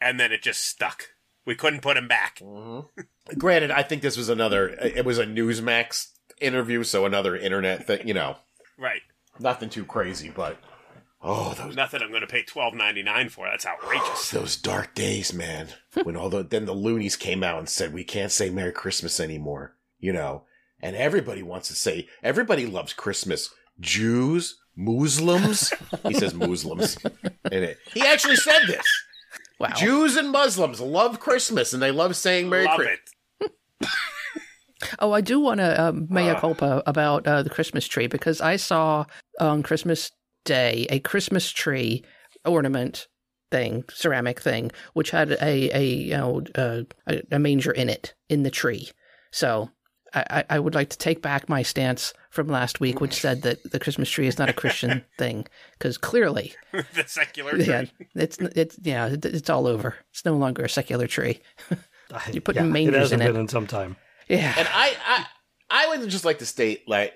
and 0.00 0.20
then 0.20 0.30
it 0.30 0.42
just 0.42 0.62
stuck. 0.62 1.08
We 1.44 1.56
couldn't 1.56 1.80
put 1.80 1.96
him 1.96 2.06
back. 2.06 2.40
Granted, 3.36 3.72
I 3.72 3.82
think 3.82 4.00
this 4.02 4.16
was 4.16 4.28
another. 4.28 4.68
It 4.68 5.04
was 5.04 5.18
a 5.18 5.26
Newsmax 5.26 6.10
interview, 6.40 6.84
so 6.84 7.04
another 7.04 7.34
internet 7.36 7.84
thing. 7.84 8.06
You 8.06 8.14
know, 8.14 8.36
Right. 8.78 9.02
nothing 9.40 9.68
too 9.68 9.84
crazy, 9.84 10.30
but 10.30 10.56
oh, 11.20 11.54
those 11.54 11.74
Nothing 11.76 12.02
I'm 12.02 12.10
going 12.10 12.20
to 12.20 12.26
pay 12.26 12.42
twelve 12.42 12.74
ninety 12.74 13.02
nine 13.02 13.28
for. 13.28 13.46
That's 13.46 13.66
outrageous. 13.66 14.30
those 14.32 14.56
dark 14.56 14.94
days, 14.94 15.32
man. 15.32 15.68
when 16.02 16.16
all 16.16 16.28
the 16.28 16.42
then 16.42 16.66
the 16.66 16.72
loonies 16.72 17.16
came 17.16 17.42
out 17.42 17.58
and 17.58 17.68
said 17.68 17.92
we 17.92 18.04
can't 18.04 18.32
say 18.32 18.50
Merry 18.50 18.72
Christmas 18.72 19.20
anymore. 19.20 19.76
You 19.98 20.12
know, 20.12 20.44
and 20.80 20.94
everybody 20.96 21.42
wants 21.42 21.68
to 21.68 21.74
say 21.74 22.08
everybody 22.22 22.66
loves 22.66 22.92
Christmas. 22.92 23.50
Jews, 23.78 24.58
Muslims. 24.74 25.72
he 26.06 26.14
says 26.14 26.34
Muslims 26.34 26.96
in 27.52 27.62
it. 27.62 27.78
He 27.92 28.02
actually 28.02 28.36
said 28.36 28.60
this. 28.66 28.86
Wow. 29.58 29.70
Jews 29.76 30.16
and 30.16 30.30
Muslims 30.30 30.80
love 30.80 31.20
Christmas 31.20 31.72
and 31.72 31.82
they 31.82 31.90
love 31.90 32.16
saying 32.16 32.48
Merry 32.48 32.66
Christmas. 32.74 33.00
Oh, 34.98 35.12
I 35.12 35.22
do 35.22 35.40
want 35.40 35.58
to 35.58 35.82
um, 35.82 36.06
mea 36.10 36.34
culpa 36.34 36.82
about 36.86 37.26
uh, 37.26 37.42
the 37.42 37.50
Christmas 37.50 37.86
tree 37.86 38.06
because 38.06 38.40
I 38.42 38.56
saw 38.56 39.06
on 39.40 39.62
Christmas 39.62 40.10
Day 40.46 40.86
a 40.88 41.00
Christmas 41.00 41.50
tree 41.50 42.02
ornament 42.46 43.08
thing, 43.50 43.84
ceramic 43.92 44.40
thing, 44.40 44.70
which 44.94 45.10
had 45.10 45.32
a 45.32 45.76
a 45.76 45.84
you 45.84 46.16
know 46.16 46.42
uh, 46.54 46.82
a, 47.06 47.22
a 47.32 47.38
manger 47.38 47.72
in 47.72 47.88
it 47.90 48.14
in 48.28 48.42
the 48.42 48.50
tree. 48.50 48.88
So 49.30 49.70
I, 50.14 50.24
I 50.30 50.44
I 50.56 50.58
would 50.58 50.74
like 50.74 50.88
to 50.90 50.98
take 50.98 51.20
back 51.20 51.48
my 51.48 51.62
stance 51.62 52.14
from 52.30 52.46
last 52.48 52.80
week, 52.80 53.00
which 53.00 53.14
said 53.14 53.42
that 53.42 53.58
the 53.70 53.78
Christmas 53.78 54.08
tree 54.10 54.26
is 54.26 54.38
not 54.38 54.48
a 54.48 54.52
Christian 54.54 55.04
thing, 55.18 55.46
because 55.78 55.98
clearly, 55.98 56.54
the 56.72 57.04
secular 57.06 57.56
yeah, 57.58 57.84
it's 58.14 58.38
it's 58.38 58.78
yeah, 58.82 59.08
it's 59.12 59.50
all 59.50 59.66
over. 59.66 59.96
It's 60.10 60.24
no 60.24 60.36
longer 60.36 60.64
a 60.64 60.68
secular 60.68 61.06
tree. 61.06 61.40
You're 62.32 62.40
putting 62.40 62.62
Yeah, 62.66 62.72
mangers 62.72 62.94
it 62.94 63.00
hasn't 63.00 63.22
in 63.22 63.28
it. 63.28 63.32
been 63.32 63.40
in 63.42 63.48
some 63.48 63.66
time. 63.66 63.96
Yeah, 64.28 64.54
And 64.56 64.68
I, 64.72 64.94
I, 65.06 65.26
I 65.70 65.88
would 65.88 66.08
just 66.08 66.24
like 66.24 66.38
to 66.38 66.46
state, 66.46 66.88
like, 66.88 67.14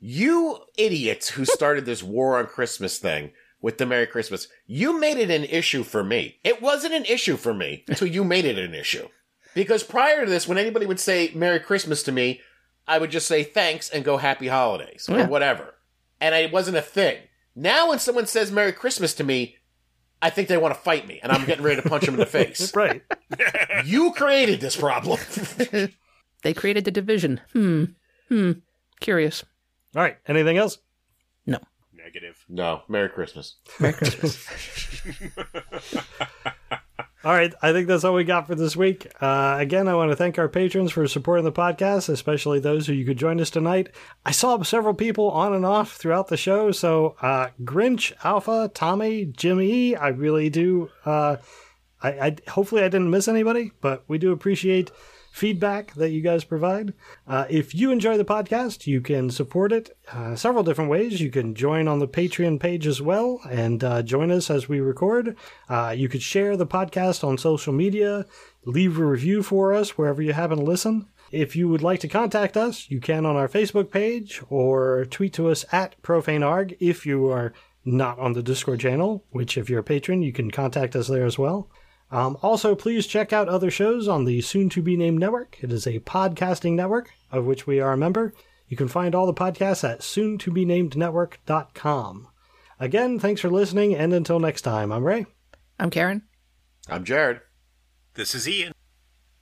you 0.00 0.58
idiots 0.76 1.30
who 1.30 1.44
started 1.44 1.84
this 1.84 2.02
war 2.02 2.38
on 2.38 2.46
Christmas 2.46 2.98
thing 2.98 3.32
with 3.60 3.78
the 3.78 3.86
Merry 3.86 4.06
Christmas, 4.06 4.48
you 4.66 4.98
made 4.98 5.18
it 5.18 5.30
an 5.30 5.44
issue 5.44 5.82
for 5.82 6.02
me. 6.02 6.38
It 6.42 6.62
wasn't 6.62 6.94
an 6.94 7.04
issue 7.04 7.36
for 7.36 7.52
me 7.52 7.84
until 7.86 8.08
you 8.08 8.24
made 8.24 8.44
it 8.46 8.58
an 8.58 8.74
issue. 8.74 9.08
Because 9.54 9.82
prior 9.82 10.24
to 10.24 10.30
this, 10.30 10.48
when 10.48 10.58
anybody 10.58 10.86
would 10.86 11.00
say 11.00 11.30
Merry 11.34 11.60
Christmas 11.60 12.02
to 12.04 12.12
me, 12.12 12.40
I 12.88 12.98
would 12.98 13.10
just 13.10 13.26
say 13.28 13.42
thanks 13.44 13.90
and 13.90 14.04
go 14.04 14.16
Happy 14.16 14.48
Holidays 14.48 15.08
or 15.08 15.18
Yeah. 15.18 15.26
whatever. 15.26 15.74
And 16.20 16.34
it 16.34 16.52
wasn't 16.52 16.76
a 16.78 16.82
thing. 16.82 17.18
Now, 17.54 17.88
when 17.90 17.98
someone 17.98 18.26
says 18.26 18.50
Merry 18.52 18.72
Christmas 18.72 19.12
to 19.14 19.24
me, 19.24 19.56
I 20.22 20.30
think 20.30 20.48
they 20.48 20.56
want 20.58 20.74
to 20.74 20.80
fight 20.80 21.06
me, 21.06 21.18
and 21.22 21.32
I'm 21.32 21.46
getting 21.46 21.64
ready 21.64 21.80
to 21.82 21.88
punch 21.88 22.04
them 22.04 22.14
in 22.14 22.20
the 22.20 22.26
face. 22.38 22.74
Right. 22.74 23.02
You 23.84 24.12
created 24.12 24.60
this 24.60 24.76
problem. 24.76 25.18
they 26.42 26.52
created 26.54 26.84
the 26.84 26.90
division. 26.90 27.40
Hmm. 27.54 27.84
Hmm. 28.28 28.52
Curious. 29.00 29.42
All 29.94 30.02
right. 30.02 30.16
Anything 30.26 30.56
else? 30.58 30.78
No. 31.46 31.58
Negative. 31.92 32.44
no, 32.48 32.82
Merry 32.88 33.08
Christmas. 33.08 33.56
Merry 33.78 33.92
Christmas. 33.92 34.46
All 37.22 37.32
right, 37.34 37.52
I 37.60 37.72
think 37.72 37.86
that's 37.86 38.02
all 38.02 38.14
we 38.14 38.24
got 38.24 38.46
for 38.46 38.54
this 38.54 38.74
week. 38.74 39.06
Uh, 39.20 39.56
again, 39.58 39.88
I 39.88 39.94
want 39.94 40.10
to 40.10 40.16
thank 40.16 40.38
our 40.38 40.48
patrons 40.48 40.90
for 40.90 41.06
supporting 41.06 41.44
the 41.44 41.52
podcast, 41.52 42.08
especially 42.08 42.60
those 42.60 42.86
who 42.86 42.94
you 42.94 43.04
could 43.04 43.18
join 43.18 43.38
us 43.42 43.50
tonight. 43.50 43.90
I 44.24 44.30
saw 44.30 44.62
several 44.62 44.94
people 44.94 45.30
on 45.30 45.52
and 45.52 45.66
off 45.66 45.92
throughout 45.92 46.28
the 46.28 46.38
show, 46.38 46.72
so 46.72 47.16
uh, 47.20 47.48
Grinch, 47.62 48.14
Alpha, 48.24 48.70
Tommy, 48.72 49.26
Jimmy, 49.26 49.94
I 49.94 50.08
really 50.08 50.48
do. 50.48 50.88
Uh, 51.04 51.36
I, 52.02 52.08
I 52.08 52.36
hopefully 52.48 52.82
I 52.82 52.88
didn't 52.88 53.10
miss 53.10 53.28
anybody, 53.28 53.72
but 53.82 54.02
we 54.08 54.16
do 54.16 54.32
appreciate 54.32 54.90
feedback 55.30 55.94
that 55.94 56.10
you 56.10 56.20
guys 56.20 56.44
provide. 56.44 56.92
Uh, 57.26 57.46
if 57.48 57.74
you 57.74 57.90
enjoy 57.90 58.16
the 58.16 58.24
podcast, 58.24 58.86
you 58.86 59.00
can 59.00 59.30
support 59.30 59.72
it 59.72 59.96
uh, 60.12 60.34
several 60.34 60.64
different 60.64 60.90
ways. 60.90 61.20
You 61.20 61.30
can 61.30 61.54
join 61.54 61.88
on 61.88 62.00
the 62.00 62.08
Patreon 62.08 62.60
page 62.60 62.86
as 62.86 63.00
well 63.00 63.40
and 63.48 63.82
uh, 63.82 64.02
join 64.02 64.30
us 64.30 64.50
as 64.50 64.68
we 64.68 64.80
record. 64.80 65.36
Uh, 65.68 65.94
you 65.96 66.08
could 66.08 66.22
share 66.22 66.56
the 66.56 66.66
podcast 66.66 67.22
on 67.22 67.38
social 67.38 67.72
media, 67.72 68.26
leave 68.64 68.98
a 68.98 69.04
review 69.04 69.42
for 69.42 69.72
us 69.72 69.96
wherever 69.96 70.20
you 70.20 70.32
happen 70.32 70.58
to 70.58 70.64
listen. 70.64 71.08
If 71.30 71.54
you 71.54 71.68
would 71.68 71.82
like 71.82 72.00
to 72.00 72.08
contact 72.08 72.56
us, 72.56 72.90
you 72.90 73.00
can 73.00 73.24
on 73.24 73.36
our 73.36 73.48
Facebook 73.48 73.92
page 73.92 74.42
or 74.50 75.04
tweet 75.04 75.32
to 75.34 75.48
us 75.48 75.64
at 75.70 76.00
profanearg 76.02 76.76
if 76.80 77.06
you 77.06 77.28
are 77.28 77.52
not 77.84 78.18
on 78.18 78.32
the 78.32 78.42
Discord 78.42 78.80
channel, 78.80 79.24
which 79.30 79.56
if 79.56 79.70
you're 79.70 79.80
a 79.80 79.84
patron, 79.84 80.22
you 80.22 80.32
can 80.32 80.50
contact 80.50 80.96
us 80.96 81.08
there 81.08 81.24
as 81.24 81.38
well. 81.38 81.70
Um, 82.10 82.36
also, 82.42 82.74
please 82.74 83.06
check 83.06 83.32
out 83.32 83.48
other 83.48 83.70
shows 83.70 84.08
on 84.08 84.24
the 84.24 84.40
soon 84.40 84.68
to 84.70 84.82
be 84.82 84.96
named 84.96 85.20
network. 85.20 85.58
It 85.60 85.72
is 85.72 85.86
a 85.86 86.00
podcasting 86.00 86.72
network 86.72 87.10
of 87.30 87.44
which 87.44 87.66
we 87.66 87.78
are 87.80 87.92
a 87.92 87.96
member. 87.96 88.34
You 88.66 88.76
can 88.76 88.88
find 88.88 89.14
all 89.14 89.26
the 89.26 89.34
podcasts 89.34 89.88
at 89.88 90.02
soon 90.02 90.38
to 90.38 90.50
be 90.50 90.64
named 90.64 90.96
network.com. 90.96 92.28
Again, 92.78 93.18
thanks 93.18 93.40
for 93.40 93.50
listening, 93.50 93.94
and 93.94 94.12
until 94.12 94.40
next 94.40 94.62
time, 94.62 94.90
I'm 94.90 95.04
Ray. 95.04 95.26
I'm 95.78 95.90
Karen. 95.90 96.22
I'm 96.88 97.04
Jared. 97.04 97.40
This 98.14 98.34
is 98.34 98.48
Ian. 98.48 98.72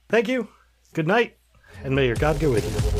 Thank 0.09 0.27
you, 0.27 0.49
good 0.93 1.07
night, 1.07 1.37
and 1.83 1.95
may 1.95 2.07
your 2.07 2.15
God 2.15 2.39
go 2.39 2.51
with 2.51 2.65
you. 2.93 2.98